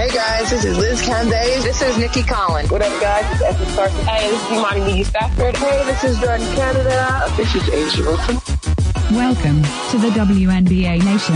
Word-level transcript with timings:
Hey 0.00 0.08
guys, 0.08 0.48
this 0.48 0.64
is 0.64 0.78
Liz 0.78 1.02
Cambage. 1.02 1.62
This 1.62 1.82
is 1.82 1.98
Nikki 1.98 2.22
Collins. 2.22 2.70
What 2.70 2.80
up, 2.80 3.00
guys? 3.02 3.22
It's 3.34 3.42
Essence 3.42 3.74
Carson. 3.76 4.06
Hey, 4.06 4.30
this 4.30 4.42
is 4.42 4.50
Imani 4.50 4.80
Biggie 4.80 5.04
Stafford. 5.04 5.54
Hey, 5.58 5.84
this 5.84 6.04
is 6.04 6.18
Jordan 6.20 6.46
Canada. 6.54 7.26
This 7.36 7.54
is 7.54 7.62
A'ja 7.64 8.06
Wilson. 8.06 9.14
Welcome 9.14 9.62
to 9.90 9.98
the 9.98 10.08
WNBA 10.18 11.04
Nation. 11.04 11.34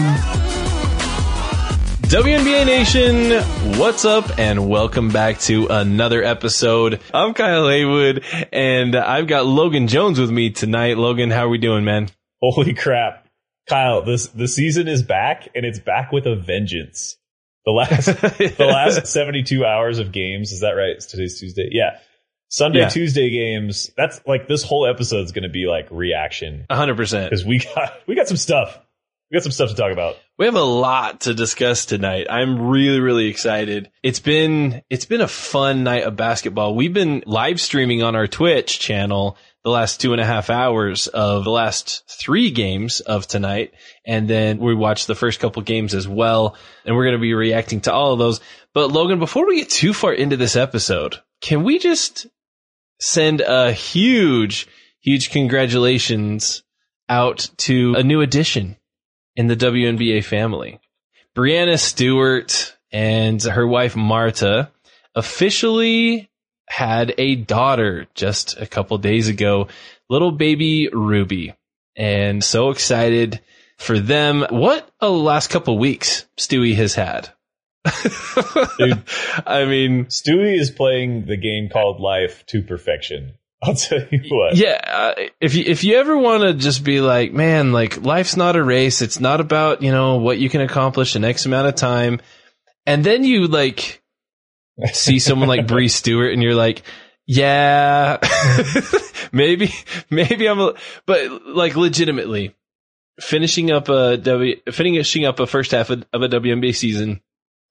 WNBA 2.08 2.64
Nation, 2.64 3.78
what's 3.78 4.06
up 4.06 4.38
and 4.38 4.66
welcome 4.66 5.10
back 5.10 5.40
to 5.40 5.66
another 5.66 6.24
episode. 6.24 7.02
I'm 7.12 7.34
Kyle 7.34 7.68
Haywood 7.68 8.24
and 8.50 8.96
I've 8.96 9.26
got 9.26 9.44
Logan 9.44 9.88
Jones 9.88 10.18
with 10.18 10.30
me 10.30 10.48
tonight. 10.48 10.96
Logan, 10.96 11.30
how 11.30 11.44
are 11.44 11.50
we 11.50 11.58
doing, 11.58 11.84
man? 11.84 12.08
Holy 12.40 12.72
crap. 12.72 13.26
Kyle, 13.68 14.00
this 14.00 14.28
the 14.28 14.48
season 14.48 14.88
is 14.88 15.02
back 15.02 15.50
and 15.54 15.66
it's 15.66 15.80
back 15.80 16.12
with 16.12 16.24
a 16.26 16.34
vengeance. 16.34 17.18
The 17.64 17.70
last 17.72 18.06
the 18.56 18.66
last 18.66 19.06
72 19.06 19.64
hours 19.64 19.98
of 19.98 20.12
games, 20.12 20.52
is 20.52 20.60
that 20.60 20.72
right? 20.72 20.90
It's 20.90 21.06
today's 21.06 21.38
Tuesday. 21.40 21.68
Yeah. 21.72 21.98
Sunday, 22.48 22.80
Yeah. 22.80 22.88
Tuesday 22.88 23.30
games. 23.30 23.90
That's 23.96 24.20
like 24.26 24.46
this 24.46 24.62
whole 24.62 24.86
episode 24.86 25.24
is 25.24 25.32
going 25.32 25.42
to 25.44 25.48
be 25.48 25.66
like 25.66 25.88
reaction 25.90 26.66
100%. 26.70 27.24
because 27.24 27.44
we 27.44 27.58
got 27.58 27.92
we 28.06 28.14
got 28.14 28.28
some 28.28 28.36
stuff. 28.36 28.78
We 29.30 29.36
got 29.36 29.42
some 29.42 29.52
stuff 29.52 29.70
to 29.70 29.74
talk 29.74 29.90
about. 29.90 30.16
We 30.38 30.44
have 30.46 30.54
a 30.54 30.62
lot 30.62 31.22
to 31.22 31.34
discuss 31.34 31.86
tonight. 31.86 32.26
I'm 32.28 32.68
really, 32.68 33.00
really 33.00 33.26
excited. 33.26 33.90
It's 34.02 34.20
been, 34.20 34.82
it's 34.90 35.06
been 35.06 35.22
a 35.22 35.26
fun 35.28 35.82
night 35.82 36.04
of 36.04 36.14
basketball. 36.14 36.74
We've 36.76 36.92
been 36.92 37.22
live 37.26 37.60
streaming 37.60 38.02
on 38.02 38.14
our 38.14 38.26
Twitch 38.26 38.78
channel 38.78 39.36
the 39.64 39.70
last 39.70 40.00
two 40.00 40.12
and 40.12 40.20
a 40.20 40.26
half 40.26 40.50
hours 40.50 41.06
of 41.06 41.44
the 41.44 41.50
last 41.50 42.04
three 42.08 42.50
games 42.50 43.00
of 43.00 43.26
tonight. 43.26 43.72
And 44.06 44.28
then 44.28 44.58
we 44.58 44.74
watched 44.74 45.06
the 45.06 45.14
first 45.14 45.40
couple 45.40 45.62
games 45.62 45.94
as 45.94 46.06
well. 46.06 46.56
And 46.84 46.94
we're 46.94 47.04
going 47.04 47.16
to 47.16 47.20
be 47.20 47.34
reacting 47.34 47.80
to 47.82 47.92
all 47.92 48.12
of 48.12 48.18
those. 48.18 48.40
But 48.74 48.92
Logan, 48.92 49.18
before 49.18 49.46
we 49.46 49.56
get 49.56 49.70
too 49.70 49.94
far 49.94 50.12
into 50.12 50.36
this 50.36 50.54
episode, 50.54 51.16
can 51.40 51.64
we 51.64 51.78
just 51.78 52.26
send 53.00 53.40
a 53.40 53.72
huge, 53.72 54.68
huge 55.00 55.30
congratulations 55.30 56.62
out 57.08 57.48
to 57.58 57.94
a 57.96 58.02
new 58.02 58.20
addition 58.20 58.76
in 59.36 59.46
the 59.46 59.56
WNBA 59.56 60.24
family. 60.24 60.80
Breanna 61.34 61.78
Stewart 61.78 62.76
and 62.92 63.42
her 63.42 63.66
wife 63.66 63.96
Marta 63.96 64.70
officially 65.14 66.30
had 66.66 67.14
a 67.18 67.36
daughter 67.36 68.06
just 68.14 68.60
a 68.60 68.66
couple 68.66 68.98
days 68.98 69.28
ago, 69.28 69.68
little 70.08 70.32
baby 70.32 70.88
Ruby. 70.92 71.54
And 71.96 72.42
so 72.42 72.70
excited 72.70 73.40
for 73.76 73.98
them. 73.98 74.44
What 74.50 74.88
a 75.00 75.08
last 75.08 75.50
couple 75.50 75.78
weeks 75.78 76.26
Stewie 76.36 76.74
has 76.74 76.94
had. 76.94 77.30
Dude. 78.78 79.02
I 79.46 79.64
mean, 79.66 80.06
Stewie 80.06 80.58
is 80.58 80.70
playing 80.70 81.26
the 81.26 81.36
game 81.36 81.68
called 81.68 82.00
life 82.00 82.44
to 82.46 82.62
perfection. 82.62 83.34
I'll 83.62 83.74
tell 83.74 84.00
you 84.10 84.20
what. 84.28 84.56
Yeah, 84.56 84.80
uh, 84.86 85.14
if 85.40 85.54
you 85.54 85.64
if 85.66 85.84
you 85.84 85.96
ever 85.96 86.18
want 86.18 86.42
to 86.42 86.52
just 86.52 86.84
be 86.84 87.00
like, 87.00 87.32
man, 87.32 87.72
like 87.72 88.02
life's 88.02 88.36
not 88.36 88.56
a 88.56 88.62
race. 88.62 89.00
It's 89.00 89.20
not 89.20 89.40
about 89.40 89.82
you 89.82 89.90
know 89.90 90.16
what 90.16 90.38
you 90.38 90.50
can 90.50 90.60
accomplish 90.60 91.16
in 91.16 91.24
X 91.24 91.46
amount 91.46 91.68
of 91.68 91.74
time, 91.74 92.20
and 92.84 93.02
then 93.02 93.24
you 93.24 93.46
like 93.46 94.02
see 94.92 95.18
someone 95.18 95.48
like 95.48 95.66
Bree 95.66 95.88
Stewart, 95.88 96.32
and 96.32 96.42
you're 96.42 96.54
like, 96.54 96.82
yeah, 97.26 98.18
maybe 99.32 99.72
maybe 100.10 100.48
I'm, 100.48 100.60
a, 100.60 100.74
but 101.06 101.46
like 101.46 101.76
legitimately 101.76 102.54
finishing 103.20 103.70
up 103.70 103.88
a 103.88 104.16
W, 104.16 104.56
finishing 104.70 105.24
up 105.24 105.40
a 105.40 105.46
first 105.46 105.70
half 105.70 105.90
of, 105.90 106.04
of 106.12 106.22
a 106.22 106.28
WNBA 106.28 106.74
season, 106.74 107.20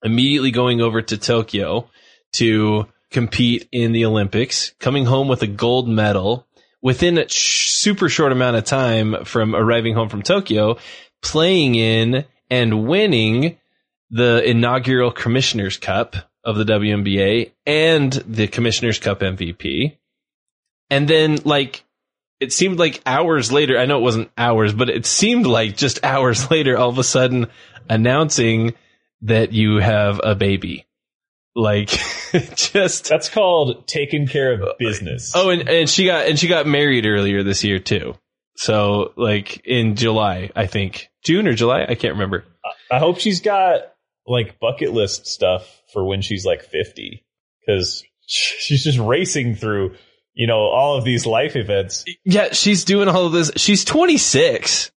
immediately 0.02 0.50
going 0.50 0.80
over 0.80 1.02
to 1.02 1.18
Tokyo 1.18 1.88
to 2.34 2.86
compete 3.10 3.68
in 3.70 3.92
the 3.92 4.06
Olympics, 4.06 4.74
coming 4.80 5.04
home 5.04 5.28
with 5.28 5.42
a 5.42 5.46
gold 5.46 5.88
medal 5.88 6.46
within 6.82 7.18
a 7.18 7.28
sh- 7.28 7.70
super 7.70 8.08
short 8.08 8.32
amount 8.32 8.56
of 8.56 8.64
time 8.64 9.24
from 9.24 9.54
arriving 9.54 9.94
home 9.94 10.08
from 10.08 10.22
Tokyo, 10.22 10.78
playing 11.22 11.74
in 11.76 12.24
and 12.50 12.86
winning 12.86 13.58
the 14.10 14.42
inaugural 14.48 15.10
Commissioner's 15.12 15.76
Cup 15.76 16.16
of 16.44 16.56
the 16.56 16.64
WNBA 16.64 17.52
and 17.66 18.12
the 18.12 18.46
Commissioner's 18.46 18.98
Cup 18.98 19.20
MVP. 19.20 19.96
And 20.90 21.08
then 21.08 21.38
like 21.44 21.84
it 22.40 22.52
seemed 22.52 22.78
like 22.78 23.00
hours 23.06 23.50
later, 23.50 23.78
I 23.78 23.86
know 23.86 23.98
it 23.98 24.02
wasn't 24.02 24.30
hours, 24.36 24.74
but 24.74 24.90
it 24.90 25.06
seemed 25.06 25.46
like 25.46 25.76
just 25.76 26.04
hours 26.04 26.50
later 26.50 26.76
all 26.76 26.90
of 26.90 26.98
a 26.98 27.04
sudden 27.04 27.46
announcing 27.88 28.74
that 29.22 29.52
you 29.52 29.76
have 29.76 30.20
a 30.22 30.34
baby. 30.34 30.86
Like 31.56 31.88
just 32.56 33.08
That's 33.08 33.28
called 33.28 33.86
taking 33.86 34.26
care 34.26 34.52
of 34.52 34.76
business. 34.78 35.32
Oh, 35.34 35.50
and, 35.50 35.68
and 35.68 35.88
she 35.88 36.04
got 36.06 36.26
and 36.26 36.38
she 36.38 36.48
got 36.48 36.66
married 36.66 37.06
earlier 37.06 37.42
this 37.42 37.62
year 37.62 37.78
too. 37.78 38.16
So 38.56 39.12
like 39.16 39.64
in 39.64 39.94
July, 39.94 40.50
I 40.54 40.66
think 40.66 41.10
June 41.24 41.46
or 41.46 41.54
July, 41.54 41.86
I 41.88 41.94
can't 41.94 42.14
remember. 42.14 42.44
I 42.90 42.98
hope 42.98 43.20
she's 43.20 43.40
got 43.40 43.82
like 44.26 44.58
bucket 44.58 44.92
list 44.92 45.26
stuff 45.26 45.80
for 45.94 46.04
when 46.04 46.20
she's 46.20 46.44
like 46.44 46.62
50 46.62 47.24
because 47.66 48.04
she's 48.26 48.84
just 48.84 48.98
racing 48.98 49.54
through, 49.54 49.94
you 50.34 50.46
know, 50.46 50.58
all 50.58 50.98
of 50.98 51.04
these 51.04 51.24
life 51.24 51.56
events. 51.56 52.04
Yeah, 52.24 52.52
she's 52.52 52.84
doing 52.84 53.08
all 53.08 53.24
of 53.24 53.32
this. 53.32 53.50
She's 53.56 53.84
26. 53.86 54.90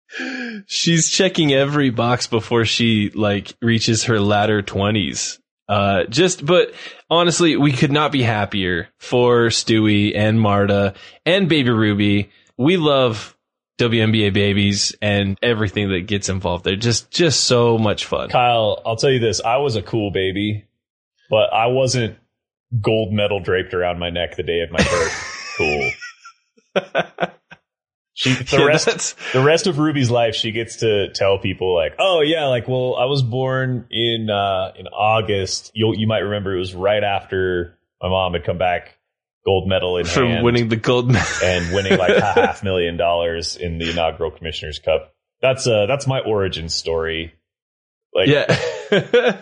She's 0.66 1.10
checking 1.10 1.54
every 1.54 1.92
box 1.92 2.28
before 2.28 2.66
she 2.66 3.12
like 3.12 3.54
reaches 3.62 4.06
her 4.06 4.20
latter 4.20 4.62
20s. 4.62 5.40
Uh, 5.70 6.06
just, 6.06 6.46
but 6.46 6.74
honestly, 7.10 7.58
we 7.58 7.74
could 7.74 7.92
not 7.92 8.12
be 8.12 8.24
happier 8.24 8.88
for 9.00 9.48
Stewie 9.48 10.16
and 10.16 10.40
Marta 10.40 10.94
and 11.26 11.50
Baby 11.50 11.72
Ruby. 11.72 12.30
We 12.58 12.78
love 12.78 13.38
WNBA 13.78 14.34
babies 14.34 14.96
and 15.02 15.38
everything 15.44 15.90
that 15.90 16.08
gets 16.08 16.30
involved. 16.30 16.64
They're 16.64 16.78
just, 16.78 17.12
just 17.12 17.42
so 17.44 17.78
much 17.78 18.06
fun. 18.06 18.30
Kyle, 18.30 18.82
I'll 18.86 18.96
tell 18.96 19.12
you 19.12 19.20
this. 19.20 19.42
I 19.42 19.58
was 19.58 19.76
a 19.76 19.82
cool 19.82 20.10
baby, 20.10 20.66
but 21.30 21.54
I 21.54 21.68
wasn't 21.68 22.18
gold 22.82 23.14
medal 23.14 23.40
draped 23.40 23.74
around 23.74 24.00
my 24.00 24.10
neck 24.10 24.36
the 24.36 24.44
day 24.44 24.62
of 24.62 24.72
my 24.72 24.78
birth. 24.84 25.56
cool. 25.58 25.92
She, 28.14 28.34
the 28.34 28.58
Yeah, 28.58 28.66
rest, 28.66 29.16
the 29.34 29.44
rest 29.44 29.68
of 29.68 29.78
Ruby's 29.78 30.10
life, 30.10 30.34
she 30.36 30.52
gets 30.52 30.78
to 30.78 31.12
tell 31.14 31.38
people 31.38 31.76
like, 31.76 31.96
"Oh 32.00 32.22
yeah, 32.22 32.46
like, 32.48 32.68
well, 32.68 32.96
I 32.96 33.06
was 33.06 33.22
born 33.22 33.88
in 33.92 34.30
uh, 34.30 34.74
in 34.78 34.88
August. 34.88 35.72
You 35.76 35.94
you 35.96 36.08
might 36.08 36.20
remember 36.20 36.56
it 36.56 36.60
was 36.60 36.74
right 36.74 37.04
after 37.04 37.78
my 38.02 38.10
mom 38.10 38.34
had 38.34 38.44
come 38.44 38.58
back, 38.58 38.98
gold 39.46 39.68
medal 39.68 39.98
in 39.98 40.06
for 40.06 40.26
hand, 40.26 40.44
winning 40.44 40.68
the 40.70 40.78
gold 40.78 41.12
medal. 41.12 41.28
and 41.44 41.74
winning 41.76 41.98
like 41.98 42.10
a 42.18 42.26
half 42.26 42.64
million 42.64 42.98
dollars 42.98 43.56
in 43.56 43.78
the 43.78 43.90
inaugural 43.92 44.32
Commissioner's 44.32 44.80
Cup. 44.80 45.14
That's 45.42 45.68
uh 45.68 45.86
that's 45.86 46.08
my 46.08 46.20
origin 46.20 46.70
story. 46.70 47.34
Like, 48.14 48.30
Yeah. 48.30 49.42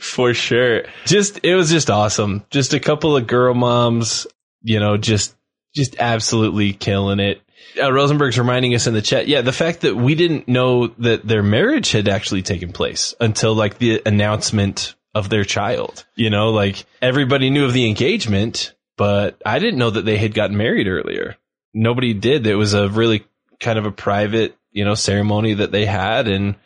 For 0.00 0.34
sure. 0.34 0.84
Just, 1.04 1.40
it 1.44 1.54
was 1.54 1.70
just 1.70 1.90
awesome. 1.90 2.44
Just 2.50 2.74
a 2.74 2.80
couple 2.80 3.16
of 3.16 3.26
girl 3.26 3.54
moms 3.54 4.26
you 4.66 4.80
know, 4.80 4.96
just 4.96 5.34
just 5.74 5.96
absolutely 6.00 6.72
killing 6.72 7.20
it. 7.20 7.40
Uh, 7.80 7.92
Rosenberg's 7.92 8.38
reminding 8.38 8.74
us 8.74 8.86
in 8.86 8.94
the 8.94 9.02
chat, 9.02 9.28
yeah, 9.28 9.42
the 9.42 9.52
fact 9.52 9.82
that 9.82 9.94
we 9.94 10.14
didn't 10.14 10.48
know 10.48 10.88
that 10.98 11.26
their 11.26 11.42
marriage 11.42 11.92
had 11.92 12.08
actually 12.08 12.42
taken 12.42 12.72
place 12.72 13.14
until 13.20 13.54
like 13.54 13.78
the 13.78 14.02
announcement 14.04 14.94
of 15.14 15.28
their 15.28 15.44
child. 15.44 16.04
You 16.16 16.30
know, 16.30 16.50
like 16.50 16.84
everybody 17.00 17.50
knew 17.50 17.64
of 17.64 17.74
the 17.74 17.88
engagement, 17.88 18.74
but 18.96 19.40
I 19.46 19.58
didn't 19.60 19.78
know 19.78 19.90
that 19.90 20.04
they 20.04 20.16
had 20.16 20.34
gotten 20.34 20.56
married 20.56 20.88
earlier. 20.88 21.36
Nobody 21.72 22.12
did. 22.12 22.46
It 22.46 22.56
was 22.56 22.74
a 22.74 22.88
really 22.88 23.24
kind 23.60 23.78
of 23.78 23.86
a 23.86 23.92
private, 23.92 24.56
you 24.72 24.84
know, 24.84 24.94
ceremony 24.94 25.54
that 25.54 25.70
they 25.70 25.86
had 25.86 26.26
and 26.26 26.56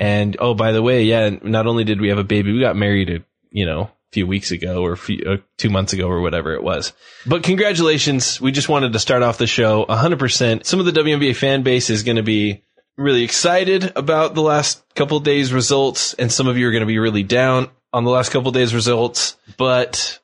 and 0.00 0.34
oh, 0.40 0.54
by 0.54 0.72
the 0.72 0.82
way, 0.82 1.04
yeah, 1.04 1.28
not 1.42 1.66
only 1.66 1.84
did 1.84 2.00
we 2.00 2.08
have 2.08 2.16
a 2.16 2.24
baby, 2.24 2.54
we 2.54 2.60
got 2.60 2.74
married, 2.74 3.10
a, 3.10 3.22
you 3.50 3.66
know, 3.66 3.82
a 3.82 3.90
few 4.12 4.26
weeks 4.26 4.50
ago 4.50 4.82
or 4.82 4.96
few, 4.96 5.22
uh, 5.26 5.36
two 5.58 5.68
months 5.68 5.92
ago 5.92 6.08
or 6.08 6.22
whatever 6.22 6.54
it 6.54 6.62
was. 6.62 6.94
But 7.26 7.42
congratulations. 7.42 8.40
We 8.40 8.50
just 8.50 8.70
wanted 8.70 8.94
to 8.94 8.98
start 8.98 9.22
off 9.22 9.36
the 9.36 9.46
show 9.46 9.84
100%. 9.84 10.64
Some 10.64 10.80
of 10.80 10.86
the 10.86 10.92
WNBA 10.92 11.36
fan 11.36 11.62
base 11.62 11.90
is 11.90 12.02
going 12.02 12.16
to 12.16 12.22
be 12.22 12.64
really 12.96 13.24
excited 13.24 13.92
about 13.94 14.34
the 14.34 14.40
last 14.40 14.82
couple 14.94 15.20
days 15.20 15.52
results 15.52 16.14
and 16.14 16.32
some 16.32 16.46
of 16.46 16.56
you 16.56 16.66
are 16.66 16.72
going 16.72 16.80
to 16.80 16.86
be 16.86 16.98
really 16.98 17.22
down 17.22 17.68
on 17.92 18.04
the 18.04 18.10
last 18.10 18.30
couple 18.30 18.52
days 18.52 18.74
results, 18.74 19.36
but 19.58 20.18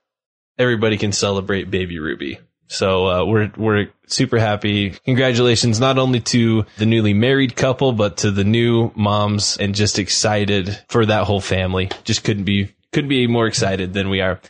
everybody 0.59 0.97
can 0.97 1.13
celebrate 1.13 1.71
baby 1.71 1.99
Ruby. 1.99 2.39
So 2.69 3.07
uh, 3.07 3.25
we're 3.25 3.51
we're 3.57 3.89
super 4.07 4.39
happy. 4.39 4.91
Congratulations 5.05 5.79
not 5.81 5.99
only 5.99 6.21
to 6.21 6.67
the 6.79 6.87
newly 6.87 7.15
married 7.15 7.57
couple, 7.57 7.93
but 7.93 8.19
to 8.19 8.31
the 8.31 8.45
new 8.45 8.93
moms, 8.95 9.57
and 9.57 9.75
just 9.75 9.99
excited 9.99 10.79
for 10.89 11.07
that 11.07 11.25
whole 11.25 11.41
family. 11.41 11.91
Just 12.05 12.25
couldn't 12.25 12.45
be 12.45 12.75
couldn't 12.93 13.09
be 13.09 13.27
more 13.27 13.47
excited 13.47 13.93
than 13.93 14.09
we 14.09 14.21
are. 14.21 14.41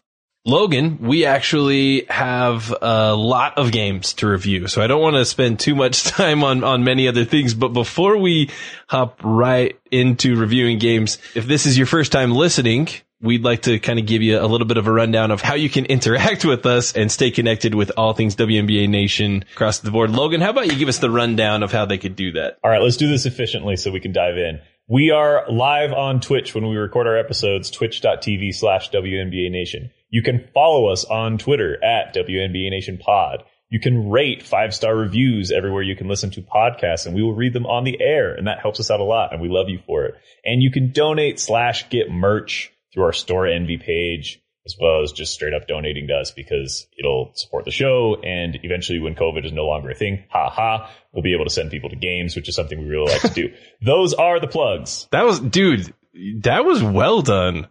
Logan, 0.46 0.98
we 1.00 1.24
actually 1.24 2.04
have 2.08 2.72
a 2.80 3.16
lot 3.16 3.58
of 3.58 3.72
games 3.72 4.12
to 4.14 4.28
review, 4.28 4.68
so 4.68 4.80
I 4.80 4.86
don't 4.86 5.02
want 5.02 5.16
to 5.16 5.24
spend 5.24 5.58
too 5.58 5.74
much 5.74 6.04
time 6.04 6.44
on, 6.44 6.62
on 6.62 6.84
many 6.84 7.08
other 7.08 7.24
things. 7.24 7.52
But 7.52 7.70
before 7.70 8.16
we 8.16 8.50
hop 8.88 9.20
right 9.24 9.76
into 9.90 10.36
reviewing 10.36 10.78
games, 10.78 11.18
if 11.34 11.48
this 11.48 11.66
is 11.66 11.76
your 11.76 11.88
first 11.88 12.12
time 12.12 12.30
listening, 12.30 12.88
we'd 13.20 13.42
like 13.42 13.62
to 13.62 13.78
kind 13.78 13.98
of 13.98 14.06
give 14.06 14.22
you 14.22 14.38
a 14.40 14.46
little 14.46 14.66
bit 14.66 14.76
of 14.76 14.86
a 14.86 14.92
rundown 14.92 15.30
of 15.30 15.40
how 15.40 15.54
you 15.54 15.70
can 15.70 15.86
interact 15.86 16.44
with 16.44 16.66
us 16.66 16.92
and 16.92 17.10
stay 17.10 17.30
connected 17.30 17.74
with 17.74 17.92
all 17.96 18.12
things 18.12 18.36
WNBA 18.36 18.88
Nation 18.88 19.44
across 19.52 19.78
the 19.78 19.90
board. 19.90 20.10
Logan, 20.10 20.40
how 20.40 20.50
about 20.50 20.66
you 20.66 20.78
give 20.78 20.88
us 20.88 20.98
the 20.98 21.10
rundown 21.10 21.62
of 21.62 21.72
how 21.72 21.86
they 21.86 21.98
could 21.98 22.16
do 22.16 22.32
that? 22.32 22.58
All 22.62 22.70
right, 22.70 22.82
let's 22.82 22.96
do 22.96 23.08
this 23.08 23.26
efficiently 23.26 23.76
so 23.76 23.90
we 23.90 24.00
can 24.00 24.12
dive 24.12 24.36
in. 24.36 24.60
We 24.88 25.10
are 25.10 25.50
live 25.50 25.92
on 25.92 26.20
Twitch 26.20 26.54
when 26.54 26.68
we 26.68 26.76
record 26.76 27.08
our 27.08 27.18
episodes, 27.18 27.70
twitch.tv 27.70 28.54
slash 28.54 28.90
WNBA 28.90 29.50
Nation. 29.50 29.90
You 30.10 30.22
can 30.22 30.48
follow 30.54 30.86
us 30.92 31.04
on 31.04 31.38
Twitter 31.38 31.82
at 31.82 32.14
WNBA 32.14 32.70
Nation 32.70 32.98
Pod. 32.98 33.42
You 33.68 33.80
can 33.80 34.10
rate 34.10 34.44
five 34.44 34.72
star 34.72 34.94
reviews 34.94 35.50
everywhere 35.50 35.82
you 35.82 35.96
can 35.96 36.06
listen 36.06 36.30
to 36.30 36.42
podcasts 36.42 37.04
and 37.04 37.16
we 37.16 37.22
will 37.22 37.34
read 37.34 37.52
them 37.52 37.66
on 37.66 37.82
the 37.82 38.00
air. 38.00 38.32
And 38.32 38.46
that 38.46 38.60
helps 38.60 38.78
us 38.78 38.90
out 38.90 39.00
a 39.00 39.04
lot 39.04 39.32
and 39.32 39.42
we 39.42 39.48
love 39.48 39.68
you 39.68 39.80
for 39.86 40.04
it. 40.04 40.14
And 40.44 40.62
you 40.62 40.70
can 40.70 40.92
donate 40.92 41.40
slash 41.40 41.88
get 41.90 42.08
merch 42.08 42.72
through 42.96 43.04
our 43.04 43.12
store 43.12 43.46
envy 43.46 43.76
page 43.76 44.40
as 44.64 44.74
well 44.80 45.02
as 45.02 45.12
just 45.12 45.32
straight 45.32 45.54
up 45.54 45.68
donating 45.68 46.08
to 46.08 46.14
us 46.14 46.32
because 46.32 46.88
it'll 46.98 47.30
support 47.34 47.64
the 47.64 47.70
show. 47.70 48.16
And 48.22 48.58
eventually 48.64 48.98
when 48.98 49.14
COVID 49.14 49.44
is 49.44 49.52
no 49.52 49.64
longer 49.64 49.90
a 49.90 49.94
thing, 49.94 50.24
ha 50.28 50.50
ha, 50.50 50.90
we'll 51.12 51.22
be 51.22 51.34
able 51.34 51.44
to 51.44 51.50
send 51.50 51.70
people 51.70 51.88
to 51.90 51.96
games, 51.96 52.34
which 52.34 52.48
is 52.48 52.56
something 52.56 52.76
we 52.78 52.86
really 52.86 53.12
like 53.12 53.22
to 53.22 53.28
do. 53.28 53.54
Those 53.80 54.12
are 54.14 54.40
the 54.40 54.48
plugs. 54.48 55.06
That 55.12 55.24
was, 55.24 55.38
dude, 55.38 55.94
that 56.42 56.64
was 56.64 56.82
well 56.82 57.22
done. 57.22 57.68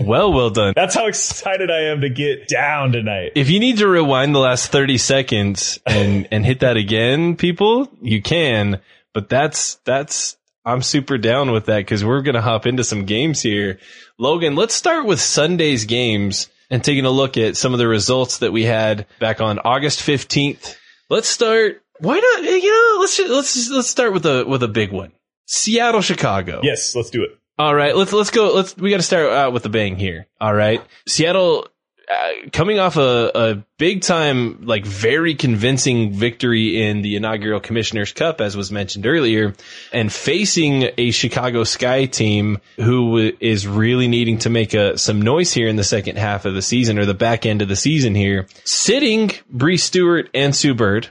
well, 0.00 0.32
well 0.32 0.48
done. 0.48 0.72
That's 0.76 0.94
how 0.94 1.08
excited 1.08 1.70
I 1.70 1.90
am 1.90 2.00
to 2.00 2.08
get 2.08 2.48
down 2.48 2.92
tonight. 2.92 3.32
If 3.34 3.50
you 3.50 3.60
need 3.60 3.78
to 3.78 3.88
rewind 3.88 4.34
the 4.34 4.38
last 4.38 4.72
30 4.72 4.96
seconds 4.96 5.78
and, 5.84 6.26
and 6.30 6.46
hit 6.46 6.60
that 6.60 6.78
again, 6.78 7.36
people, 7.36 7.90
you 8.00 8.22
can, 8.22 8.80
but 9.12 9.28
that's, 9.28 9.74
that's, 9.84 10.38
I'm 10.64 10.82
super 10.82 11.18
down 11.18 11.52
with 11.52 11.66
that 11.66 11.78
because 11.78 12.04
we're 12.04 12.22
going 12.22 12.34
to 12.34 12.42
hop 12.42 12.66
into 12.66 12.84
some 12.84 13.06
games 13.06 13.40
here. 13.40 13.78
Logan, 14.18 14.56
let's 14.56 14.74
start 14.74 15.06
with 15.06 15.20
Sunday's 15.20 15.86
games 15.86 16.48
and 16.70 16.84
taking 16.84 17.04
a 17.04 17.10
look 17.10 17.36
at 17.36 17.56
some 17.56 17.72
of 17.72 17.78
the 17.78 17.88
results 17.88 18.38
that 18.38 18.52
we 18.52 18.64
had 18.64 19.06
back 19.18 19.40
on 19.40 19.58
August 19.58 20.00
15th. 20.00 20.76
Let's 21.08 21.28
start. 21.28 21.82
Why 21.98 22.18
not? 22.18 22.44
You 22.44 22.70
know, 22.70 23.00
let's 23.00 23.16
just, 23.16 23.30
let's 23.30 23.54
just, 23.54 23.70
let's 23.70 23.88
start 23.88 24.12
with 24.12 24.26
a 24.26 24.44
with 24.46 24.62
a 24.62 24.68
big 24.68 24.92
one. 24.92 25.12
Seattle, 25.46 26.00
Chicago. 26.00 26.60
Yes, 26.62 26.94
let's 26.94 27.10
do 27.10 27.24
it. 27.24 27.30
All 27.58 27.74
right, 27.74 27.94
let's 27.94 28.12
let's 28.12 28.30
go. 28.30 28.54
Let's 28.54 28.76
we 28.76 28.90
got 28.90 28.98
to 28.98 29.02
start 29.02 29.30
out 29.32 29.52
with 29.52 29.66
a 29.66 29.68
bang 29.68 29.96
here. 29.96 30.26
All 30.40 30.54
right, 30.54 30.82
Seattle 31.06 31.68
uh, 32.10 32.30
coming 32.52 32.78
off 32.78 32.96
a, 32.96 33.30
a 33.34 33.64
big 33.78 34.02
time, 34.02 34.64
like 34.64 34.84
very 34.84 35.34
convincing 35.34 36.12
victory 36.12 36.82
in 36.82 37.02
the 37.02 37.16
inaugural 37.16 37.60
Commissioner's 37.60 38.12
Cup, 38.12 38.40
as 38.40 38.56
was 38.56 38.72
mentioned 38.72 39.06
earlier, 39.06 39.54
and 39.92 40.12
facing 40.12 40.90
a 40.98 41.12
Chicago 41.12 41.64
Sky 41.64 42.06
team 42.06 42.58
who 42.76 43.32
is 43.40 43.66
really 43.66 44.08
needing 44.08 44.38
to 44.38 44.50
make 44.50 44.74
a, 44.74 44.98
some 44.98 45.22
noise 45.22 45.52
here 45.52 45.68
in 45.68 45.76
the 45.76 45.84
second 45.84 46.16
half 46.16 46.44
of 46.44 46.54
the 46.54 46.62
season 46.62 46.98
or 46.98 47.06
the 47.06 47.14
back 47.14 47.46
end 47.46 47.62
of 47.62 47.68
the 47.68 47.76
season 47.76 48.14
here, 48.14 48.46
sitting 48.64 49.30
Bree 49.48 49.76
Stewart 49.76 50.28
and 50.34 50.54
Sue 50.54 50.74
Bird. 50.74 51.08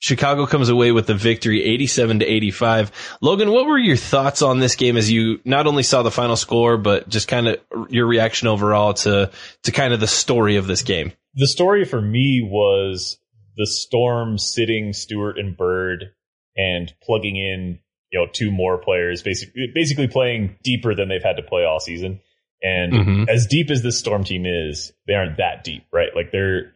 Chicago 0.00 0.46
comes 0.46 0.70
away 0.70 0.92
with 0.92 1.06
the 1.06 1.14
victory 1.14 1.62
87 1.62 2.20
to 2.20 2.26
85. 2.26 3.18
Logan, 3.20 3.50
what 3.50 3.66
were 3.66 3.78
your 3.78 3.98
thoughts 3.98 4.40
on 4.40 4.58
this 4.58 4.74
game 4.74 4.96
as 4.96 5.10
you 5.10 5.40
not 5.44 5.66
only 5.66 5.82
saw 5.82 6.02
the 6.02 6.10
final 6.10 6.36
score, 6.36 6.78
but 6.78 7.08
just 7.08 7.28
kind 7.28 7.46
of 7.46 7.60
your 7.90 8.06
reaction 8.06 8.48
overall 8.48 8.94
to, 8.94 9.30
to 9.64 9.72
kind 9.72 9.92
of 9.92 10.00
the 10.00 10.06
story 10.06 10.56
of 10.56 10.66
this 10.66 10.82
game? 10.82 11.12
The 11.34 11.46
story 11.46 11.84
for 11.84 12.00
me 12.00 12.40
was 12.42 13.18
the 13.58 13.66
Storm 13.66 14.38
sitting 14.38 14.94
Stewart 14.94 15.38
and 15.38 15.54
Bird 15.54 16.12
and 16.56 16.92
plugging 17.02 17.36
in, 17.36 17.78
you 18.10 18.18
know, 18.18 18.26
two 18.32 18.50
more 18.50 18.78
players, 18.78 19.22
basically, 19.22 19.70
basically 19.74 20.08
playing 20.08 20.56
deeper 20.62 20.94
than 20.94 21.08
they've 21.08 21.22
had 21.22 21.36
to 21.36 21.42
play 21.42 21.64
all 21.64 21.78
season. 21.78 22.20
And 22.62 22.92
mm-hmm. 22.92 23.24
as 23.28 23.46
deep 23.46 23.70
as 23.70 23.82
this 23.82 23.98
Storm 23.98 24.24
team 24.24 24.46
is, 24.46 24.92
they 25.06 25.12
aren't 25.12 25.36
that 25.36 25.62
deep, 25.62 25.84
right? 25.92 26.08
Like 26.16 26.32
they're, 26.32 26.74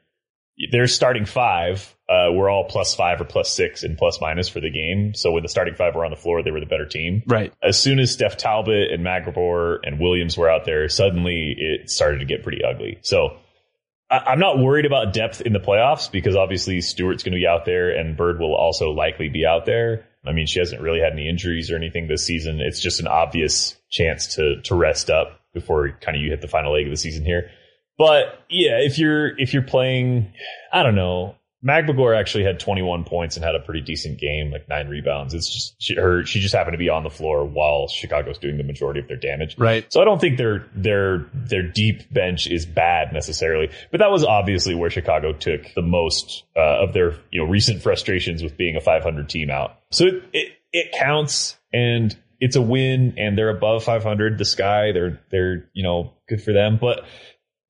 they're 0.70 0.87
starting 0.87 1.25
five 1.25 1.94
uh, 2.09 2.31
were 2.33 2.51
all 2.51 2.65
plus 2.65 2.95
five 2.95 3.21
or 3.21 3.25
plus 3.25 3.51
six 3.51 3.83
and 3.83 3.97
plus 3.97 4.21
minus 4.21 4.49
for 4.49 4.61
the 4.61 4.71
game. 4.71 5.15
So 5.15 5.33
when 5.33 5.43
the 5.43 5.49
starting 5.49 5.75
five 5.75 5.95
were 5.95 6.05
on 6.05 6.11
the 6.11 6.17
floor, 6.17 6.43
they 6.43 6.51
were 6.51 6.61
the 6.61 6.67
better 6.67 6.87
team. 6.87 7.23
Right. 7.27 7.53
As 7.62 7.79
soon 7.79 7.99
as 7.99 8.12
Steph 8.12 8.37
Talbot 8.37 8.93
and 8.93 9.05
Magbegor 9.05 9.79
and 9.83 9.99
Williams 9.99 10.37
were 10.37 10.51
out 10.51 10.65
there, 10.65 10.89
suddenly 10.89 11.55
it 11.56 11.89
started 11.89 12.19
to 12.19 12.27
get 12.27 12.43
pretty 12.43 12.62
ugly. 12.62 12.99
So 13.03 13.39
I- 14.11 14.33
am 14.33 14.39
not 14.39 14.59
worried 14.59 14.85
about 14.85 15.15
depth 15.15 15.41
in 15.41 15.55
the 15.55 15.61
playoffs 15.61 16.12
because 16.12 16.37
obviously 16.37 16.83
Stewart's 16.83 17.23
going 17.23 17.33
to 17.33 17.39
be 17.39 17.46
out 17.46 17.65
there 17.65 17.96
and 17.96 18.17
Bird 18.17 18.39
will 18.39 18.55
also 18.55 18.91
likely 18.91 19.31
be 19.31 19.46
out 19.46 19.65
there. 19.65 20.05
I 20.27 20.32
mean, 20.32 20.46
she 20.46 20.58
hasn't 20.58 20.82
really 20.82 21.01
had 21.01 21.13
any 21.13 21.29
injuries 21.29 21.70
or 21.70 21.77
anything 21.77 22.06
this 22.06 22.25
season. 22.25 22.61
It's 22.61 22.81
just 22.81 23.01
an 23.01 23.06
obvious 23.06 23.77
chance 23.91 24.37
to 24.37 24.61
to 24.63 24.75
rest 24.75 25.11
up 25.11 25.41
before 25.53 25.91
kind 26.01 26.17
of 26.17 26.23
you 26.23 26.31
hit 26.31 26.41
the 26.41 26.49
final 26.49 26.73
leg 26.73 26.87
of 26.87 26.91
the 26.91 26.96
season 26.96 27.25
here. 27.25 27.51
But 27.96 28.41
yeah, 28.49 28.79
if 28.79 28.99
you're 28.99 29.39
if 29.39 29.53
you're 29.53 29.63
playing, 29.63 30.32
I 30.73 30.82
don't 30.82 30.94
know, 30.96 31.37
Magbegor 31.65 32.19
actually 32.19 32.44
had 32.44 32.61
21 32.61 33.05
points 33.05 33.37
and 33.37 33.44
had 33.44 33.55
a 33.55 33.61
pretty 33.61 33.81
decent 33.81 34.19
game, 34.19 34.51
like 34.51 34.69
nine 34.69 34.89
rebounds. 34.89 35.33
It's 35.33 35.51
just 35.51 35.75
she, 35.79 35.94
her, 35.94 36.25
she 36.25 36.41
just 36.41 36.55
happened 36.55 36.75
to 36.75 36.79
be 36.79 36.91
on 36.91 37.05
the 37.05 37.11
floor 37.11 37.44
while 37.47 37.89
Chicago's 37.89 38.37
doing 38.39 38.59
the 38.59 38.65
majority 38.65 39.01
of 39.01 39.09
their 39.09 39.17
damage. 39.17 39.56
Right. 39.56 39.91
So 39.91 40.03
I 40.03 40.05
don't 40.05 40.21
think 40.21 40.37
their 40.37 40.67
their 40.75 41.27
their 41.33 41.63
deep 41.63 42.13
bench 42.13 42.47
is 42.47 42.67
bad 42.67 43.13
necessarily, 43.13 43.71
but 43.91 44.01
that 44.01 44.11
was 44.11 44.25
obviously 44.25 44.75
where 44.75 44.91
Chicago 44.91 45.33
took 45.33 45.73
the 45.75 45.83
most 45.83 46.44
uh, 46.55 46.83
of 46.83 46.93
their 46.93 47.15
you 47.31 47.43
know 47.43 47.51
recent 47.51 47.83
frustrations 47.83 48.43
with 48.43 48.59
being 48.59 48.77
a 48.77 48.81
500 48.81 49.29
team 49.29 49.51
out. 49.51 49.79
So 49.91 50.05
it, 50.05 50.23
it 50.33 50.53
it 50.73 50.94
counts 50.99 51.56
and 51.73 52.15
it's 52.41 52.56
a 52.56 52.63
win 52.63 53.15
and 53.17 53.39
they're 53.39 53.49
above 53.49 53.85
500. 53.85 54.37
The 54.37 54.44
sky, 54.44 54.93
they're 54.93 55.21
they're 55.31 55.71
you 55.73 55.83
know 55.83 56.13
good 56.29 56.43
for 56.43 56.53
them, 56.53 56.79
but 56.79 57.06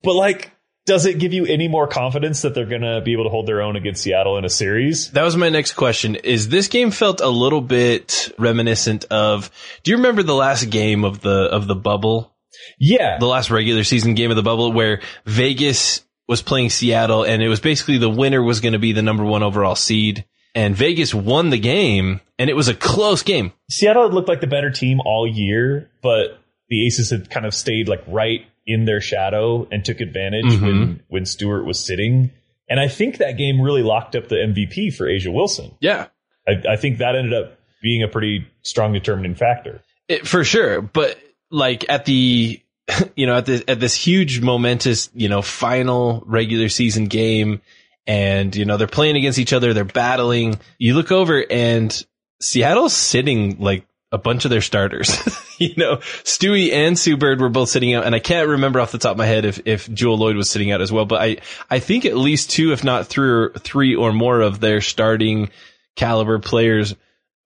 but 0.03 0.15
like 0.15 0.51
does 0.85 1.05
it 1.05 1.17
give 1.17 1.33
you 1.33 1.45
any 1.45 1.67
more 1.67 1.87
confidence 1.87 2.43
that 2.43 2.53
they're 2.53 2.65
going 2.65 2.81
to 2.81 3.01
be 3.01 3.13
able 3.13 3.23
to 3.23 3.29
hold 3.29 3.47
their 3.47 3.61
own 3.61 3.75
against 3.75 4.03
Seattle 4.03 4.37
in 4.37 4.45
a 4.45 4.49
series? 4.49 5.11
That 5.11 5.23
was 5.23 5.35
my 5.35 5.49
next 5.49 5.73
question. 5.73 6.15
Is 6.15 6.49
this 6.49 6.67
game 6.67 6.91
felt 6.91 7.21
a 7.21 7.29
little 7.29 7.61
bit 7.61 8.33
reminiscent 8.37 9.05
of, 9.05 9.49
do 9.83 9.91
you 9.91 9.97
remember 9.97 10.21
the 10.21 10.35
last 10.35 10.69
game 10.69 11.03
of 11.03 11.21
the, 11.21 11.45
of 11.51 11.67
the 11.67 11.75
bubble? 11.75 12.35
Yeah. 12.79 13.17
The 13.19 13.25
last 13.25 13.49
regular 13.49 13.83
season 13.83 14.13
game 14.13 14.29
of 14.29 14.37
the 14.37 14.43
bubble 14.43 14.71
where 14.71 15.01
Vegas 15.25 16.03
was 16.27 16.41
playing 16.41 16.69
Seattle 16.69 17.23
and 17.23 17.41
it 17.41 17.49
was 17.49 17.59
basically 17.59 17.97
the 17.97 18.09
winner 18.09 18.41
was 18.41 18.59
going 18.59 18.73
to 18.73 18.79
be 18.79 18.93
the 18.93 19.01
number 19.01 19.23
one 19.23 19.43
overall 19.43 19.75
seed 19.75 20.25
and 20.53 20.75
Vegas 20.75 21.13
won 21.13 21.49
the 21.49 21.59
game 21.59 22.21
and 22.37 22.49
it 22.49 22.55
was 22.55 22.67
a 22.67 22.73
close 22.73 23.23
game. 23.23 23.53
Seattle 23.69 24.03
had 24.03 24.13
looked 24.13 24.29
like 24.29 24.41
the 24.41 24.47
better 24.47 24.71
team 24.71 24.99
all 25.03 25.27
year, 25.27 25.89
but 26.01 26.39
the 26.69 26.85
Aces 26.85 27.09
had 27.09 27.29
kind 27.29 27.45
of 27.45 27.53
stayed 27.53 27.87
like 27.87 28.03
right 28.07 28.45
in 28.67 28.85
their 28.85 29.01
shadow 29.01 29.67
and 29.71 29.85
took 29.85 30.01
advantage 30.01 30.45
mm-hmm. 30.45 30.65
when 30.65 31.03
when 31.07 31.25
Stewart 31.25 31.65
was 31.65 31.79
sitting. 31.79 32.31
And 32.67 32.79
I 32.79 32.87
think 32.87 33.17
that 33.17 33.37
game 33.37 33.61
really 33.61 33.83
locked 33.83 34.15
up 34.15 34.27
the 34.27 34.35
MVP 34.35 34.95
for 34.95 35.05
A'ja 35.05 35.31
Wilson. 35.31 35.71
Yeah, 35.79 36.07
I, 36.47 36.73
I 36.73 36.75
think 36.75 36.97
that 36.97 37.15
ended 37.15 37.33
up 37.33 37.59
being 37.81 38.03
a 38.03 38.07
pretty 38.07 38.47
strong 38.63 38.93
determining 38.93 39.35
factor. 39.35 39.81
It, 40.07 40.27
for 40.27 40.43
sure, 40.43 40.81
but 40.81 41.19
like 41.51 41.85
at 41.89 42.05
the 42.05 42.61
you 43.15 43.25
know 43.27 43.37
at 43.37 43.45
this 43.45 43.63
at 43.67 43.79
this 43.79 43.95
huge 43.95 44.41
momentous 44.41 45.09
you 45.13 45.29
know 45.29 45.41
final 45.41 46.23
regular 46.25 46.69
season 46.69 47.05
game 47.05 47.61
and 48.07 48.55
you 48.55 48.65
know 48.65 48.77
they're 48.77 48.87
playing 48.87 49.15
against 49.15 49.39
each 49.39 49.53
other, 49.53 49.73
they're 49.73 49.83
battling. 49.83 50.59
You 50.77 50.95
look 50.95 51.11
over 51.11 51.43
and 51.49 52.05
Seattle's 52.41 52.93
sitting 52.93 53.59
like 53.59 53.85
a 54.15 54.17
bunch 54.17 54.45
of 54.45 54.51
their 54.51 54.61
starters. 54.61 55.09
you 55.59 55.73
know, 55.75 55.97
Stewie 56.23 56.71
and 56.71 56.97
Sue 56.97 57.17
Bird 57.17 57.41
were 57.41 57.49
both 57.49 57.69
sitting 57.69 57.93
out, 57.93 58.05
and 58.05 58.15
I 58.15 58.19
can't 58.19 58.47
remember 58.47 58.79
off 58.79 58.93
the 58.93 58.97
top 58.97 59.11
of 59.11 59.17
my 59.17 59.25
head 59.25 59.43
if 59.43 59.61
if 59.65 59.91
Jewel 59.91 60.17
Lloyd 60.17 60.37
was 60.37 60.49
sitting 60.49 60.71
out 60.71 60.81
as 60.81 60.91
well, 60.91 61.05
but 61.05 61.21
I 61.21 61.37
I 61.69 61.79
think 61.79 62.05
at 62.05 62.15
least 62.15 62.49
two, 62.49 62.71
if 62.71 62.83
not 62.83 63.07
three 63.07 63.29
or 63.29 63.49
three 63.49 63.93
or 63.93 64.13
more 64.13 64.39
of 64.39 64.61
their 64.61 64.79
starting 64.79 65.49
caliber 65.97 66.39
players 66.39 66.95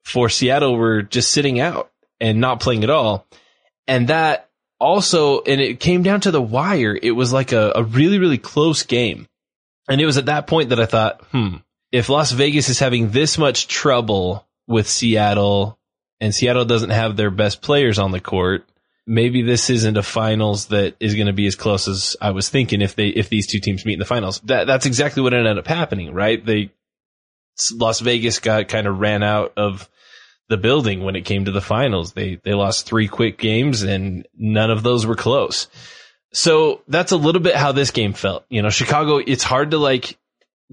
for 0.04 0.30
Seattle 0.30 0.76
were 0.78 1.02
just 1.02 1.32
sitting 1.32 1.60
out 1.60 1.92
and 2.22 2.40
not 2.40 2.60
playing 2.60 2.84
at 2.84 2.92
all, 2.92 3.26
and 3.88 4.10
that 4.10 4.48
also, 4.80 5.42
and 5.42 5.60
it 5.60 5.80
came 5.80 6.04
down 6.04 6.22
to 6.22 6.32
the 6.32 6.42
wire. 6.42 6.98
It 7.02 7.12
was 7.12 7.34
like 7.34 7.52
a, 7.52 7.74
a 7.76 7.84
really 7.84 8.20
really 8.20 8.38
close 8.38 8.84
game. 8.84 9.28
And 9.90 10.00
it 10.00 10.06
was 10.06 10.20
at 10.20 10.28
that 10.28 10.46
point 10.46 10.70
that 10.70 10.80
I 10.80 10.86
thought, 10.86 11.24
hmm, 11.32 11.56
if 11.92 12.10
Las 12.10 12.32
Vegas 12.32 12.70
is 12.70 12.78
having 12.78 13.10
this 13.10 13.40
much 13.40 13.68
trouble 13.68 14.48
with 14.68 14.88
Seattle 14.88 15.79
and 16.20 16.34
Seattle 16.34 16.66
doesn't 16.66 16.90
have 16.90 17.16
their 17.16 17.32
best 17.32 17.62
players 17.62 18.00
on 18.00 18.12
the 18.12 18.20
court, 18.20 18.66
maybe 19.08 19.42
this 19.42 19.70
isn't 19.70 19.98
a 19.98 20.04
finals 20.04 20.68
that 20.68 20.96
is 21.00 21.16
going 21.16 21.28
to 21.28 21.34
be 21.34 21.48
as 21.48 21.56
close 21.56 21.88
as 21.88 22.16
I 22.22 22.32
was 22.32 22.50
thinking 22.50 22.82
if 22.82 22.96
they, 22.96 23.08
if 23.08 23.30
these 23.30 23.48
two 23.48 23.60
teams 23.60 23.86
meet 23.86 23.94
in 23.94 24.00
the 24.00 24.06
finals. 24.06 24.40
That, 24.42 24.68
that's 24.68 24.86
exactly 24.86 25.24
what 25.24 25.34
ended 25.34 25.58
up 25.58 25.68
happening, 25.68 26.14
right? 26.14 26.46
They, 26.46 26.72
Las 27.74 28.00
Vegas 28.00 28.40
got 28.40 28.68
kind 28.68 28.88
of 28.88 29.00
ran 29.00 29.24
out 29.24 29.54
of 29.58 29.90
the 30.48 30.58
building 30.58 31.04
when 31.04 31.16
it 31.16 31.26
came 31.26 31.46
to 31.46 31.52
the 31.52 31.62
finals. 31.62 32.14
They, 32.14 32.40
they 32.44 32.54
lost 32.54 32.86
three 32.86 33.08
quick 33.08 33.38
games 33.38 33.84
and 33.84 34.28
none 34.38 34.72
of 34.72 34.84
those 34.84 35.06
were 35.06 35.16
close. 35.16 35.68
So 36.32 36.82
that's 36.88 37.12
a 37.12 37.18
little 37.18 37.42
bit 37.42 37.56
how 37.56 37.72
this 37.72 37.92
game 37.92 38.14
felt. 38.14 38.46
You 38.50 38.62
know, 38.62 38.70
Chicago, 38.70 39.18
it's 39.18 39.44
hard 39.44 39.72
to 39.72 39.78
like 39.78 40.18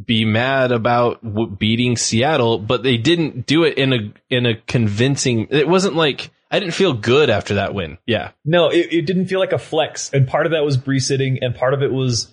be 0.02 0.24
mad 0.24 0.72
about 0.72 1.22
w- 1.24 1.48
beating 1.48 1.96
Seattle, 1.96 2.58
but 2.58 2.82
they 2.82 2.96
didn't 2.96 3.46
do 3.46 3.64
it 3.64 3.78
in 3.78 3.92
a, 3.92 4.12
in 4.28 4.46
a 4.46 4.54
convincing, 4.54 5.48
it 5.50 5.68
wasn't 5.68 5.94
like, 5.94 6.30
I 6.50 6.60
didn't 6.60 6.74
feel 6.74 6.92
good 6.92 7.30
after 7.30 7.54
that 7.54 7.74
win. 7.74 7.98
Yeah. 8.06 8.32
No, 8.44 8.68
it, 8.68 8.92
it 8.92 9.06
didn't 9.06 9.26
feel 9.26 9.40
like 9.40 9.52
a 9.52 9.58
flex. 9.58 10.10
And 10.12 10.28
part 10.28 10.46
of 10.46 10.52
that 10.52 10.64
was 10.64 10.76
Bree 10.76 11.00
sitting, 11.00 11.38
and 11.42 11.54
part 11.54 11.74
of 11.74 11.82
it 11.82 11.92
was 11.92 12.28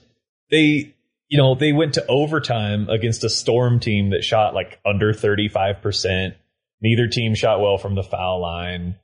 they, 0.51 0.93
you 1.29 1.37
know, 1.37 1.55
they 1.55 1.73
went 1.73 1.95
to 1.95 2.05
overtime 2.07 2.89
against 2.89 3.23
a 3.23 3.29
Storm 3.29 3.79
team 3.79 4.11
that 4.11 4.23
shot 4.23 4.53
like 4.53 4.79
under 4.85 5.13
35%. 5.13 6.35
Neither 6.81 7.07
team 7.07 7.33
shot 7.33 7.61
well 7.61 7.77
from 7.77 7.95
the 7.95 8.03
foul 8.03 8.41
line. 8.41 8.95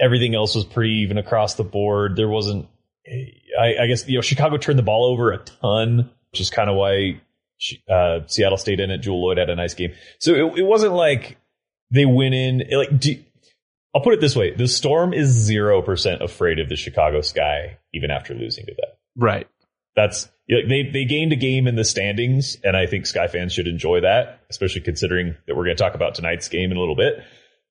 Everything 0.00 0.34
else 0.34 0.54
was 0.54 0.64
pretty 0.64 1.02
even 1.02 1.18
across 1.18 1.54
the 1.54 1.64
board. 1.64 2.16
There 2.16 2.28
wasn't, 2.28 2.68
I, 3.06 3.76
I 3.82 3.86
guess, 3.86 4.08
you 4.08 4.16
know, 4.16 4.22
Chicago 4.22 4.56
turned 4.56 4.78
the 4.78 4.82
ball 4.84 5.04
over 5.04 5.30
a 5.30 5.38
ton, 5.38 6.10
which 6.32 6.40
is 6.40 6.50
kind 6.50 6.70
of 6.70 6.76
why 6.76 7.20
uh, 7.90 8.20
Seattle 8.26 8.58
stayed 8.58 8.80
in 8.80 8.90
it. 8.90 8.98
Jewel 8.98 9.22
Lloyd 9.22 9.38
had 9.38 9.50
a 9.50 9.56
nice 9.56 9.74
game. 9.74 9.92
So 10.18 10.32
it, 10.34 10.60
it 10.60 10.64
wasn't 10.64 10.94
like 10.94 11.38
they 11.90 12.04
went 12.04 12.34
in, 12.34 12.62
like, 12.72 12.98
do, 12.98 13.16
I'll 13.94 14.02
put 14.02 14.14
it 14.14 14.20
this 14.20 14.36
way: 14.36 14.54
the 14.54 14.68
Storm 14.68 15.12
is 15.12 15.28
zero 15.28 15.82
percent 15.82 16.22
afraid 16.22 16.58
of 16.58 16.68
the 16.68 16.76
Chicago 16.76 17.20
Sky, 17.20 17.78
even 17.92 18.10
after 18.10 18.34
losing 18.34 18.66
to 18.66 18.72
them. 18.72 18.90
Right. 19.16 19.48
That's 19.96 20.28
they 20.48 20.88
they 20.92 21.04
gained 21.04 21.32
a 21.32 21.36
game 21.36 21.66
in 21.66 21.74
the 21.74 21.84
standings, 21.84 22.56
and 22.62 22.76
I 22.76 22.86
think 22.86 23.06
Sky 23.06 23.26
fans 23.26 23.52
should 23.52 23.66
enjoy 23.66 24.00
that, 24.02 24.40
especially 24.50 24.82
considering 24.82 25.36
that 25.46 25.56
we're 25.56 25.64
going 25.64 25.76
to 25.76 25.82
talk 25.82 25.94
about 25.94 26.14
tonight's 26.14 26.48
game 26.48 26.70
in 26.70 26.76
a 26.76 26.80
little 26.80 26.94
bit. 26.94 27.22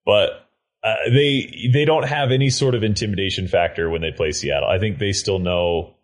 But 0.06 0.48
uh, 0.84 0.96
they 1.12 1.70
they 1.74 1.86
don't 1.86 2.06
have 2.06 2.32
any 2.32 2.50
sort 2.50 2.76
of 2.76 2.84
intimidation 2.84 3.48
factor 3.48 3.90
when 3.90 4.02
they 4.02 4.12
play 4.12 4.32
Seattle. 4.32 4.70
I 4.70 4.80
think 4.80 5.00
they 5.00 5.12
still 5.12 5.40
know 5.40 5.96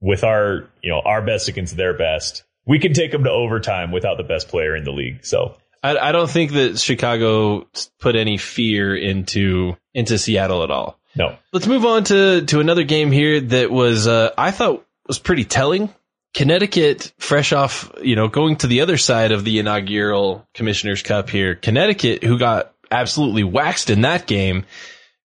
with 0.00 0.24
our 0.24 0.68
you 0.82 0.90
know 0.90 1.00
our 1.04 1.22
best 1.22 1.48
against 1.48 1.76
their 1.76 1.96
best, 1.96 2.44
we 2.66 2.78
can 2.78 2.92
take 2.92 3.12
them 3.12 3.24
to 3.24 3.30
overtime 3.30 3.92
without 3.92 4.16
the 4.16 4.24
best 4.24 4.48
player 4.48 4.74
in 4.74 4.84
the 4.84 4.92
league. 4.92 5.24
So 5.24 5.56
I, 5.82 5.96
I 5.96 6.12
don't 6.12 6.30
think 6.30 6.52
that 6.52 6.78
Chicago 6.78 7.68
put 8.00 8.16
any 8.16 8.38
fear 8.38 8.96
into 8.96 9.76
into 9.92 10.18
Seattle 10.18 10.62
at 10.64 10.70
all. 10.70 10.98
no, 11.14 11.36
Let's 11.52 11.66
move 11.66 11.84
on 11.84 12.04
to 12.04 12.44
to 12.46 12.60
another 12.60 12.84
game 12.84 13.12
here 13.12 13.40
that 13.40 13.70
was 13.70 14.06
uh, 14.06 14.30
I 14.36 14.50
thought 14.50 14.84
was 15.06 15.18
pretty 15.18 15.44
telling. 15.44 15.92
Connecticut, 16.32 17.12
fresh 17.18 17.52
off, 17.52 17.92
you 18.02 18.16
know, 18.16 18.26
going 18.26 18.56
to 18.56 18.66
the 18.66 18.80
other 18.80 18.96
side 18.96 19.30
of 19.30 19.44
the 19.44 19.60
inaugural 19.60 20.48
Commissioner's 20.52 21.00
Cup 21.00 21.30
here. 21.30 21.54
Connecticut, 21.54 22.24
who 22.24 22.40
got 22.40 22.74
absolutely 22.90 23.44
waxed 23.44 23.88
in 23.88 24.00
that 24.00 24.26
game, 24.26 24.64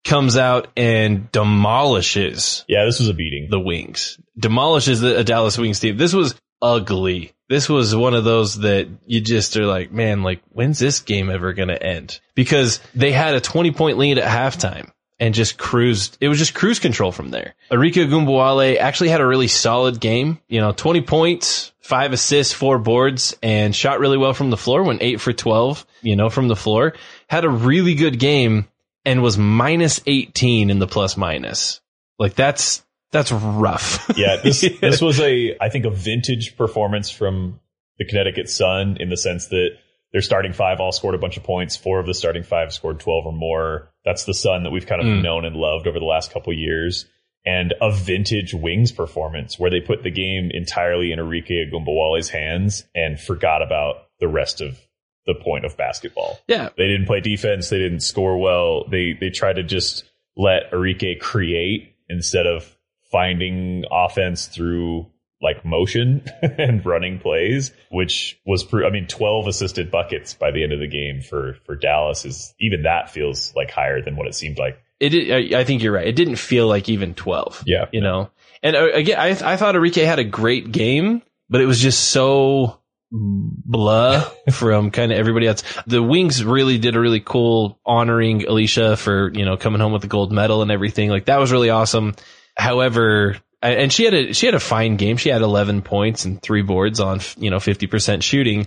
comes 0.04 0.38
out 0.38 0.68
and 0.78 1.30
demolishes 1.30 2.64
yeah, 2.68 2.84
this 2.84 3.00
was 3.00 3.08
a 3.08 3.14
beating. 3.14 3.48
the 3.50 3.60
Wings, 3.60 4.18
demolishes 4.38 5.00
the 5.00 5.18
a 5.18 5.24
Dallas 5.24 5.58
Wings 5.58 5.80
team. 5.80 5.96
This 5.98 6.14
was 6.14 6.34
ugly. 6.64 7.34
This 7.48 7.68
was 7.68 7.94
one 7.94 8.14
of 8.14 8.24
those 8.24 8.60
that 8.60 8.88
you 9.06 9.20
just 9.20 9.56
are 9.58 9.66
like, 9.66 9.92
man, 9.92 10.22
like 10.22 10.40
when's 10.48 10.78
this 10.78 11.00
game 11.00 11.30
ever 11.30 11.52
going 11.52 11.68
to 11.68 11.80
end? 11.80 12.18
Because 12.34 12.80
they 12.94 13.12
had 13.12 13.34
a 13.34 13.40
20 13.40 13.70
point 13.72 13.98
lead 13.98 14.18
at 14.18 14.24
halftime 14.24 14.90
and 15.20 15.34
just 15.34 15.58
cruised. 15.58 16.16
It 16.20 16.28
was 16.28 16.38
just 16.38 16.54
cruise 16.54 16.78
control 16.78 17.12
from 17.12 17.28
there. 17.28 17.54
Arike 17.70 17.94
Ogunbowale 17.94 18.78
actually 18.78 19.10
had 19.10 19.20
a 19.20 19.26
really 19.26 19.46
solid 19.46 20.00
game, 20.00 20.40
you 20.48 20.60
know, 20.60 20.72
20 20.72 21.02
points, 21.02 21.72
five 21.80 22.14
assists, 22.14 22.54
four 22.54 22.78
boards 22.78 23.36
and 23.42 23.76
shot 23.76 24.00
really 24.00 24.18
well 24.18 24.32
from 24.32 24.48
the 24.48 24.56
floor, 24.56 24.82
went 24.82 25.02
eight 25.02 25.20
for 25.20 25.34
12, 25.34 25.86
you 26.00 26.16
know, 26.16 26.30
from 26.30 26.48
the 26.48 26.56
floor, 26.56 26.94
had 27.28 27.44
a 27.44 27.50
really 27.50 27.94
good 27.94 28.18
game 28.18 28.66
and 29.04 29.22
was 29.22 29.36
minus 29.36 30.00
18 30.06 30.70
in 30.70 30.78
the 30.78 30.86
plus 30.86 31.18
minus. 31.18 31.82
Like 32.18 32.34
that's, 32.34 32.83
that's 33.14 33.32
rough. 33.32 34.10
Yeah, 34.16 34.36
this 34.42 34.60
this 34.80 35.00
was 35.00 35.18
a 35.20 35.56
I 35.60 35.70
think 35.70 35.86
a 35.86 35.90
vintage 35.90 36.56
performance 36.56 37.08
from 37.10 37.60
the 37.98 38.04
Connecticut 38.04 38.48
Sun 38.50 38.98
in 39.00 39.08
the 39.08 39.16
sense 39.16 39.46
that 39.46 39.70
their 40.12 40.20
starting 40.22 40.52
five 40.52 40.80
all 40.80 40.92
scored 40.92 41.14
a 41.14 41.18
bunch 41.18 41.36
of 41.36 41.42
points. 41.44 41.76
Four 41.76 41.98
of 42.00 42.06
the 42.06 42.14
starting 42.14 42.42
five 42.42 42.72
scored 42.72 43.00
twelve 43.00 43.24
or 43.26 43.32
more. 43.32 43.90
That's 44.04 44.24
the 44.24 44.34
Sun 44.34 44.64
that 44.64 44.70
we've 44.70 44.86
kind 44.86 45.00
of 45.00 45.06
Mm. 45.06 45.22
known 45.22 45.44
and 45.44 45.56
loved 45.56 45.86
over 45.86 45.98
the 45.98 46.04
last 46.04 46.32
couple 46.32 46.52
years. 46.52 47.06
And 47.46 47.74
a 47.82 47.90
vintage 47.92 48.54
Wings 48.54 48.90
performance 48.90 49.58
where 49.58 49.70
they 49.70 49.80
put 49.80 50.02
the 50.02 50.10
game 50.10 50.50
entirely 50.52 51.12
in 51.12 51.18
Arike 51.18 51.70
Ogunbowale's 51.70 52.30
hands 52.30 52.84
and 52.94 53.20
forgot 53.20 53.60
about 53.60 53.96
the 54.18 54.28
rest 54.28 54.60
of 54.62 54.78
the 55.26 55.34
point 55.34 55.64
of 55.66 55.76
basketball. 55.76 56.38
yeah. 56.48 56.68
They 56.76 56.86
didn't 56.86 57.06
play 57.06 57.20
defense. 57.20 57.68
They 57.70 57.78
didn't 57.78 58.00
score 58.00 58.38
well. 58.38 58.84
They 58.88 59.12
they 59.18 59.30
tried 59.30 59.56
to 59.56 59.62
just 59.62 60.04
let 60.36 60.70
Arike 60.72 61.18
create 61.20 61.94
instead 62.08 62.46
of 62.46 62.73
finding 63.14 63.84
offense 63.92 64.46
through 64.46 65.06
like 65.40 65.64
motion 65.64 66.24
and 66.42 66.84
running 66.84 67.20
plays, 67.20 67.70
which 67.92 68.40
was 68.44 68.66
I 68.74 68.90
mean, 68.90 69.06
twelve 69.06 69.46
assisted 69.46 69.92
buckets 69.92 70.34
by 70.34 70.50
the 70.50 70.64
end 70.64 70.72
of 70.72 70.80
the 70.80 70.88
game 70.88 71.20
for 71.20 71.56
for 71.64 71.76
Dallas 71.76 72.24
is 72.24 72.52
even 72.58 72.82
that 72.82 73.10
feels 73.10 73.54
like 73.54 73.70
higher 73.70 74.02
than 74.02 74.16
what 74.16 74.26
it 74.26 74.34
seemed 74.34 74.58
like. 74.58 74.80
It 74.98 75.54
I 75.54 75.62
think 75.62 75.84
you're 75.84 75.92
right. 75.92 76.08
It 76.08 76.16
didn't 76.16 76.36
feel 76.36 76.66
like 76.66 76.88
even 76.88 77.14
12. 77.14 77.62
Yeah. 77.66 77.86
You 77.92 78.00
know, 78.00 78.30
and 78.64 78.74
uh, 78.74 78.90
again, 78.92 79.20
I, 79.20 79.52
I 79.52 79.56
thought 79.56 79.76
Arike 79.76 80.04
had 80.04 80.18
a 80.18 80.24
great 80.24 80.72
game, 80.72 81.22
but 81.48 81.60
it 81.60 81.66
was 81.66 81.78
just 81.78 82.02
so 82.08 82.80
blah 83.12 84.28
from 84.50 84.90
kind 84.90 85.12
of 85.12 85.18
everybody 85.18 85.46
else. 85.46 85.62
The 85.86 86.02
Wings 86.02 86.44
really 86.44 86.78
did 86.78 86.96
a 86.96 87.00
really 87.00 87.20
cool 87.20 87.78
honoring 87.86 88.40
Allisha 88.40 88.98
for, 88.98 89.30
you 89.32 89.44
know, 89.44 89.56
coming 89.56 89.80
home 89.80 89.92
with 89.92 90.02
the 90.02 90.08
gold 90.08 90.32
medal 90.32 90.62
and 90.62 90.72
everything. 90.72 91.10
Like 91.10 91.26
that 91.26 91.38
was 91.38 91.52
really 91.52 91.70
awesome. 91.70 92.14
However, 92.56 93.36
and 93.62 93.92
she 93.92 94.04
had 94.04 94.14
a, 94.14 94.32
she 94.32 94.46
had 94.46 94.54
a 94.54 94.60
fine 94.60 94.96
game. 94.96 95.16
She 95.16 95.30
had 95.30 95.42
11 95.42 95.82
points 95.82 96.24
and 96.24 96.40
three 96.40 96.62
boards 96.62 97.00
on, 97.00 97.20
you 97.36 97.50
know, 97.50 97.56
50% 97.56 98.22
shooting. 98.22 98.66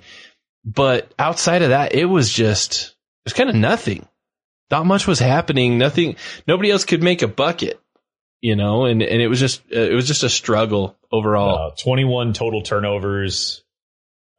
But 0.65 1.13
outside 1.17 1.61
of 1.61 1.69
that, 1.69 1.95
it 1.95 2.05
was 2.05 2.31
just, 2.31 2.89
it 2.89 3.25
was 3.25 3.33
kind 3.33 3.49
of 3.49 3.55
nothing. 3.55 4.07
Not 4.69 4.85
much 4.85 5.07
was 5.07 5.19
happening. 5.19 5.77
Nothing, 5.77 6.17
nobody 6.47 6.71
else 6.71 6.83
could 6.83 7.01
make 7.01 7.21
a 7.21 7.27
bucket, 7.27 7.79
you 8.41 8.55
know, 8.55 8.85
and, 8.85 9.01
and 9.01 9.21
it 9.21 9.27
was 9.27 9.39
just, 9.39 9.61
uh, 9.73 9.79
it 9.79 9.93
was 9.93 10.07
just 10.07 10.23
a 10.23 10.29
struggle 10.29 10.97
overall. 11.11 11.71
Uh, 11.71 11.75
Twenty 11.81 12.03
one 12.03 12.33
total 12.33 12.61
turnovers. 12.61 13.63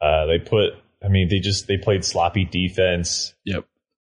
Uh, 0.00 0.26
they 0.26 0.38
put. 0.38 0.74
I 1.02 1.08
mean, 1.08 1.28
they 1.28 1.38
just 1.38 1.66
they 1.66 1.76
played 1.76 2.04
sloppy 2.04 2.44
defense. 2.44 3.34
Yep. 3.44 3.64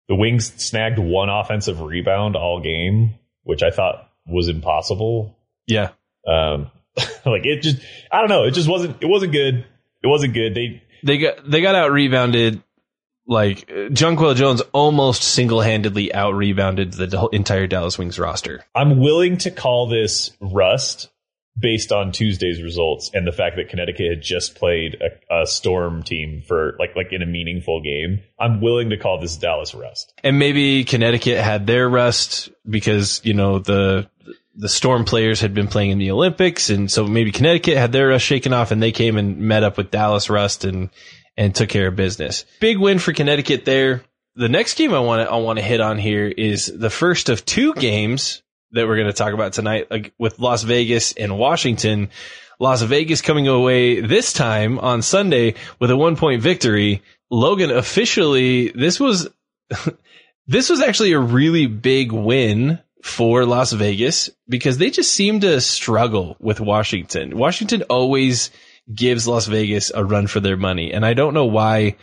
The 0.10 0.16
Wings 0.16 0.54
snagged 0.64 1.00
one 1.00 1.30
offensive 1.30 1.82
rebound 1.82 2.36
all 2.36 2.62
game, 2.62 3.16
which 3.44 3.64
I 3.64 3.72
thought 3.72 4.10
was 4.26 4.48
impossible. 4.48 5.38
Yeah. 5.68 5.90
Um, 6.28 6.72
like 7.26 7.46
it 7.46 7.62
just, 7.62 7.78
I 8.12 8.20
don't 8.20 8.30
know. 8.30 8.44
It 8.44 8.52
just 8.52 8.70
wasn't, 8.70 8.98
it 9.02 9.08
wasn't 9.08 9.32
good. 9.32 9.66
It 10.04 10.08
wasn't 10.08 10.34
good. 10.34 10.56
They, 10.56 10.82
They 11.04 11.18
got, 11.18 11.50
they 11.50 11.62
got 11.62 11.76
out 11.76 11.92
rebounded. 11.92 12.62
Like, 13.26 13.68
Jonquel 13.68 14.36
Jones 14.36 14.62
almost 14.74 15.24
single 15.24 15.62
handedly 15.62 16.14
out 16.14 16.34
rebounded 16.34 16.92
the 16.92 17.30
entire 17.32 17.68
Dallas 17.68 17.98
Wings 17.98 18.20
roster. 18.20 18.66
I'm 18.76 19.00
willing 19.00 19.38
to 19.40 19.52
call 19.52 19.88
this 19.88 20.32
rust 20.42 21.10
based 21.58 21.92
on 21.92 22.12
Tuesday's 22.12 22.62
results 22.62 23.12
and 23.14 23.28
the 23.28 23.32
fact 23.32 23.58
that 23.58 23.70
Connecticut 23.70 24.10
had 24.10 24.22
just 24.22 24.56
played 24.56 25.02
a, 25.02 25.42
a 25.42 25.46
storm 25.46 26.04
team 26.04 26.42
for 26.48 26.76
like, 26.80 26.96
like 26.96 27.12
in 27.12 27.22
a 27.22 27.28
meaningful 27.28 27.82
game. 27.82 28.22
I'm 28.40 28.60
willing 28.60 28.90
to 28.90 28.98
call 28.98 29.20
this 29.20 29.38
Dallas 29.38 29.76
rust. 29.76 30.14
And 30.24 30.40
maybe 30.40 30.84
Connecticut 30.84 31.38
had 31.38 31.68
their 31.68 31.88
rust 31.88 32.50
because, 32.68 33.22
you 33.24 33.34
know, 33.34 33.60
the, 33.60 34.10
the 34.56 34.70
Storm 34.70 35.06
players 35.06 35.42
had 35.42 35.54
been 35.54 35.68
playing 35.68 35.92
in 35.92 35.98
the 35.98 36.12
Olympics, 36.12 36.70
and 36.70 36.92
so 36.92 37.08
maybe 37.08 37.32
Connecticut 37.32 37.76
had 37.76 37.92
their 37.92 38.10
rust 38.10 38.26
shaken 38.26 38.54
off, 38.54 38.72
and 38.72 38.82
they 38.82 38.92
came 38.92 39.18
and 39.18 39.40
met 39.40 39.64
up 39.64 39.78
with 39.78 39.92
Dallas 39.92 40.30
Rust 40.30 40.64
and 40.64 40.90
and 41.36 41.56
took 41.56 41.70
care 41.70 41.88
of 41.88 41.96
business. 41.96 42.46
Big 42.60 42.78
win 42.78 43.00
for 43.00 43.14
Connecticut 43.14 43.66
there. 43.66 44.04
The 44.36 44.50
next 44.50 44.78
game 44.78 44.94
I 44.94 45.00
want 45.00 45.28
to 45.28 45.32
I 45.32 45.38
want 45.38 45.58
to 45.58 45.66
hit 45.66 45.82
on 45.82 45.98
here 45.98 46.28
is 46.28 46.68
the 46.68 46.92
first 46.92 47.30
of 47.30 47.46
two 47.46 47.74
games 47.74 48.43
that 48.74 48.88
we're 48.88 48.98
going 48.98 49.08
to 49.08 49.14
talk 49.14 49.34
about 49.34 49.54
tonight 49.54 49.90
like, 49.90 50.14
with 50.18 50.40
Las 50.40 50.64
Vegas 50.64 51.14
and 51.14 51.38
Washington. 51.38 52.10
Las 52.60 52.82
Vegas 52.82 53.22
coming 53.22 53.48
away 53.48 54.02
this 54.02 54.34
time 54.34 54.80
on 54.80 55.02
Sunday 55.02 55.56
with 55.80 55.92
a 55.92 55.98
one 55.98 56.16
point 56.16 56.42
victory. 56.42 57.02
Logan 57.30 57.72
officially, 57.72 58.70
this 58.70 59.00
was, 59.00 59.30
this 60.48 60.70
was 60.70 60.82
actually 60.82 61.14
a 61.14 61.20
really 61.20 61.68
big 61.68 62.12
win 62.12 62.80
for 63.04 63.46
Las 63.46 63.74
Vegas 63.74 64.30
because 64.48 64.78
they 64.78 64.90
just 64.90 65.12
seem 65.12 65.42
to 65.42 65.60
struggle 65.62 66.38
with 66.40 66.60
Washington. 66.60 67.38
Washington 67.38 67.84
always 67.84 68.50
gives 68.94 69.28
Las 69.28 69.48
Vegas 69.48 69.92
a 69.94 70.04
run 70.04 70.28
for 70.28 70.40
their 70.40 70.58
money. 70.58 70.94
And 70.94 71.06
I 71.06 71.14
don't 71.14 71.34
know 71.34 71.46
why 71.46 71.96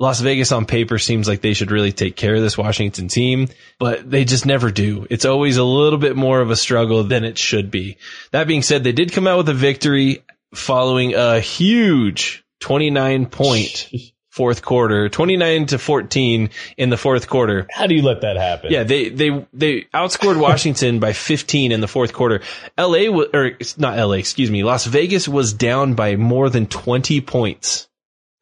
Las 0.00 0.18
Vegas 0.20 0.50
on 0.50 0.64
paper 0.64 0.98
seems 0.98 1.28
like 1.28 1.42
they 1.42 1.52
should 1.52 1.70
really 1.70 1.92
take 1.92 2.16
care 2.16 2.34
of 2.34 2.40
this 2.40 2.56
Washington 2.56 3.08
team, 3.08 3.48
but 3.78 4.10
they 4.10 4.24
just 4.24 4.46
never 4.46 4.70
do. 4.70 5.06
It's 5.10 5.26
always 5.26 5.58
a 5.58 5.64
little 5.64 5.98
bit 5.98 6.16
more 6.16 6.40
of 6.40 6.50
a 6.50 6.56
struggle 6.56 7.04
than 7.04 7.22
it 7.22 7.36
should 7.36 7.70
be. 7.70 7.98
That 8.30 8.46
being 8.46 8.62
said, 8.62 8.82
they 8.82 8.92
did 8.92 9.12
come 9.12 9.26
out 9.26 9.36
with 9.36 9.50
a 9.50 9.54
victory 9.54 10.24
following 10.54 11.14
a 11.14 11.38
huge 11.38 12.42
29 12.60 13.26
point 13.26 13.90
fourth 14.30 14.62
quarter, 14.62 15.10
29 15.10 15.66
to 15.66 15.78
14 15.78 16.48
in 16.78 16.88
the 16.88 16.96
fourth 16.96 17.28
quarter. 17.28 17.66
How 17.70 17.86
do 17.86 17.94
you 17.94 18.02
let 18.02 18.22
that 18.22 18.38
happen? 18.38 18.72
Yeah, 18.72 18.84
they 18.84 19.10
they 19.10 19.46
they 19.52 19.82
outscored 19.92 20.40
Washington 20.40 20.98
by 20.98 21.12
15 21.12 21.72
in 21.72 21.82
the 21.82 21.88
fourth 21.88 22.14
quarter. 22.14 22.40
LA 22.78 23.10
wa- 23.10 23.26
or 23.34 23.52
not 23.76 23.98
LA, 23.98 24.14
excuse 24.14 24.50
me. 24.50 24.64
Las 24.64 24.86
Vegas 24.86 25.28
was 25.28 25.52
down 25.52 25.92
by 25.92 26.16
more 26.16 26.48
than 26.48 26.66
20 26.66 27.20
points 27.20 27.86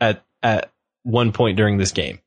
at 0.00 0.25
at 0.41 0.71
one 1.09 1.33
point 1.33 1.57
during 1.57 1.79
this 1.79 1.93
game 1.93 2.21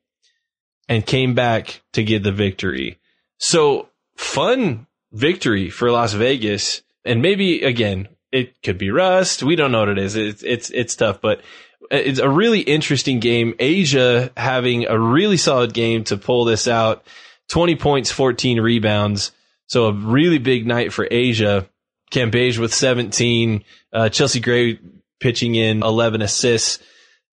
and 0.89 1.05
came 1.05 1.35
back 1.35 1.81
to 1.93 2.03
get 2.03 2.23
the 2.23 2.31
victory. 2.31 2.99
So, 3.37 3.89
fun 4.15 4.87
victory 5.11 5.69
for 5.69 5.91
Las 5.91 6.13
Vegas 6.13 6.81
and 7.05 7.21
maybe 7.21 7.63
again, 7.63 8.07
it 8.31 8.61
could 8.61 8.77
be 8.77 8.91
rust. 8.91 9.43
We 9.43 9.55
don't 9.55 9.71
know 9.71 9.79
what 9.79 9.89
it 9.89 9.97
is. 9.97 10.15
It's 10.15 10.43
it's 10.43 10.69
it's 10.69 10.95
tough, 10.95 11.21
but 11.21 11.41
it's 11.89 12.19
a 12.19 12.29
really 12.29 12.61
interesting 12.61 13.19
game. 13.19 13.53
A'ja 13.59 14.31
having 14.37 14.85
a 14.85 14.97
really 14.97 15.37
solid 15.37 15.73
game 15.73 16.03
to 16.05 16.17
pull 16.17 16.45
this 16.45 16.67
out. 16.67 17.05
20 17.49 17.75
points, 17.75 18.11
14 18.11 18.61
rebounds. 18.61 19.31
So 19.67 19.87
a 19.87 19.93
really 19.93 20.37
big 20.37 20.65
night 20.65 20.93
for 20.93 21.05
A'ja. 21.05 21.67
Cambage 22.11 22.57
with 22.57 22.73
17, 22.73 23.63
uh, 23.93 24.09
Chelsea 24.09 24.41
Gray 24.41 24.79
pitching 25.19 25.55
in 25.55 25.81
11 25.81 26.21
assists. 26.21 26.79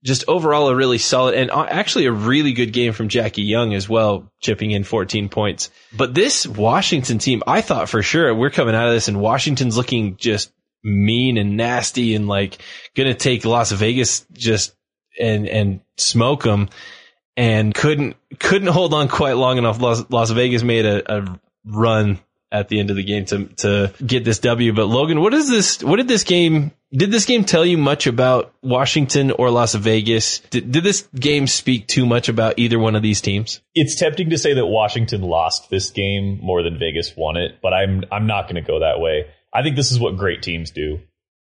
Just 0.05 0.25
overall 0.29 0.69
a 0.69 0.77
really 0.77 0.99
solid 0.99 1.35
and 1.35 1.51
actually 1.51 2.07
a 2.07 2.13
really 2.13 2.53
good 2.53 2.73
game 2.73 2.93
from 2.93 3.09
Jackie 3.09 3.43
Young 3.43 3.75
as 3.75 3.89
well, 3.89 4.31
chipping 4.41 4.71
in 4.71 4.85
14 4.85 5.29
points. 5.29 5.71
But 5.97 6.15
this 6.15 6.47
Washington 6.47 7.19
team, 7.19 7.43
I 7.47 7.63
thought 7.63 7.89
for 7.89 8.03
sure 8.03 8.33
we're 8.35 8.51
coming 8.51 8.77
out 8.77 8.87
of 8.87 8.95
this 8.95 9.09
and 9.09 9.21
Washington's 9.21 9.77
looking 9.77 10.17
just 10.17 10.53
mean 10.85 11.37
and 11.37 11.57
nasty 11.57 12.15
and 12.15 12.29
like 12.29 12.59
gonna 12.95 13.15
take 13.15 13.45
Las 13.45 13.73
Vegas 13.73 14.25
just 14.33 14.75
and 15.19 15.49
and 15.49 15.81
smoke 15.97 16.45
them 16.45 16.69
and 17.37 17.75
couldn't 17.75 18.17
couldn't 18.39 18.69
hold 18.69 18.95
on 18.95 19.09
quite 19.09 19.37
long 19.37 19.59
enough. 19.59 19.81
Las, 19.81 20.05
Las 20.11 20.31
Vegas 20.31 20.63
made 20.63 20.87
a, 20.87 21.19
a 21.19 21.41
run 21.65 22.21
at 22.51 22.69
the 22.69 22.81
end 22.81 22.91
of 22.91 22.97
the 22.97 23.05
game 23.05 23.25
to 23.27 23.47
to 23.47 23.93
get 24.05 24.25
this 24.25 24.39
W. 24.41 24.73
But 24.73 24.87
Logan, 24.87 25.21
what 25.21 25.35
is 25.35 25.49
this? 25.49 25.83
What 25.83 25.97
did 25.97 26.09
this 26.09 26.25
game? 26.25 26.73
Did 26.93 27.11
this 27.11 27.27
game 27.27 27.45
tell 27.45 27.67
you 27.67 27.77
much 27.77 28.07
about 28.07 28.55
Washington 28.63 29.31
or 29.31 29.51
Las 29.51 29.75
Vegas? 29.75 30.39
Did, 30.39 30.73
did 30.73 30.85
this 30.85 31.07
game 31.15 31.47
speak 31.47 31.87
too 31.87 32.07
much 32.07 32.31
about 32.31 32.59
either 32.59 32.79
one 32.79 32.97
of 32.97 33.03
these 33.03 33.21
teams? 33.21 33.61
It's 33.75 33.99
tempting 33.99 34.31
to 34.31 34.39
say 34.39 34.55
that 34.55 34.67
Washington 34.67 35.21
lost 35.21 35.69
this 35.69 35.91
game 35.91 36.39
more 36.43 36.63
than 36.63 36.79
Vegas 36.79 37.15
won 37.17 37.37
it, 37.37 37.59
but 37.63 37.75
I'm 37.75 38.05
I'm 38.11 38.27
not 38.27 38.45
going 38.45 38.63
to 38.63 38.67
go 38.67 38.81
that 38.81 39.01
way. 39.01 39.27
I 39.53 39.63
think 39.63 39.77
this 39.77 39.93
is 39.93 39.99
what 39.99 40.17
great 40.17 40.43
teams 40.43 40.71
do. 40.71 41.01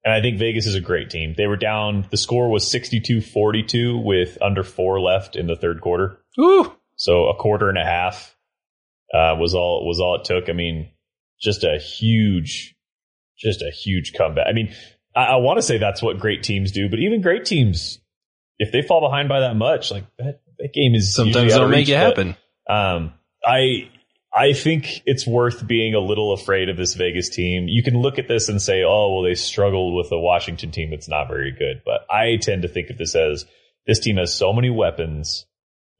And 0.06 0.14
I 0.14 0.22
think 0.22 0.38
Vegas 0.38 0.66
is 0.66 0.76
a 0.76 0.82
great 0.82 1.10
team. 1.10 1.34
They 1.38 1.48
were 1.48 1.56
down, 1.56 2.06
the 2.12 2.18
score 2.18 2.50
was 2.50 2.70
62 2.70 3.22
42 3.22 3.98
with 4.00 4.38
under 4.42 4.64
four 4.64 5.00
left 5.00 5.38
in 5.38 5.48
the 5.48 5.56
third 5.56 5.80
quarter. 5.80 6.20
Ooh. 6.38 6.74
So 6.98 7.30
a 7.30 7.36
quarter 7.36 7.70
and 7.70 7.78
a 7.78 7.86
half 7.86 8.36
uh, 9.14 9.36
was 9.38 9.54
all 9.54 9.88
was 9.88 10.00
all 10.00 10.16
it 10.16 10.26
took. 10.26 10.50
I 10.50 10.54
mean, 10.54 10.90
just 11.44 11.64
a 11.64 11.78
huge, 11.78 12.76
just 13.38 13.62
a 13.62 13.70
huge 13.70 14.14
comeback. 14.14 14.48
I 14.48 14.54
mean, 14.54 14.74
I, 15.16 15.24
I 15.24 15.36
want 15.38 15.58
to 15.58 15.62
say 15.62 15.78
that's 15.78 16.02
what 16.02 16.20
great 16.20 16.44
teams 16.44 16.72
do, 16.72 16.90
but 16.90 17.00
even 17.00 17.22
great 17.22 17.46
teams, 17.46 18.00
if 18.60 18.72
they 18.72 18.82
fall 18.82 19.02
behind 19.02 19.30
by 19.30 19.42
that 19.42 19.56
much, 19.56 19.92
like 19.92 20.06
that, 20.18 20.42
that 20.60 20.74
game 20.74 20.96
is 20.96 21.14
Sometimes 21.14 21.54
they'll 21.54 21.68
make 21.68 21.90
it 21.90 21.94
but, 21.94 22.00
happen. 22.00 22.36
Um, 22.68 23.14
I 23.46 23.90
I 24.36 24.54
think 24.54 25.04
it's 25.06 25.28
worth 25.28 25.66
being 25.68 25.94
a 25.94 26.00
little 26.00 26.34
afraid 26.34 26.70
of 26.70 26.78
this 26.78 26.96
Vegas 26.96 27.30
team. 27.30 27.68
You 27.68 27.84
can 27.84 28.02
look 28.02 28.18
at 28.18 28.28
this 28.28 28.50
and 28.50 28.62
say, 28.62 28.84
"Oh, 28.84 29.14
well, 29.14 29.24
they 29.24 29.36
struggled 29.36 29.96
with 29.96 30.12
a 30.12 30.20
Washington 30.20 30.72
team 30.72 30.90
that's 30.90 31.10
not 31.10 31.28
very 31.28 31.52
good." 31.52 31.84
But 31.86 32.06
I 32.10 32.38
tend 32.38 32.64
to 32.64 32.68
think 32.68 32.90
of 32.90 32.98
this 32.98 33.16
as 33.16 33.46
this 33.86 34.00
team 34.00 34.18
has 34.18 34.34
so 34.34 34.54
many 34.54 34.70
weapons. 34.70 35.46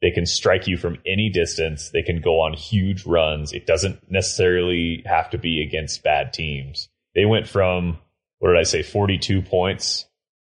They 0.04 0.10
can 0.10 0.26
strike 0.26 0.66
you 0.66 0.76
from 0.76 0.98
any 1.06 1.30
distance. 1.30 1.88
They 1.88 2.02
can 2.02 2.20
go 2.20 2.40
on 2.40 2.52
huge 2.52 3.06
runs. 3.06 3.54
It 3.54 3.66
doesn't 3.66 4.10
necessarily 4.10 5.02
have 5.06 5.30
to 5.30 5.38
be 5.38 5.62
against 5.62 6.02
bad 6.02 6.34
teams. 6.34 6.90
They 7.14 7.24
went 7.24 7.48
from 7.48 7.96
what 8.38 8.50
did 8.50 8.58
I 8.58 8.64
say, 8.64 8.82
42 8.82 9.40
points 9.40 10.04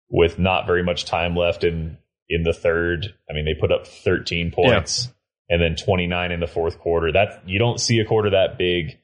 with 0.10 0.38
not 0.38 0.65
very 0.68 0.84
much 0.84 1.06
time 1.06 1.38
left 1.38 1.63
in 1.63 1.98
in 2.28 2.44
the 2.44 2.52
third. 2.52 3.13
I 3.30 3.34
mean, 3.34 3.46
they 3.46 3.54
put 3.54 3.72
up 3.72 3.88
13 3.88 4.52
points 4.52 5.08
and 5.50 5.62
then 5.62 5.78
29 5.78 6.34
in 6.34 6.41
the 6.41 6.48
fourth 6.48 6.78
quarter. 6.78 7.13
That 7.13 7.44
you 7.46 7.58
don't 7.58 7.80
see 7.80 8.00
a 8.00 8.06
quarter 8.06 8.32
that 8.32 8.58
big 8.58 8.98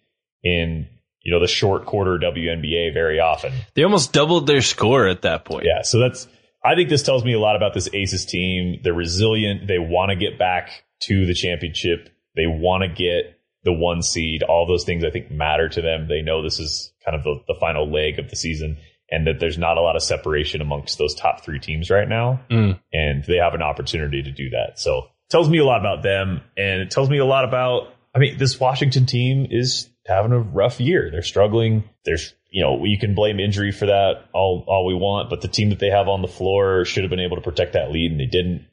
in 0.43 0.89
you 1.21 1.31
know 1.31 1.39
the 1.39 1.47
short 1.47 1.85
quarter 1.85 2.19
WNBA 2.19 2.93
very 2.93 3.21
often. 3.21 3.53
They 3.73 3.83
almost 3.83 4.11
doubled 4.11 4.47
their 4.47 4.61
score 4.61 5.07
at 5.07 5.21
that 5.21 5.45
point. 5.45 5.63
Yeah, 5.65 5.83
so 5.83 5.97
that's 5.97 6.27
I 6.63 6.75
think 6.75 6.89
this 6.89 7.03
tells 7.03 7.23
me 7.23 7.33
a 7.33 7.39
lot 7.39 7.55
about 7.55 7.73
this 7.73 7.89
Aces 7.93 8.25
team. 8.25 8.79
They're 8.83 8.93
resilient. 8.93 9.67
They 9.67 9.79
want 9.79 10.11
to 10.11 10.15
get 10.15 10.37
back 10.37 10.69
to 11.01 11.25
the 11.25 11.33
championship. 11.33 12.09
They 12.35 12.45
want 12.47 12.83
to 12.83 12.87
get 12.87 13.39
the 13.63 13.73
one 13.73 14.01
seed. 14.01 14.43
All 14.43 14.67
those 14.67 14.83
things 14.83 15.03
I 15.03 15.09
think 15.09 15.31
matter 15.31 15.69
to 15.69 15.81
them. 15.81 16.07
They 16.07 16.21
know 16.21 16.43
this 16.43 16.59
is 16.59 16.93
kind 17.03 17.17
of 17.17 17.23
the, 17.23 17.41
the 17.47 17.59
final 17.59 17.91
leg 17.91 18.19
of 18.19 18.29
the 18.29 18.35
season 18.35 18.77
and 19.09 19.27
that 19.27 19.39
there's 19.39 19.57
not 19.57 19.77
a 19.77 19.81
lot 19.81 19.95
of 19.95 20.03
separation 20.03 20.61
amongst 20.61 20.97
those 20.97 21.13
top 21.15 21.43
three 21.43 21.59
teams 21.59 21.89
right 21.89 22.07
now. 22.07 22.41
Mm. 22.49 22.79
And 22.93 23.23
they 23.25 23.37
have 23.37 23.53
an 23.53 23.61
opportunity 23.61 24.23
to 24.23 24.31
do 24.31 24.51
that. 24.51 24.79
So 24.79 25.07
tells 25.29 25.49
me 25.49 25.57
a 25.57 25.65
lot 25.65 25.79
about 25.79 26.03
them 26.03 26.41
and 26.57 26.81
it 26.81 26.91
tells 26.91 27.09
me 27.09 27.17
a 27.17 27.25
lot 27.25 27.43
about, 27.43 27.93
I 28.15 28.19
mean, 28.19 28.37
this 28.37 28.59
Washington 28.59 29.05
team 29.05 29.47
is 29.49 29.89
having 30.05 30.31
a 30.31 30.39
rough 30.39 30.79
year. 30.79 31.09
They're 31.11 31.21
struggling. 31.21 31.83
There's, 32.05 32.33
you 32.51 32.61
know, 32.61 32.83
you 32.83 32.99
can 32.99 33.15
blame 33.15 33.39
injury 33.39 33.71
for 33.71 33.85
that 33.85 34.25
all, 34.33 34.65
all 34.67 34.85
we 34.85 34.93
want, 34.93 35.29
but 35.29 35.41
the 35.41 35.47
team 35.47 35.69
that 35.69 35.79
they 35.79 35.89
have 35.89 36.09
on 36.09 36.21
the 36.21 36.27
floor 36.27 36.83
should 36.85 37.03
have 37.03 37.09
been 37.09 37.21
able 37.21 37.37
to 37.37 37.41
protect 37.41 37.73
that 37.73 37.91
lead 37.91 38.11
and 38.11 38.19
they 38.19 38.25
didn't. 38.25 38.67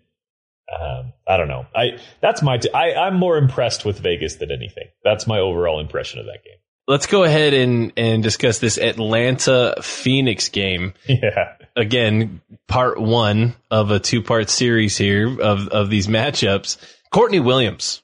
Um, 0.71 1.15
I 1.27 1.39
don't 1.39 1.49
know. 1.49 1.65
I, 1.75 1.99
that's 2.21 2.43
my, 2.43 2.59
t- 2.59 2.71
I, 2.75 2.93
I'm 2.93 3.15
more 3.15 3.39
impressed 3.39 3.85
with 3.87 4.01
Vegas 4.01 4.35
than 4.35 4.51
anything. 4.51 4.89
That's 5.03 5.27
my 5.27 5.39
overall 5.39 5.81
impression 5.81 6.19
of 6.19 6.27
that 6.27 6.45
game. 6.45 6.59
Let's 6.87 7.07
go 7.07 7.23
ahead 7.23 7.55
and, 7.55 7.93
and 7.97 8.23
discuss 8.23 8.59
this 8.59 8.79
Atlanta 8.79 9.77
Phoenix 9.81 10.49
game. 10.49 10.95
Yeah. 11.07 11.55
Again, 11.77 12.41
part 12.67 13.01
one 13.01 13.55
of 13.71 13.93
a 13.93 14.01
two 14.01 14.21
part 14.21 14.51
series 14.51 14.97
here 14.99 15.41
of, 15.41 15.69
of 15.69 15.91
these 15.91 16.09
matchups. 16.09 16.77
Courtney 17.13 17.39
Williams. 17.39 18.03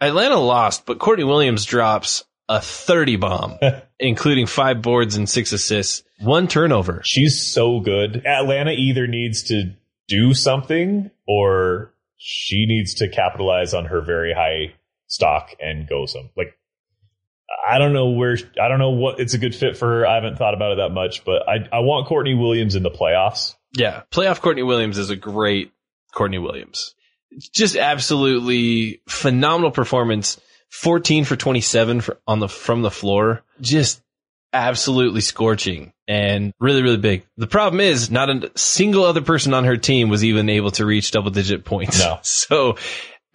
Atlanta 0.00 0.36
lost, 0.36 0.84
but 0.84 0.98
Courtney 0.98 1.24
Williams 1.24 1.64
drops 1.64 2.24
a 2.48 2.60
30 2.60 3.16
bomb, 3.16 3.58
including 3.98 4.46
five 4.46 4.82
boards 4.82 5.16
and 5.16 5.28
six 5.28 5.52
assists, 5.52 6.02
one 6.20 6.48
turnover. 6.48 7.02
She's 7.04 7.42
so 7.42 7.80
good. 7.80 8.24
Atlanta 8.26 8.72
either 8.72 9.06
needs 9.06 9.44
to 9.44 9.74
do 10.08 10.34
something 10.34 11.10
or 11.26 11.92
she 12.16 12.66
needs 12.66 12.94
to 12.94 13.08
capitalize 13.08 13.74
on 13.74 13.86
her 13.86 14.00
very 14.00 14.32
high 14.32 14.74
stock 15.06 15.50
and 15.60 15.88
go 15.88 16.06
some. 16.06 16.30
Like, 16.36 16.58
I 17.68 17.78
don't 17.78 17.92
know 17.92 18.10
where, 18.10 18.36
I 18.60 18.68
don't 18.68 18.78
know 18.78 18.90
what 18.90 19.20
it's 19.20 19.34
a 19.34 19.38
good 19.38 19.54
fit 19.54 19.76
for 19.76 19.86
her. 19.86 20.06
I 20.06 20.16
haven't 20.16 20.36
thought 20.36 20.54
about 20.54 20.72
it 20.72 20.76
that 20.76 20.90
much, 20.90 21.24
but 21.24 21.48
I, 21.48 21.56
I 21.72 21.80
want 21.80 22.06
Courtney 22.06 22.34
Williams 22.34 22.74
in 22.74 22.82
the 22.82 22.90
playoffs. 22.90 23.54
Yeah, 23.72 24.02
playoff 24.10 24.40
Courtney 24.40 24.62
Williams 24.62 24.98
is 24.98 25.10
a 25.10 25.16
great 25.16 25.72
Courtney 26.12 26.38
Williams. 26.38 26.94
Just 27.52 27.76
absolutely 27.76 29.02
phenomenal 29.08 29.70
performance. 29.70 30.40
14 30.76 31.24
for 31.24 31.36
27 31.36 32.00
for, 32.02 32.18
on 32.26 32.38
the 32.40 32.48
from 32.48 32.82
the 32.82 32.90
floor. 32.90 33.42
Just 33.60 34.02
absolutely 34.52 35.20
scorching 35.20 35.92
and 36.06 36.52
really 36.60 36.82
really 36.82 36.98
big. 36.98 37.26
The 37.36 37.46
problem 37.46 37.80
is 37.80 38.10
not 38.10 38.30
a 38.30 38.50
single 38.56 39.04
other 39.04 39.22
person 39.22 39.54
on 39.54 39.64
her 39.64 39.76
team 39.76 40.08
was 40.08 40.24
even 40.24 40.48
able 40.48 40.70
to 40.72 40.86
reach 40.86 41.10
double 41.10 41.30
digit 41.30 41.64
points. 41.64 41.98
No. 41.98 42.18
So 42.22 42.76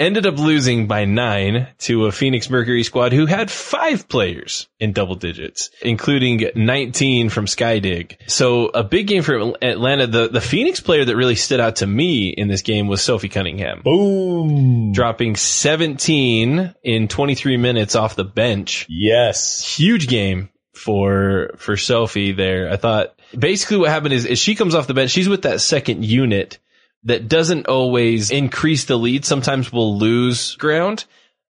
ended 0.02 0.26
up 0.26 0.38
losing 0.38 0.88
by 0.88 1.06
nine 1.06 1.68
to 1.80 2.08
a 2.08 2.12
Phoenix 2.12 2.50
Mercury 2.50 2.84
squad 2.84 3.14
who 3.14 3.28
had 3.28 3.52
five 3.52 4.10
players 4.10 4.68
in 4.80 4.94
double 4.94 5.16
digits, 5.16 5.70
including 5.82 6.50
19 6.56 7.30
from 7.30 7.46
Skydig. 7.46 8.18
So 8.28 8.68
a 8.68 8.84
big 8.84 9.08
game 9.08 9.22
for 9.22 9.54
Atlanta. 9.62 10.08
The, 10.08 10.28
the 10.28 10.42
Phoenix 10.42 10.80
player 10.80 11.06
that 11.06 11.16
really 11.16 11.36
stood 11.36 11.60
out 11.60 11.78
to 11.78 11.88
me 11.88 12.30
in 12.30 12.48
this 12.48 12.64
game 12.64 12.88
was 12.88 13.02
Sophie 13.02 13.30
Cunningham. 13.30 13.82
Boom. 13.84 14.92
Dropping 14.92 15.36
17 15.36 16.74
in 16.84 17.08
23 17.08 17.58
minutes 17.58 17.96
off 17.96 18.16
the 18.16 18.24
bench. 18.24 18.88
Yes. 18.90 19.64
Huge 19.64 20.08
game 20.08 20.50
for, 20.74 21.52
for 21.58 21.78
Sophie 21.78 22.32
there. 22.32 22.72
I 22.72 22.78
thought 22.78 23.14
basically 23.38 23.78
what 23.78 23.90
happened 23.90 24.14
is, 24.14 24.26
is 24.26 24.40
she 24.40 24.56
comes 24.56 24.74
off 24.74 24.88
the 24.88 24.94
bench. 24.94 25.12
She's 25.12 25.30
with 25.30 25.44
that 25.44 25.62
second 25.62 26.04
unit 26.04 26.58
that 27.04 27.28
doesn't 27.28 27.68
always 27.68 28.30
increase 28.32 28.86
the 28.86 28.98
lead. 28.98 29.26
Sometimes 29.26 29.72
we'll 29.72 29.98
lose 29.98 30.56
ground, 30.56 31.06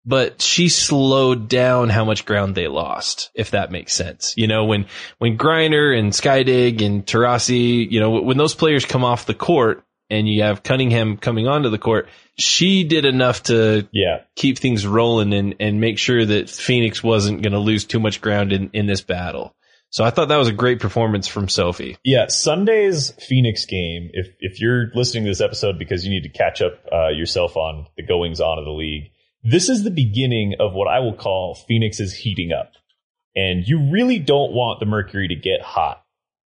but 0.05 0.41
she 0.43 0.69
slowed 0.69 1.49
down 1.49 1.89
how 1.89 2.05
much 2.05 2.25
ground 2.27 2.55
they 2.55 2.69
lost, 2.69 3.31
if 3.35 3.51
that 3.53 3.71
makes 3.71 3.93
sense. 3.93 4.35
You 4.37 4.47
know, 4.47 4.65
when, 4.65 4.87
when 5.19 5.37
Griner 5.39 5.97
and 5.97 6.13
Skydig 6.13 6.85
and 6.85 7.05
Taurasi, 7.07 7.91
you 7.91 8.01
know, 8.01 8.21
when 8.23 8.37
those 8.37 8.55
players 8.55 8.85
come 8.85 9.05
off 9.05 9.27
the 9.27 9.35
court 9.35 9.85
and 10.11 10.29
you 10.29 10.43
have 10.43 10.63
Cunningham 10.63 11.17
coming 11.17 11.49
onto 11.49 11.69
the 11.69 11.79
court, 11.79 12.09
she 12.39 12.85
did 12.85 13.05
enough 13.05 13.45
to 13.45 13.89
Yeah. 13.93 14.23
keep 14.37 14.59
things 14.59 14.87
rolling 14.87 15.33
and, 15.33 15.55
and 15.59 15.81
make 15.81 15.99
sure 15.99 16.25
that 16.25 16.51
Phoenix 16.51 17.03
wasn't 17.03 17.43
going 17.43 17.53
to 17.53 17.59
lose 17.59 17.85
too 17.85 17.99
much 18.01 18.21
ground 18.21 18.53
in, 18.53 18.71
in 18.73 18.87
this 18.87 19.01
battle. 19.01 19.55
So 19.90 20.05
I 20.05 20.11
thought 20.11 20.29
that 20.29 20.37
was 20.37 20.49
a 20.49 20.53
great 20.53 20.81
performance 20.81 21.27
from 21.29 21.49
Sophie. 21.49 21.96
Yeah, 22.05 22.27
Sunday's 22.27 23.12
Phoenix 23.27 23.64
game. 23.66 24.11
If 24.12 24.29
if 24.40 24.61
you're 24.61 24.90
listening 24.94 25.25
to 25.25 25.31
this 25.31 25.40
episode 25.40 25.79
because 25.79 26.05
you 26.05 26.11
need 26.11 26.25
to 26.25 26.29
catch 26.29 26.61
up 26.61 26.85
uh, 26.92 27.09
yourself 27.09 27.57
on 27.57 27.87
the 27.96 28.03
goings 28.03 28.40
on 28.40 28.59
of 28.59 28.64
the 28.64 28.72
league, 28.72 29.11
this 29.42 29.68
is 29.68 29.85
the 29.85 29.90
beginning 29.90 30.57
of 30.59 30.72
what 30.75 30.88
I 30.88 31.01
will 31.01 31.14
call 31.14 31.55
Phoenix's 31.55 32.12
heating 32.12 32.53
up. 32.53 32.72
And 33.35 33.66
you 33.66 33.90
really 33.90 34.18
don't 34.18 34.53
want 34.53 34.81
the 34.81 34.87
Mercury 34.87 35.29
to 35.29 35.35
get 35.37 35.62
hot 35.62 36.03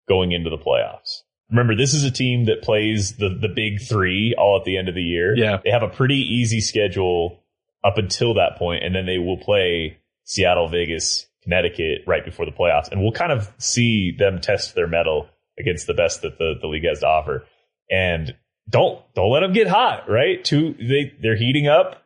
going 0.07 0.31
into 0.31 0.49
the 0.49 0.57
playoffs. 0.57 1.21
Remember, 1.49 1.75
this 1.75 1.93
is 1.93 2.03
a 2.03 2.11
team 2.11 2.45
that 2.45 2.63
plays 2.63 3.17
the 3.17 3.29
the 3.29 3.49
big 3.53 3.81
three 3.81 4.35
all 4.37 4.57
at 4.57 4.65
the 4.65 4.77
end 4.77 4.89
of 4.89 4.95
the 4.95 5.01
year. 5.01 5.35
Yeah. 5.37 5.57
they 5.63 5.71
have 5.71 5.83
a 5.83 5.89
pretty 5.89 6.19
easy 6.19 6.59
schedule 6.59 7.43
up 7.83 7.97
until 7.97 8.33
that 8.33 8.57
point, 8.57 8.83
and 8.83 8.95
then 8.95 9.05
they 9.05 9.17
will 9.17 9.37
play 9.37 9.99
Seattle, 10.25 10.67
Vegas, 10.67 11.27
Connecticut 11.47 12.01
right 12.05 12.25
before 12.25 12.45
the 12.45 12.51
playoffs, 12.51 12.91
and 12.91 13.01
we'll 13.01 13.13
kind 13.13 13.31
of 13.31 13.49
see 13.57 14.11
them 14.17 14.41
test 14.41 14.75
their 14.75 14.87
metal 14.87 15.27
against 15.57 15.87
the 15.87 15.93
best 15.93 16.21
that 16.23 16.37
the, 16.37 16.55
the 16.59 16.67
league 16.67 16.83
has 16.85 16.99
to 16.99 17.07
offer. 17.07 17.45
And 17.89 18.35
don't 18.69 19.01
don't 19.15 19.31
let 19.31 19.39
them 19.39 19.53
get 19.53 19.67
hot, 19.67 20.09
right? 20.09 20.43
Two 20.43 20.73
they 20.77 21.13
they're 21.21 21.37
heating 21.37 21.67
up. 21.67 22.03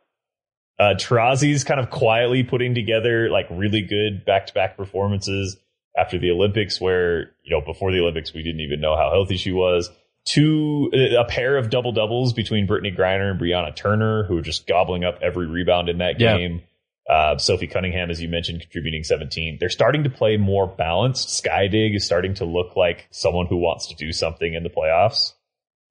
Uh, 0.78 0.94
Taurasi's 0.94 1.64
kind 1.64 1.80
of 1.80 1.90
quietly 1.90 2.44
putting 2.44 2.74
together 2.74 3.28
like 3.30 3.46
really 3.50 3.82
good 3.82 4.24
back 4.24 4.46
to 4.46 4.54
back 4.54 4.76
performances 4.76 5.56
after 5.98 6.18
the 6.18 6.30
Olympics, 6.30 6.80
where 6.80 7.32
you 7.42 7.50
know 7.50 7.60
before 7.60 7.90
the 7.90 7.98
Olympics 8.00 8.32
we 8.32 8.42
didn't 8.44 8.60
even 8.60 8.80
know 8.80 8.96
how 8.96 9.10
healthy 9.10 9.36
she 9.36 9.50
was. 9.50 9.90
Two 10.24 10.88
a 11.18 11.24
pair 11.24 11.56
of 11.56 11.68
double 11.68 11.90
doubles 11.90 12.32
between 12.32 12.68
Brittney 12.68 12.96
Griner 12.96 13.32
and 13.32 13.40
Brianna 13.40 13.74
Turner, 13.74 14.22
who 14.22 14.38
are 14.38 14.42
just 14.42 14.68
gobbling 14.68 15.02
up 15.02 15.18
every 15.20 15.46
rebound 15.48 15.88
in 15.88 15.98
that 15.98 16.20
Yeah. 16.20 16.36
game. 16.38 16.62
Uh, 17.08 17.36
Sophie 17.36 17.66
Cunningham, 17.66 18.10
as 18.10 18.22
you 18.22 18.28
mentioned, 18.28 18.60
contributing 18.60 19.02
17. 19.02 19.58
They're 19.58 19.68
starting 19.68 20.04
to 20.04 20.10
play 20.10 20.36
more 20.36 20.66
balanced. 20.66 21.28
Skydig 21.28 21.96
is 21.96 22.06
starting 22.06 22.34
to 22.34 22.44
look 22.44 22.76
like 22.76 23.08
someone 23.10 23.46
who 23.46 23.56
wants 23.56 23.88
to 23.88 23.94
do 23.96 24.12
something 24.12 24.54
in 24.54 24.62
the 24.62 24.70
playoffs. 24.70 25.32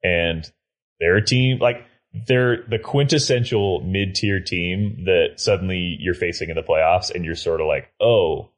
And 0.03 0.49
they're 0.99 1.21
team, 1.21 1.59
like, 1.59 1.85
they're 2.27 2.63
the 2.67 2.79
quintessential 2.79 3.81
mid 3.81 4.15
tier 4.15 4.39
team 4.39 5.03
that 5.05 5.33
suddenly 5.37 5.97
you're 5.99 6.13
facing 6.13 6.49
in 6.49 6.55
the 6.55 6.63
playoffs 6.63 7.13
and 7.13 7.23
you're 7.25 7.35
sort 7.35 7.61
of 7.61 7.67
like, 7.67 7.91
oh, 8.01 8.49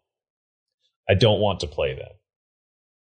I 1.09 1.15
don't 1.15 1.39
want 1.39 1.59
to 1.61 1.67
play 1.67 1.95
them. 1.95 2.11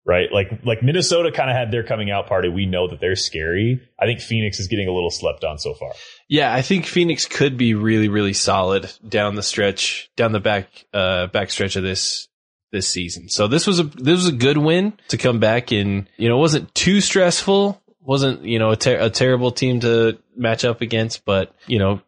Right? 0.04 0.32
Like, 0.32 0.64
like 0.64 0.82
Minnesota 0.82 1.30
kind 1.30 1.48
of 1.48 1.56
had 1.56 1.70
their 1.70 1.84
coming 1.84 2.10
out 2.10 2.26
party. 2.26 2.48
We 2.48 2.66
know 2.66 2.88
that 2.88 2.98
they're 2.98 3.14
scary. 3.14 3.80
I 4.00 4.06
think 4.06 4.20
Phoenix 4.20 4.58
is 4.58 4.66
getting 4.66 4.88
a 4.88 4.92
little 4.92 5.10
slept 5.10 5.44
on 5.44 5.58
so 5.58 5.74
far. 5.74 5.92
Yeah, 6.28 6.52
I 6.52 6.60
think 6.62 6.86
Phoenix 6.86 7.26
could 7.26 7.56
be 7.56 7.74
really, 7.74 8.08
really 8.08 8.32
solid 8.32 8.90
down 9.08 9.36
the 9.36 9.44
stretch, 9.44 10.10
down 10.16 10.32
the 10.32 10.40
back, 10.40 10.66
uh, 10.92 11.28
back 11.28 11.50
stretch 11.50 11.76
of 11.76 11.84
this, 11.84 12.26
this 12.72 12.88
season. 12.88 13.28
So 13.28 13.46
this 13.46 13.64
was 13.64 13.78
a, 13.78 13.84
this 13.84 14.16
was 14.16 14.26
a 14.26 14.32
good 14.32 14.58
win 14.58 14.94
to 15.08 15.18
come 15.18 15.38
back 15.38 15.70
and, 15.70 16.08
you 16.16 16.28
know, 16.28 16.36
it 16.36 16.40
wasn't 16.40 16.74
too 16.74 17.00
stressful. 17.00 17.80
Wasn't, 18.00 18.42
you 18.44 18.58
know, 18.58 18.70
a, 18.70 18.76
ter- 18.76 18.98
a 18.98 19.08
terrible 19.08 19.52
team 19.52 19.78
to 19.80 20.18
match 20.36 20.64
up 20.64 20.80
against, 20.80 21.24
but, 21.24 21.54
you 21.68 21.78
know, 21.78 22.00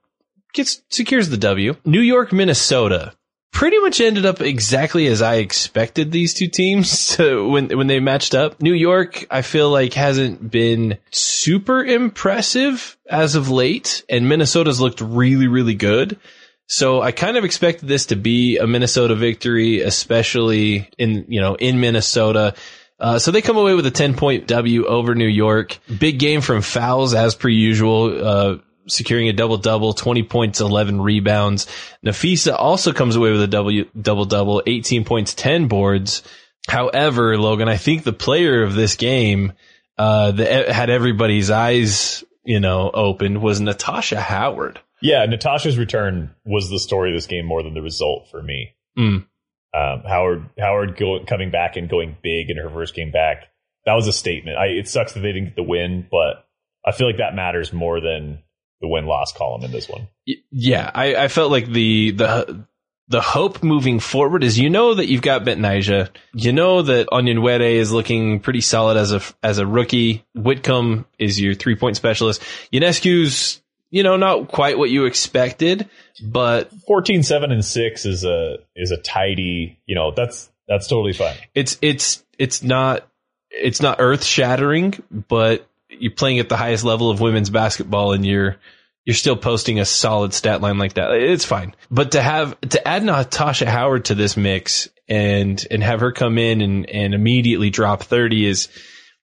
gets, 0.53 0.83
secures 0.89 1.29
the 1.29 1.37
W. 1.37 1.77
New 1.85 2.01
York, 2.01 2.33
Minnesota 2.33 3.15
pretty 3.55 3.79
much 3.79 4.01
ended 4.01 4.27
up 4.27 4.43
exactly 4.43 5.07
as 5.07 5.23
I 5.23 5.37
expected 5.37 6.13
these 6.13 6.35
two 6.35 6.49
teams 6.49 7.09
to 7.17 7.49
when 7.49 7.69
when 7.79 7.87
they 7.87 8.01
matched 8.01 8.35
up. 8.35 8.61
New 8.61 8.75
York, 8.75 9.25
I 9.31 9.41
feel 9.41 9.71
like 9.71 9.95
hasn't 9.95 10.51
been 10.51 10.99
super 11.11 11.83
impressive 11.83 12.99
as 13.09 13.37
of 13.37 13.49
late, 13.49 14.05
and 14.11 14.29
Minnesota's 14.29 14.81
looked 14.81 15.01
really 15.01 15.47
really 15.47 15.75
good. 15.75 16.19
So 16.67 17.01
I 17.01 17.13
kind 17.13 17.37
of 17.37 17.45
expected 17.45 17.89
this 17.89 18.07
to 18.07 18.17
be 18.17 18.59
a 18.59 18.67
Minnesota 18.67 19.15
victory, 19.15 19.81
especially 19.81 20.91
in 20.99 21.25
you 21.29 21.41
know 21.41 21.55
in 21.55 21.81
Minnesota. 21.81 22.55
Uh, 22.99 23.19
so 23.19 23.31
they 23.31 23.43
come 23.43 23.57
away 23.57 23.75
with 23.75 23.85
a 23.87 23.91
10 23.91 24.15
point 24.15 24.47
W 24.47 24.87
over 24.87 25.15
New 25.15 25.27
York. 25.27 25.79
Big 25.99 26.19
game 26.19 26.41
from 26.41 26.63
Fowles 26.63 27.13
as 27.13 27.35
per 27.35 27.49
usual. 27.49 28.27
Uh, 28.27 28.57
securing 28.87 29.29
a 29.29 29.33
double 29.33 29.57
double, 29.57 29.93
20 29.93 30.23
points, 30.25 30.61
11 30.61 31.01
rebounds. 31.01 31.67
Napheesa 32.05 32.55
also 32.59 32.93
comes 32.93 33.17
away 33.17 33.31
with 33.31 33.43
a 33.43 33.47
double 33.47 33.85
double 34.01 34.25
double, 34.25 34.63
18 34.67 35.05
points, 35.05 35.35
10 35.35 35.69
boards. 35.69 36.23
However, 36.69 37.37
Logan, 37.39 37.69
I 37.69 37.77
think 37.77 38.05
the 38.05 38.13
player 38.13 38.63
of 38.63 38.75
this 38.75 38.97
game, 38.97 39.53
uh, 39.99 40.33
that 40.33 40.69
had 40.71 40.91
everybody's 40.91 41.51
eyes, 41.51 42.25
you 42.45 42.61
know, 42.61 42.91
open 42.93 43.41
was 43.41 43.61
Natasha 43.61 44.21
Howard. 44.21 44.81
Yeah, 45.01 45.27
Natasha's 45.27 45.77
return 45.77 46.35
was 46.45 46.71
the 46.71 46.79
story 46.79 47.11
of 47.11 47.17
this 47.17 47.27
game 47.27 47.45
more 47.45 47.63
than 47.63 47.75
the 47.75 47.83
result 47.83 48.29
for 48.31 48.43
me. 48.43 48.75
Mm. 48.99 49.27
Um, 49.75 50.03
Howard 50.07 50.49
Howard 50.59 50.97
go, 50.97 51.25
coming 51.27 51.51
back 51.51 51.77
and 51.77 51.89
going 51.89 52.17
big 52.23 52.49
in 52.49 52.57
her 52.57 52.71
first 52.71 52.95
game 52.95 53.11
back. 53.11 53.49
That 53.87 53.95
was 53.95 54.07
a 54.07 54.13
statement. 54.13 54.57
I, 54.57 54.67
it 54.67 54.89
sucks 54.89 55.13
that 55.13 55.21
they 55.21 55.33
didn't 55.33 55.49
get 55.49 55.57
the 55.57 55.63
win, 55.63 56.07
but 56.11 56.47
I 56.87 56.93
feel 56.93 57.07
like 57.07 57.19
that 57.19 57.35
matters 57.35 57.73
more 57.73 58.01
than 58.01 58.44
the 58.85 58.89
win 58.89 59.07
loss 59.07 59.33
column 59.33 59.65
in 59.65 59.73
this 59.73 59.89
one. 59.89 60.09
Yeah, 60.51 60.91
I, 60.95 61.17
I 61.17 61.29
felt 61.29 61.51
like 61.51 61.67
the 61.67 62.11
the 62.11 62.67
the 63.09 63.21
hope 63.23 63.63
moving 63.63 63.99
forward 63.99 64.45
is 64.45 64.59
you 64.59 64.69
know 64.69 64.95
that 64.95 65.07
you've 65.07 65.23
got 65.23 65.45
Betnijah. 65.45 66.11
You 66.35 66.53
know 66.53 66.83
that 66.83 67.09
Onyenwere 67.09 67.75
is 67.75 67.93
looking 67.93 68.41
pretty 68.41 68.61
solid 68.61 68.99
as 68.99 69.13
a 69.13 69.23
as 69.43 69.59
a 69.59 69.67
rookie. 69.67 70.25
Whitcomb 70.35 71.07
is 71.19 71.41
your 71.41 71.55
three 71.55 71.77
point 71.77 71.97
specialist. 71.97 72.43
Ionescu's 72.73 73.63
you 73.91 74.03
know 74.03 74.17
not 74.17 74.49
quite 74.49 74.77
what 74.77 74.91
you 74.91 75.07
expected, 75.07 75.89
but 76.23 76.71
14 76.87 77.23
7 77.23 77.53
and 77.53 77.65
6 77.65 78.07
is 78.07 78.25
a 78.25 78.59
is 78.77 78.91
a 78.91 78.99
tidy, 78.99 79.79
you 79.87 79.95
know, 79.95 80.13
that's 80.13 80.51
that's 80.69 80.89
totally 80.89 81.15
fine. 81.15 81.37
it's 81.55 81.79
it's 81.81 82.23
it's 82.39 82.63
not 82.63 83.09
it's 83.51 83.81
not 83.81 83.97
earth 84.01 84.25
shattering, 84.25 85.03
but 85.11 85.67
you're 85.99 86.13
playing 86.13 86.39
at 86.39 86.49
the 86.49 86.57
highest 86.57 86.85
level 86.85 87.11
of 87.11 87.21
women's 87.21 87.51
basketball 87.51 88.13
and 88.13 88.25
you're 88.25 88.57
you're 89.05 89.15
still 89.15 89.37
posting 89.37 89.79
a 89.79 89.85
solid 89.85 90.33
stat 90.33 90.61
line 90.61 90.79
like 90.79 90.95
that. 90.95 91.13
It's 91.13 91.45
fine. 91.45 91.75
But 91.91 92.13
to 92.13 92.23
have 92.23 92.59
to 92.61 92.87
add 92.87 93.05
Natasha 93.05 93.71
Howard 93.71 94.07
to 94.07 94.15
this 94.15 94.37
mix 94.37 94.89
and 95.09 95.65
and 95.71 95.83
have 95.83 96.01
her 96.01 96.13
come 96.13 96.39
in 96.39 96.61
and 96.61 96.89
and 96.89 97.15
immediately 97.15 97.71
drop 97.71 98.03
30 98.03 98.47
is 98.47 98.69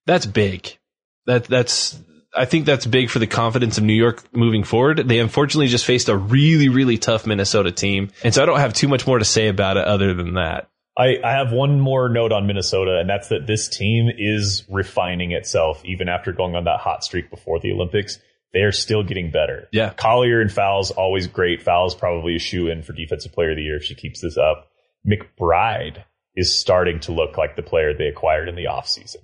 that's 0.06 0.26
big. 0.26 0.78
That 1.26 1.46
that's 1.46 2.00
I 2.36 2.46
think 2.46 2.66
that's 2.66 2.86
big 2.86 3.10
for 3.10 3.20
the 3.20 3.28
confidence 3.28 3.78
of 3.78 3.84
New 3.84 3.94
York 3.94 4.24
moving 4.34 4.64
forward. 4.64 5.08
They 5.08 5.20
unfortunately 5.20 5.68
just 5.68 5.86
faced 5.86 6.10
a 6.10 6.16
really 6.16 6.70
really 6.70 6.98
tough 6.98 7.26
Minnesota 7.26 7.72
team. 7.72 8.12
And 8.24 8.34
so 8.34 8.44
I 8.44 8.46
don't 8.46 8.60
have 8.60 8.74
too 8.74 8.88
much 8.88 9.08
more 9.08 9.20
to 9.20 9.26
say 9.26 9.48
about 9.48 9.78
it 9.78 9.86
other 9.86 10.14
than 10.14 10.36
that. 10.36 10.71
I, 10.98 11.18
I 11.24 11.32
have 11.32 11.52
one 11.52 11.80
more 11.80 12.10
note 12.10 12.32
on 12.32 12.48
Minnesota, 12.48 12.98
and 13.00 13.10
that's 13.10 13.30
that 13.30 13.48
this 13.48 13.70
team 13.70 14.10
is 14.18 14.64
refining 14.70 15.32
itself 15.32 15.82
even 15.86 16.10
after 16.10 16.34
going 16.34 16.56
on 16.56 16.66
that 16.66 16.80
hot 16.80 17.04
streak 17.04 17.30
before 17.30 17.60
the 17.60 17.72
Olympics. 17.72 18.20
They 18.54 18.60
are 18.62 18.74
still 18.74 19.02
getting 19.02 19.32
better. 19.32 19.70
Yeah. 19.72 19.94
Collier 19.94 20.42
and 20.42 20.52
Fowles, 20.52 20.92
always 20.92 21.28
great. 21.28 21.62
Fowles 21.62 21.96
probably 21.96 22.36
a 22.36 22.40
shoe 22.40 22.68
in 22.68 22.84
for 22.84 22.92
Defensive 22.92 23.32
Player 23.32 23.52
of 23.52 23.56
the 23.56 23.64
Year 23.64 23.78
if 23.78 23.84
she 23.84 23.96
keeps 23.96 24.20
this 24.22 24.38
up. 24.38 24.68
McBride 25.08 26.04
is 26.36 26.60
starting 26.60 27.00
to 27.02 27.12
look 27.12 27.38
like 27.38 27.56
the 27.56 27.62
player 27.62 27.94
they 27.94 28.08
acquired 28.08 28.50
in 28.50 28.56
the 28.56 28.66
offseason. 28.66 29.18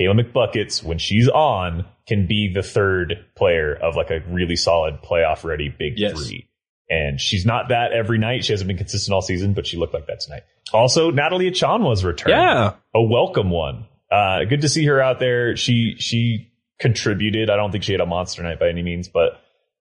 Kayla 0.00 0.20
McBuckets, 0.20 0.82
when 0.82 0.98
she's 0.98 1.28
on, 1.28 1.84
can 2.08 2.26
be 2.26 2.50
the 2.52 2.62
third 2.62 3.24
player 3.36 3.74
of 3.74 3.94
like 3.94 4.10
a 4.10 4.20
really 4.28 4.56
solid 4.56 5.00
playoff 5.02 5.44
ready 5.44 5.68
big 5.68 5.94
Yes. 5.96 6.12
three. 6.20 6.48
And 6.92 7.18
she's 7.18 7.46
not 7.46 7.68
that 7.70 7.92
every 7.92 8.18
night. 8.18 8.44
She 8.44 8.52
hasn't 8.52 8.68
been 8.68 8.76
consistent 8.76 9.14
all 9.14 9.22
season, 9.22 9.54
but 9.54 9.66
she 9.66 9.78
looked 9.78 9.94
like 9.94 10.06
that 10.08 10.20
tonight. 10.20 10.42
Also, 10.74 11.10
Natalie 11.10 11.48
Achan 11.48 11.82
was 11.82 12.04
returned 12.04 12.32
Yeah. 12.32 12.74
a 12.94 13.02
welcome 13.02 13.48
one. 13.50 13.86
Uh, 14.10 14.44
good 14.44 14.60
to 14.60 14.68
see 14.68 14.84
her 14.84 15.00
out 15.00 15.18
there. 15.18 15.56
She 15.56 15.94
she 15.98 16.52
contributed. 16.78 17.48
I 17.48 17.56
don't 17.56 17.72
think 17.72 17.84
she 17.84 17.92
had 17.92 18.02
a 18.02 18.06
monster 18.06 18.42
night 18.42 18.60
by 18.60 18.68
any 18.68 18.82
means, 18.82 19.08
but 19.08 19.40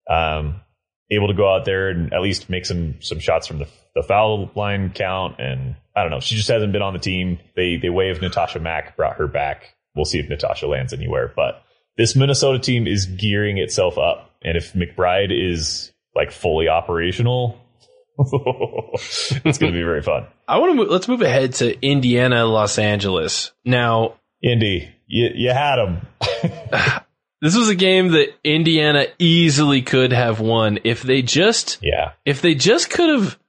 um, 0.10 0.62
able 1.10 1.28
to 1.28 1.34
go 1.34 1.54
out 1.54 1.66
there 1.66 1.90
and 1.90 2.14
at 2.14 2.22
least 2.22 2.50
make 2.50 2.66
some 2.66 2.96
some 3.02 3.20
shots 3.20 3.46
from 3.48 3.60
the, 3.60 3.68
the 3.96 4.04
foul 4.04 4.50
line 4.56 4.92
count. 4.94 5.36
And 5.40 5.76
I 5.96 6.04
don't 6.04 6.12
know, 6.12 6.22
she 6.22 6.36
just 6.36 6.48
hasn't 6.48 6.72
been 6.72 6.82
on 6.82 6.94
the 6.94 7.00
team. 7.00 7.40
They 7.58 7.76
they 7.76 7.90
waived 7.90 8.22
Natasha 8.22 8.60
Mack, 8.60 8.96
brought 8.96 9.18
her 9.18 9.28
back. 9.28 9.76
We'll 9.96 10.06
see 10.06 10.20
if 10.20 10.30
Natasha 10.30 10.68
lands 10.68 10.94
anywhere. 10.94 11.32
But 11.36 11.62
this 11.98 12.16
Minnesota 12.16 12.60
team 12.60 12.88
is 12.88 13.06
gearing 13.06 13.58
itself 13.58 13.98
up, 13.98 14.32
and 14.44 14.56
if 14.56 14.72
McBride 14.74 15.32
is 15.32 15.92
like 16.16 16.32
fully 16.32 16.68
operational, 16.68 17.60
it's 18.20 19.58
going 19.58 19.72
to 19.72 19.78
be 19.78 19.84
very 19.84 20.02
fun. 20.02 20.26
I 20.48 20.58
want 20.60 20.72
to 20.72 20.76
move, 20.76 20.90
let's 20.90 21.08
move 21.08 21.22
ahead 21.22 21.54
to 21.56 21.80
Indiana, 21.86 22.46
Los 22.46 22.78
Angeles. 22.78 23.52
Now, 23.66 24.16
Indy, 24.44 24.90
you, 25.08 25.30
you 25.34 25.50
had 25.50 25.78
them. 25.78 26.08
this 27.42 27.56
was 27.56 27.70
a 27.70 27.76
game 27.76 28.10
that 28.10 28.34
Indiana 28.44 29.08
easily 29.20 29.82
could 29.82 30.12
have 30.12 30.40
won 30.40 30.80
if 30.84 31.02
they 31.02 31.22
just 31.22 31.80
yeah. 31.82 32.14
if 32.26 32.42
they 32.42 32.56
just 32.56 32.90
could 32.90 33.10
have 33.10 33.40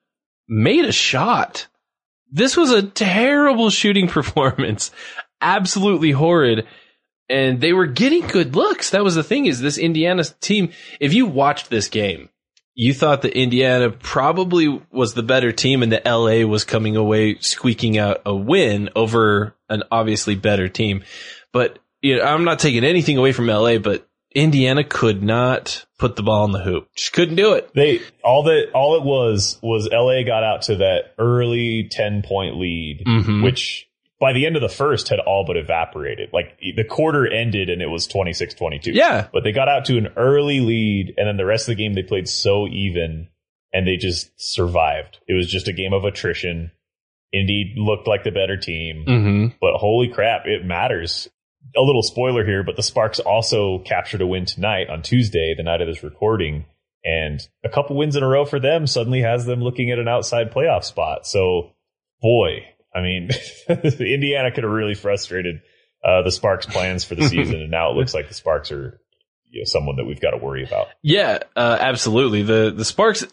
made 0.48 0.85
a 0.85 0.92
shot. 0.92 1.66
This 2.31 2.57
was 2.57 2.70
a 2.70 2.83
terrible 2.83 3.70
shooting 3.70 4.09
performance. 4.09 4.90
Absolutely 5.40 6.12
horrid. 6.12 6.66
And 7.29 7.61
they 7.61 7.72
were 7.72 7.87
getting 7.87 8.27
good 8.27 8.55
looks. 8.55 8.90
That 8.90 9.05
was 9.05 9.14
the 9.14 9.22
thing 9.22 9.46
is 9.46 9.61
this 9.61 9.79
Indiana 9.79 10.25
team, 10.40 10.70
if 11.01 11.14
you 11.14 11.27
watched 11.27 11.70
this 11.70 11.88
game, 11.88 12.29
you 12.74 12.94
thought 12.94 13.22
that 13.22 13.38
Indiana 13.38 13.90
probably 13.90 14.80
was 14.90 15.14
the 15.14 15.22
better 15.22 15.52
team 15.52 15.82
and 15.82 15.92
that 15.92 16.06
LA 16.06 16.46
was 16.46 16.64
coming 16.64 16.96
away 16.96 17.37
squeaking 17.40 17.98
out 17.98 18.22
a 18.24 18.35
win 18.35 18.88
over 18.96 19.54
an 19.68 19.82
obviously 19.90 20.35
better 20.35 20.68
team. 20.68 21.04
But 21.52 21.78
you 22.00 22.16
know, 22.16 22.22
I'm 22.22 22.44
not 22.44 22.58
taking 22.58 22.85
anything 22.85 23.18
away 23.18 23.32
from 23.32 23.46
LA, 23.46 23.78
but 23.78 24.08
Indiana 24.35 24.82
could 24.82 25.22
not 25.22 25.85
put 25.98 26.16
the 26.16 26.22
ball 26.22 26.44
in 26.46 26.52
the 26.52 26.62
hoop. 26.62 26.88
Just 26.96 27.12
couldn't 27.12 27.37
do 27.37 27.52
it. 27.52 27.70
They 27.74 28.00
all 28.24 28.44
that 28.44 28.70
all 28.74 28.96
it 28.96 29.02
was 29.02 29.58
was 29.62 29.88
LA 29.92 30.22
got 30.24 30.42
out 30.42 30.62
to 30.62 30.76
that 30.76 31.14
early 31.18 31.88
10 31.90 32.22
point 32.26 32.56
lead, 32.58 33.02
Mhm. 33.06 33.42
which 33.44 33.87
by 34.22 34.32
the 34.32 34.46
end 34.46 34.54
of 34.54 34.62
the 34.62 34.68
first 34.68 35.08
had 35.08 35.18
all 35.18 35.44
but 35.44 35.56
evaporated. 35.56 36.30
Like 36.32 36.56
the 36.61 36.85
quarter 36.85 37.26
ended 37.26 37.68
and 37.68 37.82
it 37.82 37.88
was 37.88 38.06
26-22. 38.06 38.94
Yeah. 38.94 39.26
But 39.32 39.42
they 39.42 39.50
got 39.52 39.68
out 39.68 39.85
to 39.87 39.98
an 39.98 40.08
early 40.16 40.61
lead 40.61 41.14
and 41.16 41.26
then 41.26 41.37
the 41.37 41.44
rest 41.44 41.64
of 41.68 41.76
the 41.76 41.82
game 41.82 41.94
they 41.94 42.04
played 42.04 42.28
so 42.28 42.68
even 42.68 43.26
and 43.72 43.85
they 43.87 43.96
just 43.96 44.30
survived. 44.37 45.18
It 45.26 45.35
was 45.35 45.50
just 45.50 45.66
a 45.66 45.72
game 45.72 45.92
of 45.92 46.04
attrition. 46.04 46.70
Indeed 47.32 47.74
looked 47.76 48.06
like 48.06 48.22
the 48.24 48.30
better 48.30 48.56
team, 48.56 49.04
Mm-hmm. 49.08 49.46
but 49.61 49.74
holy 49.78 50.08
crap, 50.08 50.42
it 50.46 50.64
matters. 50.64 51.28
A 51.76 51.80
little 51.80 52.02
spoiler 52.02 52.44
here, 52.44 52.62
but 52.62 52.76
the 52.76 52.82
Sparks 52.82 53.20
also 53.20 53.78
captured 53.80 54.20
a 54.20 54.26
win 54.26 54.44
tonight 54.46 54.88
on 54.90 55.00
Tuesday, 55.02 55.54
the 55.56 55.62
night 55.62 55.80
of 55.80 55.88
this 55.88 56.02
recording, 56.02 56.66
and 57.04 57.40
a 57.64 57.68
couple 57.70 57.96
wins 57.96 58.16
in 58.16 58.22
a 58.22 58.28
row 58.28 58.44
for 58.44 58.61
them 58.61 58.87
suddenly 58.87 59.22
has 59.22 59.46
them 59.46 59.62
looking 59.62 59.90
at 59.90 59.98
an 59.98 60.08
outside 60.08 60.52
playoff 60.52 60.85
spot. 60.85 61.26
So, 61.26 61.70
boy, 62.20 62.66
I 62.94 63.00
mean, 63.00 63.31
Indiana 63.68 64.50
could 64.52 64.64
have 64.64 64.72
really 64.72 64.94
frustrated 64.94 65.62
uh, 66.05 66.22
the 66.22 66.33
Sparks' 66.33 66.66
plans 66.66 67.05
for 67.05 67.14
the 67.14 67.28
season, 67.28 67.61
and 67.61 67.70
now 67.70 67.90
it 67.90 67.96
looks 67.96 68.14
like 68.14 68.28
the 68.28 68.35
Sparks 68.35 68.72
are 68.72 69.00
you 69.50 69.61
know, 69.61 69.64
someone 69.64 69.96
that 69.96 70.05
we've 70.05 70.20
got 70.20 70.31
to 70.31 70.38
worry 70.38 70.64
about. 70.64 70.88
Yeah, 71.02 71.40
uh, 71.55 71.78
absolutely. 71.81 72.42
The 72.42 72.72
the 72.74 72.85
Sparks. 72.85 73.26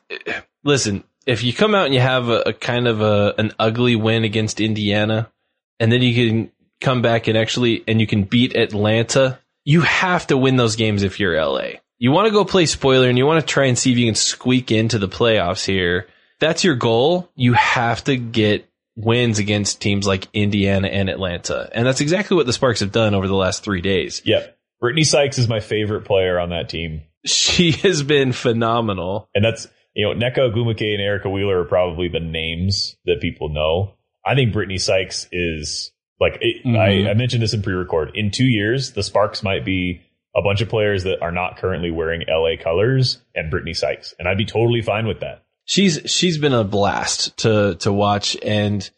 Listen, 0.63 1.03
if 1.25 1.43
you 1.43 1.53
come 1.53 1.73
out 1.73 1.85
and 1.85 1.93
you 1.93 2.01
have 2.01 2.29
a, 2.29 2.41
a 2.47 2.53
kind 2.53 2.87
of 2.87 3.01
a 3.01 3.33
an 3.37 3.53
ugly 3.57 3.95
win 3.95 4.23
against 4.23 4.59
Indiana, 4.59 5.31
and 5.79 5.91
then 5.91 6.01
you 6.01 6.13
can 6.13 6.51
come 6.81 7.01
back 7.01 7.27
and 7.27 7.37
actually 7.37 7.83
and 7.87 7.99
you 7.99 8.07
can 8.07 8.23
beat 8.23 8.55
Atlanta, 8.55 9.39
you 9.63 9.81
have 9.81 10.27
to 10.27 10.37
win 10.37 10.55
those 10.55 10.75
games 10.75 11.03
if 11.03 11.19
you're 11.19 11.41
LA. 11.41 11.79
You 11.97 12.11
want 12.11 12.27
to 12.27 12.31
go 12.31 12.45
play 12.45 12.65
spoiler 12.65 13.09
and 13.09 13.17
you 13.17 13.25
want 13.25 13.41
to 13.41 13.45
try 13.45 13.65
and 13.65 13.77
see 13.77 13.91
if 13.91 13.97
you 13.97 14.05
can 14.05 14.15
squeak 14.15 14.71
into 14.71 14.99
the 14.99 15.09
playoffs 15.09 15.65
here. 15.65 16.07
That's 16.39 16.63
your 16.63 16.75
goal. 16.75 17.29
You 17.35 17.53
have 17.53 18.03
to 18.05 18.15
get 18.15 18.68
wins 18.99 19.39
against 19.39 19.81
teams 19.81 20.05
like 20.05 20.27
Indiana 20.33 20.87
and 20.89 21.09
Atlanta. 21.09 21.69
And 21.73 21.85
that's 21.87 22.01
exactly 22.01 22.35
what 22.35 22.45
the 22.45 22.53
Sparks 22.53 22.81
have 22.81 22.91
done 22.91 23.15
over 23.15 23.27
the 23.27 23.35
last 23.35 23.63
three 23.63 23.81
days. 23.81 24.21
Yep. 24.25 24.57
Brittney 24.83 25.05
Sykes 25.05 25.37
is 25.37 25.47
my 25.47 25.59
favorite 25.59 26.05
player 26.05 26.39
on 26.39 26.49
that 26.49 26.69
team. 26.69 27.01
She 27.25 27.71
has 27.83 28.03
been 28.03 28.31
phenomenal. 28.33 29.29
And 29.33 29.43
that's, 29.43 29.67
you 29.93 30.05
know, 30.05 30.13
Nneka 30.13 30.37
Ogwumike 30.53 30.93
and 30.93 31.01
Erica 31.01 31.29
Wheeler 31.29 31.61
are 31.61 31.65
probably 31.65 32.09
the 32.09 32.19
names 32.19 32.95
that 33.05 33.19
people 33.21 33.49
know. 33.49 33.95
I 34.25 34.35
think 34.35 34.53
Brittney 34.53 34.79
Sykes 34.79 35.27
is 35.31 35.91
like, 36.19 36.37
it, 36.41 36.65
Mhm. 36.65 36.77
I, 37.07 37.09
I 37.09 37.13
mentioned 37.13 37.41
this 37.41 37.53
in 37.53 37.61
pre 37.61 37.73
record. 37.73 38.11
In 38.15 38.31
two 38.31 38.45
years, 38.45 38.91
the 38.93 39.03
Sparks 39.03 39.43
might 39.43 39.63
be 39.65 40.01
a 40.35 40.41
bunch 40.41 40.61
of 40.61 40.69
players 40.69 41.03
that 41.05 41.21
are 41.21 41.31
not 41.31 41.57
currently 41.57 41.89
wearing 41.91 42.23
LA 42.27 42.61
colors 42.61 43.19
and 43.33 43.51
Brittney 43.51 43.75
Sykes. 43.75 44.13
And 44.19 44.27
I'd 44.27 44.37
be 44.37 44.45
totally 44.45 44.81
fine 44.81 45.07
with 45.07 45.21
that. 45.21 45.43
She's 45.69 45.99
she's 46.07 46.39
been 46.39 46.53
a 46.53 46.63
blast 46.63 47.37
to 47.37 47.75
to 47.75 47.93
watch 47.93 48.35
and 48.41 48.89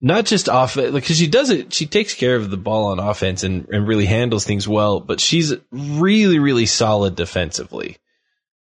not 0.00 0.24
just 0.24 0.48
off 0.48 0.76
because 0.76 1.16
she 1.16 1.26
does 1.26 1.50
it 1.50 1.72
she 1.72 1.86
takes 1.86 2.14
care 2.14 2.36
of 2.36 2.50
the 2.50 2.56
ball 2.56 2.92
on 2.92 3.00
offense 3.00 3.42
and, 3.42 3.68
and 3.70 3.88
really 3.88 4.06
handles 4.06 4.44
things 4.44 4.68
well 4.68 5.00
but 5.00 5.20
she's 5.20 5.52
really 5.72 6.38
really 6.38 6.66
solid 6.66 7.16
defensively. 7.16 7.98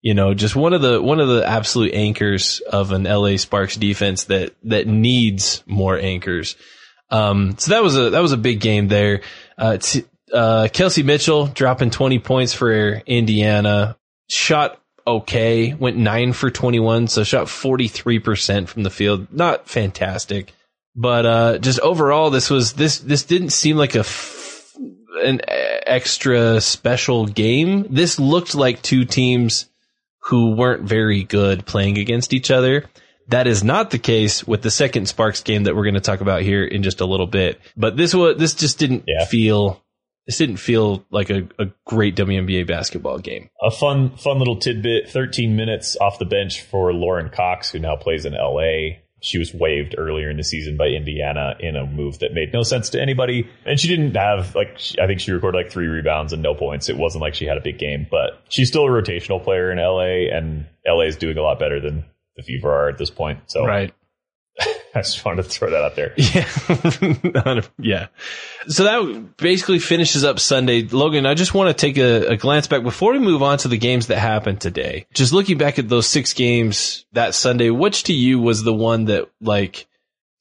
You 0.01 0.13
know 0.13 0.33
just 0.33 0.55
one 0.55 0.71
of 0.71 0.81
the 0.81 1.01
one 1.01 1.19
of 1.19 1.27
the 1.27 1.45
absolute 1.45 1.93
anchors 1.93 2.61
of 2.61 2.93
an 2.93 3.03
LA 3.03 3.35
Sparks 3.35 3.75
defense 3.75 4.23
that 4.25 4.55
that 4.63 4.87
needs 4.87 5.61
more 5.67 5.99
anchors. 5.99 6.55
Um 7.11 7.57
so 7.57 7.71
that 7.71 7.83
was 7.83 7.97
a 7.97 8.11
that 8.11 8.21
was 8.21 8.31
a 8.31 8.37
big 8.37 8.61
game 8.61 8.87
there. 8.87 9.23
Uh, 9.57 9.75
t- 9.75 10.05
uh 10.31 10.69
Kelsey 10.71 11.03
Mitchell 11.03 11.47
dropping 11.47 11.89
20 11.89 12.19
points 12.19 12.53
for 12.53 13.01
Indiana 13.05 13.97
shot 14.29 14.81
okay, 15.07 15.73
went 15.73 15.97
nine 15.97 16.33
for 16.33 16.51
21, 16.51 17.07
so 17.07 17.23
shot 17.23 17.47
43% 17.47 18.67
from 18.67 18.83
the 18.83 18.89
field. 18.89 19.27
Not 19.31 19.67
fantastic, 19.69 20.53
but, 20.95 21.25
uh, 21.25 21.57
just 21.59 21.79
overall, 21.79 22.29
this 22.29 22.49
was, 22.49 22.73
this, 22.73 22.99
this 22.99 23.23
didn't 23.23 23.51
seem 23.51 23.77
like 23.77 23.95
a, 23.95 23.99
f- 23.99 24.73
an 25.23 25.41
extra 25.47 26.59
special 26.61 27.25
game. 27.25 27.87
This 27.89 28.19
looked 28.19 28.53
like 28.53 28.81
two 28.81 29.05
teams 29.05 29.67
who 30.23 30.55
weren't 30.55 30.83
very 30.83 31.23
good 31.23 31.65
playing 31.65 31.97
against 31.97 32.33
each 32.33 32.51
other. 32.51 32.85
That 33.29 33.47
is 33.47 33.63
not 33.63 33.91
the 33.91 33.99
case 33.99 34.45
with 34.45 34.61
the 34.61 34.71
second 34.71 35.07
Sparks 35.07 35.41
game 35.41 35.63
that 35.63 35.75
we're 35.75 35.83
going 35.83 35.95
to 35.95 36.01
talk 36.01 36.21
about 36.21 36.41
here 36.43 36.63
in 36.63 36.83
just 36.83 37.01
a 37.01 37.05
little 37.05 37.27
bit. 37.27 37.59
But 37.75 37.95
this 37.97 38.13
was, 38.13 38.37
this 38.37 38.53
just 38.53 38.77
didn't 38.79 39.03
Yeah. 39.07 39.25
feel, 39.25 39.83
this 40.27 40.37
didn't 40.37 40.57
feel 40.57 41.05
like 41.09 41.29
a, 41.29 41.47
a 41.57 41.67
great 41.85 42.15
WNBA 42.15 42.67
basketball 42.67 43.17
game. 43.17 43.49
A 43.61 43.71
fun, 43.71 44.15
fun 44.17 44.39
little 44.39 44.57
tidbit 44.57 45.09
13 45.09 45.55
minutes 45.55 45.95
off 45.99 46.19
the 46.19 46.25
bench 46.25 46.61
for 46.61 46.93
Lauren 46.93 47.29
Cox, 47.29 47.71
who 47.71 47.79
now 47.79 47.95
plays 47.95 48.25
in 48.25 48.33
LA. 48.33 48.97
She 49.21 49.39
was 49.39 49.53
waived 49.53 49.95
earlier 49.97 50.29
in 50.29 50.35
the 50.35 50.43
season 50.43 50.75
by 50.75 50.87
Indiana 50.87 51.55
in 51.61 51.77
a 51.77 51.85
move 51.85 52.19
that 52.19 52.33
made 52.33 52.53
no 52.53 52.61
sense 52.63 52.89
to 52.89 53.01
anybody. 53.01 53.49
And 53.65 53.79
she 53.79 53.87
didn't 53.87 54.15
have, 54.15 54.53
like, 54.53 54.77
she, 54.77 54.99
I 54.99 55.07
think 55.07 55.21
she 55.21 55.31
recorded 55.31 55.57
like 55.57 55.71
three 55.71 55.87
rebounds 55.87 56.33
and 56.33 56.43
no 56.43 56.53
points. 56.53 56.89
It 56.89 56.97
wasn't 56.97 57.21
like 57.21 57.33
she 57.33 57.45
had 57.45 57.57
a 57.57 57.61
big 57.61 57.79
game, 57.79 58.05
but 58.11 58.43
she's 58.49 58.67
still 58.67 58.85
a 58.85 58.89
rotational 58.89 59.41
player 59.41 59.71
in 59.71 59.77
LA, 59.79 60.35
and 60.37 60.67
LA 60.85 61.03
is 61.03 61.15
doing 61.15 61.37
a 61.37 61.41
lot 61.41 61.57
better 61.57 61.79
than 61.79 62.03
the 62.35 62.43
Fever 62.43 62.69
are 62.69 62.89
at 62.89 62.97
this 62.97 63.09
point. 63.09 63.39
So 63.47 63.65
Right. 63.65 63.93
I 64.95 65.01
just 65.01 65.23
wanted 65.23 65.43
to 65.43 65.49
throw 65.49 65.69
that 65.69 65.83
out 65.83 65.95
there. 65.95 66.13
Yeah. 66.17 67.61
yeah. 67.79 68.07
So 68.67 68.83
that 68.83 69.37
basically 69.37 69.79
finishes 69.79 70.23
up 70.23 70.39
Sunday. 70.39 70.83
Logan, 70.83 71.25
I 71.25 71.35
just 71.35 71.53
want 71.53 71.69
to 71.69 71.73
take 71.73 71.97
a, 71.97 72.31
a 72.31 72.37
glance 72.37 72.67
back 72.67 72.83
before 72.83 73.13
we 73.13 73.19
move 73.19 73.43
on 73.43 73.59
to 73.59 73.67
the 73.67 73.77
games 73.77 74.07
that 74.07 74.17
happened 74.17 74.59
today. 74.59 75.05
Just 75.13 75.33
looking 75.33 75.57
back 75.57 75.77
at 75.79 75.87
those 75.87 76.07
six 76.07 76.33
games 76.33 77.05
that 77.13 77.35
Sunday, 77.35 77.69
which 77.69 78.03
to 78.03 78.13
you 78.13 78.39
was 78.39 78.63
the 78.63 78.73
one 78.73 79.05
that 79.05 79.29
like 79.39 79.87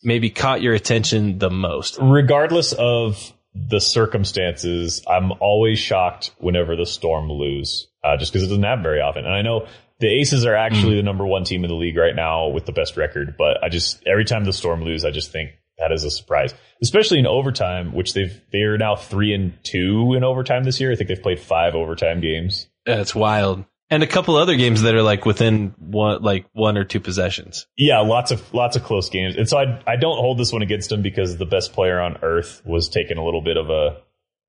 maybe 0.03 0.31
caught 0.31 0.63
your 0.63 0.75
attention 0.75 1.39
the 1.39 1.51
most? 1.51 1.99
regardless 2.01 2.73
of 2.73 3.33
the 3.55 3.81
circumstances, 3.81 5.03
I'm 5.09 5.33
always 5.41 5.79
shocked 5.79 6.33
whenever 6.39 6.77
the 6.77 6.87
Storm 6.87 7.31
lose, 7.31 7.89
uh, 8.05 8.17
just 8.17 8.33
because 8.33 8.45
it 8.45 8.49
doesn't 8.49 8.63
happen 8.63 8.83
very 8.83 9.01
often. 9.01 9.25
And 9.25 9.35
I 9.35 9.43
know 9.43 9.67
the 9.99 10.09
Aces 10.09 10.45
are 10.45 10.55
actually 10.55 10.93
hmm. 10.93 10.97
the 10.99 11.03
number 11.03 11.27
one 11.27 11.45
team 11.45 11.65
in 11.65 11.71
the 11.71 11.77
league 11.77 11.97
right 11.97 12.15
now 12.15 12.49
with 12.49 12.67
the 12.67 12.73
best 12.73 12.97
record, 12.97 13.37
but 13.39 13.63
I 13.63 13.69
just 13.69 14.03
every 14.07 14.25
time 14.25 14.45
the 14.45 14.53
Storm 14.53 14.83
lose, 14.83 15.05
I 15.05 15.11
just 15.11 15.33
think 15.33 15.53
that 15.79 15.93
is 15.93 16.05
a 16.05 16.11
surprise, 16.11 16.55
especially 16.83 17.19
in 17.19 17.27
overtime, 17.27 17.95
which 17.95 18.15
they've 18.15 18.41
they 18.53 18.63
are 18.63 18.79
now 18.79 18.97
three 18.97 19.35
and 19.35 19.53
two 19.63 20.15
in 20.15 20.25
overtime 20.25 20.65
this 20.65 20.81
year. 20.81 20.93
I 20.93 20.97
think 20.97 21.09
they've 21.09 21.23
played 21.23 21.41
five 21.41 21.75
overtime 21.75 22.21
games. 22.21 22.69
That's 22.85 23.15
wild. 23.15 23.65
And 23.89 24.03
a 24.03 24.07
couple 24.07 24.35
other 24.35 24.57
games 24.57 24.83
that 24.83 24.97
are 24.97 25.03
like 25.03 25.25
within 25.25 25.73
one, 25.79 26.21
like 26.21 26.47
one 26.53 26.77
or 26.77 26.83
two 26.83 26.99
possessions. 26.99 27.69
Yeah, 27.77 28.01
lots 28.01 28.33
of 28.33 28.53
lots 28.53 28.77
of 28.77 28.83
close 28.83 29.11
games, 29.11 29.37
and 29.37 29.49
so 29.49 29.59
I 29.59 29.81
I 29.87 29.97
don't 29.97 30.19
hold 30.19 30.39
this 30.39 30.53
one 30.53 30.63
against 30.63 30.91
them 30.91 31.03
because 31.03 31.37
the 31.37 31.47
best 31.47 31.73
player 31.73 32.01
on 32.01 32.19
earth 32.23 32.63
was 32.65 32.89
taking 32.89 33.17
a 33.17 33.25
little 33.25 33.43
bit 33.43 33.57
of 33.57 33.71
a 33.71 34.03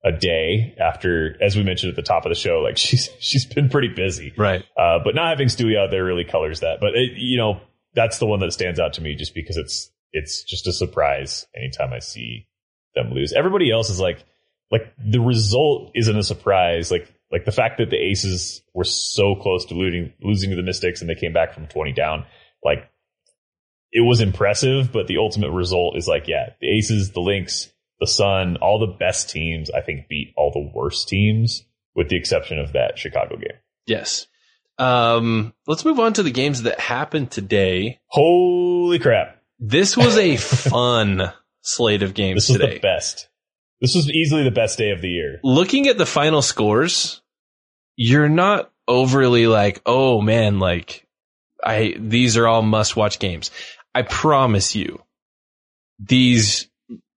a 0.03 0.11
day 0.11 0.75
after, 0.79 1.35
as 1.41 1.55
we 1.55 1.63
mentioned 1.63 1.89
at 1.89 1.95
the 1.95 2.01
top 2.01 2.25
of 2.25 2.29
the 2.29 2.35
show, 2.35 2.59
like 2.59 2.77
she's 2.85 3.09
she's 3.19 3.45
been 3.45 3.69
pretty 3.69 3.89
busy, 3.89 4.33
Right. 4.37 4.63
uh, 4.77 4.99
but 5.03 5.15
not 5.15 5.29
having 5.29 5.47
Stewie 5.47 5.77
out 5.77 5.91
there 5.91 6.03
really 6.05 6.23
colors 6.25 6.59
that. 6.61 6.79
But 6.79 6.95
it, 6.95 7.11
you 7.17 7.37
know, 7.37 7.59
that's 7.93 8.19
the 8.19 8.25
one 8.27 8.39
that 8.41 8.51
stands 8.53 8.79
out 8.79 8.93
to 8.93 9.01
me 9.01 9.15
just 9.15 9.33
because 9.33 9.57
it's 9.57 9.91
it's 10.13 10.43
just 10.43 10.67
a 10.67 10.73
surprise 10.73 11.45
anytime 11.55 11.91
I 11.93 11.99
see 11.99 12.47
them 12.95 13.11
lose. 13.11 13.33
Everybody 13.33 13.71
else 13.71 13.89
is 13.89 13.99
like 13.99 14.23
like 14.71 14.93
the 15.03 15.19
result 15.19 15.91
isn't 15.95 16.17
a 16.17 16.23
surprise. 16.23 16.91
Like 16.91 17.11
Like 17.31 17.45
the 17.45 17.51
fact 17.51 17.77
that 17.79 17.89
the 17.89 17.97
Aces 17.97 18.61
were 18.73 18.83
so 18.83 19.35
close 19.35 19.65
to 19.65 19.73
losing 19.73 20.13
losing 20.21 20.49
to 20.51 20.55
the 20.55 20.63
Mystics 20.63 21.01
and 21.01 21.09
they 21.09 21.15
came 21.15 21.33
back 21.33 21.53
from 21.53 21.67
20 21.67 21.91
down, 21.93 22.25
like 22.63 22.89
it 23.91 24.01
was 24.01 24.21
impressive, 24.21 24.91
but 24.91 25.07
the 25.07 25.17
ultimate 25.17 25.51
result 25.51 25.97
is 25.97 26.07
like, 26.07 26.27
yeah, 26.27 26.49
the 26.61 26.67
Aces, 26.77 27.11
the 27.11 27.21
Lynx, 27.21 27.69
the 27.99 28.07
Sun, 28.07 28.57
all 28.57 28.79
the 28.79 28.95
best 28.97 29.29
teams, 29.29 29.69
I 29.71 29.81
think, 29.81 30.07
beat 30.07 30.33
all 30.37 30.51
the 30.51 30.71
worst 30.73 31.07
teams, 31.07 31.63
with 31.95 32.09
the 32.09 32.17
exception 32.17 32.59
of 32.59 32.73
that 32.73 32.97
Chicago 32.99 33.37
game. 33.37 33.57
Yes. 33.85 34.27
Um, 34.77 35.53
let's 35.65 35.85
move 35.85 35.99
on 35.99 36.13
to 36.13 36.23
the 36.23 36.29
games 36.31 36.63
that 36.63 36.79
happened 36.79 37.31
today. 37.31 37.99
Holy 38.07 38.99
crap. 38.99 39.41
This 39.59 39.97
was 39.97 40.17
a 40.17 40.37
fun 40.37 41.31
slate 41.61 42.03
of 42.03 42.13
games 42.13 42.47
This 42.47 42.49
was 42.49 42.59
today. 42.59 42.73
the 42.75 42.79
best. 42.81 43.27
This 43.81 43.95
was 43.95 44.09
easily 44.09 44.43
the 44.43 44.51
best 44.51 44.77
day 44.77 44.91
of 44.91 45.01
the 45.01 45.09
year. 45.09 45.39
Looking 45.43 45.87
at 45.87 45.97
the 45.97 46.05
final 46.05 46.41
scores, 46.41 47.21
you're 47.95 48.29
not 48.29 48.71
overly 48.87 49.47
like, 49.47 49.81
oh 49.85 50.21
man, 50.21 50.59
like 50.59 51.07
I 51.63 51.95
these 51.99 52.37
are 52.37 52.47
all 52.47 52.61
must 52.61 52.95
watch 52.95 53.17
games. 53.19 53.49
I 53.95 54.03
promise 54.03 54.75
you, 54.75 55.01
these 55.99 56.69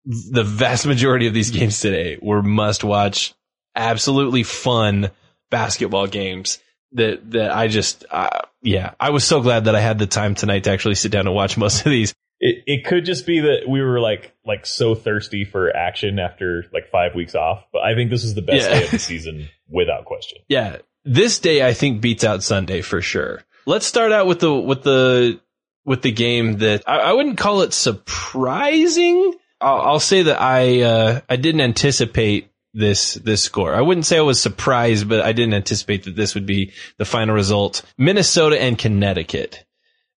the 0.04 0.44
vast 0.44 0.86
majority 0.86 1.26
of 1.26 1.34
these 1.34 1.50
games 1.50 1.80
today 1.80 2.18
were 2.20 2.42
must 2.42 2.82
watch, 2.84 3.34
absolutely 3.76 4.42
fun 4.42 5.10
basketball 5.50 6.06
games 6.06 6.58
that 6.92 7.30
that 7.32 7.52
I 7.54 7.68
just 7.68 8.04
uh, 8.10 8.40
yeah, 8.62 8.94
I 8.98 9.10
was 9.10 9.24
so 9.24 9.40
glad 9.40 9.64
that 9.66 9.74
I 9.76 9.80
had 9.80 9.98
the 9.98 10.06
time 10.06 10.34
tonight 10.34 10.64
to 10.64 10.70
actually 10.70 10.94
sit 10.96 11.12
down 11.12 11.26
and 11.26 11.34
watch 11.34 11.56
most 11.56 11.84
of 11.86 11.90
these. 11.90 12.14
It 12.40 12.62
it 12.66 12.84
could 12.86 13.04
just 13.04 13.26
be 13.26 13.40
that 13.40 13.68
we 13.68 13.82
were 13.82 14.00
like 14.00 14.34
like 14.46 14.64
so 14.66 14.94
thirsty 14.94 15.44
for 15.44 15.74
action 15.76 16.18
after 16.18 16.64
like 16.72 16.90
five 16.90 17.14
weeks 17.14 17.34
off, 17.34 17.64
but 17.72 17.82
I 17.82 17.94
think 17.94 18.10
this 18.10 18.24
is 18.24 18.34
the 18.34 18.42
best 18.42 18.68
Yeah. 18.68 18.78
day 18.78 18.84
of 18.86 18.90
the 18.92 18.98
season 18.98 19.48
without 19.68 20.06
question. 20.06 20.38
Yeah, 20.48 20.78
this 21.04 21.38
day 21.38 21.66
I 21.66 21.74
think 21.74 22.00
beats 22.00 22.24
out 22.24 22.42
Sunday 22.42 22.80
for 22.80 23.02
sure. 23.02 23.42
Let's 23.66 23.84
start 23.86 24.10
out 24.12 24.26
with 24.26 24.40
the 24.40 24.52
with 24.54 24.82
the 24.82 25.40
with 25.84 26.00
the 26.02 26.12
game 26.12 26.58
that 26.58 26.82
I, 26.86 26.98
I 26.98 27.12
wouldn't 27.12 27.36
call 27.38 27.60
it 27.62 27.72
surprising. 27.74 29.34
I'll, 29.60 29.80
I'll 29.80 30.00
say 30.00 30.22
that 30.22 30.40
I 30.40 30.82
uh, 30.82 31.20
I 31.28 31.36
didn't 31.36 31.60
anticipate 31.60 32.50
this 32.72 33.14
this 33.14 33.42
score. 33.42 33.74
I 33.74 33.80
wouldn't 33.80 34.06
say 34.06 34.18
I 34.18 34.22
was 34.22 34.40
surprised, 34.40 35.08
but 35.08 35.20
I 35.20 35.32
didn't 35.32 35.54
anticipate 35.54 36.04
that 36.04 36.16
this 36.16 36.34
would 36.34 36.46
be 36.46 36.72
the 36.98 37.04
final 37.04 37.34
result. 37.34 37.82
Minnesota 37.98 38.60
and 38.60 38.78
Connecticut. 38.78 39.64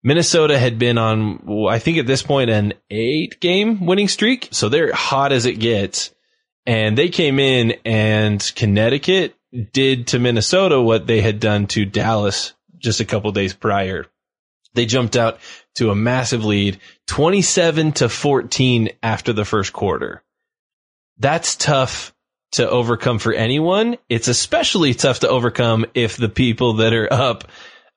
Minnesota 0.06 0.58
had 0.58 0.78
been 0.78 0.98
on, 0.98 1.66
I 1.66 1.78
think 1.78 1.96
at 1.96 2.06
this 2.06 2.22
point, 2.22 2.50
an 2.50 2.74
eight 2.90 3.40
game 3.40 3.86
winning 3.86 4.08
streak. 4.08 4.48
So 4.52 4.68
they're 4.68 4.92
hot 4.92 5.32
as 5.32 5.46
it 5.46 5.54
gets. 5.54 6.14
And 6.66 6.96
they 6.96 7.08
came 7.08 7.38
in 7.38 7.76
and 7.86 8.52
Connecticut 8.54 9.34
did 9.72 10.08
to 10.08 10.18
Minnesota 10.18 10.80
what 10.80 11.06
they 11.06 11.22
had 11.22 11.40
done 11.40 11.66
to 11.68 11.86
Dallas 11.86 12.52
just 12.76 13.00
a 13.00 13.04
couple 13.06 13.32
days 13.32 13.54
prior. 13.54 14.06
They 14.74 14.86
jumped 14.86 15.16
out 15.16 15.38
to 15.76 15.90
a 15.90 15.94
massive 15.94 16.44
lead, 16.44 16.78
27 17.06 17.92
to 17.92 18.08
14 18.08 18.90
after 19.02 19.32
the 19.32 19.44
first 19.44 19.72
quarter. 19.72 20.22
That's 21.18 21.56
tough 21.56 22.14
to 22.52 22.68
overcome 22.68 23.18
for 23.18 23.32
anyone. 23.32 23.96
It's 24.08 24.28
especially 24.28 24.94
tough 24.94 25.20
to 25.20 25.28
overcome 25.28 25.86
if 25.94 26.16
the 26.16 26.28
people 26.28 26.74
that 26.74 26.92
are 26.92 27.12
up 27.12 27.44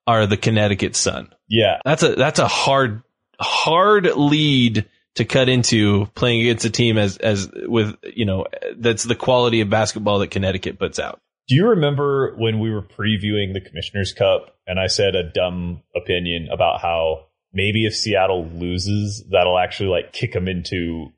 are 0.05 0.25
the 0.25 0.37
Connecticut 0.37 0.95
Sun. 0.95 1.33
Yeah, 1.49 1.79
That's 1.83 2.03
a 2.03 2.15
that's 2.15 2.39
a 2.39 2.47
hard 2.47 3.03
hard 3.39 4.05
lead 4.15 4.85
to 5.15 5.25
cut 5.25 5.49
into 5.49 6.05
playing 6.15 6.41
against 6.41 6.65
a 6.65 6.69
team 6.69 6.97
as 6.97 7.17
as 7.17 7.49
with 7.53 7.95
you 8.03 8.25
know 8.25 8.45
that's 8.77 9.03
the 9.03 9.15
quality 9.15 9.61
of 9.61 9.69
basketball 9.69 10.19
that 10.19 10.31
Connecticut 10.31 10.79
puts 10.79 10.99
out. 10.99 11.19
Do 11.47 11.55
you 11.55 11.67
remember 11.67 12.35
when 12.37 12.59
we 12.59 12.71
were 12.71 12.81
previewing 12.81 13.53
the 13.53 13.61
Commissioner's 13.61 14.11
Cup 14.13 14.55
and 14.67 14.79
I 14.79 14.87
said 14.87 15.15
a 15.15 15.29
dumb 15.29 15.81
opinion 15.95 16.49
about 16.51 16.81
how 16.81 17.27
maybe 17.53 17.85
if 17.85 17.95
Seattle 17.95 18.45
loses, 18.47 19.23
that'll 19.31 19.57
actually 19.57 19.89
like 19.89 20.11
kick 20.11 20.33
them 20.33 20.47
into 20.47 21.13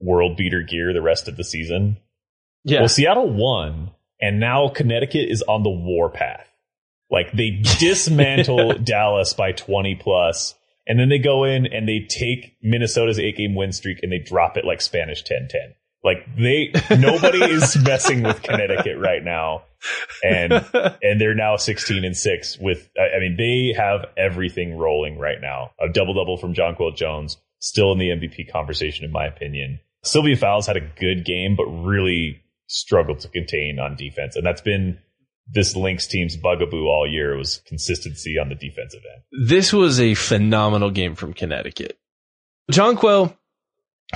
world 0.00 0.36
beater 0.36 0.62
gear 0.62 0.92
the 0.92 1.02
rest 1.02 1.26
of 1.26 1.36
the 1.36 1.44
season? 1.44 1.96
Yeah. 2.64 2.80
Well, 2.80 2.88
Seattle 2.88 3.28
won, 3.28 3.90
and 4.20 4.38
now 4.38 4.68
Connecticut 4.68 5.28
is 5.28 5.42
on 5.42 5.64
the 5.64 5.70
warpath. 5.70 6.46
Like 7.10 7.32
they 7.32 7.50
dismantle 7.78 8.78
Dallas 8.78 9.34
by 9.34 9.52
20 9.52 9.96
plus, 9.96 10.54
and 10.86 10.98
then 10.98 11.08
they 11.08 11.18
go 11.18 11.44
in 11.44 11.66
and 11.66 11.88
they 11.88 12.06
take 12.08 12.56
Minnesota's 12.62 13.18
eight 13.18 13.36
game 13.36 13.56
win 13.56 13.72
streak 13.72 13.98
and 14.02 14.12
they 14.12 14.18
drop 14.18 14.56
it 14.56 14.64
like 14.64 14.80
Spanish 14.80 15.22
10 15.22 15.48
10. 15.50 15.74
Like 16.04 16.26
they, 16.36 16.72
nobody 16.90 17.42
is 17.44 17.76
messing 17.82 18.22
with 18.22 18.42
Connecticut 18.42 18.98
right 18.98 19.22
now. 19.22 19.62
And, 20.24 20.52
and 21.02 21.20
they're 21.20 21.34
now 21.34 21.56
16 21.56 22.04
and 22.04 22.16
six 22.16 22.58
with, 22.58 22.88
I 22.98 23.18
mean, 23.20 23.36
they 23.36 23.74
have 23.76 24.06
everything 24.16 24.76
rolling 24.76 25.18
right 25.18 25.40
now. 25.40 25.70
A 25.80 25.92
double 25.92 26.14
double 26.14 26.36
from 26.36 26.54
Jonquel 26.54 26.96
Jones, 26.96 27.38
still 27.60 27.92
in 27.92 27.98
the 27.98 28.08
MVP 28.08 28.50
conversation, 28.50 29.04
in 29.04 29.12
my 29.12 29.26
opinion. 29.26 29.80
Sylvia 30.04 30.36
Fowles 30.36 30.66
had 30.66 30.76
a 30.76 30.80
good 30.80 31.24
game, 31.24 31.54
but 31.56 31.66
really 31.66 32.42
struggled 32.66 33.20
to 33.20 33.28
contain 33.28 33.78
on 33.78 33.96
defense. 33.96 34.34
And 34.34 34.44
that's 34.44 34.60
been 34.60 34.98
this 35.48 35.76
Lynx 35.76 36.06
team's 36.06 36.36
bugaboo 36.36 36.86
all 36.86 37.06
year 37.08 37.36
was 37.36 37.62
consistency 37.66 38.38
on 38.38 38.48
the 38.48 38.54
defensive 38.54 39.02
end. 39.14 39.48
this 39.48 39.72
was 39.72 40.00
a 40.00 40.14
phenomenal 40.14 40.90
game 40.90 41.14
from 41.14 41.34
Connecticut. 41.34 41.98
Jonquel 42.70 43.36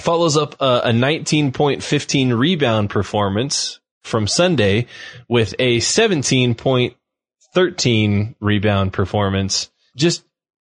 follows 0.00 0.36
up 0.36 0.60
a, 0.60 0.82
a 0.84 0.90
19.15 0.90 2.38
rebound 2.38 2.90
performance 2.90 3.80
from 4.02 4.26
Sunday 4.26 4.88
with 5.28 5.54
a 5.58 5.78
17.13 5.78 8.34
rebound 8.40 8.92
performance. 8.92 9.70
Just 9.96 10.22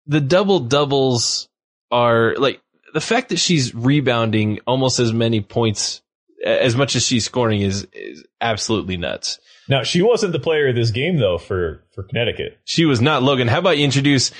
the 0.05 0.21
double 0.21 0.61
doubles 0.61 1.49
are 1.91 2.35
like 2.37 2.61
the 2.93 3.01
fact 3.01 3.29
that 3.29 3.37
she's 3.37 3.75
rebounding 3.75 4.59
almost 4.65 4.99
as 4.99 5.13
many 5.13 5.41
points 5.41 6.01
as 6.43 6.75
much 6.75 6.95
as 6.95 7.05
she's 7.05 7.25
scoring 7.25 7.61
is, 7.61 7.87
is 7.93 8.23
absolutely 8.39 8.97
nuts. 8.97 9.39
Now 9.69 9.83
she 9.83 10.01
wasn't 10.01 10.33
the 10.33 10.39
player 10.39 10.69
of 10.69 10.75
this 10.75 10.91
game 10.91 11.17
though 11.17 11.37
for 11.37 11.83
for 11.93 12.03
Connecticut. 12.03 12.57
She 12.63 12.85
was 12.85 13.01
not 13.01 13.21
Logan. 13.21 13.47
How 13.47 13.59
about 13.59 13.77
you 13.77 13.83
introduce 13.83 14.31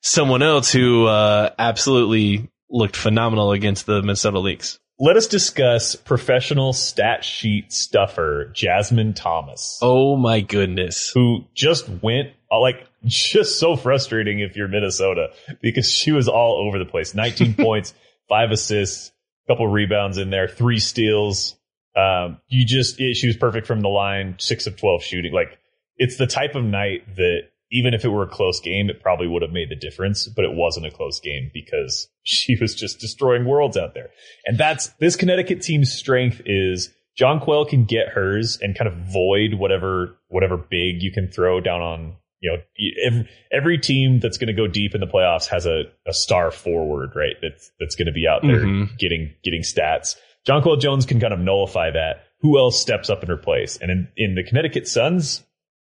someone 0.00 0.42
else 0.42 0.72
who 0.72 1.06
uh, 1.06 1.50
absolutely 1.58 2.48
looked 2.70 2.96
phenomenal 2.96 3.52
against 3.52 3.86
the 3.86 4.00
Minnesota 4.02 4.38
Lynx? 4.38 4.78
Let 4.98 5.16
us 5.16 5.26
discuss 5.26 5.94
professional 5.94 6.72
stat 6.72 7.22
sheet 7.22 7.70
stuffer 7.72 8.50
Jasmine 8.54 9.12
Thomas, 9.12 9.78
Oh 9.82 10.16
my 10.16 10.40
goodness! 10.40 11.10
who 11.14 11.44
just 11.54 11.86
went 12.02 12.30
uh, 12.50 12.60
like 12.60 12.86
just 13.04 13.58
so 13.58 13.76
frustrating 13.76 14.40
if 14.40 14.56
you're 14.56 14.68
Minnesota 14.68 15.28
because 15.60 15.90
she 15.90 16.12
was 16.12 16.28
all 16.28 16.66
over 16.66 16.78
the 16.78 16.90
place. 16.90 17.14
19 17.14 17.54
points, 17.58 17.92
five 18.28 18.50
assists, 18.50 19.12
couple 19.46 19.68
rebounds 19.68 20.18
in 20.18 20.30
there, 20.30 20.48
three 20.48 20.78
steals. 20.78 21.56
Um, 21.94 22.40
you 22.48 22.64
just 22.66 22.98
it, 22.98 23.16
she 23.16 23.26
was 23.26 23.36
perfect 23.36 23.66
from 23.66 23.80
the 23.80 23.88
line, 23.88 24.36
six 24.38 24.66
of 24.66 24.76
12 24.78 25.02
shooting. 25.02 25.32
Like 25.32 25.58
it's 25.98 26.16
the 26.16 26.26
type 26.26 26.54
of 26.54 26.64
night 26.64 27.16
that 27.16 27.42
even 27.78 27.94
if 27.94 28.04
it 28.04 28.08
were 28.08 28.22
a 28.22 28.28
close 28.28 28.60
game, 28.60 28.88
it 28.90 29.02
probably 29.02 29.26
would 29.28 29.42
have 29.42 29.50
made 29.52 29.68
the 29.68 29.76
difference, 29.76 30.28
but 30.28 30.44
it 30.44 30.52
wasn't 30.52 30.86
a 30.86 30.90
close 30.90 31.20
game 31.20 31.50
because 31.52 32.08
she 32.22 32.56
was 32.60 32.74
just 32.74 33.00
destroying 33.00 33.44
worlds 33.44 33.76
out 33.76 33.94
there. 33.94 34.10
And 34.46 34.58
that's 34.58 34.88
this 35.00 35.16
Connecticut 35.16 35.62
team's 35.62 35.92
strength 35.92 36.40
is 36.46 36.90
Jonquel 37.20 37.68
can 37.68 37.84
get 37.84 38.08
hers 38.08 38.58
and 38.60 38.76
kind 38.76 38.88
of 38.88 38.94
void 39.12 39.54
whatever 39.54 40.16
whatever 40.28 40.56
big 40.56 41.02
you 41.02 41.10
can 41.12 41.30
throw 41.30 41.60
down 41.60 41.80
on 41.80 42.16
you 42.40 42.50
know 42.52 42.58
every, 43.06 43.28
every 43.50 43.78
team 43.78 44.20
that's 44.20 44.36
going 44.36 44.48
to 44.48 44.52
go 44.52 44.66
deep 44.66 44.94
in 44.94 45.00
the 45.00 45.06
playoffs 45.06 45.46
has 45.46 45.64
a, 45.64 45.84
a 46.06 46.12
star 46.12 46.50
forward 46.50 47.10
right 47.16 47.36
that's 47.40 47.70
that's 47.80 47.96
going 47.96 48.06
to 48.06 48.12
be 48.12 48.26
out 48.28 48.42
there 48.42 48.60
Mhm. 48.60 48.98
getting 48.98 49.32
getting 49.42 49.62
stats. 49.62 50.16
Jonquel 50.46 50.78
Jones 50.80 51.06
can 51.06 51.18
kind 51.18 51.32
of 51.32 51.40
nullify 51.40 51.90
that. 51.90 52.24
Who 52.40 52.58
else 52.58 52.78
steps 52.80 53.08
up 53.08 53.22
in 53.22 53.28
her 53.30 53.36
place? 53.38 53.78
And 53.80 53.90
in, 53.90 54.08
in 54.16 54.34
the 54.34 54.44
Connecticut 54.44 54.86
Suns, 54.86 55.42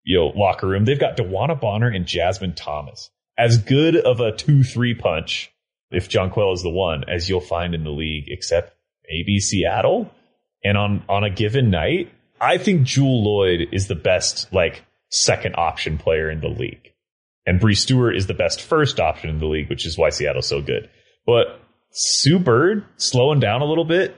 you 0.07 0.17
know, 0.17 0.27
locker 0.27 0.67
room, 0.67 0.85
they've 0.85 0.97
got 0.99 1.17
DeWanna 1.17 1.59
Bonner 1.59 1.89
and 1.89 2.05
Jasmine 2.05 2.55
Thomas. 2.55 3.09
As 3.37 3.57
good 3.57 3.97
of 3.97 4.21
a 4.21 4.31
two-three 4.31 4.95
punch, 4.95 5.51
if 5.91 6.07
Jonquel 6.07 6.53
is 6.53 6.63
the 6.63 6.69
one, 6.69 7.03
as 7.09 7.27
you'll 7.27 7.41
find 7.41 7.75
in 7.75 7.83
the 7.83 7.91
league, 7.91 8.23
except 8.27 8.73
maybe 9.09 9.39
Seattle. 9.39 10.09
And 10.63 10.77
on 10.77 11.03
on 11.09 11.25
a 11.25 11.29
given 11.29 11.69
night, 11.69 12.09
I 12.39 12.57
think 12.57 12.83
Jewel 12.83 13.21
Lloyd 13.21 13.67
is 13.73 13.87
the 13.87 13.95
best 13.95 14.51
like 14.53 14.85
second 15.09 15.55
option 15.57 15.97
player 15.97 16.31
in 16.31 16.39
the 16.39 16.47
league. 16.47 16.93
And 17.45 17.59
Bree 17.59 17.75
Stewart 17.75 18.15
is 18.15 18.27
the 18.27 18.33
best 18.33 18.61
first 18.61 19.01
option 19.01 19.29
in 19.29 19.39
the 19.39 19.45
league, 19.45 19.69
which 19.69 19.85
is 19.85 19.97
why 19.97 20.09
Seattle's 20.09 20.47
so 20.47 20.61
good. 20.61 20.89
But 21.25 21.59
Sue 21.91 22.39
Bird 22.39 22.85
slowing 22.95 23.41
down 23.41 23.61
a 23.61 23.65
little 23.65 23.85
bit 23.85 24.15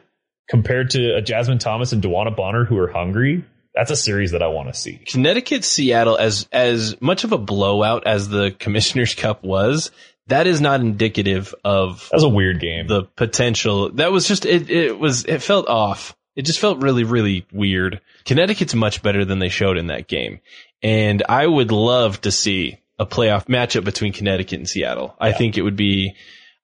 compared 0.50 0.92
to 0.92 1.16
a 1.16 1.22
Jasmine 1.22 1.60
Thomas 1.60 1.92
and 1.92 2.02
DeWanna 2.02 2.36
Bonner 2.36 2.64
who 2.64 2.78
are 2.78 2.92
hungry. 2.92 3.44
That's 3.80 3.92
a 3.92 3.96
series 3.96 4.32
that 4.32 4.44
I 4.44 4.48
want 4.48 4.68
to 4.68 4.74
see. 4.74 5.00
Connecticut 5.08 5.64
Seattle 5.64 6.18
as 6.18 6.50
as 6.52 7.00
much 7.02 7.24
of 7.24 7.32
a 7.32 7.38
blowout 7.38 8.06
as 8.06 8.28
the 8.28 8.52
Commissioner's 8.60 9.16
Cup 9.16 9.42
was. 9.44 9.92
That 10.28 10.46
is 10.48 10.60
not 10.60 10.82
indicative 10.82 11.56
of 11.64 12.08
That 12.12 12.18
was 12.18 12.24
a 12.24 12.30
weird 12.30 12.60
game. 12.60 12.88
the 12.88 13.04
potential. 13.06 13.90
That 13.94 14.12
was 14.12 14.28
just 14.28 14.46
it. 14.46 14.70
It 14.70 15.00
was 15.00 15.24
it 15.26 15.42
felt 15.42 15.70
off. 15.70 16.14
It 16.36 16.44
just 16.46 16.60
felt 16.60 16.82
really, 16.82 17.06
really 17.06 17.46
weird. 17.54 18.02
Connecticut's 18.26 18.76
much 18.76 19.02
better 19.02 19.24
than 19.24 19.40
they 19.40 19.50
showed 19.50 19.78
in 19.78 19.88
that 19.88 20.08
game. 20.08 20.42
And 20.84 21.24
I 21.30 21.48
would 21.48 21.72
love 21.72 22.22
to 22.22 22.32
see 22.32 22.80
a 23.00 23.06
playoff 23.06 23.46
matchup 23.46 23.86
between 23.86 24.12
Connecticut 24.14 24.60
and 24.60 24.70
Seattle. 24.70 25.16
I 25.20 25.32
think 25.32 25.58
it 25.58 25.62
would 25.64 25.76
be, 25.78 26.16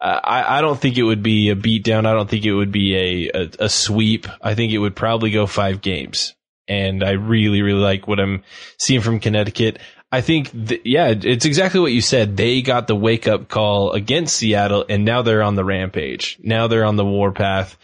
uh, 0.01 0.19
I, 0.23 0.57
I 0.57 0.61
don't 0.61 0.79
think 0.79 0.97
it 0.97 1.03
would 1.03 1.23
be 1.23 1.49
a 1.49 1.55
beatdown. 1.55 2.05
I 2.05 2.13
don't 2.13 2.29
think 2.29 2.45
it 2.45 2.53
would 2.53 2.71
be 2.71 2.95
a, 2.95 3.31
a, 3.33 3.49
a 3.61 3.69
sweep. 3.69 4.27
I 4.41 4.53
think 4.53 4.73
it 4.73 4.77
would 4.77 4.95
probably 4.95 5.31
go 5.31 5.45
five 5.47 5.81
games. 5.81 6.35
And 6.67 7.03
I 7.03 7.11
really, 7.11 7.61
really 7.61 7.81
like 7.81 8.07
what 8.07 8.19
I'm 8.19 8.43
seeing 8.77 9.01
from 9.01 9.19
Connecticut. 9.19 9.79
I 10.11 10.21
think, 10.21 10.51
th- 10.67 10.81
yeah, 10.85 11.13
it's 11.15 11.45
exactly 11.45 11.79
what 11.79 11.91
you 11.91 12.01
said. 12.01 12.37
They 12.37 12.61
got 12.61 12.87
the 12.87 12.95
wake 12.95 13.27
up 13.27 13.49
call 13.49 13.91
against 13.91 14.37
Seattle 14.37 14.85
and 14.87 15.05
now 15.05 15.21
they're 15.21 15.43
on 15.43 15.55
the 15.55 15.65
rampage. 15.65 16.39
Now 16.41 16.67
they're 16.67 16.85
on 16.85 16.95
the 16.95 17.05
warpath, 17.05 17.77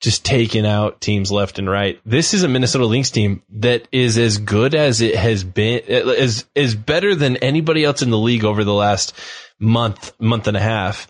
just 0.00 0.24
taking 0.24 0.66
out 0.66 1.00
teams 1.00 1.30
left 1.30 1.58
and 1.58 1.70
right. 1.70 2.00
This 2.04 2.34
is 2.34 2.42
a 2.42 2.48
Minnesota 2.48 2.86
Lynx 2.86 3.10
team 3.10 3.42
that 3.50 3.88
is 3.92 4.18
as 4.18 4.38
good 4.38 4.74
as 4.74 5.00
it 5.00 5.14
has 5.14 5.44
been, 5.44 5.80
is, 5.86 6.44
is 6.54 6.74
better 6.74 7.14
than 7.14 7.36
anybody 7.36 7.84
else 7.84 8.02
in 8.02 8.10
the 8.10 8.18
league 8.18 8.44
over 8.44 8.64
the 8.64 8.74
last 8.74 9.14
month, 9.58 10.12
month 10.20 10.48
and 10.48 10.56
a 10.56 10.60
half. 10.60 11.08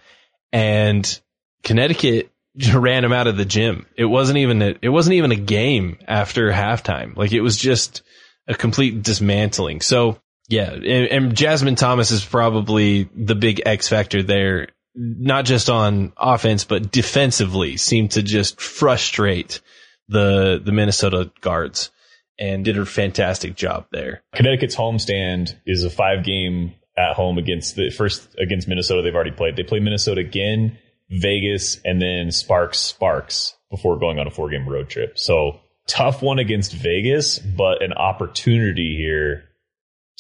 And 0.53 1.21
Connecticut 1.65 2.31
ran 2.75 3.05
him 3.05 3.13
out 3.13 3.27
of 3.27 3.37
the 3.37 3.45
gym. 3.45 3.87
It 3.97 4.05
wasn't 4.05 4.39
even 4.39 4.63
a, 4.63 4.75
it 4.83 4.89
wasn't 4.89 5.15
even 5.15 5.33
a 5.33 5.37
game 5.37 5.99
after 6.07 6.51
halftime. 6.51 7.17
Like 7.17 7.33
it 7.33 7.41
was 7.41 7.57
just 7.57 8.03
a 8.49 8.55
complete 8.55 9.03
dismantling. 9.03 9.81
So 9.81 10.21
yeah, 10.49 10.71
and, 10.71 10.87
and 10.87 11.37
Jasmine 11.37 11.75
Thomas 11.75 12.11
is 12.11 12.25
probably 12.25 13.09
the 13.15 13.35
big 13.35 13.63
X 13.67 13.89
factor 13.89 14.23
there, 14.23 14.69
not 14.95 15.45
just 15.45 15.69
on 15.69 16.13
offense, 16.17 16.65
but 16.65 16.93
defensively 16.93 17.77
seemed 17.77 18.13
to 18.13 18.23
just 18.23 18.61
frustrate 18.61 19.61
the, 20.09 20.61
the 20.65 20.73
Minnesota 20.73 21.33
guards 21.41 21.91
and 22.39 22.65
did 22.65 22.79
a 22.79 22.87
fantastic 22.87 23.57
job 23.57 23.87
there. 23.91 24.23
Connecticut's 24.35 24.77
homestand 24.77 25.57
is 25.67 25.85
a 25.85 25.91
five 25.91 26.25
game 26.25 26.75
at 26.97 27.15
home 27.15 27.39
against 27.39 27.77
the 27.77 27.91
first 27.91 28.35
against 28.39 28.69
Minnesota 28.69 29.03
they've 29.03 29.15
already 29.15 29.33
played. 29.33 29.57
They 29.57 29.63
play 29.63 29.81
Minnesota 29.81 30.21
again, 30.21 30.79
Vegas, 31.11 31.81
and 31.85 32.01
then 32.01 32.31
Sparks 32.31 32.79
Sparks 32.79 33.57
before 33.71 33.99
going 33.99 34.19
on 34.19 34.27
a 34.27 34.31
four 34.31 34.51
game 34.51 34.69
road 34.69 34.89
trip. 34.89 35.19
So 35.19 35.61
tough 35.87 36.23
one 36.23 36.39
against 36.39 36.73
Vegas, 36.73 37.39
but 37.39 37.83
an 37.83 37.93
opportunity 37.93 38.97
here 38.97 39.45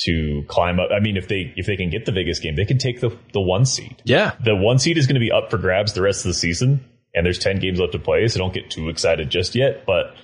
to 0.00 0.44
climb 0.48 0.78
up. 0.78 0.90
I 0.94 1.00
mean, 1.00 1.16
if 1.16 1.28
they 1.28 1.52
if 1.56 1.66
they 1.66 1.76
can 1.76 1.90
get 1.90 2.04
the 2.06 2.12
Vegas 2.12 2.38
game, 2.38 2.56
they 2.56 2.64
can 2.64 2.78
take 2.78 3.00
the 3.00 3.16
the 3.32 3.40
one 3.40 3.64
seed. 3.64 4.02
Yeah. 4.04 4.34
The 4.44 4.54
one 4.54 4.78
seed 4.78 4.98
is 4.98 5.06
going 5.06 5.14
to 5.14 5.20
be 5.20 5.32
up 5.32 5.50
for 5.50 5.58
grabs 5.58 5.92
the 5.94 6.02
rest 6.02 6.24
of 6.24 6.28
the 6.28 6.34
season, 6.34 6.84
and 7.14 7.24
there's 7.24 7.38
ten 7.38 7.58
games 7.58 7.80
left 7.80 7.92
to 7.92 7.98
play, 7.98 8.28
so 8.28 8.38
don't 8.38 8.54
get 8.54 8.70
too 8.70 8.88
excited 8.88 9.30
just 9.30 9.54
yet. 9.54 9.86
But 9.86 10.14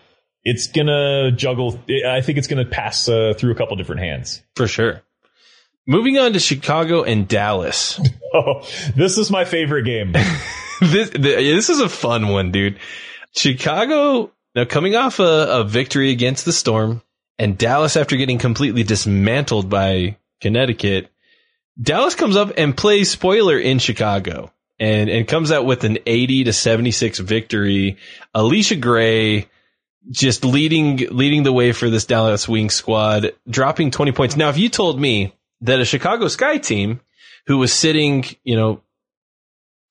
it's 0.45 0.67
gonna 0.67 1.33
juggle. 1.33 1.81
I 2.07 2.21
think 2.21 2.39
it's 2.39 2.49
gonna 2.49 2.65
pass 2.65 3.09
uh, 3.09 3.35
through 3.37 3.53
a 3.53 3.55
couple 3.55 3.77
different 3.77 4.03
hands. 4.03 4.43
For 4.57 4.67
sure. 4.67 5.03
Moving 5.87 6.19
on 6.19 6.33
to 6.33 6.39
Chicago 6.39 7.03
and 7.03 7.29
Dallas. 7.29 8.01
Oh, 8.35 8.67
this 8.97 9.19
is 9.19 9.31
my 9.31 9.45
favorite 9.45 9.83
game. 9.83 10.13
this 10.81 11.11
this 11.11 11.69
is 11.69 11.81
a 11.81 11.89
fun 11.91 12.29
one, 12.29 12.51
dude. 12.51 12.79
Chicago 13.37 14.33
now 14.55 14.65
coming 14.65 14.97
off 14.97 15.19
a, 15.19 15.49
a 15.61 15.65
victory 15.65 16.13
against 16.13 16.47
the 16.47 16.53
Storm, 16.55 17.03
and 17.39 17.59
Dallas 17.59 17.95
after 17.95 18.17
getting 18.17 18.39
completely 18.39 18.85
dismantled 18.85 19.69
by 19.69 20.17
Connecticut. 20.41 21.11
Dallas 21.79 22.15
comes 22.15 22.37
up 22.37 22.53
and 22.57 22.75
plays 22.75 23.11
spoiler 23.11 23.59
in 23.59 23.79
Chicago 23.79 24.51
and 24.81 25.11
and 25.11 25.29
comes 25.29 25.53
out 25.53 25.67
with 25.67 25.85
an 25.85 25.99
80 26.07 26.45
to 26.45 26.55
76 26.55 27.19
victory. 27.19 27.99
Allisha 28.35 28.81
Gray 28.81 29.47
just 30.11 30.43
leading 30.43 30.97
leading 31.11 31.43
the 31.43 31.53
way 31.53 31.73
for 31.73 31.91
this 31.91 32.07
Dallas 32.07 32.49
Wing 32.49 32.71
squad, 32.71 33.33
dropping 33.47 33.91
20 33.91 34.13
points. 34.13 34.37
Now, 34.37 34.49
if 34.49 34.57
you 34.57 34.71
told 34.71 34.99
me 34.99 35.35
that 35.63 35.81
a 35.81 35.85
Chicago 35.85 36.29
Sky 36.29 36.59
team 36.59 37.01
who 37.47 37.59
was 37.59 37.73
sitting, 37.73 38.25
you 38.45 38.57
know, 38.57 38.83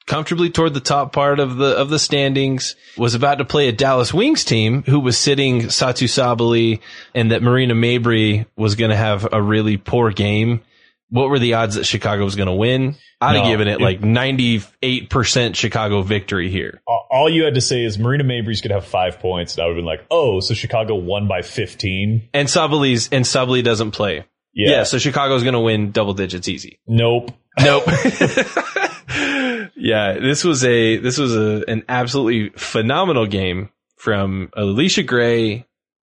comfortably 0.08 0.50
toward 0.50 0.74
the 0.74 0.80
top 0.80 1.14
part 1.14 1.40
of 1.40 1.58
the 1.58 1.78
of 1.78 1.90
the 1.90 2.00
standings 2.00 2.76
was 2.98 3.14
about 3.16 3.36
to 3.38 3.46
play 3.46 3.68
a 3.68 3.72
Dallas 3.72 4.14
Wings 4.14 4.44
team 4.44 4.84
who 4.84 5.00
was 5.00 5.18
sitting 5.18 5.64
Satou 5.64 6.08
Sabally 6.08 6.80
and 7.16 7.32
that 7.32 7.42
Marina 7.42 7.74
Mabrey 7.74 8.46
was 8.58 8.76
going 8.76 8.92
to 8.92 8.98
have 8.98 9.28
a 9.32 9.42
really 9.42 9.78
poor 9.78 10.12
game. 10.12 10.62
What 11.10 11.30
were 11.30 11.40
the 11.40 11.56
odds 11.56 11.76
that 11.76 11.84
Chicago 11.86 12.24
was 12.24 12.36
going 12.36 12.48
to 12.48 12.54
win? 12.54 12.96
I'd 13.20 13.36
have 13.36 13.46
given 13.46 13.68
it 13.68 13.80
it- 13.80 13.82
like 13.82 14.02
98% 14.02 15.56
Chicago 15.56 16.02
victory 16.02 16.50
here. 16.50 16.82
all 16.88 17.30
you 17.30 17.44
had 17.44 17.54
to 17.56 17.62
say 17.62 17.84
is 17.84 18.00
Marina 18.00 18.24
Mabrey's 18.24 18.62
gonna 18.62 18.76
have 18.76 18.86
five 18.86 19.20
points, 19.20 19.56
and 19.56 19.64
I 19.64 19.68
would 19.68 19.76
have 19.76 19.80
been 19.80 19.86
like, 19.86 20.06
oh, 20.10 20.40
so 20.40 20.54
Chicago 20.54 20.96
won 20.96 21.28
by 21.28 21.42
fifteen. 21.42 22.30
And 22.34 22.48
Sabally's 22.48 23.10
and 23.12 23.26
Sabally 23.26 23.64
doesn't 23.64 23.92
play. 23.92 24.26
Yeah. 24.54 24.72
Yeah, 24.72 24.84
so 24.84 24.98
Chicago's 24.98 25.44
going 25.44 25.54
to 25.54 25.60
win 25.60 25.92
double 25.92 26.14
digits 26.14 26.48
easy. 26.48 26.80
Nope. 26.86 27.32
Nope. 27.60 27.84
yeah, 29.76 30.18
this 30.20 30.44
was 30.44 30.64
a 30.64 30.98
this 30.98 31.18
was 31.18 31.36
a 31.36 31.64
an 31.68 31.84
absolutely 31.88 32.50
phenomenal 32.58 33.26
game 33.26 33.70
from 33.98 34.50
Allisha 34.58 35.06
Gray, 35.06 35.66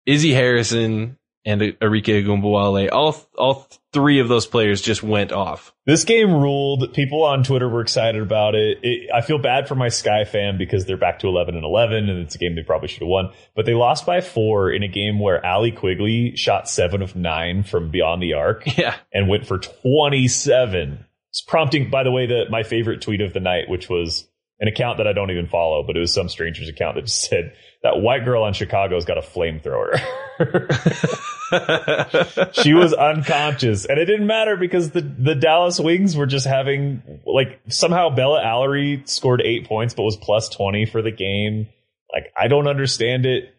Izzy 0.07 0.33
Harrison, 0.33 1.19
and 1.45 1.61
Arike 1.61 2.05
Ogunbowale. 2.25 2.91
All 2.93 3.17
all 3.37 3.67
three 3.93 4.21
of 4.21 4.29
those 4.29 4.47
players 4.47 4.81
just 4.81 5.03
went 5.03 5.33
off. 5.33 5.75
This 5.87 6.05
game 6.05 6.33
ruled. 6.33 6.93
People 6.93 7.25
on 7.25 7.43
Twitter 7.43 7.69
were 7.69 7.81
excited 7.81 8.23
about 8.23 8.55
it. 8.55 8.79
it. 8.83 9.11
I 9.13 9.21
feel 9.23 9.39
bad 9.39 9.67
for 9.67 9.75
my 9.75 9.89
Sky 9.89 10.25
fan 10.25 10.59
because 10.59 10.85
they're 10.87 10.97
back 10.97 11.19
to 11.21 11.29
11 11.29 11.57
and 11.57 11.65
11 11.65 12.09
and 12.09 12.21
it's 12.21 12.35
a 12.35 12.39
game 12.39 12.55
they 12.55 12.63
probably 12.63 12.89
should 12.89 13.01
have 13.01 13.09
won. 13.09 13.31
But 13.57 13.67
they 13.67 13.75
lost 13.75 14.07
by 14.07 14.21
four 14.21 14.71
in 14.71 14.83
a 14.83 14.89
game 14.89 15.19
where 15.19 15.45
Allie 15.45 15.73
Quigley 15.73 16.37
shot 16.37 16.69
seven 16.69 17.03
of 17.03 17.17
nine 17.17 17.65
from 17.65 17.91
beyond 17.91 18.23
the 18.23 18.35
arc 18.35 18.63
Yeah. 18.79 18.95
and 19.13 19.29
went 19.29 19.47
for 19.47 19.59
27. 19.59 21.05
It's 21.31 21.41
prompting, 21.41 21.91
by 21.91 22.03
the 22.05 22.11
way, 22.11 22.27
the, 22.27 22.45
my 22.51 22.63
favorite 22.65 23.03
tweet 23.03 23.21
of 23.21 23.33
the 23.33 23.41
night, 23.41 23.69
which 23.69 23.89
was 23.89 24.29
an 24.59 24.69
account 24.69 24.99
that 24.99 25.07
I 25.07 25.13
don't 25.13 25.31
even 25.31 25.47
follow, 25.47 25.83
but 25.87 25.97
it 25.97 26.01
was 26.01 26.13
some 26.13 26.29
stranger's 26.29 26.69
account 26.69 26.97
that 26.97 27.07
just 27.07 27.29
said 27.29 27.53
that 27.83 28.01
white 28.01 28.25
girl 28.25 28.43
on 28.43 28.53
Chicago's 28.53 29.05
got 29.05 29.19
a 29.19 29.23
flamethrower. 29.23 29.99
she 32.53 32.75
was 32.75 32.93
unconscious 32.93 33.87
and 33.87 33.99
it 33.99 34.05
didn't 34.05 34.27
matter 34.27 34.57
because 34.57 34.91
the, 34.91 35.01
the 35.01 35.35
Dallas 35.35 35.81
Wings 35.81 36.17
were 36.17 36.27
just 36.27 36.47
having 36.47 37.21
like 37.27 37.61
somehow 37.69 38.11
Bella 38.11 38.43
Alarie 38.43 39.09
scored 39.09 39.43
eight 39.45 39.67
points 39.67 39.95
but 39.95 40.03
was 40.03 40.17
plus 40.17 40.49
20 40.51 40.87
for 40.87 41.03
the 41.03 41.11
game. 41.11 41.69
Like 42.13 42.33
I 42.37 42.49
don't 42.49 42.69
understand 42.69 43.27
it. 43.27 43.55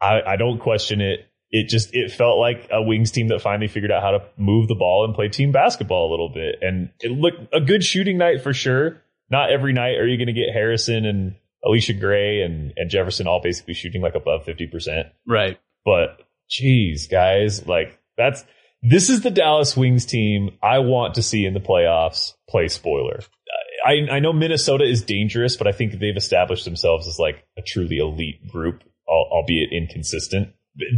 I, 0.00 0.22
I 0.22 0.36
don't 0.36 0.58
question 0.58 1.00
it. 1.00 1.26
It 1.50 1.68
just 1.68 1.94
it 1.94 2.10
felt 2.10 2.38
like 2.38 2.68
a 2.72 2.82
Wings 2.82 3.10
team 3.10 3.28
that 3.28 3.40
finally 3.40 3.68
figured 3.68 3.92
out 3.92 4.02
how 4.02 4.12
to 4.12 4.24
move 4.36 4.68
the 4.68 4.74
ball 4.74 5.04
and 5.04 5.14
play 5.14 5.28
team 5.28 5.52
basketball 5.52 6.08
a 6.08 6.10
little 6.10 6.28
bit. 6.28 6.56
And 6.62 6.90
it 7.00 7.10
looked 7.10 7.52
a 7.52 7.60
good 7.60 7.84
shooting 7.84 8.18
night 8.18 8.42
for 8.42 8.52
sure. 8.52 9.02
Not 9.30 9.50
every 9.50 9.72
night 9.72 9.96
are 9.96 10.06
you 10.06 10.16
going 10.16 10.32
to 10.32 10.32
get 10.32 10.52
Harrison 10.52 11.04
and 11.04 11.34
Allisha 11.64 11.98
Gray 11.98 12.42
and, 12.42 12.72
and 12.76 12.90
Jefferson 12.90 13.26
all 13.26 13.40
basically 13.42 13.74
shooting 13.74 14.02
like 14.02 14.14
above 14.14 14.44
50% 14.44 15.10
right. 15.26 15.58
but 15.84 16.20
geez, 16.48 17.06
guys, 17.08 17.66
like 17.66 17.98
that's 18.16 18.44
this 18.82 19.08
is 19.08 19.22
the 19.22 19.30
Dallas 19.30 19.76
Wings 19.76 20.04
team 20.04 20.50
I 20.62 20.80
want 20.80 21.14
to 21.14 21.22
see 21.22 21.46
in 21.46 21.54
the 21.54 21.60
playoffs 21.60 22.34
play 22.48 22.68
spoiler. 22.68 23.20
I, 23.84 24.16
I 24.16 24.20
know 24.20 24.32
Minnesota 24.32 24.84
is 24.84 25.02
dangerous, 25.02 25.56
but 25.56 25.66
I 25.66 25.72
think 25.72 25.92
they've 25.92 26.16
established 26.16 26.64
themselves 26.64 27.06
as 27.06 27.18
like 27.18 27.44
a 27.56 27.62
truly 27.62 27.98
elite 27.98 28.46
group, 28.48 28.82
albeit 29.08 29.72
inconsistent. 29.72 30.50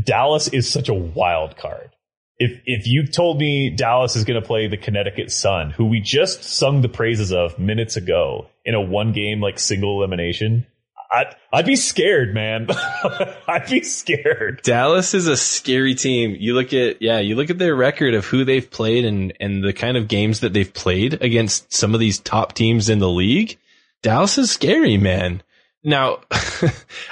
Dallas 0.04 0.48
is 0.48 0.68
such 0.68 0.88
a 0.88 0.94
wild 0.94 1.56
card. 1.56 1.90
If 2.38 2.60
if 2.66 2.86
you 2.86 3.06
told 3.06 3.38
me 3.38 3.70
Dallas 3.70 4.14
is 4.14 4.24
going 4.24 4.40
to 4.40 4.46
play 4.46 4.68
the 4.68 4.76
Connecticut 4.76 5.30
Sun, 5.30 5.70
who 5.70 5.86
we 5.86 6.00
just 6.00 6.44
sung 6.44 6.82
the 6.82 6.88
praises 6.88 7.32
of 7.32 7.58
minutes 7.58 7.96
ago 7.96 8.48
in 8.66 8.74
a 8.74 8.80
one 8.80 9.12
game 9.12 9.40
like 9.40 9.58
single 9.58 9.98
elimination, 9.98 10.66
I'd 11.10 11.36
I'd 11.52 11.66
be 11.66 11.76
scared, 11.76 12.34
man. 12.34 12.68
I'd 13.48 13.68
be 13.70 13.82
scared. 13.82 14.60
Dallas 14.62 15.14
is 15.14 15.26
a 15.26 15.36
scary 15.36 15.94
team. 15.94 16.36
You 16.38 16.54
look 16.54 16.74
at 16.74 17.00
yeah, 17.00 17.20
you 17.20 17.36
look 17.36 17.48
at 17.48 17.58
their 17.58 17.74
record 17.74 18.14
of 18.14 18.26
who 18.26 18.44
they've 18.44 18.68
played 18.68 19.04
and 19.04 19.32
and 19.40 19.64
the 19.64 19.72
kind 19.72 19.96
of 19.96 20.08
games 20.08 20.40
that 20.40 20.52
they've 20.52 20.72
played 20.72 21.22
against 21.22 21.72
some 21.72 21.94
of 21.94 22.00
these 22.00 22.18
top 22.18 22.52
teams 22.52 22.88
in 22.88 22.98
the 22.98 23.08
league. 23.08 23.56
Dallas 24.02 24.36
is 24.36 24.50
scary, 24.50 24.98
man. 24.98 25.42
Now, 25.82 26.20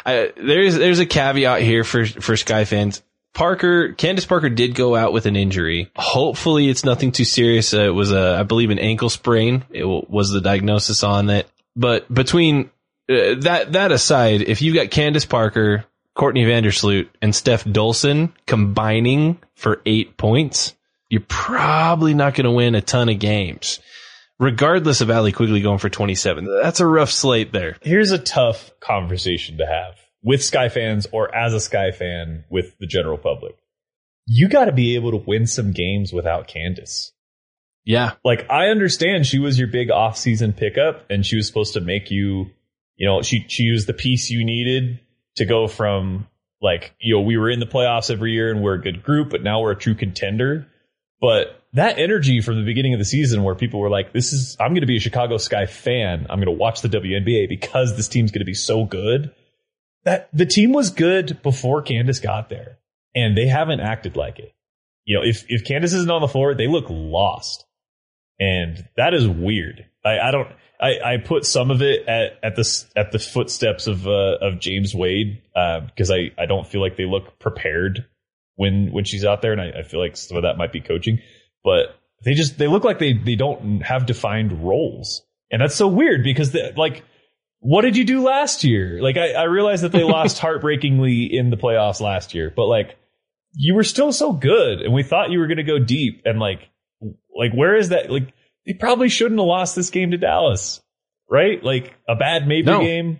I, 0.05 0.33
there's 0.37 0.75
there's 0.75 0.99
a 0.99 1.07
caveat 1.07 1.63
here 1.63 1.85
for 1.85 2.05
for 2.05 2.37
Sky 2.37 2.65
fans. 2.65 3.03
Parker, 3.35 3.93
Candace 3.93 4.27
Parker 4.27 4.49
did 4.49 4.75
go 4.75 4.95
out 4.95 5.13
with 5.13 5.27
an 5.27 5.37
injury. 5.37 5.91
Hopefully, 5.97 6.69
it's 6.69 6.85
nothing 6.85 7.13
too 7.13 7.25
serious. 7.25 7.75
Uh, 7.75 7.83
it 7.83 7.95
was 7.95 8.13
a, 8.13 8.37
I 8.39 8.45
believe, 8.45 8.71
an 8.71 8.79
ankle 8.79 9.11
sprain. 9.11 9.65
It 9.71 9.81
w- 9.81 10.07
was 10.09 10.31
the 10.31 10.41
diagnosis 10.41 11.03
on 11.03 11.29
it. 11.31 11.49
But 11.77 12.13
between 12.13 12.71
uh, 13.11 13.35
that 13.41 13.73
that 13.73 13.91
aside, 13.93 14.43
if 14.43 14.63
you've 14.63 14.77
got 14.77 14.91
Candace 14.93 15.25
Parker, 15.25 15.85
Courtney 16.15 16.45
Vandersloot, 16.45 17.09
and 17.21 17.35
Steph 17.35 17.65
Dolson 17.65 18.33
combining 18.47 19.39
for 19.57 19.83
eight 19.85 20.17
points, 20.17 20.75
you're 21.09 21.21
probably 21.27 22.15
not 22.15 22.35
going 22.35 22.45
to 22.45 22.53
win 22.53 22.77
a 22.77 22.81
ton 22.81 23.09
of 23.09 23.19
games. 23.19 23.81
Regardless 24.39 25.01
of 25.01 25.11
Allie 25.11 25.33
Quigley 25.33 25.61
going 25.61 25.79
for 25.79 25.89
27, 25.89 26.49
that's 26.63 26.81
a 26.81 26.87
rough 26.87 27.11
slate 27.11 27.53
there. 27.53 27.77
Here's 27.83 28.11
a 28.11 28.19
tough 28.19 28.73
conversation 28.81 29.59
to 29.59 29.67
have. 29.67 29.95
With 30.25 30.43
Sky 30.43 30.69
fans 30.69 31.07
or 31.13 31.33
as 31.35 31.53
a 31.53 31.61
Sky 31.61 31.93
fan 31.93 32.45
with 32.51 32.77
the 32.79 32.87
general 32.87 33.19
public. 33.19 33.55
You 34.27 34.49
got 34.49 34.65
to 34.65 34.73
be 34.73 34.97
able 34.97 35.11
to 35.11 35.19
win 35.19 35.47
some 35.47 35.73
games 35.73 36.13
without 36.13 36.49
Candace. 36.49 37.13
Yeah. 37.85 38.13
Like 38.25 38.51
I 38.51 38.69
understand 38.69 39.27
she 39.27 39.39
was 39.39 39.59
your 39.59 39.69
big 39.69 39.91
off-season 39.91 40.55
pickup 40.55 41.05
and 41.11 41.25
she 41.25 41.37
was 41.37 41.47
supposed 41.47 41.75
to 41.75 41.83
make 41.83 42.11
you, 42.11 42.47
you 42.97 43.07
know, 43.07 43.21
she 43.21 43.45
she 43.49 43.65
used 43.65 43.87
the 43.87 43.93
piece 43.93 44.31
you 44.31 44.45
needed 44.45 45.01
to 45.37 45.45
go 45.45 45.69
from 45.69 46.27
like, 46.63 46.95
you 46.99 47.15
know, 47.15 47.21
we 47.21 47.37
were 47.37 47.51
in 47.51 47.61
the 47.61 47.67
playoffs 47.67 48.11
every 48.11 48.33
year 48.33 48.51
and 48.51 48.63
we're 48.63 48.75
a 48.75 48.81
good 48.81 49.03
group, 49.03 49.29
but 49.29 49.43
now 49.43 49.61
we're 49.61 49.73
a 49.73 49.77
true 49.77 49.95
contender. 49.95 50.67
But 51.21 51.63
that 51.75 51.99
energy 51.99 52.41
from 52.41 52.57
the 52.57 52.65
beginning 52.65 52.95
of 52.95 52.99
the 52.99 53.05
season 53.05 53.43
where 53.43 53.55
people 53.55 53.81
were 53.81 53.91
like, 53.91 54.13
this 54.13 54.33
is, 54.33 54.57
I'm 54.59 54.71
going 54.71 54.81
to 54.81 54.87
be 54.87 54.97
a 54.97 55.01
Chicago 55.01 55.37
Sky 55.37 55.67
fan. 55.67 56.27
I'm 56.31 56.39
going 56.39 56.47
to 56.47 56.53
watch 56.53 56.81
the 56.81 56.89
WNBA 56.89 57.49
because 57.49 57.97
this 57.97 58.09
team's 58.09 58.31
going 58.31 58.41
to 58.41 58.47
be 58.47 58.55
so 58.55 58.85
good. 58.85 59.35
That 60.05 60.29
the 60.33 60.47
team 60.47 60.73
was 60.73 60.91
good 60.91 61.43
before 61.43 61.83
Candace 61.83 62.21
got 62.21 62.49
there 62.49 62.79
and 63.15 63.37
they 63.37 63.47
haven't 63.47 63.81
acted 63.81 64.17
like 64.17 64.39
it. 64.39 64.53
You 65.05 65.19
know, 65.19 65.25
if, 65.25 65.45
if 65.49 65.65
Candace 65.65 65.93
isn't 65.93 66.11
on 66.11 66.21
the 66.21 66.29
floor, 66.29 66.55
they 66.55 66.67
look 66.67 66.87
lost. 66.89 67.65
And 68.41 68.89
that 68.97 69.15
is 69.15 69.29
weird. 69.29 69.87
I, 70.05 70.19
I 70.19 70.31
don't, 70.31 70.49
I, 70.81 71.15
I 71.15 71.17
put 71.19 71.47
some 71.47 71.71
of 71.71 71.83
it 71.83 72.09
at, 72.09 72.39
at 72.43 72.57
the, 72.57 72.85
at 72.97 73.13
the 73.13 73.19
footsteps 73.19 73.87
of, 73.87 74.07
uh, 74.07 74.39
of 74.41 74.61
James 74.61 74.95
Wade, 74.95 75.43
uh, 75.55 75.81
because 75.81 76.11
I, 76.11 76.33
I 76.37 76.47
don't 76.47 76.67
feel 76.67 76.81
like 76.81 76.97
they 76.97 77.07
look 77.07 77.39
prepared 77.39 78.07
when, 78.57 78.93
when 78.93 79.05
she's 79.05 79.25
out 79.25 79.41
there. 79.41 79.53
And 79.53 79.61
I, 79.61 79.81
I 79.81 79.83
feel 79.83 80.01
like 80.01 80.17
some 80.17 80.37
of 80.37 80.43
that 80.43 80.59
might 80.59 80.73
be 80.73 80.81
coaching, 80.81 81.21
but 81.63 81.99
they 82.25 82.35
just, 82.35 82.59
they 82.59 82.67
look 82.67 82.85
like 82.85 82.99
they, 82.99 83.13
they 83.13 83.37
don't 83.37 83.81
have 83.81 84.07
defined 84.07 84.65
roles. 84.65 85.23
And 85.51 85.63
that's 85.63 85.77
so 85.77 85.87
weird 85.87 86.25
because 86.25 86.57
like, 86.77 87.05
what 87.67 87.81
did 87.81 87.97
you 87.97 88.05
do 88.05 88.23
last 88.23 88.63
year? 88.63 89.01
Like, 89.03 89.17
I, 89.17 89.33
I 89.33 89.45
realize 89.45 89.81
that 89.81 89.91
they 89.93 90.03
lost 90.05 90.39
heartbreakingly 90.39 91.25
in 91.35 91.49
the 91.49 91.57
playoffs 91.57 91.99
last 91.99 92.35
year, 92.35 92.53
but 92.55 92.67
like, 92.67 92.97
you 93.55 93.75
were 93.75 93.85
still 93.85 94.13
so 94.13 94.33
good 94.33 94.83
and 94.83 94.93
we 94.93 95.03
thought 95.03 95.31
you 95.31 95.39
were 95.39 95.47
going 95.47 95.57
to 95.57 95.63
go 95.63 95.79
deep 95.79 96.23
and 96.27 96.39
like, 96.39 96.69
like 97.35 97.53
where 97.55 97.75
is 97.75 97.89
that? 97.89 98.11
Like, 98.11 98.35
they 98.67 98.75
probably 98.75 99.09
shouldn't 99.09 99.41
have 99.41 99.47
lost 99.47 99.75
this 99.77 99.89
game 99.89 100.11
to 100.11 100.19
Dallas, 100.19 100.83
right? 101.31 101.63
Like 101.65 101.95
a 102.07 102.15
bad 102.17 102.47
maybe 102.47 102.67
No. 102.67 102.81
game 102.81 103.19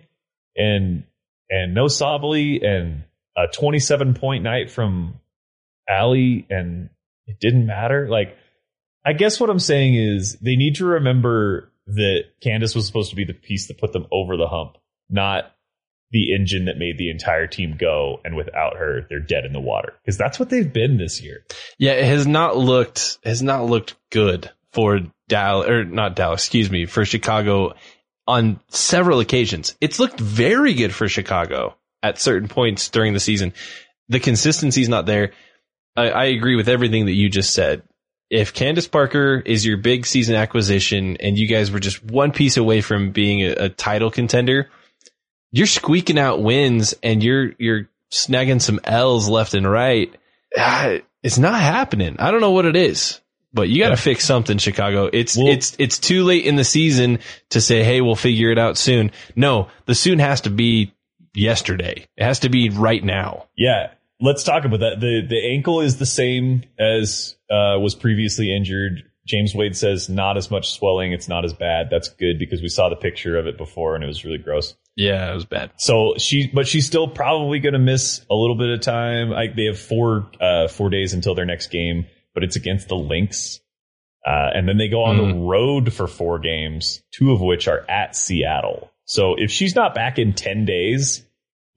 and, 0.55 1.05
and 1.49 1.73
no 1.73 1.85
Sabally 1.85 2.63
and 2.63 3.03
a 3.35 3.47
27 3.47 4.13
point 4.13 4.43
night 4.43 4.69
from 4.69 5.19
Allie 5.89 6.45
and 6.51 6.89
it 7.25 7.39
didn't 7.39 7.65
matter. 7.65 8.07
Like, 8.09 8.37
I 9.03 9.13
guess 9.13 9.39
what 9.39 9.49
I'm 9.49 9.59
saying 9.59 9.95
is 9.95 10.33
they 10.39 10.55
need 10.55 10.75
to 10.75 10.85
remember 10.85 11.71
that 11.87 12.23
Candace 12.41 12.75
was 12.75 12.87
supposed 12.87 13.11
to 13.11 13.15
be 13.15 13.25
the 13.25 13.33
piece 13.33 13.67
that 13.67 13.77
put 13.77 13.93
them 13.93 14.07
over 14.11 14.37
the 14.37 14.47
hump, 14.47 14.77
not 15.09 15.51
the 16.11 16.33
engine 16.33 16.65
that 16.65 16.77
made 16.77 16.97
the 16.97 17.09
entire 17.09 17.47
team 17.47 17.77
go. 17.79 18.19
And 18.23 18.35
without 18.35 18.77
her, 18.77 19.05
they're 19.09 19.19
dead 19.19 19.45
in 19.45 19.53
the 19.53 19.59
water 19.59 19.93
because 20.01 20.17
that's 20.17 20.39
what 20.39 20.49
they've 20.49 20.71
been 20.71 20.97
this 20.97 21.21
year. 21.21 21.45
Yeah, 21.77 21.93
it 21.93 22.05
has 22.05 22.25
not 22.25 22.57
looked 22.57 23.17
has 23.23 23.41
not 23.41 23.65
looked 23.65 23.95
good 24.11 24.51
for 24.71 25.01
Dallas 25.27 25.69
or 25.69 25.83
not 25.83 26.15
Dallas, 26.15 26.41
excuse 26.41 26.69
me, 26.69 26.85
for 26.85 27.05
Chicago 27.05 27.73
on 28.27 28.59
several 28.69 29.19
occasions. 29.19 29.75
It's 29.81 29.99
looked 29.99 30.19
very 30.19 30.73
good 30.73 30.93
for 30.93 31.07
Chicago 31.07 31.75
at 32.01 32.19
certain 32.19 32.47
points 32.47 32.89
during 32.89 33.13
the 33.13 33.19
season. 33.19 33.53
The 34.09 34.19
consistency's 34.19 34.89
not 34.89 35.05
there. 35.05 35.31
I, 35.95 36.09
I 36.09 36.23
agree 36.25 36.55
with 36.55 36.69
everything 36.69 37.05
that 37.05 37.13
you 37.13 37.29
just 37.29 37.53
said. 37.53 37.83
If 38.29 38.53
Candace 38.53 38.87
Parker 38.87 39.41
is 39.45 39.65
your 39.65 39.77
big 39.77 40.05
season 40.05 40.35
acquisition 40.35 41.17
and 41.17 41.37
you 41.37 41.47
guys 41.47 41.71
were 41.71 41.79
just 41.79 42.03
one 42.03 42.31
piece 42.31 42.57
away 42.57 42.81
from 42.81 43.11
being 43.11 43.41
a, 43.43 43.51
a 43.65 43.69
title 43.69 44.09
contender, 44.09 44.69
you're 45.51 45.67
squeaking 45.67 46.17
out 46.17 46.41
wins 46.41 46.93
and 47.03 47.23
you're 47.23 47.51
you're 47.59 47.87
snagging 48.11 48.61
some 48.61 48.79
L's 48.83 49.29
left 49.29 49.53
and 49.53 49.69
right. 49.69 50.13
Ah, 50.57 50.97
It's 51.23 51.37
not 51.37 51.59
happening. 51.59 52.15
I 52.19 52.31
don't 52.31 52.41
know 52.41 52.51
what 52.51 52.65
it 52.65 52.75
is, 52.75 53.19
but 53.53 53.69
you 53.69 53.79
got 53.79 53.89
to 53.89 53.91
Yeah. 53.93 53.95
fix 53.97 54.25
something, 54.25 54.57
Chicago. 54.57 55.09
It's 55.11 55.37
Well- 55.37 55.47
it's 55.49 55.75
it's 55.79 55.99
too 55.99 56.23
late 56.23 56.45
in 56.45 56.55
the 56.55 56.63
season 56.63 57.19
to 57.51 57.61
say, 57.61 57.83
"Hey, 57.83 58.01
we'll 58.01 58.15
figure 58.15 58.51
it 58.51 58.57
out 58.57 58.77
soon." 58.77 59.11
No, 59.35 59.67
the 59.85 59.95
soon 59.95 60.17
has 60.19 60.41
to 60.41 60.49
be 60.49 60.93
yesterday. 61.35 62.07
It 62.17 62.23
has 62.23 62.39
to 62.39 62.49
be 62.49 62.69
right 62.69 63.03
now. 63.03 63.45
Yeah, 63.55 63.91
let's 64.19 64.43
talk 64.43 64.65
about 64.65 64.79
that. 64.79 64.99
the 64.99 65.21
The 65.27 65.51
ankle 65.53 65.81
is 65.81 65.97
the 65.97 66.05
same 66.05 66.63
as 66.79 67.34
uh, 67.49 67.79
was 67.79 67.95
previously 67.95 68.55
injured. 68.55 69.03
James 69.27 69.55
Wade 69.55 69.75
says 69.75 70.07
not 70.07 70.37
as 70.37 70.51
much 70.51 70.71
swelling. 70.71 71.11
It's 71.11 71.27
not 71.27 71.45
as 71.45 71.53
bad. 71.53 71.87
That's 71.89 72.09
good 72.09 72.37
because 72.37 72.61
we 72.61 72.69
saw 72.69 72.89
the 72.89 72.95
picture 72.95 73.37
of 73.37 73.47
it 73.47 73.57
before 73.57 73.95
and 73.95 74.03
it 74.03 74.07
was 74.07 74.23
really 74.23 74.37
gross. 74.37 74.75
Yeah, 74.95 75.31
it 75.31 75.35
was 75.35 75.45
bad. 75.45 75.71
So 75.77 76.13
she, 76.17 76.47
but 76.47 76.67
she's 76.67 76.85
still 76.85 77.07
probably 77.07 77.59
going 77.59 77.73
to 77.73 77.79
miss 77.79 78.25
a 78.29 78.35
little 78.35 78.57
bit 78.57 78.69
of 78.69 78.81
time. 78.81 79.33
I, 79.33 79.47
they 79.47 79.65
have 79.65 79.79
four 79.79 80.29
uh, 80.39 80.67
four 80.69 80.89
days 80.89 81.13
until 81.13 81.35
their 81.35 81.45
next 81.45 81.67
game, 81.67 82.05
but 82.33 82.43
it's 82.43 82.55
against 82.55 82.87
the 82.87 82.95
Lynx, 82.95 83.59
uh, 84.25 84.51
and 84.53 84.69
then 84.69 84.77
they 84.77 84.87
go 84.87 85.03
on 85.03 85.17
the 85.17 85.35
road 85.35 85.91
for 85.91 86.07
four 86.07 86.39
games, 86.39 87.03
two 87.11 87.33
of 87.33 87.41
which 87.41 87.67
are 87.67 87.83
at 87.89 88.15
Seattle. 88.15 88.89
So 89.03 89.35
if 89.37 89.51
she's 89.51 89.75
not 89.75 89.95
back 89.95 90.17
in 90.17 90.33
ten 90.33 90.63
days, 90.63 91.25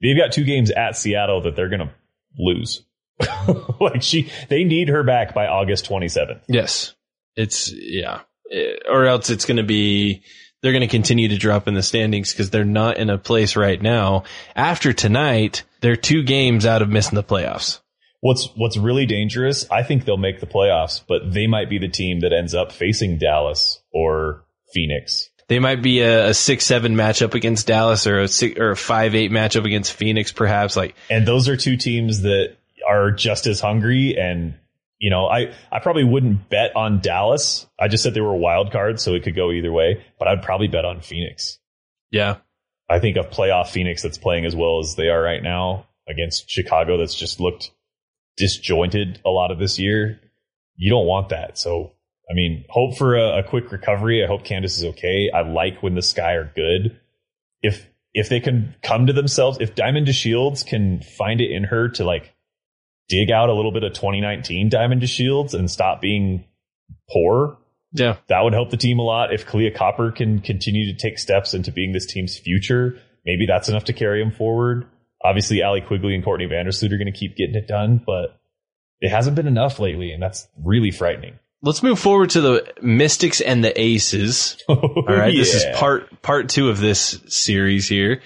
they've 0.01 0.17
got 0.17 0.31
two 0.31 0.45
games 0.45 0.71
at 0.71 0.95
Seattle 0.95 1.41
that 1.41 1.57
they're 1.57 1.69
going 1.69 1.87
to 1.87 1.91
lose. 2.37 2.85
like 3.79 4.01
she, 4.01 4.31
they 4.49 4.63
need 4.63 4.89
her 4.89 5.03
back 5.03 5.33
by 5.33 5.47
August 5.47 5.85
twenty 5.85 6.07
seventh. 6.07 6.43
Yes, 6.47 6.93
it's 7.35 7.71
yeah, 7.71 8.21
Eh, 8.51 8.73
or 8.89 9.05
else 9.05 9.29
it's 9.29 9.45
going 9.45 9.57
to 9.57 9.63
be 9.63 10.23
they're 10.61 10.71
going 10.71 10.81
to 10.81 10.87
continue 10.87 11.29
to 11.29 11.37
drop 11.37 11.67
in 11.67 11.73
the 11.73 11.83
standings 11.83 12.31
because 12.31 12.49
they're 12.49 12.65
not 12.65 12.97
in 12.97 13.09
a 13.09 13.17
place 13.17 13.55
right 13.55 13.81
now. 13.81 14.23
After 14.55 14.91
tonight, 14.91 15.63
they're 15.81 15.95
two 15.95 16.23
games 16.23 16.65
out 16.65 16.81
of 16.81 16.89
missing 16.89 17.15
the 17.15 17.23
playoffs. 17.23 17.79
What's 18.21 18.49
what's 18.55 18.75
really 18.75 19.05
dangerous? 19.05 19.69
I 19.71 19.83
think 19.83 20.03
they'll 20.03 20.17
make 20.17 20.39
the 20.39 20.47
playoffs, 20.47 21.01
but 21.07 21.31
they 21.31 21.47
might 21.47 21.69
be 21.69 21.79
the 21.79 21.87
team 21.87 22.21
that 22.21 22.33
ends 22.33 22.53
up 22.53 22.71
facing 22.71 23.17
Dallas 23.17 23.81
or 23.93 24.43
Phoenix. 24.73 25.29
They 25.47 25.59
might 25.59 25.81
be 25.81 26.01
a, 26.01 26.29
a 26.29 26.33
six 26.33 26.65
seven 26.65 26.95
matchup 26.95 27.33
against 27.33 27.65
Dallas 27.65 28.05
or 28.05 28.19
a 28.19 28.27
six, 28.27 28.59
or 28.59 28.71
a 28.71 28.77
five 28.77 29.15
eight 29.15 29.31
matchup 29.31 29.65
against 29.65 29.93
Phoenix, 29.93 30.31
perhaps. 30.31 30.75
Like 30.75 30.95
And 31.09 31.25
those 31.25 31.47
are 31.47 31.55
two 31.55 31.77
teams 31.77 32.23
that 32.23 32.57
are 32.89 33.11
just 33.11 33.45
as 33.45 33.59
hungry. 33.59 34.15
And, 34.17 34.55
you 34.97 35.09
know, 35.11 35.27
I, 35.27 35.53
I 35.71 35.79
probably 35.79 36.03
wouldn't 36.03 36.49
bet 36.49 36.75
on 36.75 36.99
Dallas. 36.99 37.67
I 37.79 37.87
just 37.87 38.03
said 38.03 38.13
they 38.13 38.21
were 38.21 38.33
a 38.33 38.37
wild 38.37 38.71
card, 38.71 38.99
so 38.99 39.13
it 39.13 39.23
could 39.23 39.35
go 39.35 39.51
either 39.51 39.71
way, 39.71 40.03
but 40.17 40.27
I'd 40.27 40.41
probably 40.41 40.67
bet 40.67 40.85
on 40.85 41.01
Phoenix. 41.01 41.59
yeah, 42.11 42.37
I 42.89 42.99
think 42.99 43.17
a 43.17 43.23
playoff 43.23 43.67
Phoenix 43.67 44.01
that's 44.01 44.17
playing 44.17 44.45
as 44.45 44.55
well 44.55 44.79
as 44.79 44.95
they 44.95 45.09
are 45.09 45.21
right 45.21 45.43
now 45.43 45.85
against 46.07 46.49
Chicago 46.49 46.97
that's 46.97 47.13
just 47.13 47.39
looked 47.39 47.69
disjointed 48.35 49.21
a 49.23 49.29
lot 49.29 49.51
of 49.51 49.59
this 49.59 49.77
year. 49.77 50.19
You 50.75 50.89
don't 50.89 51.05
want 51.05 51.29
that. 51.29 51.57
So, 51.57 51.91
I 52.31 52.33
mean, 52.33 52.65
hope 52.69 52.97
for 52.97 53.15
a, 53.15 53.39
a 53.39 53.43
quick 53.43 53.71
recovery. 53.71 54.23
I 54.23 54.27
hope 54.27 54.43
Candace 54.43 54.77
is 54.77 54.85
okay. 54.85 55.29
I 55.31 55.41
like 55.41 55.83
when 55.83 55.93
the 55.93 56.01
Sky 56.01 56.33
are 56.33 56.51
good. 56.55 56.99
If 57.61 57.87
if 58.13 58.29
they 58.29 58.39
can 58.39 58.75
come 58.81 59.05
to 59.05 59.13
themselves, 59.13 59.59
if 59.61 59.75
Diamond 59.75 60.07
DeShields 60.07 60.65
can 60.65 61.01
find 61.01 61.41
it 61.41 61.51
in 61.51 61.65
her 61.65 61.89
to 61.89 62.03
like 62.03 62.33
dig 63.09 63.31
out 63.31 63.49
a 63.49 63.53
little 63.53 63.71
bit 63.71 63.83
of 63.83 63.93
2019 63.93 64.69
Diamond 64.69 65.01
DeShields 65.01 65.53
and 65.53 65.69
stop 65.69 65.99
being 65.99 66.45
poor, 67.11 67.57
yeah, 67.91 68.17
that 68.27 68.43
would 68.43 68.53
help 68.53 68.69
the 68.69 68.77
team 68.77 68.99
a 68.99 69.03
lot. 69.03 69.33
If 69.33 69.47
Kahleah 69.47 69.75
Copper 69.75 70.11
can 70.11 70.39
continue 70.39 70.93
to 70.93 70.97
take 70.97 71.17
steps 71.17 71.53
into 71.53 71.71
being 71.71 71.91
this 71.91 72.05
team's 72.05 72.37
future, 72.37 72.99
maybe 73.25 73.45
that's 73.47 73.67
enough 73.67 73.85
to 73.85 73.93
carry 73.93 74.21
him 74.21 74.31
forward. 74.31 74.85
Obviously, 75.23 75.61
Allie 75.61 75.81
Quigley 75.81 76.15
and 76.15 76.23
Courtney 76.23 76.47
Vandersloot 76.47 76.93
are 76.93 76.97
going 76.97 77.11
to 77.11 77.17
keep 77.17 77.35
getting 77.35 77.55
it 77.55 77.67
done, 77.67 78.01
but 78.05 78.39
it 79.01 79.09
hasn't 79.09 79.35
been 79.35 79.47
enough 79.47 79.79
lately, 79.79 80.11
and 80.11 80.21
that's 80.21 80.47
really 80.63 80.91
frightening. 80.91 81.39
Let's 81.61 81.83
move 81.83 81.99
forward 81.99 82.29
to 82.31 82.41
the 82.41 82.73
Mystics 82.81 83.41
and 83.41 83.63
the 83.63 83.79
Aces. 83.79 84.57
All 84.69 85.03
right, 85.07 85.35
this 85.35 85.55
is 85.55 85.65
part 85.75 86.21
part 86.21 86.49
two 86.49 86.69
of 86.69 86.79
this 86.79 87.19
series 87.27 87.89
here. 87.89 88.21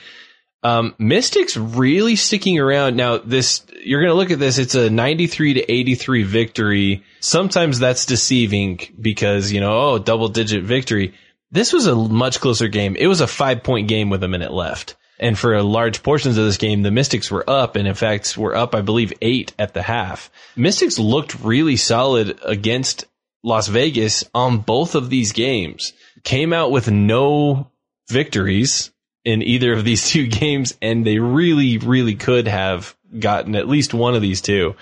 Um, 0.63 0.95
Mystics 0.97 1.57
really 1.57 2.15
sticking 2.15 2.57
around. 2.57 2.95
Now, 2.95 3.17
this 3.17 3.65
you're 3.83 4.01
going 4.01 4.11
to 4.11 4.17
look 4.17 4.31
at 4.31 4.39
this. 4.39 4.57
It's 4.57 4.75
a 4.75 4.89
93 4.89 5.55
to 5.55 5.71
83 5.71 6.23
victory. 6.23 7.03
Sometimes 7.19 7.79
that's 7.79 8.05
deceiving 8.05 8.79
because 8.99 9.51
you 9.51 9.59
know, 9.59 9.77
oh, 9.77 9.99
double 9.99 10.29
digit 10.29 10.63
victory. 10.63 11.13
This 11.51 11.73
was 11.73 11.85
a 11.85 11.95
much 11.95 12.39
closer 12.39 12.67
game. 12.67 12.95
It 12.95 13.07
was 13.07 13.21
a 13.21 13.27
five 13.27 13.63
point 13.63 13.87
game 13.87 14.09
with 14.09 14.23
a 14.23 14.27
minute 14.27 14.53
left. 14.53 14.95
And 15.19 15.37
for 15.37 15.61
large 15.61 16.01
portions 16.01 16.37
of 16.37 16.45
this 16.45 16.57
game, 16.57 16.81
the 16.81 16.91
Mystics 16.91 17.29
were 17.29 17.47
up, 17.47 17.75
and 17.75 17.87
in 17.87 17.93
fact, 17.93 18.37
were 18.37 18.55
up, 18.55 18.73
I 18.73 18.81
believe, 18.81 19.13
eight 19.21 19.53
at 19.59 19.73
the 19.73 19.83
half. 19.83 20.31
Mystics 20.55 20.97
looked 20.97 21.39
really 21.41 21.77
solid 21.77 22.39
against 22.43 23.05
Las 23.43 23.67
Vegas 23.67 24.23
on 24.33 24.57
both 24.59 24.95
of 24.95 25.09
these 25.09 25.31
games. 25.31 25.93
Came 26.23 26.51
out 26.51 26.71
with 26.71 26.89
no 26.89 27.69
victories 28.09 28.91
in 29.25 29.41
either 29.41 29.73
of 29.73 29.83
these 29.83 30.07
two 30.09 30.27
games, 30.27 30.75
and 30.81 31.05
they 31.05 31.19
really, 31.19 31.77
really 31.77 32.15
could 32.15 32.47
have 32.47 32.95
gotten 33.17 33.55
at 33.55 33.67
least 33.67 33.93
one 33.93 34.15
of 34.15 34.21
these 34.21 34.41
two. 34.41 34.75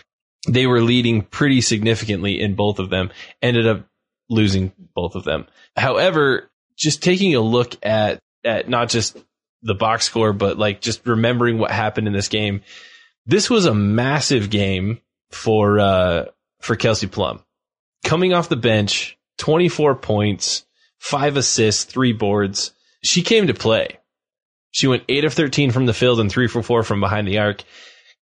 They 0.48 0.66
were 0.66 0.82
leading 0.82 1.22
pretty 1.22 1.62
significantly 1.62 2.42
in 2.42 2.56
both 2.56 2.80
of 2.80 2.90
them, 2.90 3.12
ended 3.42 3.68
up 3.68 3.86
losing 4.30 4.72
both 4.96 5.16
of 5.16 5.24
them. 5.24 5.46
However, 5.76 6.50
just 6.76 7.04
taking 7.04 7.36
a 7.36 7.42
look 7.42 7.76
at, 7.86 8.20
at 8.44 8.68
not 8.68 8.90
just 8.90 9.18
the 9.62 9.76
box 9.76 10.06
score, 10.06 10.34
but 10.34 10.58
like 10.58 10.82
just 10.82 11.06
remembering 11.06 11.60
what 11.60 11.70
happened 11.70 12.08
in 12.08 12.14
this 12.14 12.30
game. 12.30 12.62
This 13.28 13.50
was 13.50 13.66
a 13.66 13.76
massive 13.76 14.50
game 14.50 15.00
for, 15.30 15.80
uh, 15.80 16.26
for 16.60 16.76
Kelsey 16.76 17.06
Plum. 17.06 17.44
Coming 18.04 18.34
off 18.34 18.50
the 18.50 18.56
bench, 18.56 19.18
24 19.38 19.96
points, 19.96 20.66
five 20.98 21.38
assists, 21.38 21.84
three 21.84 22.14
boards. 22.14 22.72
She 23.04 23.22
came 23.22 23.46
to 23.48 23.54
play. 23.54 24.00
She 24.72 24.88
went 24.88 25.04
eight 25.10 25.26
of 25.26 25.34
13 25.34 25.72
from 25.72 25.86
the 25.86 25.94
field 25.94 26.20
and 26.20 26.32
three 26.32 26.48
for 26.48 26.64
four 26.64 26.84
from 26.84 27.00
behind 27.00 27.28
the 27.28 27.40
arc. 27.40 27.64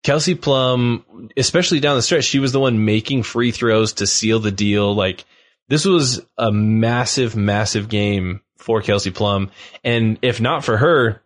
Kelsey 0.03 0.35
Plum, 0.35 1.29
especially 1.35 1.79
down 1.79 1.95
the 1.95 2.01
stretch, 2.03 2.25
she 2.25 2.39
was 2.39 2.51
the 2.51 2.59
one 2.59 2.85
making 2.85 3.23
free 3.23 3.51
throws 3.51 3.93
to 3.93 4.07
seal 4.07 4.39
the 4.39 4.51
deal. 4.51 4.93
Like 4.93 5.25
this 5.67 5.85
was 5.85 6.21
a 6.37 6.51
massive, 6.51 7.35
massive 7.35 7.89
game 7.89 8.41
for 8.57 8.81
Kelsey 8.81 9.09
Plum. 9.11 9.49
And 9.83 10.19
if 10.21 10.39
not 10.39 10.63
for 10.63 10.77
her, 10.77 11.21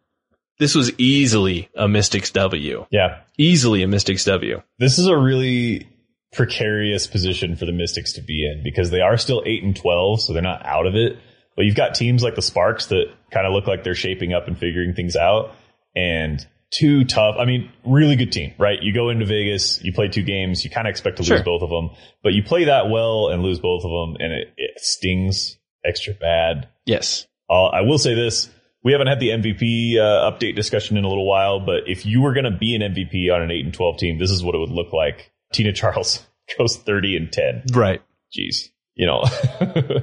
this 0.59 0.75
was 0.75 0.91
easily 0.97 1.69
a 1.75 1.87
Mystics 1.87 2.31
W. 2.31 2.85
Yeah. 2.89 3.21
Easily 3.37 3.83
a 3.83 3.87
Mystics 3.87 4.25
W. 4.25 4.61
This 4.77 4.97
is 4.97 5.07
a 5.07 5.17
really 5.17 5.87
precarious 6.31 7.07
position 7.07 7.55
for 7.55 7.65
the 7.65 7.71
Mystics 7.71 8.13
to 8.13 8.21
be 8.21 8.45
in 8.45 8.61
because 8.63 8.91
they 8.91 9.01
are 9.01 9.17
still 9.17 9.43
8 9.45 9.63
and 9.63 9.75
12, 9.75 10.21
so 10.21 10.33
they're 10.33 10.41
not 10.41 10.65
out 10.65 10.85
of 10.85 10.95
it. 10.95 11.17
But 11.59 11.65
you've 11.65 11.75
got 11.75 11.93
teams 11.93 12.23
like 12.23 12.35
the 12.35 12.41
Sparks 12.41 12.85
that 12.85 13.07
kind 13.31 13.45
of 13.45 13.51
look 13.51 13.67
like 13.67 13.83
they're 13.83 13.93
shaping 13.93 14.31
up 14.31 14.47
and 14.47 14.57
figuring 14.57 14.93
things 14.93 15.17
out. 15.17 15.51
And 15.93 16.39
two 16.71 17.03
tough. 17.03 17.35
I 17.37 17.43
mean, 17.43 17.69
really 17.85 18.15
good 18.15 18.31
team, 18.31 18.53
right? 18.57 18.81
You 18.81 18.93
go 18.93 19.09
into 19.09 19.25
Vegas, 19.25 19.83
you 19.83 19.91
play 19.91 20.07
two 20.07 20.23
games, 20.23 20.63
you 20.63 20.69
kind 20.69 20.87
of 20.87 20.91
expect 20.91 21.17
to 21.17 21.23
Sure. 21.23 21.35
lose 21.35 21.43
both 21.43 21.61
of 21.61 21.69
them, 21.69 21.89
but 22.23 22.31
you 22.31 22.43
play 22.43 22.63
that 22.63 22.89
well 22.89 23.27
and 23.27 23.43
lose 23.43 23.59
both 23.59 23.83
of 23.83 23.91
them, 23.91 24.15
and 24.21 24.31
it, 24.31 24.53
it 24.55 24.79
stings 24.79 25.57
extra 25.83 26.13
bad. 26.13 26.69
Yes. 26.85 27.27
Uh, 27.49 27.65
I 27.65 27.81
will 27.81 27.97
say 27.97 28.13
this. 28.13 28.49
We 28.81 28.93
haven't 28.93 29.07
had 29.07 29.19
the 29.19 29.31
MVP 29.31 29.97
uh, 29.97 30.31
update 30.31 30.55
discussion 30.55 30.95
in 30.95 31.03
a 31.03 31.09
little 31.09 31.27
while, 31.27 31.59
but 31.59 31.87
if 31.87 32.05
you 32.05 32.21
were 32.21 32.31
going 32.31 32.45
to 32.49 32.57
be 32.57 32.73
an 32.73 32.81
MVP 32.81 33.35
on 33.35 33.41
an 33.41 33.51
8 33.51 33.65
and 33.65 33.73
12 33.73 33.97
team, 33.97 34.17
this 34.17 34.31
is 34.31 34.41
what 34.41 34.55
it 34.55 34.59
would 34.59 34.69
look 34.69 34.93
like. 34.93 35.33
Tina 35.51 35.73
Charles 35.73 36.25
goes 36.57 36.77
30 36.77 37.17
and 37.17 37.33
10. 37.33 37.63
Right. 37.73 38.01
Jeez. 38.33 38.69
You 38.99 39.05
know, 39.05 39.19
uh, 39.61 40.01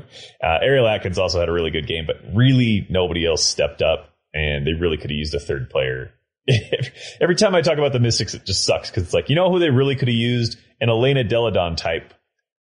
Ariel 0.63 0.87
Atkins 0.89 1.19
also 1.19 1.39
had 1.39 1.51
a 1.51 1.53
really 1.53 1.71
good 1.71 1.87
game, 1.87 2.07
but 2.07 2.17
really 2.35 2.87
nobody 2.89 3.27
else 3.27 3.45
stepped 3.45 3.83
up 3.83 4.09
and 4.33 4.67
they 4.67 4.73
really 4.73 4.97
could 4.97 5.11
have 5.11 5.19
used 5.19 5.35
a 5.35 5.39
third 5.39 5.69
player. 5.69 6.13
Every 7.21 7.35
time 7.35 7.55
I 7.55 7.61
talk 7.61 7.77
about 7.77 7.93
the 7.93 8.01
Mystics, 8.01 8.33
it 8.33 8.47
just 8.47 8.65
sucks 8.65 8.89
because 8.89 9.03
it's 9.03 9.13
like, 9.13 9.29
you 9.29 9.37
know 9.37 9.51
who 9.51 9.59
they 9.59 9.69
really 9.69 9.97
could 9.97 10.09
have 10.09 10.15
used? 10.15 10.57
An 10.81 10.89
Elena 10.89 11.25
Delle 11.25 11.51
Donne 11.51 11.77
type 11.77 12.15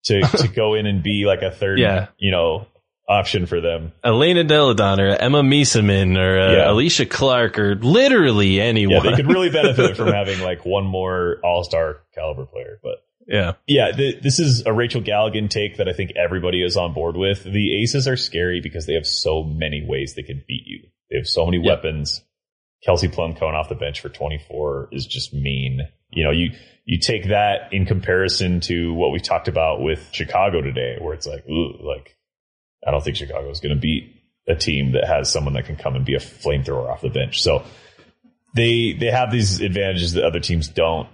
to, 0.05 0.22
to 0.22 0.49
go 0.49 0.72
in 0.72 0.87
and 0.87 1.03
be 1.03 1.24
like 1.26 1.43
a 1.43 1.51
third, 1.51 1.78
Yeah. 1.78 2.07
you 2.16 2.30
know, 2.30 2.66
option 3.07 3.45
for 3.45 3.61
them. 3.61 3.93
Elena 4.03 4.43
Delle 4.45 4.72
Donne 4.72 5.01
or 5.01 5.09
Emma 5.09 5.43
Meesseman 5.43 6.16
or 6.16 6.41
uh, 6.41 6.53
Yeah. 6.53 6.64
Alysha 6.68 7.09
Clark 7.11 7.59
or 7.59 7.74
literally 7.74 8.59
anyone. 8.59 9.05
Yeah, 9.05 9.11
they 9.11 9.16
could 9.16 9.28
really 9.28 9.51
benefit 9.51 9.99
from 9.99 10.09
having 10.14 10.41
like 10.41 10.64
one 10.64 10.85
more 10.87 11.37
all 11.45 11.62
star 11.62 11.99
caliber 12.14 12.47
player. 12.47 12.78
But 12.83 13.05
yeah. 13.27 13.53
yeah, 13.66 13.93
th 13.93 14.23
this 14.23 14.39
is 14.39 14.64
a 14.66 14.73
Rachel 14.73 15.01
Galligan 15.01 15.49
take 15.49 15.77
that 15.77 15.89
I 15.89 15.93
think 15.93 16.12
everybody 16.16 16.62
is 16.62 16.77
on 16.77 16.93
board 16.93 17.16
with. 17.16 17.45
The 17.45 17.83
Aces 17.83 18.09
are 18.09 18.16
scary 18.16 18.61
because 18.61 18.87
they 18.87 18.95
have 18.95 19.07
so 19.07 19.43
many 19.43 19.85
ways 19.87 20.14
they 20.14 20.23
can 20.23 20.43
beat 20.47 20.64
you. 20.66 20.81
They 21.11 21.16
have 21.18 21.27
so 21.27 21.45
many 21.45 21.59
Yep. 21.59 21.66
weapons. 21.66 22.25
Kelsey 22.85 23.09
Plum 23.09 23.35
coming 23.35 23.55
off 23.55 23.68
the 23.68 23.77
bench 23.77 24.01
for 24.01 24.09
24 24.09 24.89
is 24.93 25.07
just 25.07 25.33
mean. 25.33 25.81
You 26.11 26.25
know, 26.25 26.31
you 26.31 26.51
you 26.85 26.99
take 26.99 27.29
that 27.29 27.73
in 27.73 27.87
comparison 27.87 28.61
to 28.62 28.93
what 28.93 29.12
we 29.12 29.20
talked 29.20 29.49
about 29.49 29.81
with 29.81 30.09
Chicago 30.12 30.61
today, 30.61 30.97
where 31.01 31.14
it's 31.14 31.27
like, 31.27 31.49
ooh, 31.49 31.79
like 31.87 32.16
I 32.87 32.91
don't 32.91 33.03
think 33.03 33.16
Chicago 33.16 33.49
is 33.51 33.61
going 33.61 33.75
to 33.75 33.81
beat 33.81 34.16
a 34.49 34.57
team 34.57 34.93
that 34.93 35.07
has 35.07 35.31
someone 35.31 35.55
that 35.55 35.66
can 35.66 35.77
come 35.77 35.95
and 35.95 36.05
be 36.05 36.14
a 36.14 36.18
flamethrower 36.18 36.91
off 36.91 37.01
the 37.01 37.09
bench. 37.09 37.41
So 37.43 37.62
they 38.55 38.93
they 38.99 39.11
have 39.11 39.31
these 39.31 39.61
advantages 39.61 40.14
that 40.14 40.25
other 40.25 40.41
teams 40.41 40.68
don't. 40.68 41.09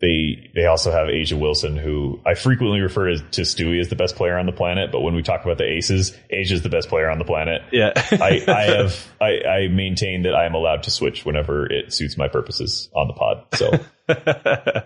They 0.00 0.50
they 0.54 0.64
also 0.64 0.90
have 0.90 1.08
A'ja 1.08 1.38
Wilson, 1.38 1.76
who 1.76 2.20
I 2.24 2.34
frequently 2.34 2.80
refer 2.80 3.10
to, 3.10 3.18
to 3.18 3.42
Stewie 3.42 3.80
as 3.80 3.88
the 3.88 3.96
best 3.96 4.16
player 4.16 4.38
on 4.38 4.46
the 4.46 4.52
planet. 4.52 4.90
But 4.90 5.02
when 5.02 5.14
we 5.14 5.22
talk 5.22 5.44
about 5.44 5.58
the 5.58 5.70
Aces, 5.70 6.16
A'ja's 6.32 6.62
the 6.62 6.70
best 6.70 6.88
player 6.88 7.10
on 7.10 7.18
the 7.18 7.24
planet. 7.24 7.62
Yeah. 7.70 7.92
I, 7.96 8.42
I 8.48 8.62
have 8.76 9.06
I, 9.20 9.40
I 9.46 9.68
maintain 9.68 10.22
that 10.22 10.34
I 10.34 10.46
am 10.46 10.54
allowed 10.54 10.84
to 10.84 10.90
switch 10.90 11.26
whenever 11.26 11.66
it 11.66 11.92
suits 11.92 12.16
my 12.16 12.28
purposes 12.28 12.88
on 12.94 13.08
the 13.08 13.12
pod. 13.12 13.44
So 13.52 13.70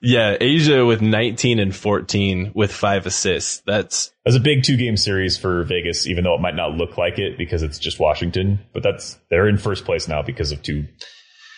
yeah. 0.00 0.38
A'ja 0.38 0.86
with 0.86 1.02
19 1.02 1.58
and 1.58 1.76
14 1.76 2.52
with 2.54 2.72
five 2.72 3.04
assists. 3.04 3.62
That's, 3.66 4.10
That's 4.24 4.38
a 4.38 4.40
big 4.40 4.62
two 4.62 4.78
game 4.78 4.96
series 4.96 5.36
for 5.36 5.64
Vegas, 5.64 6.06
even 6.06 6.24
though 6.24 6.34
it 6.34 6.40
might 6.40 6.56
not 6.56 6.72
look 6.72 6.96
like 6.96 7.18
it 7.18 7.36
because 7.36 7.62
it's 7.62 7.78
just 7.78 8.00
Washington. 8.00 8.60
But 8.72 8.82
that's 8.82 9.18
they're 9.28 9.48
in 9.48 9.58
first 9.58 9.84
place 9.84 10.08
now 10.08 10.22
because 10.22 10.50
of 10.50 10.62
two 10.62 10.86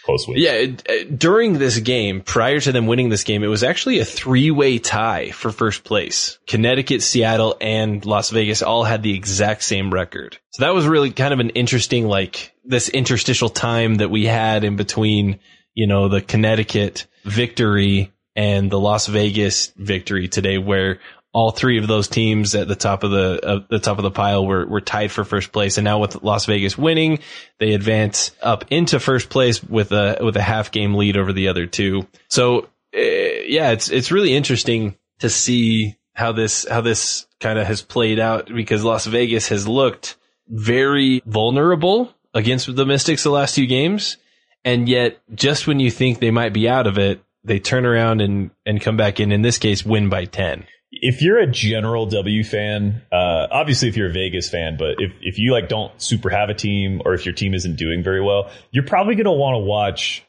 close 0.04 0.26
wins. 0.26 0.40
yeah. 0.40 0.52
it- 0.52 0.82
it- 0.88 1.18
during 1.18 1.58
this 1.58 1.78
game, 1.78 2.20
prior 2.20 2.60
to 2.60 2.72
them 2.72 2.86
winning 2.86 3.08
this 3.08 3.24
game, 3.24 3.42
it 3.44 3.48
was 3.48 3.62
actually 3.62 3.98
a 3.98 4.04
three 4.04 4.50
way 4.50 4.78
tie 4.78 5.30
for 5.30 5.50
first 5.52 5.84
place. 5.84 6.38
Connecticut, 6.46 7.02
Seattle, 7.02 7.56
and 7.60 8.04
Las 8.04 8.30
Vegas 8.30 8.62
all 8.62 8.84
had 8.84 9.02
the 9.02 9.14
exact 9.14 9.62
same 9.64 9.92
record. 9.92 10.38
So 10.50 10.64
that 10.64 10.74
was 10.74 10.86
really 10.86 11.10
kind 11.10 11.32
of 11.32 11.40
an 11.40 11.50
interesting, 11.50 12.06
like 12.06 12.52
this 12.64 12.88
interstitial 12.88 13.48
time 13.48 13.96
that 13.96 14.10
we 14.10 14.26
had 14.26 14.64
in 14.64 14.76
between, 14.76 15.40
you 15.74 15.86
know, 15.86 16.08
the 16.08 16.20
Connecticut 16.20 17.06
victory 17.24 18.12
and 18.36 18.70
the 18.70 18.78
Las 18.80 19.06
Vegas 19.06 19.72
victory 19.76 20.28
today 20.28 20.58
where 20.58 21.00
all 21.32 21.50
three 21.50 21.78
of 21.78 21.86
those 21.86 22.08
teams 22.08 22.54
at 22.54 22.68
the 22.68 22.76
top 22.76 23.04
of 23.04 23.10
the 23.10 23.40
uh, 23.44 23.60
the 23.68 23.78
top 23.78 23.98
of 23.98 24.02
the 24.02 24.10
pile 24.10 24.46
were 24.46 24.66
were 24.66 24.80
tied 24.80 25.10
for 25.10 25.24
first 25.24 25.52
place, 25.52 25.78
and 25.78 25.84
now 25.84 25.98
with 25.98 26.22
Las 26.22 26.44
Vegas 26.46 26.76
winning, 26.76 27.20
they 27.58 27.72
advance 27.72 28.32
up 28.42 28.64
into 28.70 29.00
first 29.00 29.30
place 29.30 29.62
with 29.62 29.92
a 29.92 30.18
with 30.20 30.36
a 30.36 30.42
half 30.42 30.70
game 30.70 30.94
lead 30.94 31.16
over 31.16 31.32
the 31.32 31.48
other 31.48 31.66
two. 31.66 32.06
So 32.28 32.68
uh, 32.94 33.00
yeah, 33.00 33.70
it's 33.70 33.90
it's 33.90 34.12
really 34.12 34.34
interesting 34.34 34.96
to 35.20 35.30
see 35.30 35.96
how 36.14 36.32
this 36.32 36.66
how 36.68 36.82
this 36.82 37.26
kind 37.40 37.58
of 37.58 37.66
has 37.66 37.80
played 37.80 38.18
out 38.18 38.46
because 38.54 38.84
Las 38.84 39.06
Vegas 39.06 39.48
has 39.48 39.66
looked 39.66 40.16
very 40.48 41.22
vulnerable 41.24 42.12
against 42.34 42.74
the 42.74 42.86
Mystics 42.86 43.22
the 43.22 43.30
last 43.30 43.54
two 43.54 43.66
games, 43.66 44.18
and 44.64 44.86
yet 44.86 45.18
just 45.34 45.66
when 45.66 45.80
you 45.80 45.90
think 45.90 46.18
they 46.18 46.30
might 46.30 46.52
be 46.52 46.68
out 46.68 46.86
of 46.86 46.98
it, 46.98 47.22
they 47.42 47.58
turn 47.58 47.86
around 47.86 48.20
and 48.20 48.50
and 48.66 48.82
come 48.82 48.98
back 48.98 49.18
in. 49.18 49.32
In 49.32 49.40
this 49.40 49.56
case, 49.56 49.82
win 49.82 50.10
by 50.10 50.26
ten. 50.26 50.66
If 51.04 51.20
you're 51.20 51.38
a 51.38 51.48
general 51.48 52.06
W 52.06 52.44
fan, 52.44 53.02
uh, 53.10 53.48
obviously 53.50 53.88
if 53.88 53.96
you're 53.96 54.08
a 54.08 54.12
Vegas 54.12 54.48
fan, 54.48 54.76
but 54.78 54.94
if, 54.98 55.12
if 55.20 55.38
you 55.38 55.50
like 55.50 55.68
don't 55.68 56.00
super 56.00 56.30
have 56.30 56.48
a 56.48 56.54
team 56.54 57.02
or 57.04 57.12
if 57.12 57.26
your 57.26 57.34
team 57.34 57.54
isn't 57.54 57.74
doing 57.74 58.04
very 58.04 58.22
well, 58.22 58.50
you're 58.70 58.86
probably 58.86 59.16
going 59.16 59.24
to 59.24 59.32
want 59.32 59.56
to 59.56 59.58
watch 59.58 60.24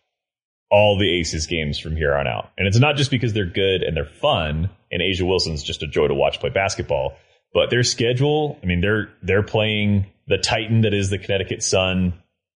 all 0.71 0.97
the 0.97 1.19
Aces 1.19 1.45
games 1.45 1.77
from 1.77 1.95
here 1.95 2.15
on 2.15 2.27
out. 2.27 2.49
And 2.57 2.67
it's 2.67 2.79
not 2.79 2.95
just 2.95 3.11
because 3.11 3.33
they're 3.33 3.45
good 3.45 3.83
and 3.83 3.95
they're 3.95 4.05
fun 4.05 4.71
and 4.91 5.01
A'ja 5.03 5.21
Wilson's 5.21 5.61
just 5.61 5.83
a 5.83 5.87
joy 5.87 6.07
to 6.07 6.15
watch 6.15 6.39
play 6.39 6.49
basketball, 6.49 7.17
but 7.53 7.69
their 7.69 7.83
schedule, 7.83 8.57
I 8.63 8.65
mean, 8.65 8.81
they're, 8.81 9.09
they're 9.21 9.43
playing 9.43 10.07
the 10.27 10.39
Titan 10.39 10.81
that 10.81 10.93
is 10.95 11.11
the 11.11 11.19
Connecticut 11.19 11.61
Sun 11.61 12.15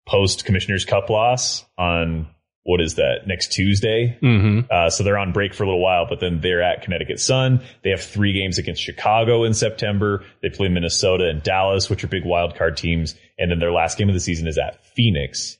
post 0.07 0.45
Commissioner's 0.45 0.85
Cup 0.85 1.09
loss 1.09 1.65
on 1.79 2.27
what 2.63 2.79
is 2.79 2.95
that 2.95 3.27
next 3.27 3.51
Tuesday? 3.51 4.17
Mm-hmm. 4.21 4.71
Uh, 4.71 4.89
so 4.89 5.03
they're 5.03 5.17
on 5.17 5.33
break 5.33 5.53
for 5.53 5.63
a 5.63 5.65
little 5.65 5.81
while, 5.81 6.07
but 6.07 6.19
then 6.19 6.39
they're 6.39 6.63
at 6.63 6.81
Connecticut 6.81 7.19
Sun. 7.19 7.61
They 7.83 7.89
have 7.89 8.01
three 8.01 8.33
games 8.33 8.57
against 8.57 8.81
Chicago 8.81 9.43
in 9.43 9.53
September. 9.53 10.23
They 10.41 10.49
play 10.49 10.69
Minnesota 10.69 11.27
and 11.27 11.43
Dallas, 11.43 11.89
which 11.89 12.03
are 12.03 12.07
big 12.07 12.25
wild 12.25 12.55
card 12.55 12.77
teams. 12.77 13.15
And 13.37 13.51
then 13.51 13.59
their 13.59 13.71
last 13.71 13.97
game 13.97 14.07
of 14.07 14.13
the 14.13 14.21
season 14.21 14.47
is 14.47 14.57
at 14.57 14.85
Phoenix, 14.85 15.57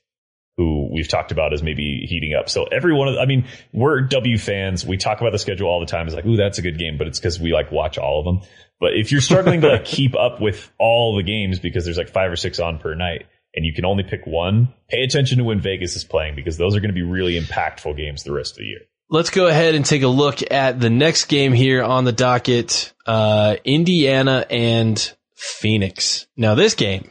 who 0.56 0.88
we've 0.90 1.08
talked 1.08 1.30
about 1.30 1.52
as 1.52 1.62
maybe 1.62 2.06
heating 2.08 2.32
up. 2.32 2.48
So 2.48 2.64
every 2.64 2.94
one 2.94 3.08
of, 3.08 3.16
I 3.18 3.26
mean, 3.26 3.46
we're 3.74 4.00
W 4.02 4.38
fans. 4.38 4.86
We 4.86 4.96
talk 4.96 5.20
about 5.20 5.32
the 5.32 5.38
schedule 5.38 5.68
all 5.68 5.80
the 5.80 5.86
time. 5.86 6.06
It's 6.06 6.16
like, 6.16 6.24
ooh, 6.24 6.36
that's 6.36 6.58
a 6.58 6.62
good 6.62 6.78
game, 6.78 6.96
but 6.96 7.06
it's 7.06 7.18
because 7.18 7.38
we 7.38 7.52
like 7.52 7.70
watch 7.70 7.98
all 7.98 8.20
of 8.20 8.24
them. 8.24 8.48
But 8.80 8.94
if 8.94 9.12
you're 9.12 9.20
struggling 9.20 9.60
to 9.60 9.68
like 9.68 9.84
keep 9.84 10.16
up 10.16 10.40
with 10.40 10.72
all 10.78 11.16
the 11.16 11.22
games 11.22 11.58
because 11.58 11.84
there's 11.84 11.98
like 11.98 12.08
five 12.08 12.32
or 12.32 12.36
six 12.36 12.60
on 12.60 12.78
per 12.78 12.94
night 12.94 13.26
and 13.54 13.64
you 13.64 13.72
can 13.72 13.84
only 13.84 14.02
pick 14.02 14.26
one, 14.26 14.72
pay 14.88 15.02
attention 15.02 15.38
to 15.38 15.44
when 15.44 15.60
Vegas 15.60 15.96
is 15.96 16.04
playing 16.04 16.34
because 16.34 16.56
those 16.56 16.74
are 16.76 16.80
going 16.80 16.90
to 16.90 16.94
be 16.94 17.02
really 17.02 17.38
impactful 17.38 17.96
games 17.96 18.22
the 18.22 18.32
rest 18.32 18.52
of 18.52 18.58
the 18.58 18.64
year. 18.64 18.80
Let's 19.10 19.30
go 19.30 19.46
ahead 19.46 19.74
and 19.74 19.84
take 19.84 20.02
a 20.02 20.08
look 20.08 20.38
at 20.50 20.80
the 20.80 20.90
next 20.90 21.26
game 21.26 21.52
here 21.52 21.82
on 21.82 22.04
the 22.04 22.12
docket. 22.12 22.92
Uh, 23.06 23.56
Indiana 23.64 24.46
and 24.50 25.14
Phoenix. 25.36 26.26
Now 26.36 26.54
this 26.54 26.74
game, 26.74 27.10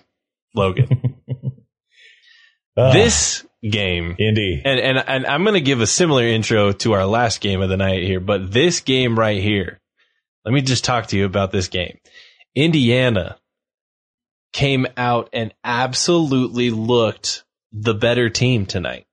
Logan, 0.56 1.16
Ah, 2.78 2.92
this 2.92 3.46
game, 3.62 4.16
Indy. 4.18 4.62
and, 4.66 4.80
and, 4.80 5.04
and 5.08 5.28
I'm 5.28 5.44
going 5.44 5.54
to 5.54 5.62
give 5.62 5.80
a 5.82 5.88
similar 5.88 6.24
intro 6.24 6.72
to 6.72 6.94
our 6.94 7.06
last 7.06 7.40
game 7.40 7.62
of 7.62 7.70
the 7.70 7.78
night 7.78 8.02
here, 8.04 8.20
but 8.20 8.52
this 8.52 8.80
game 8.80 9.18
right 9.18 9.40
here, 9.42 9.80
let 10.44 10.54
me 10.54 10.62
just 10.62 10.84
talk 10.84 11.08
to 11.08 11.18
you 11.18 11.26
about 11.26 11.52
this 11.52 11.68
game. 11.68 12.00
Indiana 12.56 13.38
came 14.54 14.88
out 14.96 15.30
and 15.34 15.54
absolutely 15.64 16.70
looked 16.70 17.44
the 17.72 17.94
better 17.94 18.30
team 18.30 18.66
tonight. 18.66 19.06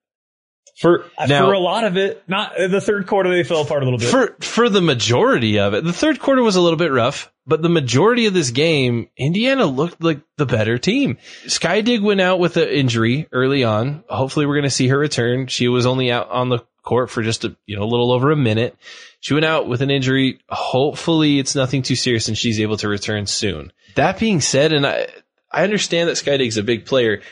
For 0.79 1.05
uh, 1.19 1.27
Now- 1.27 1.47
for 1.47 1.53
a 1.53 1.59
lot 1.59 1.85
of 1.85 1.97
it, 1.99 2.23
not 2.27 2.59
uh, 2.59 2.69
the 2.69 2.81
third 2.81 3.07
quarter 3.07 3.29
they 3.29 3.43
fell 3.45 3.63
apart 3.63 3.83
a 3.83 3.85
little 3.85 3.99
bit. 3.99 4.09
For 4.09 4.37
for 4.41 4.69
the 4.71 4.81
majority 4.81 5.59
of 5.59 5.75
it, 5.75 5.85
the 5.85 5.93
third 5.93 6.21
quarter 6.21 6.43
was 6.43 6.57
a 6.57 6.61
little 6.63 6.79
bit 6.79 6.91
rough, 6.91 7.31
But 7.47 7.61
the 7.61 7.69
majority 7.69 8.25
of 8.27 8.33
this 8.33 8.51
game, 8.51 9.09
Indiana 9.17 9.67
looked 9.67 10.03
like 10.03 10.21
the 10.39 10.47
better 10.47 10.79
team. 10.79 11.19
Skydig 11.47 12.01
went 12.03 12.21
out 12.23 12.39
with 12.39 12.57
an 12.57 12.69
injury 12.69 13.29
early 13.31 13.63
on. 13.65 14.05
Hopefully 14.09 14.47
we're 14.47 14.55
going 14.55 14.65
to 14.65 14.71
see 14.71 14.89
her 14.89 14.99
return. 14.99 15.49
She 15.49 15.69
was 15.69 15.85
only 15.85 16.11
out 16.11 16.31
on 16.31 16.49
the 16.49 16.61
court 16.83 17.11
for 17.11 17.23
just 17.23 17.45
a, 17.45 17.55
you 17.67 17.77
know, 17.77 17.83
a 17.83 17.91
little 17.91 18.11
over 18.11 18.31
a 18.31 18.37
minute. 18.37 18.75
She 19.21 19.35
went 19.35 19.45
out 19.45 19.69
with 19.69 19.83
an 19.83 19.91
injury. 19.91 20.41
Hopefully 20.49 21.39
it's 21.39 21.55
nothing 21.55 21.83
too 21.83 21.97
serious 21.97 22.29
and 22.29 22.39
she's 22.39 22.59
able 22.59 22.79
to 22.79 22.89
return 22.89 23.27
soon. 23.27 23.71
That 23.97 24.19
being 24.19 24.41
said, 24.41 24.73
and 24.73 24.87
I, 24.87 25.09
I 25.51 25.65
understand 25.65 26.09
that 26.09 26.17
Skydig's 26.17 26.57
a 26.57 26.63
big 26.63 26.87
player. 26.87 27.23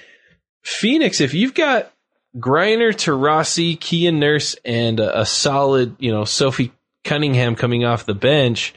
Phoenix, 0.62 1.20
if 1.20 1.34
you've 1.34 1.54
got 1.54 1.92
Griner, 2.36 2.90
Taurasi, 2.92 3.78
Kia 3.78 4.12
Nurse, 4.12 4.56
and 4.64 5.00
a, 5.00 5.20
a 5.20 5.26
solid, 5.26 5.96
you 5.98 6.10
know, 6.10 6.24
Sophie 6.24 6.72
Cunningham 7.04 7.54
coming 7.56 7.84
off 7.84 8.06
the 8.06 8.14
bench, 8.14 8.74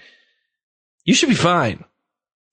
you 1.05 1.13
should 1.13 1.29
be 1.29 1.35
fine. 1.35 1.83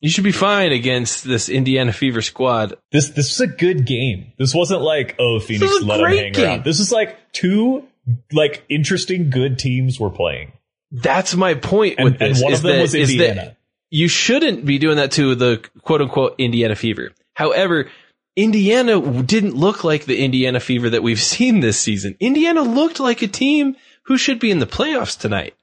You 0.00 0.08
should 0.10 0.24
be 0.24 0.32
fine 0.32 0.72
against 0.72 1.24
this 1.24 1.48
Indiana 1.48 1.92
Fever 1.92 2.22
squad. 2.22 2.74
This 2.92 3.10
this 3.10 3.38
was 3.38 3.40
a 3.40 3.52
good 3.52 3.84
game. 3.84 4.32
This 4.38 4.54
wasn't 4.54 4.80
like 4.80 5.16
oh 5.18 5.40
Phoenix 5.40 5.82
let 5.82 5.98
them 5.98 6.06
hang 6.06 6.32
game. 6.32 6.44
around. 6.44 6.64
This 6.64 6.78
was 6.78 6.92
like 6.92 7.16
two 7.32 7.84
like 8.32 8.64
interesting 8.68 9.28
good 9.28 9.58
teams 9.58 9.98
were 10.00 10.08
playing, 10.10 10.52
That's 10.92 11.34
my 11.34 11.54
point 11.54 11.96
and, 11.98 12.04
with 12.04 12.18
this. 12.20 12.38
and 12.38 12.44
one 12.44 12.52
of 12.54 12.62
them 12.62 12.76
that- 12.76 12.82
was 12.82 12.94
Indiana. 12.94 13.56
You 13.90 14.08
shouldn't 14.08 14.64
be 14.64 14.78
doing 14.78 14.96
that 14.96 15.12
to 15.12 15.34
the 15.34 15.62
quote 15.82 16.02
unquote 16.02 16.34
Indiana 16.38 16.74
Fever. 16.74 17.12
However, 17.34 17.88
Indiana 18.36 19.00
didn't 19.22 19.56
look 19.56 19.84
like 19.84 20.04
the 20.04 20.22
Indiana 20.22 20.60
Fever 20.60 20.90
that 20.90 21.02
we've 21.02 21.20
seen 21.34 21.60
this 21.60 21.78
season. 21.78 22.16
Indiana 22.20 22.62
looked 22.62 23.00
like 23.00 23.22
a 23.22 23.28
team 23.28 23.76
who 24.04 24.16
should 24.16 24.38
be 24.38 24.50
in 24.50 24.58
the 24.58 24.66
playoffs 24.66 25.18
tonight. 25.18 25.54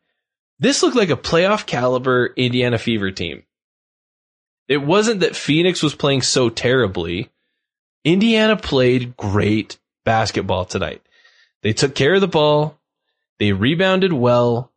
This 0.59 0.84
looked 0.84 0.95
like 0.95 1.09
a 1.09 1.17
playoff 1.17 1.65
caliber 1.65 2.28
Indiana 2.36 2.78
Fever 2.78 3.11
team. 3.11 3.43
It 4.67 4.78
wasn't 4.78 5.19
that 5.19 5.36
Phoenix 5.36 5.84
was 5.84 5.95
playing 5.95 6.21
so 6.21 6.49
terribly. 6.49 7.30
Indiana 8.03 8.55
played 8.55 9.15
great 9.17 9.78
basketball 10.05 10.65
tonight. 10.65 11.01
They 11.61 11.73
took 11.73 11.95
care 11.95 12.15
of 12.15 12.21
the 12.21 12.28
ball. 12.28 12.80
They 13.39 13.51
rebounded 13.51 14.13
well. 14.13 14.71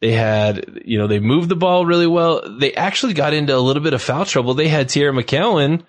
They 0.00 0.12
had, 0.12 0.80
you 0.84 0.98
know, 0.98 1.06
they 1.06 1.20
moved 1.20 1.48
the 1.48 1.56
ball 1.56 1.84
really 1.84 2.06
well. 2.06 2.42
They 2.58 2.72
actually 2.72 3.12
got 3.12 3.34
into 3.34 3.54
a 3.54 3.58
little 3.58 3.82
bit 3.82 3.92
of 3.92 4.00
foul 4.00 4.24
trouble. 4.24 4.54
They 4.54 4.68
had 4.68 4.88
Teaira 4.88 5.18
McCowan. 5.18 5.84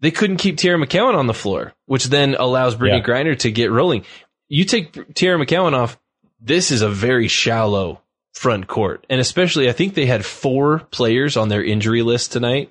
They 0.00 0.10
couldn't 0.10 0.36
keep 0.36 0.58
Teaira 0.58 0.82
McCowan 0.82 1.14
on 1.14 1.26
the 1.26 1.34
floor, 1.34 1.72
which 1.86 2.06
then 2.06 2.34
allows 2.34 2.76
Brittney 2.76 2.98
Yeah. 2.98 3.14
Griner 3.14 3.38
to 3.38 3.50
get 3.50 3.70
rolling. 3.70 4.04
You 4.48 4.64
take 4.64 4.92
Teaira 4.92 5.42
McCowan 5.42 5.72
off, 5.72 5.98
this 6.38 6.70
is 6.70 6.82
a 6.82 6.90
very 6.90 7.28
shallow 7.28 8.02
front 8.34 8.66
court. 8.66 9.06
And 9.08 9.20
especially, 9.20 9.70
I 9.70 9.72
think 9.72 9.94
they 9.94 10.04
had 10.04 10.24
four 10.24 10.80
players 10.90 11.38
on 11.38 11.48
their 11.48 11.64
injury 11.64 12.02
list 12.02 12.32
tonight. 12.32 12.70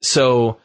So 0.00 0.58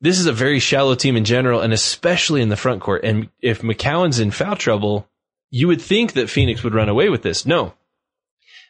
this 0.00 0.18
is 0.18 0.26
a 0.26 0.32
very 0.32 0.58
shallow 0.58 0.96
team 0.96 1.16
in 1.16 1.24
general, 1.24 1.60
and 1.60 1.72
especially 1.72 2.42
in 2.42 2.48
the 2.48 2.56
front 2.56 2.82
court. 2.82 3.04
And 3.04 3.28
if 3.40 3.62
McCowan's 3.62 4.18
in 4.18 4.32
foul 4.32 4.56
trouble, 4.56 5.08
you 5.50 5.68
would 5.68 5.80
think 5.80 6.14
that 6.14 6.28
Phoenix 6.28 6.64
would 6.64 6.74
run 6.74 6.88
away 6.88 7.08
with 7.08 7.22
this. 7.22 7.46
No. 7.46 7.74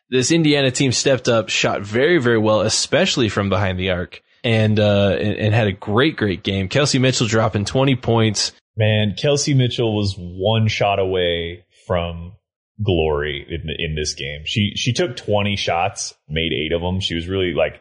This 0.09 0.31
Indiana 0.31 0.71
team 0.71 0.93
stepped 0.93 1.29
up, 1.29 1.49
shot 1.49 1.83
very, 1.83 2.19
very 2.19 2.39
well, 2.39 2.61
especially 2.61 3.29
from 3.29 3.49
behind 3.49 3.79
the 3.79 3.91
arc, 3.91 4.23
and 4.45 4.79
uh, 4.79 5.17
and, 5.19 5.37
and 5.37 5.55
had 5.55 5.67
a 5.67 5.73
great, 5.73 6.17
great 6.17 6.43
game. 6.43 6.69
Kelsey 6.69 6.99
Mitchell 6.99 7.27
dropping 7.27 7.65
20 7.65 7.97
points. 7.97 8.53
Man, 8.77 9.15
Kelsey 9.21 9.55
Mitchell 9.55 9.97
was 9.97 10.15
one 10.17 10.69
shot 10.69 10.99
away 10.99 11.65
from 11.87 12.37
glory 12.83 13.47
in, 13.49 13.69
in 13.79 13.95
this 13.97 14.15
game. 14.15 14.43
She 14.45 14.73
she 14.77 14.93
took 14.93 15.17
20 15.17 15.57
shots, 15.57 16.15
made 16.29 16.53
eight 16.53 16.73
of 16.73 16.83
them. 16.83 17.01
She 17.01 17.15
was 17.15 17.27
really 17.27 17.53
like 17.55 17.81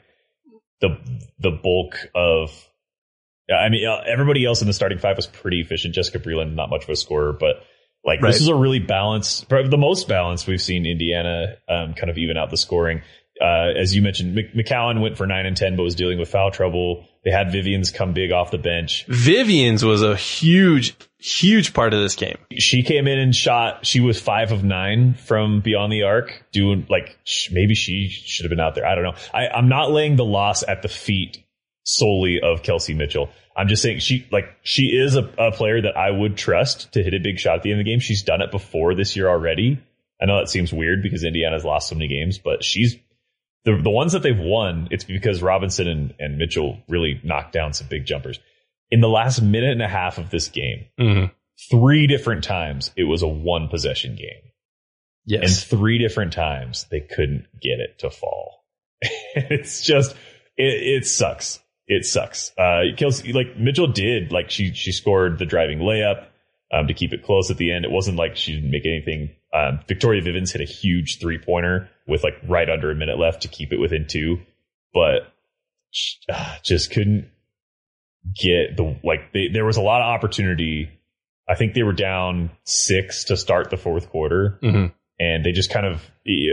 the 0.82 0.98
the 1.40 1.52
bulk 1.52 1.96
of. 2.16 2.50
I 3.48 3.70
mean, 3.70 3.88
uh, 3.88 4.02
everybody 4.08 4.44
else 4.44 4.62
in 4.62 4.68
the 4.68 4.74
starting 4.74 4.98
five 4.98 5.18
was 5.18 5.28
pretty 5.28 5.62
efficient. 5.62 5.94
Jessica 5.94 6.18
Breland, 6.18 6.56
not 6.56 6.72
much 6.72 6.86
of 6.86 6.90
a 6.90 6.96
scorer, 6.96 7.32
but 7.32 7.58
like 8.06 8.22
Right. 8.22 8.32
this 8.32 8.42
is 8.42 8.48
a 8.48 8.56
really 8.56 8.80
balanced, 8.80 9.50
probably 9.50 9.70
the 9.70 9.78
most 9.78 10.08
balanced 10.08 10.48
we've 10.48 10.62
seen 10.62 10.86
Indiana 10.86 11.56
um, 11.68 11.94
kind 11.96 12.10
of 12.10 12.18
even 12.18 12.38
out 12.38 12.50
the 12.52 12.58
scoring. 12.58 13.02
Uh, 13.42 13.72
as 13.78 13.94
you 13.94 14.02
mentioned, 14.02 14.34
Mc- 14.34 14.54
McCowan 14.54 15.02
went 15.02 15.18
for 15.18 15.28
nine 15.28 15.46
and 15.46 15.58
ten, 15.58 15.76
but 15.76 15.84
was 15.84 15.96
dealing 15.96 16.18
with 16.20 16.30
foul 16.30 16.52
trouble. 16.52 17.06
They 17.26 17.32
had 17.32 17.52
Vivians 17.52 17.92
come 17.92 18.14
big 18.14 18.32
off 18.32 18.52
the 18.52 18.58
bench. 18.58 19.06
Vivians 19.08 19.84
was 19.84 20.02
a 20.04 20.16
huge, 20.16 20.96
huge 21.18 21.74
part 21.74 21.94
of 21.94 22.00
this 22.00 22.16
game. 22.16 22.38
she 22.58 22.82
came 22.84 23.08
in 23.08 23.18
and 23.20 23.36
shot. 23.36 23.86
She 23.86 24.00
was 24.00 24.22
five 24.22 24.54
of 24.54 24.64
nine 24.64 25.16
from 25.16 25.60
beyond 25.60 25.92
the 25.92 26.04
arc, 26.04 26.46
doing 26.54 26.86
like 26.90 27.18
sh- 27.26 27.50
maybe 27.52 27.76
she 27.76 28.08
should 28.10 28.46
have 28.46 28.52
been 28.52 28.60
out 28.62 28.76
there. 28.76 28.86
I 28.86 28.96
don't 28.96 29.04
know. 29.04 29.16
I, 29.34 29.48
I'm 29.48 29.68
not 29.68 29.92
laying 29.92 30.16
the 30.16 30.24
loss 30.24 30.64
at 30.66 30.82
the 30.82 30.88
feet 30.88 31.44
solely 31.86 32.40
of 32.44 32.62
Kelsey 32.64 32.94
Mitchell. 32.94 33.30
I'm 33.56 33.70
just 33.70 33.82
saying 33.82 34.00
she 34.00 34.28
like 34.32 34.46
she 34.64 34.88
is 34.88 35.16
a, 35.16 35.24
a 35.38 35.52
player 35.54 35.82
that 35.82 35.96
I 35.96 36.12
would 36.12 36.36
trust 36.36 36.92
to 36.94 37.02
hit 37.04 37.14
a 37.14 37.20
big 37.20 37.40
shot 37.40 37.56
at 37.56 37.64
the 37.64 37.72
end 37.72 37.80
of 37.80 37.86
the 37.86 37.90
game. 37.92 38.00
She's 38.02 38.24
done 38.24 38.42
it 38.42 38.52
before 38.52 38.96
this 38.96 39.16
year 39.16 39.30
already. 39.30 39.82
I 40.22 40.26
know 40.26 40.40
that 40.40 40.50
seems 40.50 40.74
weird 40.74 41.02
because 41.04 41.24
Indiana's 41.24 41.64
lost 41.64 41.88
so 41.90 41.96
many 41.96 42.08
games, 42.10 42.38
but 42.38 42.64
she's 42.64 42.98
the 43.64 43.80
the 43.82 43.90
ones 43.90 44.12
that 44.12 44.24
they've 44.24 44.38
won. 44.38 44.90
It's 44.92 45.06
because 45.06 45.42
Robinson 45.42 45.88
and, 45.88 46.14
and 46.20 46.38
Mitchell 46.38 46.80
really 46.90 47.22
knocked 47.24 47.54
down 47.54 47.72
some 47.74 47.88
big 47.88 48.06
jumpers. 48.06 48.40
In 48.92 49.00
the 49.02 49.10
last 49.10 49.42
minute 49.42 49.72
and 49.72 49.82
a 49.82 49.88
half 49.88 50.18
of 50.18 50.30
this 50.30 50.48
game, 50.50 50.86
Mm-hmm. 51.00 51.34
three 51.72 52.08
different 52.08 52.44
times 52.44 52.92
it 52.98 53.04
was 53.06 53.22
a 53.24 53.28
one 53.28 53.68
possession 53.70 54.16
game. 54.16 54.52
Yes. 55.26 55.44
And 55.44 55.80
three 55.80 55.98
different 55.98 56.34
times 56.34 56.86
they 56.92 57.00
couldn't 57.02 57.48
get 57.62 57.80
it 57.80 58.00
to 58.00 58.10
fall. 58.12 58.66
it's 59.02 59.82
just 59.82 60.12
it, 60.58 60.98
it 61.02 61.06
sucks. 61.06 61.60
It 61.88 62.06
sucks. 62.06 62.52
Uh 62.58 62.96
Kelsey 62.98 63.32
like 63.34 63.58
Mitchell 63.58 63.88
did 63.88 64.32
like 64.32 64.50
she 64.50 64.74
she 64.74 64.92
scored 64.92 65.38
the 65.40 65.46
driving 65.46 65.80
layup 65.80 66.26
um 66.74 66.88
to 66.88 66.94
keep 66.94 67.14
it 67.14 67.24
close 67.24 67.52
at 67.52 67.58
the 67.58 67.72
end. 67.72 67.86
It 67.86 67.92
wasn't 67.92 68.18
like 68.18 68.36
she 68.36 68.54
didn't 68.56 68.72
make 68.72 68.86
anything. 68.86 69.32
Um 69.54 69.80
Victoria 69.88 70.22
Vivians 70.22 70.52
hit 70.52 70.62
a 70.62 70.72
huge 70.72 71.20
three 71.20 71.38
pointer 71.38 71.90
with 72.08 72.24
like 72.24 72.36
right 72.48 72.70
under 72.70 72.90
a 72.92 72.96
minute 72.96 73.20
left 73.20 73.44
to 73.44 73.48
keep 73.48 73.72
it 73.72 73.80
within 73.80 74.08
two, 74.10 74.40
but 74.94 75.32
uh, 76.32 76.56
just 76.64 76.92
couldn't 76.92 77.30
get 78.36 78.76
the 78.78 78.98
like 79.04 79.32
they, 79.34 79.48
there 79.54 79.66
was 79.66 79.78
a 79.78 79.82
lot 79.82 80.02
of 80.02 80.08
opportunity. 80.08 80.90
I 81.48 81.56
think 81.56 81.74
they 81.76 81.84
were 81.84 81.94
down 81.94 82.50
six 82.64 83.26
to 83.26 83.38
start 83.38 83.70
the 83.70 83.78
fourth 83.78 84.10
quarter, 84.10 84.58
Mhm. 84.64 84.92
and 85.20 85.46
they 85.46 85.52
just 85.52 85.70
kind 85.70 85.86
of 85.86 86.02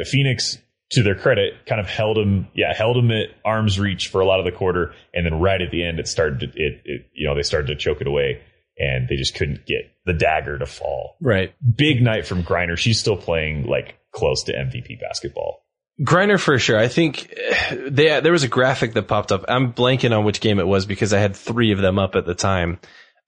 Phoenix, 0.06 0.58
to 0.92 1.02
their 1.02 1.14
credit, 1.14 1.66
kind 1.66 1.80
of 1.80 1.86
held 1.86 2.16
them. 2.16 2.48
Yeah, 2.54 2.74
held 2.74 2.96
them 2.96 3.10
at 3.10 3.28
arm's 3.44 3.78
reach 3.78 4.08
for 4.08 4.20
a 4.20 4.26
lot 4.26 4.38
of 4.38 4.44
the 4.44 4.52
quarter, 4.52 4.94
and 5.12 5.26
then 5.26 5.40
right 5.40 5.60
at 5.60 5.70
the 5.70 5.84
end, 5.84 5.98
it 5.98 6.08
started. 6.08 6.40
To, 6.40 6.46
it, 6.46 6.82
it 6.84 7.06
you 7.14 7.28
know 7.28 7.34
they 7.34 7.42
started 7.42 7.68
to 7.68 7.76
choke 7.76 8.00
it 8.00 8.06
away, 8.06 8.40
and 8.78 9.08
they 9.08 9.16
just 9.16 9.34
couldn't 9.34 9.66
get 9.66 9.92
the 10.04 10.12
dagger 10.12 10.58
to 10.58 10.66
fall. 10.66 11.16
Right. 11.20 11.54
Big 11.76 12.02
night 12.02 12.26
from 12.26 12.42
Griner. 12.42 12.76
She's 12.76 12.98
still 12.98 13.16
playing 13.16 13.66
like 13.66 13.98
close 14.12 14.44
to 14.44 14.52
MVP 14.52 15.00
basketball. 15.00 15.64
Griner 16.00 16.40
for 16.40 16.58
sure. 16.58 16.78
I 16.78 16.88
think 16.88 17.34
they, 17.70 18.20
there 18.20 18.32
was 18.32 18.44
a 18.44 18.48
graphic 18.48 18.94
that 18.94 19.08
popped 19.08 19.32
up. 19.32 19.44
I'm 19.48 19.72
blanking 19.72 20.16
on 20.16 20.24
which 20.24 20.40
game 20.40 20.58
it 20.58 20.66
was 20.66 20.86
because 20.86 21.12
I 21.12 21.20
had 21.20 21.36
three 21.36 21.72
of 21.72 21.78
them 21.78 21.98
up 21.98 22.16
at 22.16 22.26
the 22.26 22.34
time. 22.34 22.78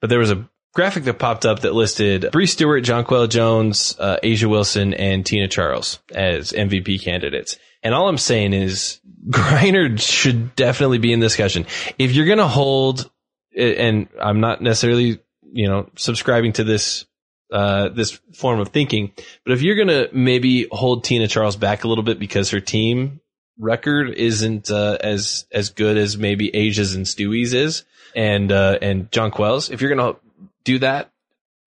But 0.01 0.11
there 0.11 0.19
was 0.19 0.31
a 0.31 0.49
graphic 0.75 1.05
that 1.05 1.19
popped 1.19 1.47
up 1.47 1.61
that 1.61 1.75
listed 1.75 2.29
Bree 2.33 2.47
Stewart, 2.47 2.85
Jonquel 2.85 3.29
Jones, 3.29 3.97
uh, 3.99 4.19
A'ja 4.23 4.47
Wilson, 4.47 4.93
and 4.95 5.25
Tina 5.25 5.49
Charles 5.49 6.01
as 6.13 6.53
MVP 6.53 7.03
candidates. 7.03 7.57
And 7.83 7.95
all 7.95 8.09
I'm 8.09 8.19
saying 8.19 8.53
is 8.53 9.01
Griner 9.29 9.99
should 9.99 10.55
definitely 10.57 10.99
be 10.99 11.13
in 11.13 11.21
discussion. 11.21 11.67
If 11.99 12.13
you're 12.13 12.27
going 12.27 12.39
to 12.39 12.49
hold, 12.49 13.11
and 13.57 14.09
I'm 14.21 14.41
not 14.41 14.61
necessarily, 14.61 15.21
you 15.43 15.69
know, 15.69 15.89
subscribing 15.97 16.53
to 16.55 16.65
this 16.65 17.07
uh, 17.53 17.89
this 17.91 18.19
form 18.35 18.59
of 18.59 18.71
thinking. 18.71 19.13
But 19.45 19.53
if 19.53 19.63
you're 19.63 19.77
gonna 19.77 20.09
maybe 20.13 20.67
hold 20.73 21.05
Tina 21.05 21.29
Charles 21.29 21.57
back 21.57 21.85
a 21.85 21.89
little 21.89 22.03
bit 22.03 22.19
because 22.19 22.51
her 22.51 22.59
team 22.59 23.21
record 23.59 24.11
isn't 24.11 24.71
uh, 24.71 24.99
as 25.01 25.47
as 25.53 25.71
good 25.71 25.97
as 25.97 26.19
maybe 26.19 26.51
A'ja's 26.51 26.97
and 26.97 27.07
Stewie's 27.07 27.53
is, 27.53 27.85
and 28.17 28.51
uh, 28.51 28.79
and 28.83 29.09
Jonquel's, 29.11 29.71
if 29.71 29.81
you're 29.81 29.95
gonna 29.95 30.17
do 30.65 30.79
that, 30.81 31.11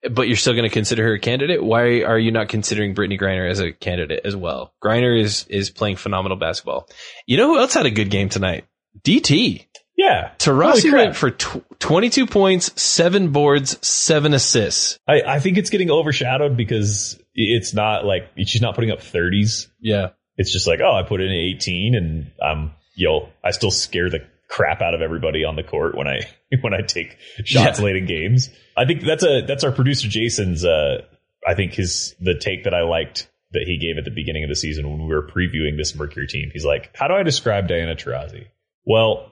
but 0.10 0.28
you're 0.28 0.38
still 0.38 0.56
gonna 0.56 0.70
consider 0.70 1.04
her 1.04 1.14
a 1.14 1.20
candidate, 1.20 1.64
why 1.64 2.02
are 2.02 2.20
you 2.20 2.32
not 2.32 2.50
considering 2.50 2.96
Brittney 2.96 3.20
Griner 3.20 3.50
as 3.50 3.60
a 3.60 3.72
candidate 3.72 4.22
as 4.26 4.36
well? 4.36 4.74
Griner 4.84 5.20
is 5.20 5.46
is 5.50 5.70
playing 5.70 5.98
phenomenal 5.98 6.38
basketball. 6.38 6.88
You 7.26 7.38
know 7.38 7.48
who 7.48 7.60
else 7.60 7.74
had 7.74 7.86
a 7.86 7.92
good 7.92 8.10
game 8.10 8.30
tonight? 8.30 8.66
DT. 9.04 9.66
Yeah, 9.96 10.30
Taurasi 10.38 10.94
went 10.94 11.16
for 11.16 11.32
tw- 11.32 11.64
22 11.80 12.28
points, 12.28 12.80
seven 12.80 13.32
boards, 13.32 13.80
seven 13.86 14.36
assists. 14.36 15.00
I, 15.08 15.22
I 15.26 15.40
think 15.40 15.58
it's 15.58 15.72
getting 15.72 15.90
overshadowed 15.90 16.56
because 16.56 17.20
it's 17.34 17.74
not 17.74 18.06
like 18.06 18.30
she's 18.46 18.62
not 18.62 18.76
putting 18.76 18.92
up 18.92 19.02
thirties. 19.02 19.68
Yeah. 19.80 20.10
It's 20.38 20.54
just 20.54 20.68
like, 20.68 20.82
oh, 20.82 20.94
I 20.94 21.02
put 21.02 21.20
in 21.20 21.32
18 21.32 21.96
and 21.96 22.32
I'm, 22.42 22.72
yo, 22.94 23.30
I 23.44 23.52
still 23.52 23.72
scare 23.72 24.10
the 24.10 24.20
crap 24.50 24.82
out 24.82 24.94
of 24.94 25.02
everybody 25.02 25.44
on 25.44 25.56
the 25.56 25.64
court 25.64 25.96
when 25.96 26.08
I, 26.08 26.22
when 26.62 26.74
I 26.74 26.82
take 26.82 27.18
shots 27.46 27.80
Yeah. 27.80 27.86
late 27.86 27.96
in 27.98 28.06
games. 28.06 28.50
I 28.76 28.86
think 28.86 29.04
that's 29.04 29.24
a, 29.24 29.42
that's 29.48 29.64
our 29.64 29.72
producer 29.72 30.08
Jason's, 30.08 30.64
uh, 30.66 31.02
I 31.48 31.54
think 31.56 31.74
his, 31.74 32.16
the 32.20 32.36
take 32.38 32.64
that 32.66 32.74
I 32.74 32.82
liked 32.84 33.30
that 33.52 33.64
he 33.66 33.78
gave 33.78 33.98
at 33.98 34.04
the 34.04 34.12
beginning 34.12 34.44
of 34.44 34.50
the 34.50 34.56
season 34.56 34.90
when 34.90 35.00
we 35.08 35.14
were 35.14 35.26
previewing 35.28 35.78
this 35.78 35.96
Mercury 35.96 36.28
team. 36.28 36.50
He's 36.54 36.66
like, 36.66 36.92
how 36.96 37.08
do 37.08 37.14
I 37.14 37.24
describe 37.24 37.68
Diana 37.68 37.96
Taurasi? 37.96 38.48
Well, 38.86 39.32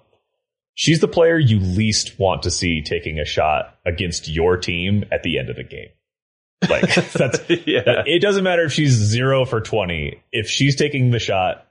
she's 0.73 0.99
the 1.01 1.07
player 1.07 1.37
you 1.37 1.59
least 1.59 2.17
want 2.19 2.43
to 2.43 2.51
see 2.51 2.81
taking 2.81 3.19
a 3.19 3.25
shot 3.25 3.77
against 3.85 4.27
your 4.29 4.57
team 4.57 5.03
at 5.11 5.23
the 5.23 5.37
end 5.37 5.49
of 5.49 5.55
the 5.57 5.63
game. 5.63 5.89
Like 6.69 6.93
that's 7.13 7.39
yeah. 7.67 7.83
that- 7.85 8.03
it 8.07 8.21
doesn't 8.21 8.43
matter 8.43 8.63
if 8.63 8.71
she's 8.73 8.91
zero 8.93 9.45
for 9.45 9.59
20. 9.61 10.21
If 10.31 10.47
she's 10.49 10.75
taking 10.77 11.11
the 11.11 11.19
shot 11.19 11.67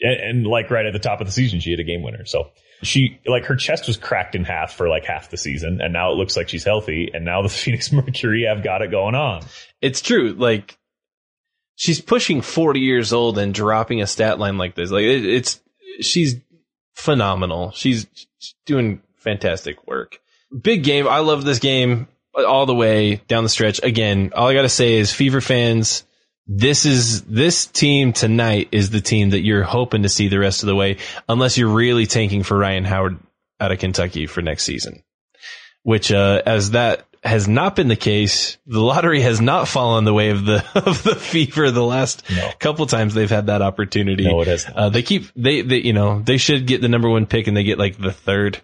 and, 0.00 0.20
and 0.20 0.46
like 0.46 0.70
right 0.70 0.86
at 0.86 0.92
the 0.92 0.98
top 0.98 1.20
of 1.20 1.26
the 1.26 1.32
season, 1.32 1.60
she 1.60 1.70
hit 1.70 1.80
a 1.80 1.84
game 1.84 2.02
winner. 2.02 2.24
So 2.24 2.50
she 2.82 3.20
like 3.26 3.44
her 3.46 3.56
chest 3.56 3.86
was 3.86 3.96
cracked 3.96 4.34
in 4.34 4.44
half 4.44 4.72
for 4.72 4.88
like 4.88 5.04
half 5.04 5.30
the 5.30 5.36
season. 5.36 5.80
And 5.80 5.92
now 5.92 6.12
it 6.12 6.16
looks 6.16 6.36
like 6.36 6.48
she's 6.48 6.64
healthy. 6.64 7.10
And 7.12 7.24
now 7.24 7.42
the 7.42 7.48
Phoenix 7.48 7.92
Mercury 7.92 8.44
have 8.46 8.62
got 8.62 8.82
it 8.82 8.90
going 8.90 9.14
on. 9.14 9.44
it's 9.80 10.00
true. 10.00 10.32
Like 10.32 10.78
she's 11.74 12.00
pushing 12.00 12.40
40 12.40 12.80
years 12.80 13.12
old 13.12 13.38
and 13.38 13.54
dropping 13.54 14.02
a 14.02 14.06
stat 14.06 14.38
line 14.38 14.58
like 14.58 14.74
this. 14.74 14.90
Like 14.90 15.04
it, 15.04 15.24
it's, 15.24 15.60
she's 16.00 16.36
phenomenal. 16.94 17.72
She's 17.72 18.06
doing 18.66 19.00
fantastic 19.16 19.86
work. 19.86 20.20
Big 20.62 20.82
game. 20.82 21.06
I 21.06 21.18
love 21.18 21.44
this 21.44 21.58
game 21.58 22.08
all 22.34 22.66
the 22.66 22.74
way 22.74 23.16
down 23.28 23.42
the 23.42 23.48
stretch. 23.48 23.80
Again, 23.82 24.32
all 24.34 24.48
I 24.48 24.54
got 24.54 24.62
to 24.62 24.68
say 24.68 24.94
is 24.94 25.12
Fever 25.12 25.40
fans, 25.40 26.04
this 26.48 26.86
is, 26.86 27.22
this 27.24 27.66
team 27.66 28.12
tonight 28.12 28.68
is 28.72 28.90
the 28.90 29.00
team 29.02 29.30
that 29.30 29.42
you're 29.44 29.62
hoping 29.62 30.02
to 30.02 30.08
see 30.08 30.28
the 30.28 30.38
rest 30.38 30.62
of 30.62 30.66
the 30.66 30.74
way, 30.74 30.96
unless 31.28 31.58
you're 31.58 31.68
really 31.68 32.06
tanking 32.06 32.42
for 32.42 32.56
Rhyne 32.58 32.84
Howard 32.84 33.18
out 33.60 33.70
of 33.70 33.78
Kentucky 33.78 34.26
for 34.26 34.40
next 34.42 34.64
season. 34.64 35.02
Which, 35.82 36.10
uh, 36.10 36.42
as 36.44 36.72
that 36.72 37.04
has 37.24 37.48
not 37.48 37.74
been 37.76 37.88
the 37.88 37.96
case, 37.96 38.58
the 38.66 38.80
lottery 38.80 39.20
has 39.20 39.40
not 39.40 39.68
fallen 39.68 40.04
the 40.04 40.14
way 40.14 40.30
of 40.30 40.44
the, 40.44 40.64
of 40.74 41.02
the 41.02 41.16
Fever 41.16 41.70
the 41.70 41.84
last 41.84 42.22
No. 42.30 42.50
couple 42.58 42.86
times 42.86 43.12
they've 43.14 43.28
had 43.28 43.46
that 43.46 43.60
opportunity. 43.62 44.24
No, 44.24 44.40
it 44.40 44.48
has. 44.48 44.66
Uh, 44.72 44.88
they 44.88 45.02
keep 45.02 45.24
they 45.34 45.62
they 45.62 45.78
you 45.78 45.92
know 45.92 46.20
they 46.20 46.36
should 46.36 46.66
get 46.66 46.80
the 46.80 46.88
number 46.88 47.08
one 47.10 47.26
pick 47.26 47.46
and 47.46 47.56
they 47.56 47.64
get 47.64 47.78
like 47.78 47.98
the 47.98 48.12
third. 48.12 48.60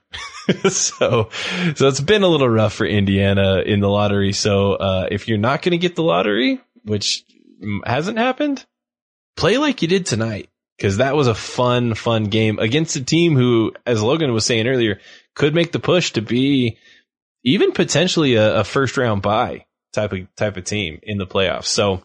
so 0.69 1.31
so 1.75 1.89
it's 1.89 2.01
been 2.01 2.23
a 2.23 2.29
little 2.29 2.49
rough 2.49 2.75
for 2.75 2.87
Indiana 2.87 3.61
in 3.65 3.81
the 3.81 3.89
lottery. 3.89 4.33
So 4.33 4.75
uh, 4.75 5.09
if 5.11 5.27
you're 5.29 5.39
not 5.39 5.63
going 5.63 5.73
to 5.73 5.79
get 5.79 5.97
the 5.97 6.03
lottery, 6.05 6.61
which 6.85 7.25
hasn't 7.85 8.19
happened, 8.19 8.65
play 9.37 9.59
like 9.59 9.83
you 9.83 9.89
did 9.89 10.07
tonight 10.07 10.49
because 10.77 10.99
that 10.99 11.15
was 11.15 11.27
a 11.27 11.35
fun 11.35 11.95
fun 11.95 12.25
game 12.25 12.59
against 12.59 12.97
a 12.97 13.05
team 13.05 13.37
who, 13.37 13.73
as 13.87 14.03
Logan 14.03 14.33
was 14.33 14.45
saying 14.45 14.67
earlier, 14.67 15.01
could 15.35 15.55
make 15.55 15.73
the 15.73 15.79
push 15.79 16.13
to 16.13 16.23
be 16.23 16.79
even 17.45 17.73
potentially 17.73 18.35
a, 18.35 18.61
a 18.61 18.65
first 18.65 18.97
round 18.97 19.23
buy 19.23 19.67
type 19.93 20.13
of 20.13 20.35
type 20.37 20.57
of 20.57 20.65
team 20.65 21.01
in 21.03 21.19
the 21.19 21.27
playoffs. 21.27 21.67
So. 21.67 22.03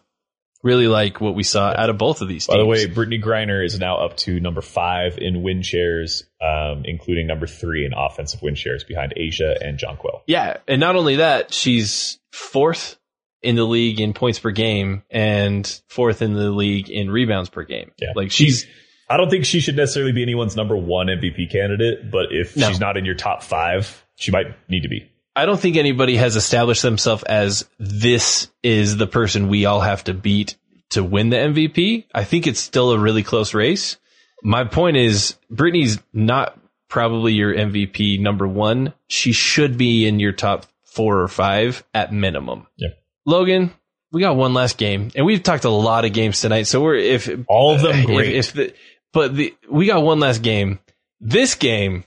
Really 0.62 0.88
like 0.88 1.22
what 1.22 1.34
we 1.34 1.42
saw 1.42 1.72
out 1.74 1.88
of 1.88 1.96
both 1.96 2.20
of 2.20 2.28
these 2.28 2.46
By 2.46 2.58
the 2.58 2.66
way, 2.66 2.86
Brittney 2.86 3.18
Griner 3.18 3.64
is 3.64 3.78
now 3.78 4.04
up 4.04 4.18
to 4.18 4.40
number 4.40 4.60
five 4.60 5.16
in 5.16 5.42
win 5.42 5.62
shares, 5.62 6.24
um, 6.38 6.82
including 6.84 7.26
number 7.26 7.46
three 7.46 7.86
in 7.86 7.94
offensive 7.96 8.42
win 8.42 8.56
shares 8.56 8.84
behind 8.84 9.14
A'ja 9.16 9.56
and 9.58 9.78
Jonquel. 9.78 10.20
Yeah, 10.26 10.58
and 10.68 10.78
not 10.78 10.96
only 10.96 11.16
that, 11.16 11.54
she's 11.54 12.18
fourth 12.30 12.99
in 13.42 13.56
the 13.56 13.64
league 13.64 14.00
in 14.00 14.12
points 14.12 14.38
per 14.38 14.50
game 14.50 15.02
and 15.10 15.80
fourth 15.88 16.22
in 16.22 16.34
the 16.34 16.50
league 16.50 16.90
in 16.90 17.10
rebounds 17.10 17.48
per 17.48 17.62
game. 17.64 17.90
Yeah. 18.00 18.08
Like 18.14 18.30
she's 18.30 18.66
I 19.08 19.16
don't 19.16 19.28
think 19.30 19.44
she 19.44 19.60
should 19.60 19.76
necessarily 19.76 20.12
be 20.12 20.22
anyone's 20.22 20.54
number 20.56 20.76
one 20.76 21.08
MVP 21.08 21.50
candidate, 21.50 22.10
but 22.12 22.26
if 22.30 22.56
No. 22.56 22.68
she's 22.68 22.78
not 22.78 22.96
in 22.96 23.04
your 23.04 23.16
top 23.16 23.42
five, 23.42 24.04
she 24.16 24.30
might 24.30 24.46
need 24.68 24.82
to 24.84 24.88
be. 24.88 25.10
I 25.34 25.46
don't 25.46 25.58
think 25.60 25.76
anybody 25.76 26.16
has 26.16 26.36
established 26.36 26.82
themselves 26.82 27.22
as 27.24 27.68
this 27.78 28.48
is 28.62 28.96
the 28.98 29.06
person 29.06 29.48
we 29.48 29.64
all 29.64 29.80
have 29.80 30.04
to 30.04 30.14
beat 30.14 30.56
to 30.90 31.02
win 31.02 31.30
the 31.30 31.36
MVP. 31.38 32.04
I 32.14 32.24
think 32.24 32.46
it's 32.46 32.60
still 32.60 32.90
a 32.92 32.98
really 32.98 33.22
close 33.22 33.54
race. 33.54 33.96
My 34.42 34.64
point 34.64 34.96
is 34.96 35.36
Brittney's 35.52 35.98
not 36.12 36.58
probably 36.88 37.32
your 37.32 37.54
MVP 37.54 38.20
number 38.20 38.46
one. 38.46 38.92
She 39.08 39.32
should 39.32 39.76
be 39.78 40.06
in 40.06 40.18
your 40.20 40.32
top 40.32 40.66
four 40.84 41.20
or 41.20 41.28
five 41.28 41.84
at 41.94 42.12
minimum. 42.12 42.66
Yeah. 42.76 42.88
Logan, 43.26 43.72
we 44.12 44.20
got 44.20 44.36
one 44.36 44.54
last 44.54 44.78
game 44.78 45.10
and 45.14 45.24
we've 45.26 45.42
talked 45.42 45.64
a 45.64 45.70
lot 45.70 46.04
of 46.04 46.12
games 46.12 46.40
tonight. 46.40 46.64
So 46.64 46.80
we're, 46.80 46.96
if 46.96 47.28
All 47.48 47.74
of 47.74 47.82
them 47.82 48.00
if- 48.00 48.06
great. 48.06 48.34
If, 48.34 48.52
the, 48.52 48.74
but 49.12 49.34
the, 49.34 49.54
we 49.68 49.86
got 49.86 50.02
one 50.02 50.20
last 50.20 50.42
game. 50.42 50.78
This 51.20 51.54
game, 51.54 52.04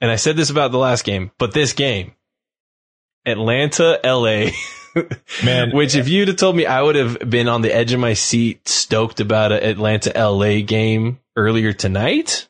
and 0.00 0.10
I 0.10 0.16
said 0.16 0.36
this 0.36 0.50
about 0.50 0.72
the 0.72 0.78
last 0.78 1.04
game, 1.04 1.30
but 1.38 1.52
this 1.52 1.72
game, 1.72 2.14
Atlanta, 3.26 4.00
LA. 4.04 4.50
Man, 5.44 5.70
Which, 5.70 5.94
if 5.94 6.08
you'd 6.08 6.28
have 6.28 6.36
told 6.36 6.56
me, 6.56 6.66
I 6.66 6.82
would 6.82 6.96
have 6.96 7.18
been 7.30 7.48
on 7.48 7.62
the 7.62 7.72
edge 7.72 7.92
of 7.92 8.00
my 8.00 8.14
seat, 8.14 8.66
stoked 8.68 9.20
about 9.20 9.52
an 9.52 9.62
Atlanta, 9.62 10.12
LA 10.16 10.62
game 10.62 11.20
earlier 11.36 11.72
tonight. 11.72 12.48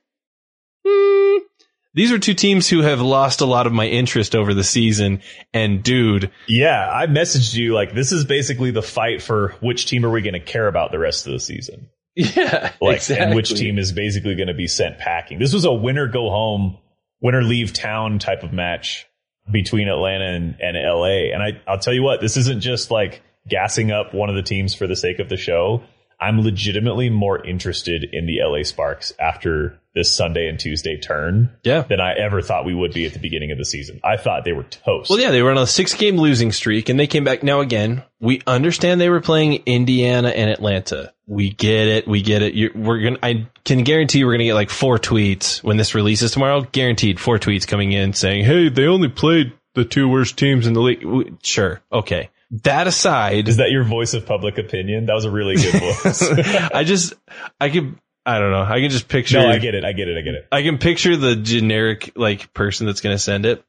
These 1.92 2.12
are 2.12 2.18
two 2.18 2.34
teams 2.34 2.68
who 2.68 2.82
have 2.82 3.00
lost 3.00 3.40
a 3.40 3.46
lot 3.46 3.66
of 3.66 3.72
my 3.72 3.86
interest 3.86 4.36
over 4.36 4.54
the 4.54 4.62
season. 4.62 5.22
And 5.52 5.82
dude, 5.82 6.30
yeah, 6.48 6.88
I 6.88 7.06
messaged 7.06 7.54
you 7.54 7.74
like 7.74 7.94
this 7.94 8.12
is 8.12 8.24
basically 8.24 8.70
the 8.70 8.82
fight 8.82 9.22
for 9.22 9.54
which 9.60 9.86
team 9.86 10.04
are 10.06 10.10
we 10.10 10.22
going 10.22 10.34
to 10.34 10.40
care 10.40 10.68
about 10.68 10.92
the 10.92 10.98
rest 10.98 11.26
of 11.26 11.32
the 11.32 11.40
season. 11.40 11.88
yeah, 12.16 12.72
Like, 12.80 13.08
and 13.10 13.34
which 13.34 13.54
team 13.54 13.78
is 13.78 13.92
basically 13.92 14.34
going 14.34 14.48
to 14.48 14.54
be 14.54 14.66
sent 14.66 14.98
packing. 14.98 15.38
This 15.38 15.52
was 15.52 15.64
a 15.64 15.72
winner 15.72 16.06
go 16.06 16.28
home, 16.28 16.78
winner 17.20 17.42
leave 17.42 17.72
town 17.72 18.18
type 18.18 18.42
of 18.42 18.52
match 18.52 19.06
between 19.50 19.88
Atlanta 19.88 20.26
and, 20.26 20.56
and 20.60 20.76
LA. 20.76 21.32
And 21.32 21.42
I, 21.42 21.60
I'll 21.66 21.78
tell 21.78 21.94
you 21.94 22.02
what, 22.02 22.20
this 22.20 22.36
isn't 22.36 22.60
just 22.60 22.90
like 22.90 23.22
gassing 23.48 23.90
up 23.90 24.12
one 24.12 24.28
of 24.28 24.36
the 24.36 24.42
teams 24.42 24.74
for 24.74 24.86
the 24.86 24.96
sake 24.96 25.18
of 25.18 25.28
the 25.28 25.36
show. 25.36 25.82
I'm 26.20 26.40
legitimately 26.42 27.08
more 27.10 27.44
interested 27.44 28.04
in 28.12 28.26
the 28.26 28.40
LA 28.44 28.62
Sparks 28.64 29.12
after 29.18 29.78
this 29.94 30.14
Sunday 30.14 30.48
and 30.48 30.58
Tuesday 30.60 30.96
turn 31.00 31.50
Yeah. 31.64 31.82
than 31.82 31.98
I 31.98 32.12
ever 32.12 32.42
thought 32.42 32.64
we 32.64 32.74
would 32.74 32.92
be 32.92 33.06
at 33.06 33.12
the 33.12 33.18
beginning 33.18 33.50
of 33.50 33.58
the 33.58 33.64
season. 33.64 34.00
I 34.04 34.16
thought 34.18 34.44
they 34.44 34.52
were 34.52 34.62
toast. 34.62 35.10
Well, 35.10 35.18
yeah, 35.18 35.30
they 35.32 35.42
were 35.42 35.50
on 35.50 35.58
a 35.58 35.66
six 35.66 35.94
game 35.94 36.16
losing 36.16 36.52
streak 36.52 36.88
and 36.88 37.00
they 37.00 37.08
came 37.08 37.24
back. 37.24 37.42
Now, 37.42 37.60
again, 37.60 38.04
we 38.20 38.40
understand 38.46 39.00
they 39.00 39.08
were 39.08 39.20
playing 39.20 39.62
Indiana 39.66 40.28
and 40.28 40.48
Atlanta. 40.50 41.12
We 41.26 41.50
get 41.50 41.88
it. 41.88 42.06
We 42.06 42.22
get 42.22 42.42
it. 42.42 42.54
You're, 42.54 42.70
we're 42.74 43.00
going 43.00 43.14
to, 43.16 43.24
I 43.24 43.48
can 43.64 43.82
guarantee 43.82 44.22
we're 44.24 44.32
going 44.32 44.40
to 44.40 44.44
get 44.44 44.54
like 44.54 44.70
four 44.70 44.98
tweets 44.98 45.62
when 45.64 45.76
this 45.76 45.94
releases 45.94 46.30
tomorrow. 46.30 46.60
Guaranteed 46.70 47.18
four 47.18 47.38
tweets 47.38 47.66
coming 47.66 47.90
in 47.92 48.12
saying, 48.12 48.44
Hey, 48.44 48.68
they 48.68 48.86
only 48.86 49.08
played 49.08 49.52
the 49.74 49.84
two 49.84 50.08
worst 50.08 50.36
teams 50.36 50.66
in 50.68 50.72
the 50.74 50.80
league. 50.80 51.36
Sure. 51.42 51.80
Okay. 51.92 52.30
That 52.64 52.88
aside, 52.88 53.48
Is 53.48 53.58
that 53.58 53.70
your 53.70 53.84
voice 53.84 54.12
of 54.14 54.26
public 54.26 54.58
opinion? 54.58 55.06
That 55.06 55.14
was 55.14 55.24
a 55.24 55.30
really 55.30 55.54
good 55.54 55.80
voice. 55.80 56.22
I 56.74 56.82
just, 56.82 57.14
I 57.60 57.70
could, 57.70 57.96
I 58.26 58.40
don't 58.40 58.50
know. 58.50 58.62
I 58.62 58.80
can 58.80 58.90
just 58.90 59.08
picture. 59.08 59.38
no, 59.38 59.48
I 59.48 59.58
get 59.58 59.74
it. 59.76 59.84
I 59.84 59.92
get 59.92 60.08
it. 60.08 60.18
I 60.18 60.20
get 60.22 60.34
it. 60.34 60.48
I 60.50 60.62
can 60.62 60.78
picture 60.78 61.16
the 61.16 61.36
generic 61.36 62.12
like 62.16 62.52
person 62.52 62.86
that's 62.86 63.00
going 63.00 63.14
to 63.14 63.20
send 63.20 63.46
it. 63.46 63.64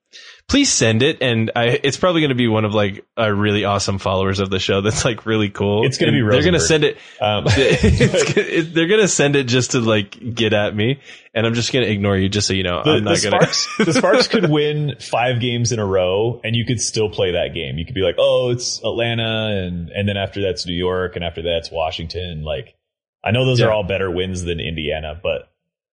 Please 0.48 0.70
send 0.70 1.02
it, 1.02 1.20
and 1.22 1.52
I, 1.56 1.80
it's 1.84 1.96
probably 1.96 2.20
going 2.22 2.30
to 2.30 2.36
be 2.36 2.50
one 2.50 2.66
of 2.66 2.74
like 2.74 3.06
our 3.16 3.34
really 3.34 3.64
awesome 3.64 3.98
followers 4.00 4.40
of 4.40 4.50
the 4.50 4.60
show. 4.60 4.82
That's 4.82 5.06
like 5.06 5.26
really 5.26 5.50
cool. 5.50 5.86
It's 5.86 5.98
gonna 5.98 6.12
And 6.12 6.28
be 6.28 6.32
They're 6.32 6.42
going 6.42 6.54
to 6.56 6.60
send 6.60 6.84
it. 6.84 6.98
Um, 7.22 7.46
it- 7.48 8.74
they're 8.74 8.88
going 8.88 9.00
to 9.00 9.08
send 9.08 9.36
it 9.38 9.46
just 9.46 9.72
to 9.72 9.80
like 9.80 10.18
get 10.36 10.52
at 10.52 10.76
me, 10.76 11.00
and 11.34 11.46
I'm 11.48 11.54
just 11.54 11.72
going 11.72 11.86
to 11.86 11.92
ignore 11.92 12.18
you, 12.18 12.28
just 12.28 12.48
so 12.48 12.54
you 12.54 12.64
know. 12.64 12.82
the, 12.84 12.92
I'm 12.92 13.04
not 13.06 13.18
the 13.18 13.30
going 13.30 13.42
Sparks, 13.52 13.78
the 13.86 13.94
Sparks 13.94 14.28
could 14.28 14.50
win 14.50 14.96
five 15.00 15.40
games 15.40 15.72
in 15.72 15.80
a 15.80 15.86
row, 15.86 16.42
and 16.44 16.56
you 16.56 16.66
could 16.66 16.82
still 16.82 17.10
play 17.10 17.32
that 17.32 17.54
game. 17.54 17.78
You 17.78 17.86
could 17.86 17.96
be 17.96 18.02
like, 18.02 18.16
"Oh, 18.20 18.50
it's 18.52 18.80
Atlanta," 18.84 19.48
and 19.66 19.90
and 19.90 20.10
then 20.10 20.18
after 20.18 20.42
that's 20.42 20.66
New 20.66 20.74
York, 20.76 21.16
and 21.16 21.24
after 21.24 21.42
that's 21.42 21.72
Washington. 21.72 22.44
Like, 22.44 22.76
I 23.24 23.32
know 23.32 23.46
those 23.46 23.62
Yeah. 23.62 23.68
are 23.68 23.72
all 23.72 23.84
better 23.84 24.12
wins 24.12 24.44
than 24.44 24.60
Indiana, 24.60 25.18
but 25.22 25.50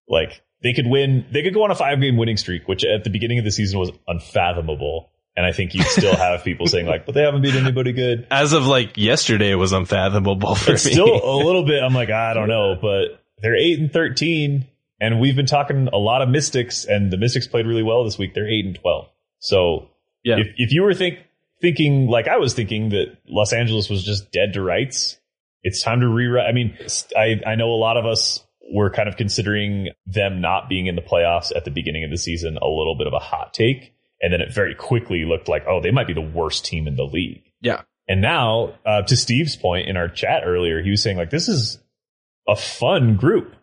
like 0.08 0.42
they 0.62 0.72
could 0.72 0.86
win. 0.86 1.26
They 1.32 1.42
could 1.42 1.54
go 1.54 1.64
on 1.64 1.70
a 1.70 1.74
five 1.74 2.00
game 2.00 2.16
winning 2.16 2.36
streak, 2.36 2.66
which 2.68 2.84
at 2.84 3.04
the 3.04 3.10
beginning 3.10 3.38
of 3.38 3.44
the 3.44 3.50
season 3.52 3.78
was 3.78 3.90
unfathomable. 4.06 5.10
And 5.36 5.46
I 5.46 5.52
think 5.52 5.72
you'd 5.74 5.86
still 5.86 6.16
have 6.16 6.42
people 6.42 6.66
saying 6.66 6.86
like, 6.86 7.06
"But 7.06 7.14
they 7.14 7.22
haven't 7.22 7.42
beat 7.42 7.54
anybody 7.54 7.92
good." 7.92 8.26
As 8.30 8.52
of 8.52 8.66
like 8.66 8.96
yesterday, 8.96 9.52
it 9.52 9.54
was 9.56 9.72
unfathomable 9.72 10.56
for 10.56 10.72
It's 10.72 10.84
me. 10.84 10.92
still 10.92 11.06
a 11.24 11.36
little 11.46 11.64
bit. 11.64 11.80
I'm 11.82 11.94
like, 11.94 12.10
I 12.10 12.34
don't 12.34 12.48
know, 12.48 12.74
but 12.80 13.22
they're 13.40 13.54
eight 13.56 13.78
and 13.78 13.92
thirteen, 13.92 14.66
and 15.00 15.20
we've 15.20 15.36
been 15.36 15.46
talking 15.46 15.88
a 15.92 15.96
lot 15.96 16.22
of 16.22 16.28
Mystics, 16.28 16.84
and 16.84 17.12
the 17.12 17.16
Mystics 17.16 17.46
played 17.46 17.66
really 17.66 17.84
well 17.84 18.04
this 18.04 18.18
week. 18.18 18.34
They're 18.34 18.48
eight 18.48 18.64
and 18.66 18.74
twelve. 18.74 19.10
So 19.38 19.90
yeah, 20.24 20.38
if 20.38 20.48
if 20.56 20.72
you 20.72 20.82
were 20.82 20.92
think 20.94 21.18
thinking 21.60 22.08
like 22.08 22.26
I 22.26 22.38
was 22.38 22.52
thinking 22.54 22.88
that 22.88 23.16
Los 23.28 23.52
Angeles 23.52 23.88
was 23.88 24.02
just 24.02 24.32
dead 24.32 24.54
to 24.54 24.60
rights, 24.62 25.18
it's 25.62 25.84
time 25.84 26.00
to 26.00 26.08
rewrite. 26.08 26.46
I 26.48 26.52
mean, 26.52 26.76
I 27.16 27.36
I 27.46 27.54
know 27.54 27.68
a 27.70 27.78
lot 27.78 27.96
of 27.96 28.06
us 28.06 28.44
were 28.72 28.90
kind 28.90 29.08
of 29.08 29.16
considering 29.16 29.88
them 30.06 30.40
not 30.40 30.68
being 30.68 30.86
in 30.86 30.94
the 30.96 31.02
playoffs 31.02 31.54
at 31.56 31.64
the 31.64 31.70
beginning 31.70 32.04
of 32.04 32.10
the 32.10 32.18
season 32.18 32.56
a 32.60 32.66
little 32.66 32.96
bit 32.98 33.06
of 33.06 33.12
a 33.12 33.18
hot 33.18 33.54
take, 33.54 33.94
and 34.20 34.32
then 34.32 34.40
it 34.40 34.52
very 34.52 34.74
quickly 34.74 35.24
looked 35.24 35.48
like 35.48 35.64
oh 35.68 35.80
they 35.80 35.90
might 35.90 36.06
be 36.06 36.14
the 36.14 36.20
worst 36.20 36.64
team 36.64 36.86
in 36.86 36.96
the 36.96 37.04
league. 37.04 37.42
yeah. 37.60 37.82
And 38.10 38.22
now, 38.22 38.72
uh, 38.86 39.02
to 39.02 39.16
Steve's 39.18 39.54
point 39.54 39.86
in 39.86 39.98
our 39.98 40.08
chat 40.08 40.42
earlier, 40.46 40.82
he 40.82 40.88
was 40.90 41.02
saying 41.02 41.18
like 41.18 41.28
this 41.28 41.46
is 41.46 41.78
a 42.48 42.56
fun 42.56 43.16
group, 43.16 43.54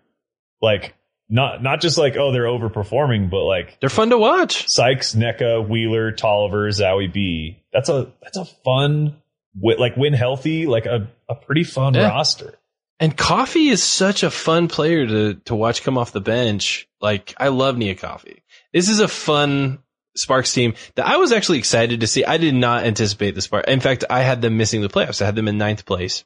like 0.61 0.93
not 1.29 1.63
not 1.63 1.81
just 1.81 1.97
like 1.97 2.15
oh 2.15 2.31
they're 2.31 2.43
overperforming, 2.43 3.31
but 3.31 3.43
like 3.43 3.79
They're 3.79 3.89
fun 3.89 4.11
to 4.11 4.17
watch. 4.19 4.65
Sykes, 4.69 5.15
Nneka, 5.15 5.67
Wheeler, 5.67 6.11
Toliver, 6.11 6.67
Zahui 6.69 7.11
B. 7.11 7.63
That's 7.73 7.89
a 7.89 8.11
that's 8.21 8.37
a 8.37 8.45
fun 8.45 9.15
like 9.59 9.95
when 9.95 10.13
healthy, 10.13 10.67
like 10.67 10.85
a, 10.85 11.07
a 11.27 11.33
pretty 11.33 11.63
fun 11.63 11.95
Yeah. 11.95 12.09
roster. 12.09 12.53
And 12.99 13.15
Coffey 13.15 13.67
is 13.67 13.83
such 13.83 14.23
a 14.23 14.31
fun 14.31 14.67
player 14.67 15.05
to 15.05 15.33
to 15.45 15.55
watch 15.55 15.83
come 15.83 15.97
off 15.97 16.13
the 16.13 16.21
bench. 16.21 16.87
Like 17.01 17.33
I 17.37 17.49
love 17.49 17.77
Nia 17.77 17.95
Coffey. 17.95 18.43
This 18.73 18.89
is 18.89 18.99
a 18.99 19.07
fun 19.07 19.79
Sparks 20.15 20.53
team 20.53 20.75
that 20.95 21.05
I 21.05 21.17
was 21.17 21.33
actually 21.33 21.57
excited 21.57 21.99
to 21.99 22.07
see. 22.07 22.23
I 22.23 22.37
did 22.37 22.55
not 22.55 22.85
anticipate 22.85 23.35
the 23.35 23.41
Sparks. 23.41 23.69
In 23.69 23.81
fact, 23.81 24.05
I 24.09 24.21
had 24.21 24.41
them 24.41 24.57
missing 24.57 24.81
the 24.81 24.87
playoffs. 24.87 25.21
I 25.21 25.25
had 25.25 25.35
them 25.35 25.49
in 25.49 25.57
ninth 25.57 25.85
place, 25.85 26.23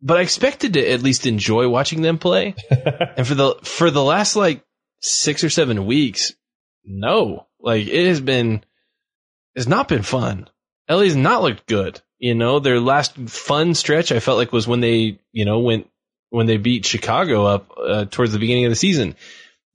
but 0.00 0.16
I 0.16 0.22
expected 0.22 0.74
to 0.74 0.90
at 0.90 1.02
least 1.02 1.26
enjoy 1.26 1.68
watching 1.68 2.02
them 2.02 2.18
play. 2.18 2.54
and 2.70 3.26
for 3.26 3.34
the 3.34 3.56
for 3.64 3.90
the 3.90 4.04
last 4.04 4.36
like 4.36 4.64
six 5.00 5.42
or 5.42 5.50
seven 5.50 5.84
weeks, 5.86 6.32
no, 6.84 7.48
like 7.58 7.88
it 7.88 8.06
has 8.06 8.20
been, 8.20 8.64
it's 9.56 9.66
not 9.66 9.88
been 9.88 10.02
fun. 10.02 10.48
LA's 10.88 11.16
not 11.16 11.42
looked 11.42 11.66
good. 11.66 12.00
You 12.18 12.34
know, 12.34 12.58
their 12.58 12.80
last 12.80 13.16
fun 13.16 13.74
stretch 13.74 14.10
I 14.10 14.20
felt 14.20 14.38
like 14.38 14.52
was 14.52 14.66
when 14.66 14.80
they, 14.80 15.20
you 15.32 15.44
know, 15.44 15.60
went 15.60 15.88
when 16.30 16.46
they 16.46 16.56
beat 16.56 16.84
Chicago 16.84 17.46
up 17.46 17.70
uh, 17.78 18.04
towards 18.06 18.32
the 18.32 18.38
beginning 18.38 18.64
of 18.64 18.70
the 18.70 18.76
season. 18.76 19.14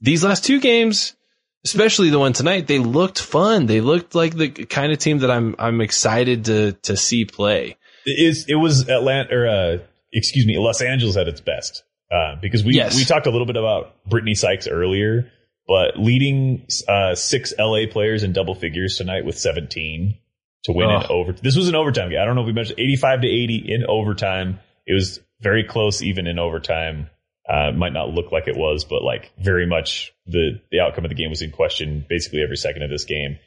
These 0.01 0.23
last 0.23 0.43
two 0.43 0.59
games, 0.59 1.15
especially 1.63 2.09
the 2.09 2.19
one 2.19 2.33
tonight, 2.33 2.67
they 2.67 2.79
looked 2.79 3.19
fun. 3.19 3.65
They 3.65 3.79
looked 3.81 4.13
like 4.13 4.35
the 4.35 4.49
kind 4.49 4.91
of 4.91 4.97
team 4.99 5.19
that 5.19 5.31
I'm 5.31 5.55
I'm 5.57 5.81
excited 5.81 6.45
to 6.45 6.73
to 6.83 6.97
see 6.97 7.25
play. 7.25 7.77
It 8.05 8.27
is 8.27 8.45
it 8.49 8.55
was 8.55 8.89
Atlanta 8.89 9.33
or 9.33 9.47
uh, 9.47 9.77
excuse 10.11 10.45
me, 10.45 10.57
Los 10.57 10.81
Angeles 10.81 11.15
at 11.17 11.27
its 11.27 11.41
best. 11.41 11.83
Uh, 12.11 12.35
because 12.41 12.63
we 12.63 12.75
Yes. 12.75 12.95
we 12.95 13.05
talked 13.05 13.25
a 13.25 13.31
little 13.31 13.47
bit 13.47 13.55
about 13.55 13.95
Brittney 14.07 14.37
Sykes 14.37 14.67
earlier, 14.67 15.31
but 15.65 15.97
leading 15.97 16.67
uh, 16.87 17.15
six 17.15 17.53
LA 17.57 17.87
players 17.89 18.21
in 18.23 18.33
double 18.33 18.53
figures 18.53 18.97
tonight 18.97 19.25
with 19.25 19.37
17 19.39 20.19
to 20.65 20.71
win 20.71 20.89
in 20.89 20.95
Ugh. 20.97 21.05
over. 21.09 21.33
This 21.33 21.55
was 21.55 21.67
an 21.67 21.75
overtime 21.75 22.09
game. 22.09 22.19
I 22.21 22.25
don't 22.25 22.35
know 22.35 22.41
if 22.41 22.47
we 22.47 22.53
mentioned 22.53 22.79
85 22.79 23.21
to 23.21 23.27
80 23.27 23.55
in 23.67 23.85
overtime. 23.87 24.59
It 24.85 24.93
was 24.93 25.19
very 25.41 25.63
close 25.63 26.01
even 26.01 26.27
in 26.27 26.39
overtime. 26.39 27.09
Uh, 27.47 27.71
might 27.73 27.91
not 27.93 28.09
look 28.09 28.31
like 28.31 28.47
it 28.47 28.55
was, 28.55 28.85
but 28.85 29.03
like 29.03 29.31
very 29.37 29.65
much 29.67 30.13
the 30.25 30.61
the 30.71 30.79
outcome 30.79 31.03
of 31.03 31.09
the 31.09 31.15
game 31.15 31.29
was 31.29 31.41
in 31.41 31.51
question 31.51 32.05
basically 32.07 32.41
every 32.41 32.55
second 32.55 32.83
of 32.83 32.89
this 32.89 33.03
game. 33.03 33.37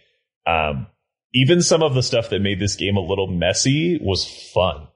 Um, 0.47 0.87
even 1.33 1.63
some 1.63 1.83
of 1.83 1.95
the 1.95 2.03
stuff 2.03 2.29
that 2.31 2.41
made 2.41 2.61
this 2.61 2.77
game 2.77 2.97
a 2.97 3.01
little 3.01 3.27
messy 3.27 3.99
was 4.03 4.27
fun. 4.53 4.87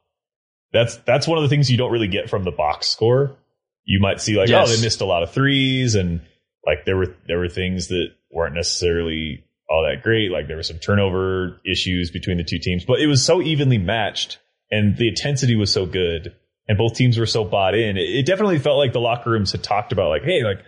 That's 0.72 0.96
that's 0.98 1.26
one 1.26 1.38
of 1.38 1.42
the 1.42 1.48
things 1.48 1.70
you 1.70 1.78
don't 1.78 1.90
really 1.92 2.08
get 2.08 2.28
from 2.28 2.44
the 2.44 2.50
box 2.50 2.88
score. 2.88 3.36
You 3.84 4.00
might 4.00 4.20
see 4.20 4.36
like, 4.36 4.48
Yes. 4.50 4.68
oh, 4.70 4.76
they 4.76 4.82
missed 4.82 5.00
a 5.00 5.06
lot 5.06 5.22
of 5.22 5.32
threes, 5.32 5.94
and 5.94 6.20
like 6.66 6.84
there 6.84 6.96
were 6.98 7.16
there 7.26 7.38
were 7.38 7.48
things 7.48 7.88
that 7.88 8.08
weren't 8.30 8.54
necessarily 8.54 9.44
all 9.70 9.88
that 9.88 10.02
great. 10.02 10.30
Like 10.30 10.48
there 10.48 10.56
were 10.56 10.62
some 10.62 10.78
turnover 10.78 11.60
issues 11.64 12.10
between 12.10 12.36
the 12.36 12.44
two 12.44 12.58
teams, 12.58 12.84
but 12.84 13.00
it 13.00 13.06
was 13.06 13.24
so 13.24 13.40
evenly 13.40 13.78
matched, 13.78 14.38
and 14.70 14.96
the 14.96 15.08
intensity 15.08 15.54
was 15.54 15.72
so 15.72 15.86
good, 15.86 16.34
and 16.68 16.76
both 16.76 16.94
teams 16.94 17.18
were 17.18 17.26
so 17.26 17.44
bought 17.44 17.74
in. 17.74 17.96
It, 17.96 18.10
it 18.10 18.26
definitely 18.26 18.58
felt 18.58 18.78
like 18.78 18.92
the 18.92 19.00
locker 19.00 19.30
rooms 19.30 19.52
had 19.52 19.62
talked 19.62 19.92
about 19.92 20.08
like, 20.08 20.24
hey, 20.24 20.42
like 20.42 20.58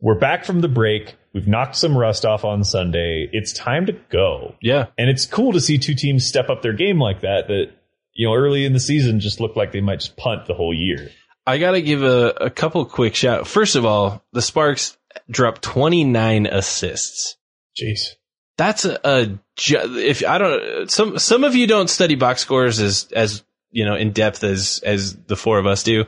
we're 0.00 0.18
back 0.18 0.44
from 0.44 0.60
the 0.60 0.68
break. 0.68 1.16
We've 1.32 1.48
knocked 1.48 1.76
some 1.76 1.96
rust 1.96 2.26
off 2.26 2.44
on 2.44 2.64
Sunday. 2.64 3.28
It's 3.32 3.52
time 3.52 3.86
to 3.86 3.92
go. 4.10 4.56
Yeah. 4.60 4.88
And 4.98 5.08
it's 5.08 5.24
cool 5.24 5.52
to 5.52 5.60
see 5.60 5.78
two 5.78 5.94
teams 5.94 6.26
step 6.26 6.50
up 6.50 6.60
their 6.60 6.74
game 6.74 6.98
like 6.98 7.22
that, 7.22 7.48
that, 7.48 7.70
you 8.12 8.26
know, 8.26 8.34
early 8.34 8.66
in 8.66 8.74
the 8.74 8.80
season 8.80 9.20
just 9.20 9.40
looked 9.40 9.56
like 9.56 9.72
they 9.72 9.80
might 9.80 10.00
just 10.00 10.16
punt 10.16 10.46
the 10.46 10.54
whole 10.54 10.74
year. 10.74 11.10
I 11.46 11.58
got 11.58 11.70
to 11.70 11.82
give 11.82 12.02
a, 12.02 12.34
a 12.40 12.50
couple 12.50 12.84
quick 12.84 13.14
shout. 13.14 13.46
First 13.46 13.76
of 13.76 13.86
all, 13.86 14.22
the 14.32 14.42
Sparks 14.42 14.98
dropped 15.30 15.62
29 15.62 16.46
assists. 16.46 17.36
Jeez. 17.80 18.16
That's 18.56 18.84
a, 18.84 18.98
a 19.04 19.38
if 19.58 20.24
I 20.26 20.38
don't 20.38 20.90
some 20.90 21.18
some 21.18 21.44
of 21.44 21.54
you 21.54 21.66
don't 21.66 21.88
study 21.88 22.14
box 22.16 22.40
scores 22.42 22.80
as 22.80 23.08
as 23.12 23.42
you 23.70 23.84
know 23.84 23.94
in 23.94 24.12
depth 24.12 24.44
as 24.44 24.80
as 24.84 25.16
the 25.16 25.36
four 25.36 25.58
of 25.58 25.66
us 25.66 25.82
do. 25.82 26.04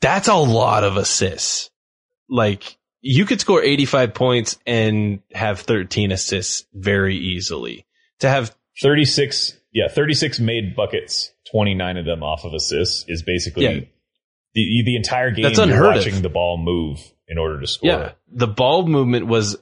That's 0.00 0.28
a 0.28 0.34
lot 0.34 0.84
of 0.84 0.96
assists. 0.96 1.70
Like 2.28 2.76
you 3.00 3.24
could 3.26 3.40
score 3.40 3.62
85 3.62 4.14
points 4.14 4.58
and 4.66 5.20
have 5.32 5.60
13 5.60 6.12
assists 6.12 6.66
very 6.74 7.16
easily. 7.16 7.86
To 8.20 8.28
have 8.28 8.54
36, 8.82 9.56
yeah, 9.72 9.88
36 9.88 10.38
made 10.40 10.76
buckets, 10.76 11.32
29 11.50 11.96
of 11.96 12.04
them 12.04 12.22
off 12.22 12.44
of 12.44 12.52
assists 12.54 13.04
is 13.08 13.22
basically 13.22 13.64
Yeah. 13.64 13.80
the, 14.54 14.82
the 14.84 14.96
entire 14.96 15.30
game 15.30 15.44
That's 15.44 15.56
you're 15.58 15.64
unheard 15.66 15.96
of. 15.96 16.04
watching 16.04 16.22
the 16.22 16.28
ball 16.28 16.58
move 16.58 17.00
in 17.26 17.38
order 17.38 17.60
to 17.60 17.66
score. 17.66 17.88
Yeah, 17.90 18.12
the 18.30 18.46
ball 18.46 18.86
movement 18.86 19.26
was 19.26 19.56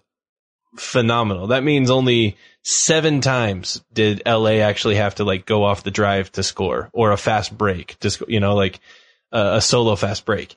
phenomenal. 0.76 1.48
That 1.48 1.64
means 1.64 1.90
only 1.90 2.36
seven 2.62 3.20
times 3.20 3.82
did 3.92 4.22
LA 4.26 4.60
actually 4.60 4.96
have 4.96 5.16
to 5.16 5.24
like 5.24 5.46
go 5.46 5.64
off 5.64 5.84
the 5.84 5.90
drive 5.90 6.30
to 6.32 6.42
score 6.42 6.90
or 6.92 7.12
a 7.12 7.16
fast 7.16 7.56
break 7.56 7.98
to 8.00 8.10
score, 8.10 8.28
you 8.30 8.40
know, 8.40 8.54
like 8.54 8.80
uh, 9.32 9.52
a 9.54 9.60
solo 9.60 9.96
fast 9.96 10.24
break. 10.24 10.56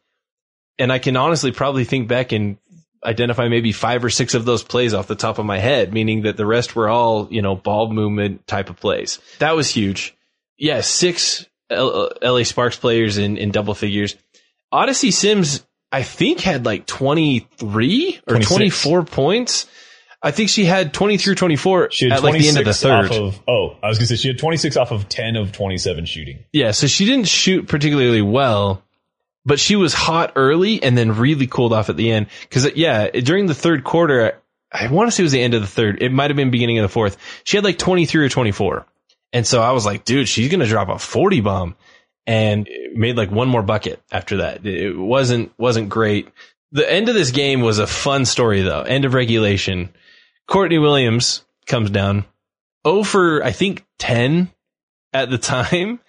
And 0.78 0.92
I 0.92 1.00
can 1.00 1.16
honestly 1.16 1.52
probably 1.52 1.86
think 1.86 2.08
back 2.08 2.32
and 2.32 2.58
identify 3.04 3.48
maybe 3.48 3.72
five 3.72 4.04
or 4.04 4.10
six 4.10 4.34
of 4.34 4.46
those 4.46 4.64
plays 4.64 4.94
off 4.94 5.08
the 5.08 5.16
top 5.16 5.40
of 5.40 5.46
my 5.46 5.58
head, 5.58 5.94
meaning 5.94 6.24
that 6.24 6.38
the 6.38 6.46
rest 6.46 6.76
were 6.76 6.90
all, 6.90 7.28
you 7.32 7.42
know, 7.42 7.56
ball 7.56 7.92
movement 7.92 8.46
type 8.48 8.70
of 8.70 8.80
plays. 8.80 9.20
That 9.40 9.56
was 9.56 9.70
huge. 9.70 10.16
Yeah, 10.58 10.82
six 10.82 11.46
L- 11.70 12.12
LA 12.22 12.44
Sparks 12.44 12.78
players 12.78 13.18
in, 13.18 13.38
in 13.38 13.52
double 13.52 13.74
figures. 13.74 14.16
Odyssey 14.72 15.12
Sims, 15.12 15.66
I 15.92 16.04
think, 16.04 16.40
had 16.40 16.66
like 16.66 16.86
23 16.86 18.20
or 18.28 18.36
26. 18.36 18.50
24 18.50 19.04
points. 19.04 19.68
I 20.24 20.32
think 20.32 20.50
she 20.50 20.66
had 20.66 20.94
23 20.94 21.32
or 21.32 21.36
24 21.36 21.92
She 21.92 22.06
had 22.06 22.18
at 22.18 22.24
like 22.24 22.40
the 22.40 22.48
end 22.48 22.58
of 22.60 22.66
the 22.66 22.74
third. 22.74 23.12
of, 23.12 23.42
oh, 23.48 23.76
I 23.82 23.88
was 23.88 23.98
going 23.98 24.08
to 24.08 24.16
say 24.16 24.16
she 24.16 24.28
had 24.28 24.38
26 24.38 24.78
off 24.78 24.92
of 24.92 25.10
10 25.10 25.36
of 25.36 25.52
27 25.52 26.06
shooting. 26.06 26.44
Yeah, 26.54 26.72
so 26.72 26.88
she 26.88 27.06
didn't 27.06 27.28
shoot 27.28 27.68
particularly 27.68 28.22
well, 28.22 28.84
but 29.46 29.60
she 29.60 29.76
was 29.76 29.94
hot 29.94 30.34
early 30.36 30.82
and 30.84 30.96
then 30.96 31.18
really 31.18 31.48
cooled 31.48 31.74
off 31.74 31.90
at 31.90 31.98
the 31.98 32.12
end. 32.12 32.28
Cause 32.52 32.70
yeah, 32.76 33.10
during 33.10 33.48
the 33.48 33.56
third 33.56 33.84
quarter, 33.84 34.40
I 34.72 34.88
want 34.88 35.08
to 35.10 35.12
say 35.12 35.24
it 35.24 35.26
was 35.26 35.32
the 35.32 35.42
end 35.42 35.56
of 35.56 35.62
the 35.62 35.68
third. 35.68 36.02
It 36.04 36.12
might 36.12 36.30
have 36.30 36.38
been 36.38 36.52
beginning 36.52 36.78
of 36.78 36.84
the 36.84 36.90
fourth. 36.90 37.18
She 37.44 37.58
had 37.58 37.64
like 37.64 37.80
23 37.80 38.26
or 38.26 38.30
24. 38.30 38.86
And 39.34 39.48
so 39.48 39.62
I 39.62 39.72
was 39.72 39.86
like, 39.86 40.06
dude, 40.06 40.28
she's 40.28 40.50
going 40.50 40.60
to 40.60 40.68
drop 40.68 40.90
a 40.90 41.00
40 41.00 41.42
bomb 41.42 41.76
and 42.28 42.70
made 42.94 43.18
like 43.18 43.32
one 43.32 43.48
more 43.50 43.64
bucket 43.64 44.00
after 44.12 44.38
that. 44.38 44.66
It 44.66 44.96
wasn't, 44.96 45.52
wasn't 45.58 45.90
great. 45.90 46.30
The 46.74 46.90
end 46.90 47.10
of 47.10 47.16
this 47.16 47.32
game 47.32 47.62
was 47.62 47.80
a 47.80 47.88
fun 47.88 48.26
story 48.26 48.62
though. 48.62 48.82
End 48.82 49.04
of 49.04 49.14
regulation. 49.16 49.90
Courtney 50.52 50.80
Williams 50.80 51.46
comes 51.66 51.90
down 51.92 52.26
0 52.86 53.04
for, 53.04 53.42
I 53.42 53.54
think 53.54 53.86
10 54.00 54.52
at 55.14 55.30
the 55.30 55.38
time 55.38 56.02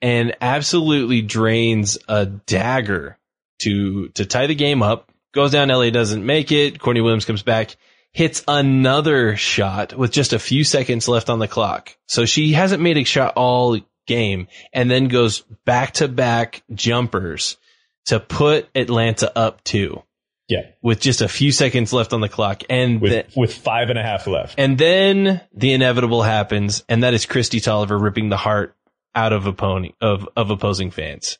and 0.00 0.36
absolutely 0.40 1.20
drains 1.20 1.98
a 2.06 2.26
dagger 2.26 3.18
to 3.62 4.08
to 4.10 4.24
tie 4.24 4.46
the 4.46 4.54
game 4.54 4.84
up. 4.84 5.10
Goes 5.34 5.50
down, 5.50 5.66
LA 5.66 5.90
doesn't 5.90 6.24
make 6.24 6.52
it. 6.52 6.78
Courtney 6.78 7.00
Williams 7.00 7.24
comes 7.24 7.42
back, 7.42 7.74
hits 8.12 8.44
another 8.46 9.36
shot 9.36 9.94
with 9.94 10.12
just 10.12 10.32
a 10.32 10.38
few 10.38 10.62
seconds 10.62 11.08
left 11.08 11.28
on 11.28 11.40
the 11.40 11.48
clock. 11.48 11.96
So 12.06 12.24
she 12.24 12.52
hasn't 12.52 12.84
made 12.84 12.98
a 12.98 13.04
shot 13.04 13.34
all 13.34 13.80
game 14.06 14.46
and 14.72 14.88
then 14.88 15.08
goes 15.08 15.40
back 15.64 15.94
to 15.94 16.06
back 16.06 16.62
jumpers 16.72 17.56
to 18.04 18.20
put 18.20 18.68
Atlanta 18.76 19.36
up 19.36 19.64
two 19.64 20.04
Yeah. 20.48 20.62
with 20.82 21.00
just 21.00 21.22
a 21.22 21.28
few 21.28 21.50
seconds 21.52 21.92
left 21.92 22.12
on 22.12 22.20
the 22.20 22.28
clock. 22.28 22.62
And 22.68 23.00
With, 23.00 23.12
the- 23.32 23.40
with 23.40 23.54
five 23.54 23.88
and 23.90 23.98
a 23.98 24.02
half 24.02 24.26
left. 24.26 24.56
and 24.58 24.76
then 24.76 25.40
the 25.54 25.72
inevitable 25.72 26.22
happens, 26.22 26.84
and 26.88 27.02
that 27.04 27.14
is 27.14 27.24
Kristi 27.26 27.60
Toliver 27.60 28.00
ripping 28.00 28.28
the 28.28 28.36
heart 28.36 28.76
out 29.14 29.32
of 29.32 29.46
opponent 29.46 29.94
of 30.00 30.28
of 30.36 30.50
opposing 30.50 30.90
fans. 30.90 31.38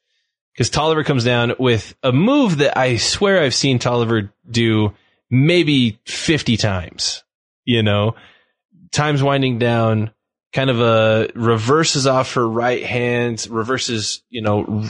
Because 0.55 0.71
Toliver 0.71 1.05
comes 1.05 1.25
down 1.25 1.55
with 1.59 1.95
a 2.03 2.13
move 2.13 2.59
that 2.59 2.77
I 2.79 2.97
swear 2.99 3.43
I've 3.43 3.55
seen 3.55 3.79
Toliver 3.79 4.31
do 4.49 4.95
maybe 5.31 5.99
fifty 6.05 6.57
times. 6.57 7.25
You 7.65 7.83
know, 7.83 8.15
times 8.93 9.23
winding 9.23 9.59
down, 9.59 10.11
kind 10.53 10.69
of 10.71 10.81
a 10.81 11.29
reverses 11.35 12.07
off 12.07 12.35
her 12.35 12.47
right 12.49 12.83
hand, 12.85 13.47
reverses, 13.51 14.23
you 14.31 14.43
know, 14.43 14.85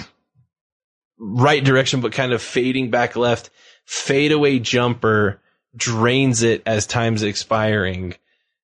right 1.19 1.63
direction, 1.63 2.01
but 2.01 2.13
kind 2.13 2.33
of 2.33 2.43
fading 2.43 2.91
back 2.91 3.15
left, 3.17 3.51
fadeaway 3.85 4.59
jumper, 4.59 5.41
drains 5.77 6.43
it 6.43 6.63
as 6.67 6.87
time's 6.87 7.23
expiring 7.23 8.15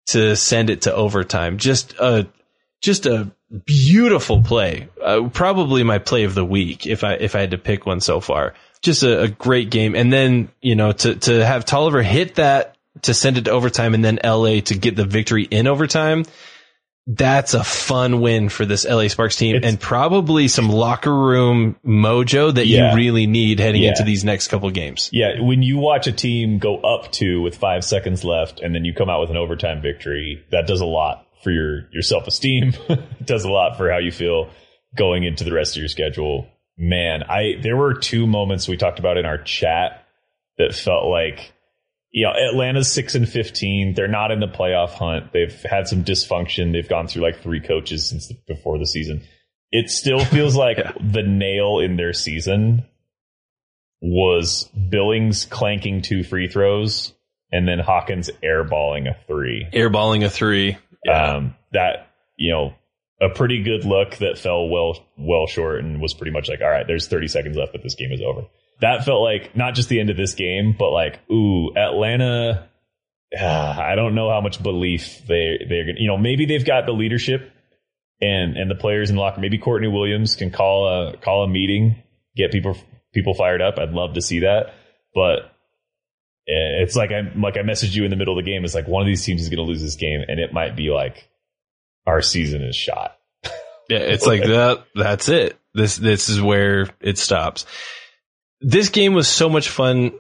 to 0.08 0.36
send 0.36 0.70
it 0.70 0.84
to 0.84 0.94
overtime. 0.94 1.58
Just 1.58 1.94
a, 2.00 2.28
just 2.82 3.06
a 3.06 3.32
beautiful 3.66 4.44
play. 4.44 4.90
Uh, 5.02 5.30
probably 5.32 5.84
my 5.84 6.00
play 6.00 6.24
of 6.24 6.36
the 6.36 6.46
week 6.46 6.88
if 6.88 7.04
I, 7.04 7.14
if 7.14 7.36
I 7.36 7.42
had 7.42 7.52
to 7.52 7.58
pick 7.58 7.86
one 7.86 8.02
so 8.02 8.20
far. 8.20 8.54
Just 8.82 9.04
a, 9.04 9.24
a 9.24 9.28
great 9.28 9.70
game. 9.70 9.96
And 9.96 10.12
then, 10.12 10.50
you 10.62 10.76
know, 10.76 10.92
to, 10.92 11.16
to 11.16 11.46
have 11.46 11.66
Toliver 11.66 12.04
hit 12.04 12.36
that 12.36 12.76
to 13.04 13.14
send 13.14 13.38
it 13.38 13.46
to 13.46 13.52
overtime 13.52 13.94
and 13.94 14.04
then 14.04 14.20
LA 14.24 14.62
to 14.62 14.78
get 14.78 14.96
the 14.96 15.06
victory 15.06 15.44
in 15.44 15.68
overtime. 15.68 16.26
That's 17.12 17.56
a 17.56 17.64
fun 17.64 18.22
win 18.22 18.50
for 18.50 18.66
this 18.68 18.86
LA 18.86 19.08
Sparks 19.08 19.36
team 19.36 19.56
It's- 19.56 19.68
and 19.68 19.80
probably 19.80 20.48
some 20.48 20.70
locker 20.70 21.12
room 21.14 21.76
mojo 21.84 22.54
that 22.54 22.68
Yeah. 22.68 22.92
you 22.92 22.96
really 22.96 23.26
need 23.26 23.60
heading 23.60 23.82
Yeah. 23.82 23.90
into 23.90 24.04
these 24.04 24.24
next 24.24 24.50
couple 24.50 24.70
games. 24.70 25.10
Yeah, 25.12 25.42
when 25.42 25.64
you 25.64 25.80
watch 25.80 26.06
a 26.06 26.12
team 26.12 26.60
go 26.60 26.78
up 26.82 27.12
two 27.12 27.42
with 27.42 27.56
five 27.56 27.84
seconds 27.84 28.24
left 28.24 28.60
and 28.60 28.76
then 28.76 28.86
you 28.86 28.94
come 28.94 29.10
out 29.10 29.22
with 29.22 29.32
an 29.32 29.38
overtime 29.38 29.82
victory, 29.82 30.44
that 30.52 30.68
does 30.68 30.82
a 30.82 30.86
lot 30.86 31.26
for 31.44 31.50
your, 31.52 31.88
your 31.92 32.04
self 32.04 32.28
esteem. 32.28 32.74
it 32.90 33.26
does 33.26 33.44
a 33.44 33.50
lot 33.50 33.76
for 33.76 33.90
how 33.92 33.98
you 33.98 34.12
feel 34.12 34.50
going 34.96 35.24
into 35.24 35.44
the 35.44 35.52
rest 35.54 35.76
of 35.76 35.80
your 35.82 35.90
schedule 35.90 36.46
man, 36.82 37.24
I 37.24 37.56
there 37.62 37.76
were 37.76 37.94
two 37.94 38.26
moments 38.26 38.68
we 38.70 38.78
talked 38.78 39.00
about 39.00 39.18
in 39.18 39.26
our 39.26 39.38
chat 39.38 40.06
that 40.58 40.74
felt 40.74 41.08
like 41.08 41.52
you 42.12 42.26
know, 42.26 42.32
Atlanta's 42.34 42.92
six 42.92 43.16
and 43.16 43.28
fifteen. 43.30 43.94
They're 43.96 44.08
not 44.08 44.32
in 44.32 44.40
the 44.40 44.48
playoff 44.48 44.90
hunt. 44.90 45.32
They've 45.34 45.54
had 45.64 45.88
some 45.88 46.04
dysfunction. 46.04 46.72
They've 46.72 46.88
gone 46.90 47.08
through 47.08 47.22
like 47.24 47.42
three 47.42 47.62
coaches 47.62 48.10
since 48.10 48.28
the, 48.28 48.36
before 48.48 48.78
the 48.80 48.86
season. 48.88 49.22
It 49.72 49.90
still 49.90 50.20
feels 50.26 50.56
like 50.56 50.78
Yeah. 50.78 50.94
the 51.00 51.24
nail 51.24 51.80
in 51.80 51.96
their 51.98 52.14
season 52.14 52.86
was 54.02 54.70
Billings 54.90 55.46
clanking 55.46 56.02
two 56.02 56.24
free 56.24 56.48
throws 56.48 57.14
and 57.52 57.68
then 57.68 57.80
Hawkins 57.80 58.30
airballing 58.44 59.10
a 59.10 59.18
three. 59.28 59.68
Airballing 59.74 60.24
a 60.26 60.30
three. 60.30 60.78
Um, 61.12 61.56
that 61.74 62.08
you 62.38 62.52
know, 62.52 62.74
a 63.22 63.30
pretty 63.30 63.64
good 63.64 63.84
look 63.86 64.16
that 64.18 64.38
fell 64.38 64.70
well 64.70 65.06
well 65.18 65.46
short 65.48 65.84
and 65.84 66.02
was 66.02 66.14
pretty 66.14 66.32
much 66.32 66.48
like, 66.48 66.62
all 66.62 66.70
right, 66.70 66.88
there's 66.88 67.08
30 67.08 67.28
seconds 67.28 67.58
left, 67.58 67.74
but 67.74 67.84
this 67.84 67.96
game 67.96 68.12
is 68.12 68.22
over. 68.22 68.44
That 68.82 69.04
felt 69.04 69.22
like 69.22 69.56
not 69.56 69.76
just 69.76 69.90
the 69.90 70.00
end 70.00 70.10
of 70.10 70.18
this 70.18 70.36
game, 70.36 70.76
but 70.78 70.92
like, 70.92 71.20
ooh, 71.30 71.76
Atlanta. 71.76 72.70
ah, 73.38 73.82
I 73.82 73.96
don't 73.96 74.16
know 74.16 74.30
how 74.30 74.42
much 74.42 74.62
belief 74.62 75.22
they 75.28 75.60
they're 75.68 75.86
gonna. 75.86 76.00
You 76.00 76.08
know, 76.08 76.18
maybe 76.18 76.46
they've 76.46 76.66
got 76.66 76.86
the 76.86 76.94
leadership 76.94 77.52
and 78.22 78.58
and 78.58 78.70
the 78.70 78.76
players 78.76 79.10
in 79.10 79.16
the 79.16 79.22
locker. 79.22 79.42
Maybe 79.42 79.58
Courtney 79.58 79.88
Williams 79.88 80.36
can 80.36 80.52
call 80.52 80.88
a 80.88 81.18
call 81.18 81.44
a 81.44 81.48
meeting, 81.48 82.04
get 82.36 82.52
people 82.52 82.78
people 83.14 83.34
fired 83.34 83.62
up. 83.62 83.80
I'd 83.80 83.92
love 83.92 84.14
to 84.14 84.22
see 84.22 84.40
that, 84.40 84.74
but 85.14 85.40
eh, 86.48 86.82
it's 86.82 86.96
like 86.96 87.12
I'm 87.12 87.42
like 87.42 87.58
I 87.58 87.62
messaged 87.62 87.96
you 87.96 88.04
in 88.06 88.12
the 88.12 88.18
middle 88.18 88.38
of 88.38 88.44
the 88.44 88.50
game. 88.50 88.64
It's 88.64 88.76
like 88.76 88.88
one 88.88 89.02
of 89.02 89.08
these 89.08 89.24
teams 89.24 89.42
is 89.42 89.50
going 89.50 89.58
to 89.58 89.70
lose 89.70 89.82
this 89.82 89.96
game, 89.96 90.22
and 90.28 90.40
it 90.40 90.54
might 90.54 90.76
be 90.76 90.90
like 90.90 91.28
our 92.06 92.22
season 92.22 92.64
is 92.64 92.76
shot. 92.76 93.18
Yeah, 93.90 94.00
it's 94.00 94.26
like 94.26 94.42
that. 94.44 94.86
That's 94.96 95.30
it. 95.30 95.60
This 95.74 95.98
this 95.98 96.30
is 96.30 96.42
where 96.42 96.88
it 97.00 97.18
stops. 97.18 97.66
This 98.62 98.90
game 98.90 99.14
was 99.14 99.28
so 99.28 99.50
much 99.50 99.70
fun 99.70 100.12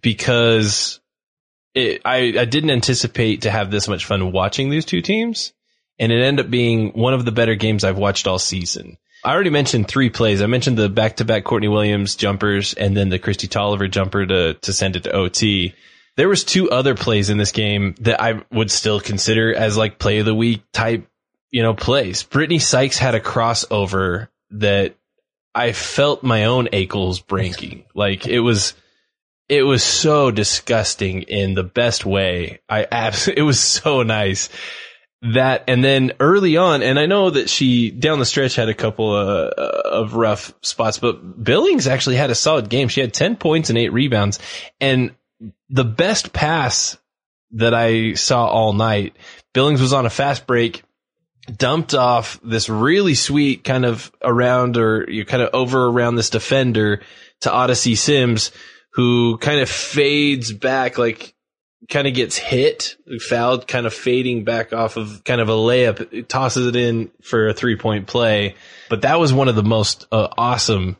because 0.00 1.00
it, 1.74 2.02
I 2.04 2.34
I 2.38 2.44
didn't 2.44 2.70
anticipate 2.70 3.42
to 3.42 3.50
have 3.50 3.70
this 3.70 3.88
much 3.88 4.04
fun 4.04 4.32
watching 4.32 4.70
these 4.70 4.84
two 4.84 5.00
teams, 5.00 5.52
and 5.98 6.12
it 6.12 6.22
ended 6.22 6.46
up 6.46 6.50
being 6.50 6.90
one 6.90 7.14
of 7.14 7.24
the 7.24 7.32
better 7.32 7.54
games 7.54 7.84
I've 7.84 7.98
watched 7.98 8.26
all 8.26 8.38
season. 8.38 8.98
I 9.24 9.32
already 9.32 9.50
mentioned 9.50 9.88
three 9.88 10.10
plays. 10.10 10.42
I 10.42 10.46
mentioned 10.46 10.76
the 10.76 10.88
back 10.88 11.16
to 11.16 11.24
back 11.24 11.44
Courtney 11.44 11.68
Williams 11.68 12.16
jumpers, 12.16 12.74
and 12.74 12.96
then 12.96 13.08
the 13.08 13.18
Kristi 13.18 13.48
Toliver 13.48 13.90
jumper 13.90 14.26
to 14.26 14.54
to 14.54 14.72
send 14.72 14.96
it 14.96 15.04
to 15.04 15.12
OT. 15.12 15.74
There 16.16 16.28
was 16.28 16.44
two 16.44 16.70
other 16.70 16.94
plays 16.94 17.30
in 17.30 17.38
this 17.38 17.50
game 17.50 17.94
that 18.00 18.20
I 18.20 18.42
would 18.52 18.70
still 18.70 19.00
consider 19.00 19.52
as 19.54 19.76
like 19.76 19.98
play 19.98 20.18
of 20.18 20.26
the 20.26 20.34
week 20.34 20.62
type 20.72 21.08
you 21.54 21.62
know, 21.62 21.72
plays. 21.72 22.24
Brittney 22.24 22.60
Sykes 22.60 22.98
had 22.98 23.14
a 23.14 23.20
crossover 23.20 24.26
that 24.50 24.96
I 25.54 25.72
felt 25.72 26.22
my 26.22 26.44
own 26.44 26.68
ankles 26.72 27.20
breaking. 27.20 27.84
like 27.94 28.26
it 28.26 28.40
was, 28.40 28.74
it 29.48 29.62
was 29.62 29.82
so 29.82 30.30
disgusting 30.30 31.22
in 31.22 31.54
the 31.54 31.64
best 31.64 32.04
way. 32.04 32.60
I 32.68 32.84
abs- 32.90 33.28
it 33.36 33.42
was 33.42 33.60
so 33.60 34.02
nice 34.02 34.48
that, 35.22 35.64
and 35.68 35.82
then 35.82 36.12
early 36.20 36.56
on, 36.56 36.82
and 36.82 36.98
I 36.98 37.06
know 37.06 37.30
that 37.30 37.48
she 37.48 37.90
down 37.90 38.18
the 38.18 38.26
stretch 38.26 38.56
had 38.56 38.68
a 38.68 38.74
couple 38.74 39.12
uh, 39.12 39.48
of 39.84 40.14
rough 40.14 40.52
spots, 40.60 40.98
but 40.98 41.42
Billings 41.42 41.86
actually 41.86 42.16
had 42.16 42.30
a 42.30 42.34
solid 42.34 42.68
game. 42.68 42.88
She 42.88 43.00
had 43.00 43.14
10 43.14 43.36
points 43.36 43.70
and 43.70 43.78
eight 43.78 43.92
rebounds 43.92 44.38
and 44.80 45.14
the 45.68 45.84
best 45.84 46.32
pass 46.32 46.96
that 47.52 47.74
I 47.74 48.14
saw 48.14 48.46
all 48.46 48.72
night, 48.72 49.16
Billings 49.52 49.80
was 49.80 49.92
on 49.92 50.06
a 50.06 50.10
fast 50.10 50.46
break 50.46 50.82
dumped 51.46 51.94
off 51.94 52.40
this 52.42 52.68
really 52.68 53.14
sweet 53.14 53.64
kind 53.64 53.84
of 53.84 54.10
around 54.22 54.76
or 54.76 55.10
you 55.10 55.24
kind 55.24 55.42
of 55.42 55.50
over 55.52 55.86
around 55.86 56.16
this 56.16 56.30
defender 56.30 57.02
to 57.40 57.52
Odyssey 57.52 57.94
Sims, 57.94 58.50
who 58.92 59.38
kind 59.38 59.60
of 59.60 59.68
fades 59.68 60.52
back, 60.52 60.98
like 60.98 61.34
kind 61.90 62.06
of 62.06 62.14
gets 62.14 62.36
hit, 62.36 62.96
fouled, 63.28 63.68
kind 63.68 63.86
of 63.86 63.92
fading 63.92 64.44
back 64.44 64.72
off 64.72 64.96
of 64.96 65.22
kind 65.24 65.40
of 65.40 65.48
a 65.48 65.52
layup, 65.52 66.28
tosses 66.28 66.66
it 66.66 66.76
in 66.76 67.10
for 67.22 67.48
a 67.48 67.54
three 67.54 67.76
point 67.76 68.06
play. 68.06 68.54
But 68.88 69.02
that 69.02 69.18
was 69.18 69.32
one 69.32 69.48
of 69.48 69.56
the 69.56 69.62
most 69.62 70.06
uh, 70.10 70.28
awesome 70.38 70.96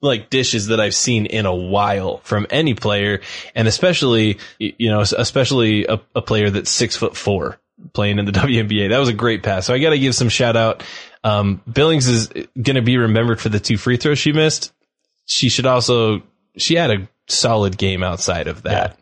like 0.00 0.30
dishes 0.30 0.68
that 0.68 0.80
I've 0.80 0.94
seen 0.94 1.26
in 1.26 1.44
a 1.44 1.54
while 1.54 2.18
from 2.18 2.46
any 2.50 2.74
player, 2.74 3.20
and 3.54 3.68
especially 3.68 4.38
you 4.58 4.88
know 4.88 5.00
especially 5.00 5.86
a, 5.86 6.00
a 6.14 6.22
player 6.22 6.50
that's 6.50 6.70
six 6.70 6.96
foot 6.96 7.16
four 7.16 7.58
playing 7.92 8.18
in 8.18 8.24
the 8.24 8.32
WNBA. 8.32 8.90
That 8.90 8.98
was 8.98 9.08
a 9.08 9.14
great 9.14 9.42
pass. 9.42 9.66
So 9.66 9.74
I 9.74 9.78
got 9.78 9.90
to 9.90 9.98
give 9.98 10.14
some 10.14 10.28
shout 10.28 10.56
out. 10.56 10.82
Um, 11.24 11.62
Billings 11.70 12.06
is 12.06 12.28
going 12.28 12.76
to 12.76 12.82
be 12.82 12.96
remembered 12.96 13.40
for 13.40 13.48
the 13.48 13.60
two 13.60 13.76
free 13.76 13.96
throws 13.96 14.18
she 14.18 14.32
missed. 14.32 14.72
She 15.26 15.48
should 15.48 15.66
also 15.66 16.22
she 16.56 16.74
had 16.74 16.90
a 16.90 17.08
solid 17.28 17.76
game 17.76 18.02
outside 18.02 18.46
of 18.46 18.62
that. 18.62 18.98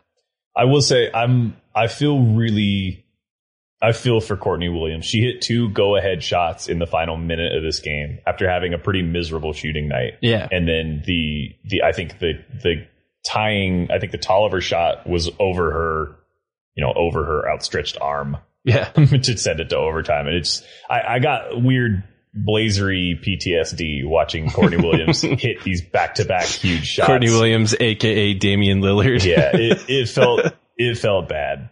I 0.55 0.65
will 0.65 0.81
say 0.81 1.11
I'm 1.11 1.55
I 1.75 1.87
feel 1.87 2.19
really 2.19 3.05
I 3.81 3.91
feel 3.91 4.19
for 4.19 4.35
Courtney 4.35 4.69
Williams. 4.69 5.05
She 5.05 5.21
hit 5.21 5.41
two 5.41 5.69
go 5.69 5.95
ahead 5.95 6.23
shots 6.23 6.67
in 6.67 6.79
the 6.79 6.87
final 6.87 7.15
minute 7.15 7.55
of 7.55 7.63
this 7.63 7.79
game 7.79 8.19
after 8.25 8.49
having 8.49 8.73
a 8.73 8.77
pretty 8.77 9.03
miserable 9.03 9.53
shooting 9.53 9.87
night. 9.87 10.13
Yeah. 10.21 10.47
And 10.51 10.67
then 10.67 11.03
the 11.05 11.55
the 11.63 11.83
I 11.83 11.91
think 11.91 12.19
the 12.19 12.33
the 12.63 12.87
tying 13.25 13.89
I 13.91 13.99
think 13.99 14.11
the 14.11 14.17
Toliver 14.17 14.61
shot 14.61 15.07
was 15.07 15.29
over 15.39 15.71
her, 15.71 16.15
you 16.75 16.83
know, 16.83 16.93
over 16.95 17.23
her 17.23 17.49
outstretched 17.49 17.97
arm 18.01 18.37
Yeah. 18.67 18.89
to 18.95 19.37
send 19.37 19.61
it 19.61 19.69
to 19.69 19.77
overtime. 19.77 20.27
And 20.27 20.35
it's 20.35 20.61
I, 20.89 21.15
I 21.15 21.19
got 21.19 21.61
weird 21.63 22.03
blazery 22.33 23.19
PTSD 23.25 24.05
watching 24.05 24.51
Courtney 24.51 24.77
Williams 24.77 25.21
hit 25.21 25.63
these 25.63 25.81
back 25.81 26.15
to 26.15 26.25
back 26.25 26.45
huge 26.45 26.85
shots. 26.85 27.07
Courtney 27.07 27.29
Williams, 27.29 27.73
aka 27.79 28.33
Damian 28.33 28.81
Lillard. 28.81 29.23
Yeah, 29.23 29.51
it, 29.53 29.85
it 29.87 30.09
felt 30.09 30.41
it 30.75 30.97
felt 30.97 31.29
bad. 31.29 31.69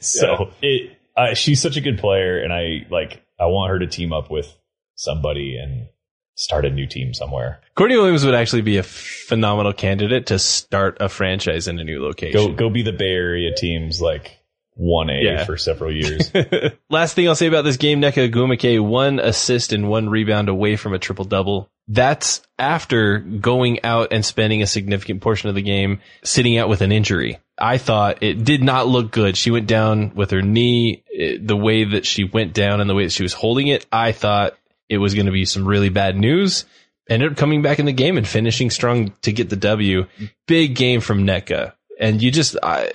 so 0.00 0.52
it 0.60 0.98
uh, 1.16 1.34
she's 1.34 1.60
such 1.60 1.76
a 1.76 1.80
good 1.80 1.98
player, 1.98 2.42
and 2.42 2.52
I 2.52 2.86
like 2.90 3.22
I 3.40 3.46
want 3.46 3.70
her 3.70 3.78
to 3.80 3.86
team 3.86 4.12
up 4.12 4.30
with 4.30 4.54
somebody 4.94 5.56
and 5.56 5.88
start 6.34 6.66
a 6.66 6.70
new 6.70 6.86
team 6.86 7.14
somewhere. 7.14 7.60
Courtney 7.74 7.96
Williams 7.96 8.24
would 8.24 8.34
actually 8.34 8.62
be 8.62 8.76
a 8.76 8.82
phenomenal 8.82 9.72
candidate 9.72 10.26
to 10.26 10.38
start 10.38 10.98
a 11.00 11.08
franchise 11.08 11.68
in 11.68 11.78
a 11.78 11.84
new 11.84 12.02
location. 12.02 12.32
Go 12.32 12.52
go 12.52 12.70
be 12.70 12.82
the 12.82 12.92
Bay 12.92 13.12
Area 13.12 13.54
teams 13.54 14.00
like 14.00 14.41
one 14.74 15.10
A 15.10 15.22
Yeah. 15.22 15.44
for 15.44 15.56
several 15.56 15.92
years. 15.92 16.30
Last 16.90 17.14
thing 17.14 17.28
I'll 17.28 17.34
say 17.34 17.46
about 17.46 17.62
this 17.64 17.76
game, 17.76 18.00
Nneka 18.00 18.30
Ogwumike, 18.30 18.80
one 18.82 19.18
assist 19.20 19.72
and 19.72 19.88
one 19.88 20.08
rebound 20.08 20.48
away 20.48 20.76
from 20.76 20.94
a 20.94 20.98
triple 20.98 21.24
double. 21.24 21.68
That's 21.88 22.42
after 22.58 23.18
going 23.18 23.84
out 23.84 24.12
and 24.12 24.24
spending 24.24 24.62
a 24.62 24.66
significant 24.66 25.20
portion 25.20 25.48
of 25.48 25.54
the 25.54 25.62
game 25.62 26.00
sitting 26.24 26.56
out 26.56 26.68
with 26.68 26.80
an 26.80 26.92
injury. 26.92 27.38
I 27.58 27.78
thought 27.78 28.22
it 28.22 28.44
did 28.44 28.62
not 28.62 28.88
look 28.88 29.10
good. 29.10 29.36
She 29.36 29.50
went 29.50 29.66
down 29.66 30.14
with 30.14 30.30
her 30.30 30.42
knee, 30.42 31.02
it- 31.08 31.46
the 31.46 31.56
way 31.56 31.84
that 31.84 32.06
she 32.06 32.24
went 32.24 32.54
down 32.54 32.80
and 32.80 32.88
the 32.88 32.94
way 32.94 33.04
that 33.04 33.12
she 33.12 33.22
was 33.24 33.32
holding 33.34 33.66
it. 33.68 33.84
I 33.92 34.12
thought 34.12 34.56
it 34.88 34.98
was 34.98 35.14
going 35.14 35.26
to 35.26 35.32
be 35.32 35.44
some 35.44 35.66
really 35.66 35.88
bad 35.90 36.16
news. 36.16 36.64
Ended 37.10 37.32
up 37.32 37.36
coming 37.36 37.62
back 37.62 37.78
in 37.80 37.86
the 37.86 37.92
game 37.92 38.16
and 38.16 38.26
finishing 38.26 38.70
strong 38.70 39.12
to 39.22 39.32
get 39.32 39.50
the 39.50 39.56
W. 39.56 40.06
Big 40.46 40.76
game 40.76 41.00
from 41.00 41.26
Nneka. 41.26 41.72
And 41.98 42.22
you 42.22 42.30
just, 42.30 42.56
I, 42.62 42.92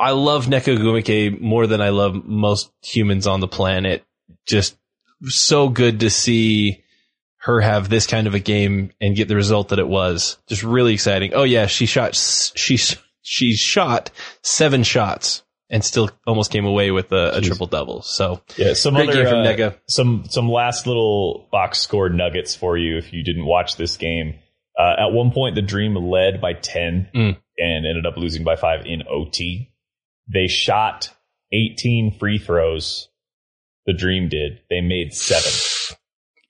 I 0.00 0.12
love 0.12 0.46
Nneka 0.46 0.76
Ogwumike 0.78 1.40
more 1.40 1.66
than 1.66 1.80
I 1.80 1.90
love 1.90 2.14
most 2.24 2.72
humans 2.82 3.26
on 3.26 3.40
the 3.40 3.48
planet. 3.48 4.04
Just 4.46 4.76
so 5.24 5.68
good 5.68 6.00
to 6.00 6.10
see 6.10 6.82
her 7.42 7.60
have 7.60 7.88
this 7.88 8.06
kind 8.06 8.26
of 8.26 8.34
a 8.34 8.38
game 8.38 8.92
and 9.00 9.14
get 9.16 9.28
the 9.28 9.36
result 9.36 9.68
that 9.68 9.78
it 9.78 9.88
was. 9.88 10.38
Just 10.48 10.62
really 10.62 10.94
exciting. 10.94 11.32
Oh 11.34 11.42
yeah, 11.44 11.66
she 11.66 11.86
shot 11.86 12.14
she 12.14 12.78
she 13.22 13.54
shot 13.54 14.10
seven 14.42 14.82
shots 14.82 15.42
and 15.68 15.84
still 15.84 16.10
almost 16.26 16.50
came 16.50 16.64
away 16.64 16.90
with 16.90 17.12
a, 17.12 17.36
a 17.36 17.40
triple 17.40 17.66
double. 17.66 18.02
So 18.02 18.42
Yeah, 18.56 18.72
some 18.72 18.94
Great 18.94 19.10
other 19.10 19.24
game 19.24 19.54
from 19.56 19.62
uh, 19.62 19.70
some 19.88 20.24
some 20.28 20.48
last 20.48 20.86
little 20.86 21.48
box 21.52 21.78
score 21.78 22.08
nuggets 22.08 22.54
for 22.54 22.76
you 22.76 22.96
if 22.98 23.12
you 23.12 23.22
didn't 23.22 23.46
watch 23.46 23.76
this 23.76 23.96
game. 23.96 24.34
Uh, 24.78 24.94
at 25.08 25.12
one 25.12 25.30
point, 25.30 25.54
the 25.56 25.62
Dream 25.62 25.94
led 25.94 26.40
by 26.40 26.54
ten 26.54 27.08
Mm. 27.14 27.36
and 27.58 27.86
ended 27.86 28.06
up 28.06 28.16
losing 28.16 28.44
by 28.44 28.56
five 28.56 28.86
in 28.86 29.02
OT. 29.10 29.66
They 30.32 30.46
shot 30.46 31.10
eighteen 31.52 32.16
free 32.18 32.38
throws. 32.38 33.08
The 33.86 33.92
Dream 33.94 34.28
did. 34.28 34.60
They 34.70 34.80
made 34.80 35.12
seven. 35.14 35.50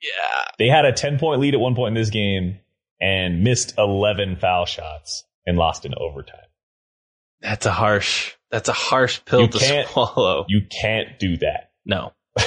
yeah, 0.02 0.44
They 0.58 0.66
had 0.68 0.84
a 0.84 0.92
ten 0.92 1.18
point 1.18 1.40
lead 1.40 1.54
at 1.54 1.60
one 1.60 1.74
point 1.74 1.96
in 1.96 2.00
this 2.02 2.10
game 2.10 2.58
and 3.00 3.42
missed 3.44 3.74
eleven 3.78 4.36
foul 4.36 4.66
shots 4.66 5.24
and 5.46 5.56
lost 5.56 5.84
in 5.86 5.94
overtime. 5.96 6.36
that's 7.40 7.64
a 7.66 7.72
harsh 7.72 8.32
that's 8.50 8.68
a 8.68 8.72
harsh 8.74 9.20
pill 9.24 9.42
You 9.42 9.48
to 9.48 9.58
can't- 9.58 9.88
swallow. 9.88 10.44
You 10.48 10.62
can't 10.82 11.18
do 11.18 11.36
that. 11.38 11.70
No. 11.86 12.12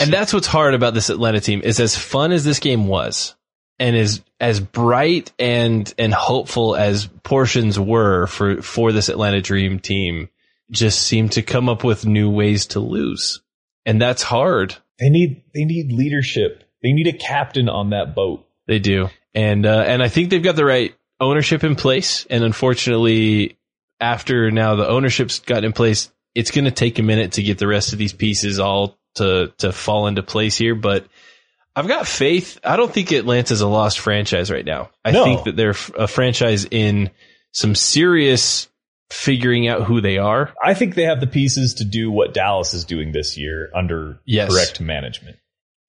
And 0.00 0.12
that's 0.12 0.34
what's 0.34 0.46
hard 0.46 0.74
about 0.74 0.92
this 0.92 1.08
Atlanta 1.08 1.40
team 1.40 1.62
is 1.64 1.80
as 1.80 1.96
fun 1.96 2.30
as 2.32 2.44
this 2.44 2.58
game 2.58 2.88
was 2.88 3.34
and 3.78 3.96
as 3.96 4.22
as 4.40 4.60
bright 4.60 5.32
and 5.38 5.92
and 5.98 6.12
hopeful 6.12 6.76
as 6.76 7.06
portions 7.22 7.78
were 7.78 8.26
for 8.26 8.62
for 8.62 8.92
this 8.92 9.08
Atlanta 9.08 9.40
Dream 9.40 9.78
team 9.78 10.28
just 10.70 11.00
seem 11.00 11.28
to 11.30 11.42
come 11.42 11.68
up 11.68 11.84
with 11.84 12.06
new 12.06 12.30
ways 12.30 12.66
to 12.66 12.80
lose. 12.80 13.40
And 13.86 14.00
that's 14.00 14.22
hard. 14.22 14.76
They 14.98 15.10
need 15.10 15.42
they 15.54 15.64
need 15.64 15.92
leadership. 15.92 16.64
They 16.82 16.92
need 16.92 17.06
a 17.06 17.12
captain 17.12 17.68
on 17.68 17.90
that 17.90 18.14
boat. 18.14 18.46
They 18.66 18.78
do. 18.78 19.08
And 19.34 19.64
uh, 19.64 19.84
and 19.86 20.02
I 20.02 20.08
think 20.08 20.30
they've 20.30 20.42
got 20.42 20.56
the 20.56 20.64
right 20.64 20.94
ownership 21.20 21.64
in 21.64 21.74
place. 21.74 22.26
And 22.28 22.44
unfortunately, 22.44 23.56
after 24.00 24.50
now 24.50 24.76
the 24.76 24.88
ownership's 24.88 25.40
got 25.40 25.64
in 25.64 25.72
place, 25.72 26.10
it's 26.34 26.50
going 26.50 26.66
to 26.66 26.70
take 26.70 26.98
a 26.98 27.02
minute 27.02 27.32
to 27.32 27.42
get 27.42 27.58
the 27.58 27.66
rest 27.66 27.92
of 27.92 27.98
these 27.98 28.12
pieces 28.12 28.58
all 28.58 28.98
to 29.14 29.52
to 29.58 29.72
fall 29.72 30.06
into 30.06 30.22
place 30.22 30.56
here. 30.56 30.74
But 30.74 31.06
I've 31.78 31.88
got 31.88 32.06
faith. 32.06 32.58
I 32.64 32.76
don't 32.76 32.92
think 32.92 33.12
Atlanta's 33.12 33.60
a 33.60 33.66
lost 33.68 33.98
franchise 34.00 34.50
right 34.50 34.64
now. 34.64 34.90
I 35.04 35.12
No. 35.12 35.24
think 35.24 35.44
that 35.44 35.56
they're 35.56 35.76
a 35.96 36.06
franchise 36.08 36.66
in 36.70 37.10
some 37.52 37.74
serious 37.74 38.68
figuring 39.10 39.68
out 39.68 39.84
who 39.84 40.00
they 40.00 40.18
are. 40.18 40.52
I 40.62 40.74
think 40.74 40.94
they 40.94 41.04
have 41.04 41.20
the 41.20 41.26
pieces 41.26 41.74
to 41.74 41.84
do 41.84 42.10
what 42.10 42.34
Dallas 42.34 42.74
is 42.74 42.84
doing 42.84 43.12
this 43.12 43.38
year 43.38 43.70
under 43.74 44.18
Yes. 44.26 44.50
correct 44.52 44.80
management. 44.80 45.36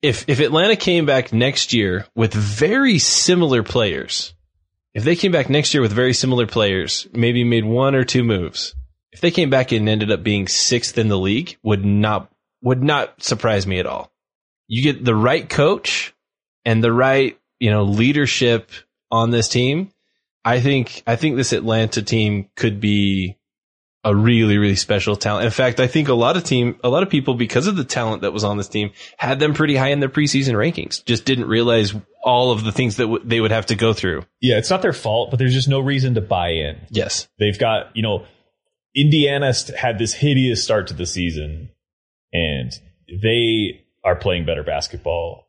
if 0.01 0.23
if 0.29 0.39
Atlanta 0.39 0.77
came 0.77 1.05
back 1.05 1.33
next 1.33 1.73
year 1.73 2.05
with 2.15 2.33
very 2.33 2.99
similar 2.99 3.63
players, 3.63 4.33
if 4.93 5.03
they 5.03 5.15
came 5.17 5.31
back 5.33 5.49
next 5.49 5.73
year 5.73 5.81
with 5.81 5.91
very 5.91 6.13
similar 6.13 6.47
players, 6.47 7.07
maybe 7.13 7.43
made 7.43 7.65
one 7.65 7.95
or 7.95 8.05
two 8.05 8.23
moves, 8.23 8.73
if 9.11 9.19
they 9.21 9.31
came 9.31 9.49
back 9.49 9.71
and 9.73 9.89
ended 9.89 10.11
up 10.11 10.23
being 10.23 10.47
sixth 10.47 10.97
in 10.97 11.09
the 11.09 11.17
league, 11.17 11.57
would 11.63 11.83
not 11.83 12.31
would 12.61 12.81
not 12.83 13.21
surprise 13.21 13.67
me 13.67 13.79
at 13.79 13.85
all. 13.85 14.09
You 14.69 14.81
get 14.81 15.03
the 15.03 15.15
right 15.15 15.47
coach 15.47 16.13
and 16.63 16.81
the 16.81 16.93
right 16.93 17.37
you 17.59 17.69
know 17.69 17.83
leadership 17.83 18.71
on 19.11 19.31
this 19.31 19.49
team. 19.49 19.91
I 20.45 20.61
think 20.61 21.03
I 21.05 21.17
think 21.17 21.35
this 21.35 21.51
Atlanta 21.51 22.01
team 22.01 22.49
could 22.55 22.79
be 22.79 23.35
a 24.05 24.15
really 24.15 24.57
really 24.57 24.75
special 24.75 25.17
talent. 25.17 25.43
In 25.43 25.51
fact, 25.51 25.81
I 25.81 25.87
think 25.87 26.07
a 26.07 26.13
lot 26.13 26.37
of 26.37 26.45
team 26.45 26.79
a 26.83 26.89
lot 26.89 27.03
of 27.03 27.09
people 27.09 27.33
because 27.33 27.67
of 27.67 27.75
the 27.75 27.83
talent 27.83 28.21
that 28.21 28.31
was 28.31 28.45
on 28.45 28.55
this 28.55 28.69
team 28.69 28.91
had 29.17 29.39
them 29.39 29.53
pretty 29.53 29.75
high 29.75 29.89
in 29.89 29.99
their 29.99 30.07
preseason 30.07 30.53
rankings. 30.53 31.03
Just 31.03 31.25
didn't 31.25 31.47
realize 31.47 31.93
all 32.23 32.51
of 32.51 32.63
the 32.63 32.71
things 32.71 32.97
that 32.97 33.03
w- 33.03 33.23
they 33.23 33.39
would 33.41 33.51
have 33.51 33.65
to 33.67 33.75
go 33.75 33.93
through. 33.93 34.25
Yeah, 34.41 34.57
it's 34.57 34.69
not 34.69 34.81
their 34.81 34.93
fault, 34.93 35.31
but 35.31 35.39
there's 35.39 35.53
just 35.53 35.67
no 35.67 35.79
reason 35.79 36.15
to 36.15 36.21
buy 36.21 36.49
in. 36.49 36.79
Yes. 36.89 37.27
They've 37.39 37.57
got, 37.57 37.95
you 37.95 38.03
know, 38.03 38.25
Indiana 38.95 39.53
had 39.77 39.99
this 39.99 40.13
hideous 40.13 40.63
start 40.63 40.87
to 40.87 40.93
the 40.93 41.05
season, 41.05 41.69
and 42.33 42.71
they 43.21 43.85
are 44.03 44.15
playing 44.15 44.45
better 44.45 44.63
basketball 44.63 45.47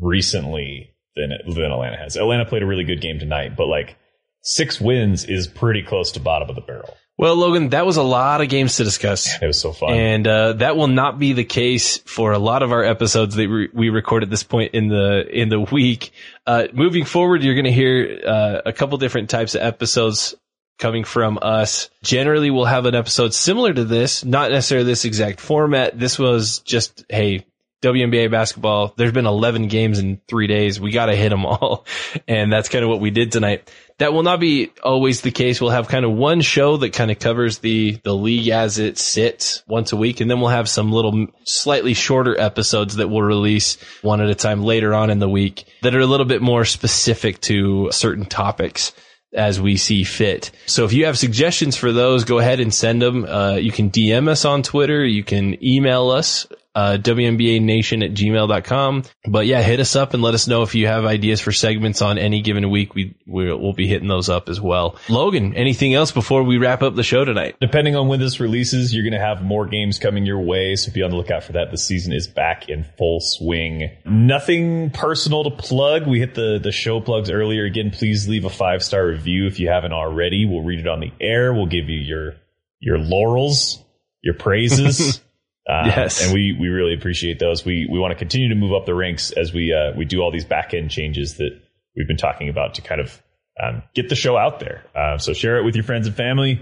recently 0.00 0.90
than 1.14 1.30
than 1.46 1.72
Atlanta 1.72 1.96
has. 1.96 2.16
Atlanta 2.16 2.44
played 2.44 2.62
a 2.62 2.66
really 2.66 2.84
good 2.84 3.00
game 3.00 3.18
tonight, 3.18 3.56
but 3.56 3.66
like 3.66 3.96
six 4.42 4.80
wins 4.80 5.24
is 5.24 5.48
pretty 5.48 5.82
close 5.82 6.12
to 6.12 6.20
bottom 6.20 6.48
of 6.48 6.54
the 6.54 6.62
barrel. 6.62 6.96
Well, 7.18 7.34
Logan, 7.34 7.70
that 7.70 7.86
was 7.86 7.96
a 7.96 8.02
lot 8.02 8.42
of 8.42 8.50
games 8.50 8.76
to 8.76 8.84
discuss. 8.84 9.40
It 9.40 9.46
was 9.46 9.58
so 9.58 9.72
fun. 9.72 9.94
And 9.94 10.28
uh, 10.28 10.52
that 10.54 10.76
will 10.76 10.86
not 10.86 11.18
be 11.18 11.32
the 11.32 11.44
case 11.44 11.96
for 11.96 12.32
a 12.32 12.38
lot 12.38 12.62
of 12.62 12.72
our 12.72 12.84
episodes 12.84 13.36
that 13.36 13.48
re- 13.48 13.70
we 13.72 13.88
record 13.88 14.22
at 14.22 14.28
this 14.28 14.42
point 14.42 14.74
in 14.74 14.88
the 14.88 15.26
in 15.26 15.48
the 15.48 15.60
week. 15.60 16.10
Uh, 16.46 16.66
moving 16.74 17.06
forward, 17.06 17.42
you're 17.42 17.54
going 17.54 17.64
to 17.64 17.72
hear 17.72 18.20
uh, 18.26 18.60
a 18.66 18.72
couple 18.74 18.98
different 18.98 19.30
types 19.30 19.54
of 19.54 19.62
episodes 19.62 20.34
coming 20.78 21.04
from 21.04 21.38
us. 21.40 21.88
Generally, 22.02 22.50
we'll 22.50 22.66
have 22.66 22.84
an 22.84 22.94
episode 22.94 23.32
similar 23.32 23.72
to 23.72 23.84
this, 23.84 24.22
not 24.22 24.50
necessarily 24.50 24.84
this 24.84 25.06
exact 25.06 25.40
format. 25.40 25.98
This 25.98 26.18
was 26.18 26.58
just 26.60 27.06
hey. 27.08 27.46
WNBA 27.82 28.30
basketball. 28.30 28.94
There's 28.96 29.12
been 29.12 29.26
11 29.26 29.68
games 29.68 29.98
in 29.98 30.20
three 30.28 30.46
days. 30.46 30.80
We 30.80 30.90
got 30.90 31.06
to 31.06 31.16
hit 31.16 31.30
them 31.30 31.44
all. 31.44 31.86
And 32.28 32.52
that's 32.52 32.68
kind 32.68 32.82
of 32.82 32.90
what 32.90 33.00
we 33.00 33.10
did 33.10 33.30
tonight. 33.30 33.70
That 33.98 34.12
will 34.12 34.22
not 34.22 34.40
be 34.40 34.72
always 34.82 35.20
the 35.20 35.30
case. 35.30 35.60
We'll 35.60 35.70
have 35.70 35.86
kind 35.86 36.04
of 36.04 36.12
one 36.12 36.40
show 36.40 36.76
that 36.78 36.92
kind 36.92 37.10
of 37.10 37.18
covers 37.18 37.58
the, 37.58 38.00
the 38.02 38.14
league 38.14 38.48
as 38.48 38.78
it 38.78 38.98
sits 38.98 39.62
once 39.68 39.92
a 39.92 39.96
week. 39.96 40.20
And 40.20 40.30
then 40.30 40.40
we'll 40.40 40.50
have 40.50 40.68
some 40.68 40.90
little 40.90 41.26
slightly 41.44 41.94
shorter 41.94 42.38
episodes 42.38 42.96
that 42.96 43.08
we'll 43.08 43.22
release 43.22 43.78
one 44.02 44.20
at 44.20 44.28
a 44.28 44.34
time 44.34 44.62
later 44.62 44.92
on 44.94 45.10
in 45.10 45.18
the 45.18 45.28
week 45.28 45.66
that 45.82 45.94
are 45.94 46.00
a 46.00 46.06
little 46.06 46.26
bit 46.26 46.42
more 46.42 46.64
specific 46.64 47.40
to 47.42 47.90
certain 47.92 48.24
topics 48.24 48.92
as 49.36 49.60
we 49.60 49.76
see 49.76 50.02
fit. 50.02 50.50
So 50.66 50.84
if 50.84 50.92
you 50.92 51.04
have 51.06 51.18
suggestions 51.18 51.76
for 51.76 51.92
those, 51.92 52.24
go 52.24 52.38
ahead 52.38 52.58
and 52.58 52.72
send 52.72 53.02
them. 53.02 53.24
Uh, 53.24 53.56
you 53.56 53.70
can 53.70 53.90
DM 53.90 54.28
us 54.28 54.44
on 54.44 54.62
Twitter. 54.62 55.04
You 55.04 55.22
can 55.22 55.62
email 55.64 56.10
us, 56.10 56.46
uh, 56.76 56.98
WNBAnation 56.98 58.04
at 58.04 58.12
gmail.com. 58.12 59.04
But 59.26 59.46
yeah, 59.46 59.62
hit 59.62 59.80
us 59.80 59.96
up 59.96 60.12
and 60.12 60.22
let 60.22 60.34
us 60.34 60.46
know 60.46 60.62
if 60.62 60.74
you 60.74 60.86
have 60.86 61.06
ideas 61.06 61.40
for 61.40 61.50
segments 61.50 62.02
on 62.02 62.18
any 62.18 62.42
given 62.42 62.68
week. 62.68 62.94
We, 62.94 63.16
we'll, 63.26 63.58
we'll 63.58 63.72
be 63.72 63.86
hitting 63.86 64.08
those 64.08 64.28
up 64.28 64.50
as 64.50 64.60
well. 64.60 64.98
Logan, 65.08 65.54
anything 65.54 65.94
else 65.94 66.12
before 66.12 66.42
we 66.42 66.58
wrap 66.58 66.82
up 66.82 66.94
the 66.94 67.02
show 67.02 67.24
tonight? 67.24 67.56
Depending 67.62 67.96
on 67.96 68.08
when 68.08 68.20
this 68.20 68.40
releases, 68.40 68.94
you're 68.94 69.04
going 69.04 69.18
to 69.18 69.26
have 69.26 69.42
more 69.42 69.64
games 69.64 69.98
coming 69.98 70.26
your 70.26 70.38
way, 70.38 70.76
so 70.76 70.92
be 70.92 71.02
on 71.02 71.10
the 71.10 71.16
lookout 71.16 71.44
for 71.44 71.52
that. 71.52 71.70
The 71.70 71.78
season 71.78 72.12
is 72.12 72.26
back 72.26 72.68
in 72.68 72.84
full 72.98 73.20
swing. 73.22 73.96
Nothing 74.04 74.90
personal 74.90 75.44
to 75.44 75.50
plug. 75.50 76.06
We 76.06 76.20
hit 76.20 76.34
the 76.34 76.60
the 76.62 76.72
show 76.72 77.00
plugs 77.00 77.30
earlier. 77.30 77.64
Again, 77.64 77.90
please 77.90 78.28
leave 78.28 78.44
a 78.44 78.50
five 78.50 78.82
star 78.82 79.06
review 79.06 79.46
if 79.46 79.58
you 79.58 79.68
haven't 79.68 79.94
already. 79.94 80.44
We'll 80.44 80.62
read 80.62 80.80
it 80.80 80.88
on 80.88 81.00
the 81.00 81.12
air. 81.22 81.54
We'll 81.54 81.64
give 81.64 81.88
you 81.88 81.98
your 81.98 82.34
your 82.80 82.98
laurels, 82.98 83.82
your 84.22 84.34
praises. 84.34 85.22
Uh, 85.68 85.82
Yes. 85.86 86.24
and 86.24 86.32
we 86.32 86.56
we 86.58 86.68
really 86.68 86.94
appreciate 86.94 87.38
those. 87.38 87.64
We 87.64 87.88
we 87.90 87.98
want 87.98 88.12
to 88.12 88.18
continue 88.18 88.48
to 88.50 88.54
move 88.54 88.72
up 88.72 88.86
the 88.86 88.94
ranks 88.94 89.32
as 89.32 89.52
we 89.52 89.72
uh, 89.72 89.96
we 89.96 90.04
do 90.04 90.20
all 90.20 90.30
these 90.30 90.44
back 90.44 90.74
end 90.74 90.90
changes 90.90 91.36
that 91.38 91.50
we've 91.96 92.06
been 92.06 92.16
talking 92.16 92.48
about 92.48 92.74
to 92.74 92.82
kind 92.82 93.00
of 93.00 93.20
um, 93.62 93.82
get 93.94 94.08
the 94.08 94.14
show 94.14 94.36
out 94.36 94.60
there. 94.60 94.84
Uh, 94.94 95.18
so 95.18 95.32
share 95.32 95.56
it 95.58 95.64
with 95.64 95.74
your 95.74 95.84
friends 95.84 96.06
and 96.06 96.14
family 96.16 96.60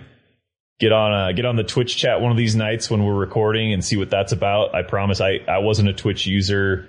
get 0.80 0.90
on 0.92 1.12
uh, 1.12 1.32
get 1.32 1.44
on 1.44 1.56
the 1.56 1.62
Twitch 1.64 1.96
chat 1.96 2.20
one 2.20 2.30
of 2.32 2.36
these 2.36 2.56
nights 2.56 2.90
when 2.90 3.04
we're 3.04 3.14
recording 3.14 3.72
and 3.72 3.84
see 3.84 3.96
what 3.96 4.10
that's 4.10 4.32
about. 4.32 4.74
I 4.74 4.82
promise 4.82 5.20
I 5.20 5.38
I 5.46 5.58
wasn't 5.58 5.88
a 5.88 5.92
Twitch 5.92 6.26
user. 6.26 6.88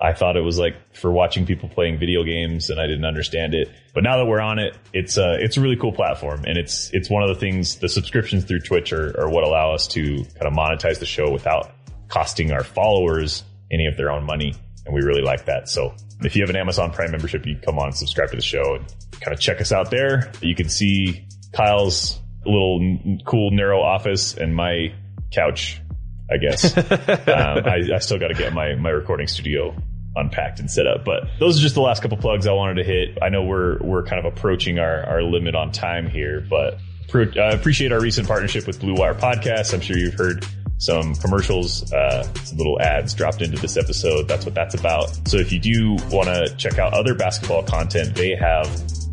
I 0.00 0.12
thought 0.12 0.36
it 0.36 0.42
was 0.42 0.58
like 0.58 0.94
for 0.94 1.10
watching 1.10 1.46
people 1.46 1.68
playing 1.68 1.98
video 1.98 2.22
games 2.22 2.68
and 2.68 2.78
I 2.78 2.86
didn't 2.86 3.06
understand 3.06 3.54
it. 3.54 3.70
But 3.94 4.02
now 4.02 4.18
that 4.18 4.26
we're 4.26 4.40
on 4.40 4.58
it, 4.58 4.76
it's 4.92 5.16
uh 5.16 5.36
it's 5.40 5.56
a 5.56 5.60
really 5.60 5.76
cool 5.76 5.92
platform 5.92 6.44
and 6.46 6.58
it's 6.58 6.90
it's 6.92 7.08
one 7.08 7.22
of 7.22 7.28
the 7.30 7.34
things 7.34 7.76
the 7.76 7.88
subscriptions 7.88 8.44
through 8.44 8.60
Twitch 8.60 8.92
are, 8.92 9.18
are 9.18 9.30
what 9.30 9.44
allow 9.44 9.72
us 9.72 9.86
to 9.88 10.02
kind 10.02 10.46
of 10.46 10.52
monetize 10.52 10.98
the 10.98 11.06
show 11.06 11.30
without 11.30 11.72
costing 12.08 12.52
our 12.52 12.62
followers 12.62 13.42
any 13.70 13.86
of 13.86 13.96
their 13.96 14.10
own 14.10 14.24
money. 14.24 14.54
And 14.84 14.94
we 14.94 15.00
really 15.00 15.22
like 15.22 15.46
that. 15.46 15.68
So 15.68 15.94
if 16.20 16.36
you 16.36 16.42
have 16.42 16.50
an 16.50 16.56
Amazon 16.56 16.92
Prime 16.92 17.10
membership, 17.10 17.46
you 17.46 17.54
can 17.54 17.62
come 17.62 17.78
on 17.78 17.86
and 17.86 17.96
subscribe 17.96 18.30
to 18.30 18.36
the 18.36 18.42
show 18.42 18.76
and 18.76 18.86
kind 19.20 19.34
of 19.34 19.40
check 19.40 19.60
us 19.60 19.72
out 19.72 19.90
there. 19.90 20.30
You 20.40 20.54
can 20.54 20.68
see 20.68 21.26
Kyle's 21.52 22.20
little 22.44 23.18
cool 23.24 23.50
narrow 23.50 23.80
office 23.80 24.36
and 24.36 24.54
my 24.54 24.94
couch, 25.32 25.80
I 26.30 26.38
guess. 26.38 26.76
um, 26.76 26.86
I, 27.28 27.82
I 27.94 27.98
still 27.98 28.18
got 28.18 28.28
to 28.28 28.34
get 28.34 28.52
my, 28.52 28.74
my 28.74 28.90
recording 28.90 29.26
studio 29.26 29.74
unpacked 30.16 30.60
and 30.60 30.70
set 30.70 30.86
up, 30.86 31.04
but 31.04 31.24
those 31.38 31.58
are 31.58 31.62
just 31.62 31.74
the 31.74 31.80
last 31.82 32.02
couple 32.02 32.16
plugs 32.16 32.46
I 32.46 32.52
wanted 32.52 32.82
to 32.82 32.84
hit. 32.84 33.18
I 33.22 33.28
know 33.28 33.44
we're, 33.44 33.78
we're 33.78 34.02
kind 34.02 34.24
of 34.24 34.32
approaching 34.32 34.78
our, 34.78 35.04
our 35.04 35.22
limit 35.22 35.54
on 35.54 35.72
time 35.72 36.08
here, 36.08 36.44
but 36.48 36.78
pro- 37.08 37.24
uh, 37.24 37.50
appreciate 37.52 37.92
our 37.92 38.00
recent 38.00 38.26
partnership 38.26 38.66
with 38.66 38.80
Blue 38.80 38.94
Wire 38.94 39.14
Podcast. 39.14 39.74
I'm 39.74 39.80
sure 39.80 39.96
you've 39.96 40.14
heard 40.14 40.44
some 40.78 41.14
commercials, 41.16 41.90
uh, 41.92 42.22
some 42.34 42.58
little 42.58 42.80
ads 42.80 43.14
dropped 43.14 43.40
into 43.42 43.58
this 43.60 43.76
episode. 43.76 44.28
That's 44.28 44.44
what 44.44 44.54
that's 44.54 44.74
about. 44.74 45.28
So 45.28 45.38
if 45.38 45.52
you 45.52 45.58
do 45.58 45.96
want 46.10 46.28
to 46.28 46.54
check 46.56 46.78
out 46.78 46.92
other 46.92 47.14
basketball 47.14 47.62
content, 47.62 48.14
they 48.14 48.34
have 48.34 48.66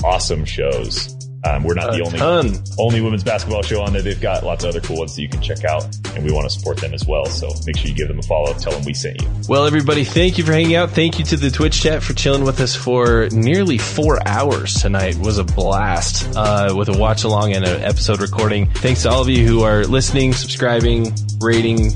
awesome 0.04 0.46
shows. 0.46 1.23
Um, 1.46 1.64
we're 1.64 1.74
not 1.74 1.94
A 1.94 1.98
the 1.98 2.04
only 2.06 2.18
ton. 2.18 2.64
only 2.78 3.02
women's 3.02 3.24
basketball 3.24 3.62
show 3.64 3.82
on 3.82 3.92
there. 3.94 4.02
They've 4.02 4.20
got 4.20 4.44
lots 4.44 4.64
of 4.64 4.70
other 4.70 4.80
cool 4.82 5.00
ones 5.00 5.16
that 5.16 5.22
you 5.22 5.28
can 5.30 5.42
check 5.42 5.64
out, 5.66 5.84
and 6.16 6.24
we 6.26 6.32
want 6.32 6.50
to 6.50 6.50
support 6.50 6.78
them 6.78 6.94
as 6.94 7.06
well. 7.06 7.26
So 7.26 7.50
make 7.66 7.78
sure 7.78 7.88
you 7.90 7.94
give 7.96 8.08
them 8.08 8.20
a 8.20 8.24
follow. 8.24 8.54
Tell 8.54 8.72
them 8.72 8.84
we 8.86 8.94
sent 8.94 9.22
you. 9.22 9.30
Well, 9.50 9.66
everybody, 9.66 10.04
thank 10.06 10.38
you 10.38 10.44
for 10.46 10.54
hanging 10.54 10.76
out. 10.76 10.92
Thank 10.92 11.20
you 11.20 11.26
to 11.26 11.38
the 11.38 11.52
Twitch 11.52 11.82
chat 11.82 12.02
for 12.02 12.14
chilling 12.14 12.44
with 12.44 12.60
us 12.62 12.76
for 12.76 13.28
nearly 13.32 13.78
four 13.78 14.26
hours 14.26 14.74
tonight. 14.76 15.18
It 15.18 15.22
was 15.26 15.38
a 15.38 15.44
blast 15.44 16.34
uh, 16.36 16.74
with 16.78 16.90
a 16.90 16.98
watch 16.98 17.24
along 17.26 17.54
and 17.54 17.66
an 17.66 17.82
episode 17.84 18.22
recording. 18.22 18.70
Thanks 18.72 19.04
to 19.04 19.10
all 19.10 19.22
of 19.22 19.30
you 19.30 19.46
who 19.46 19.64
are 19.64 19.84
listening, 19.84 20.32
subscribing, 20.34 21.14
rating, 21.42 21.92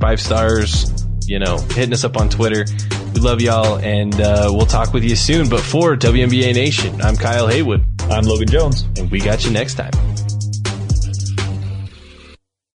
five 0.00 0.20
stars, 0.20 0.90
you 1.26 1.38
know, 1.38 1.58
hitting 1.58 1.92
us 1.94 2.04
up 2.04 2.16
on 2.16 2.28
Twitter. 2.28 2.64
We 3.14 3.20
love 3.20 3.40
y'all, 3.40 3.78
and 3.78 4.12
uh, 4.20 4.50
we'll 4.52 4.66
talk 4.66 4.92
with 4.92 5.04
you 5.04 5.14
soon. 5.16 5.48
But 5.48 5.60
for 5.60 5.96
WNBA 5.96 6.52
Nation, 6.54 7.00
I'm 7.00 7.16
Kyle 7.16 7.46
Haywood, 7.46 7.84
I'm 8.14 8.24
Logan 8.26 8.46
Jones. 8.46 8.82
and 8.96 9.10
we 9.10 9.18
got 9.18 9.44
you 9.44 9.50
next 9.50 9.74
time. 9.74 9.90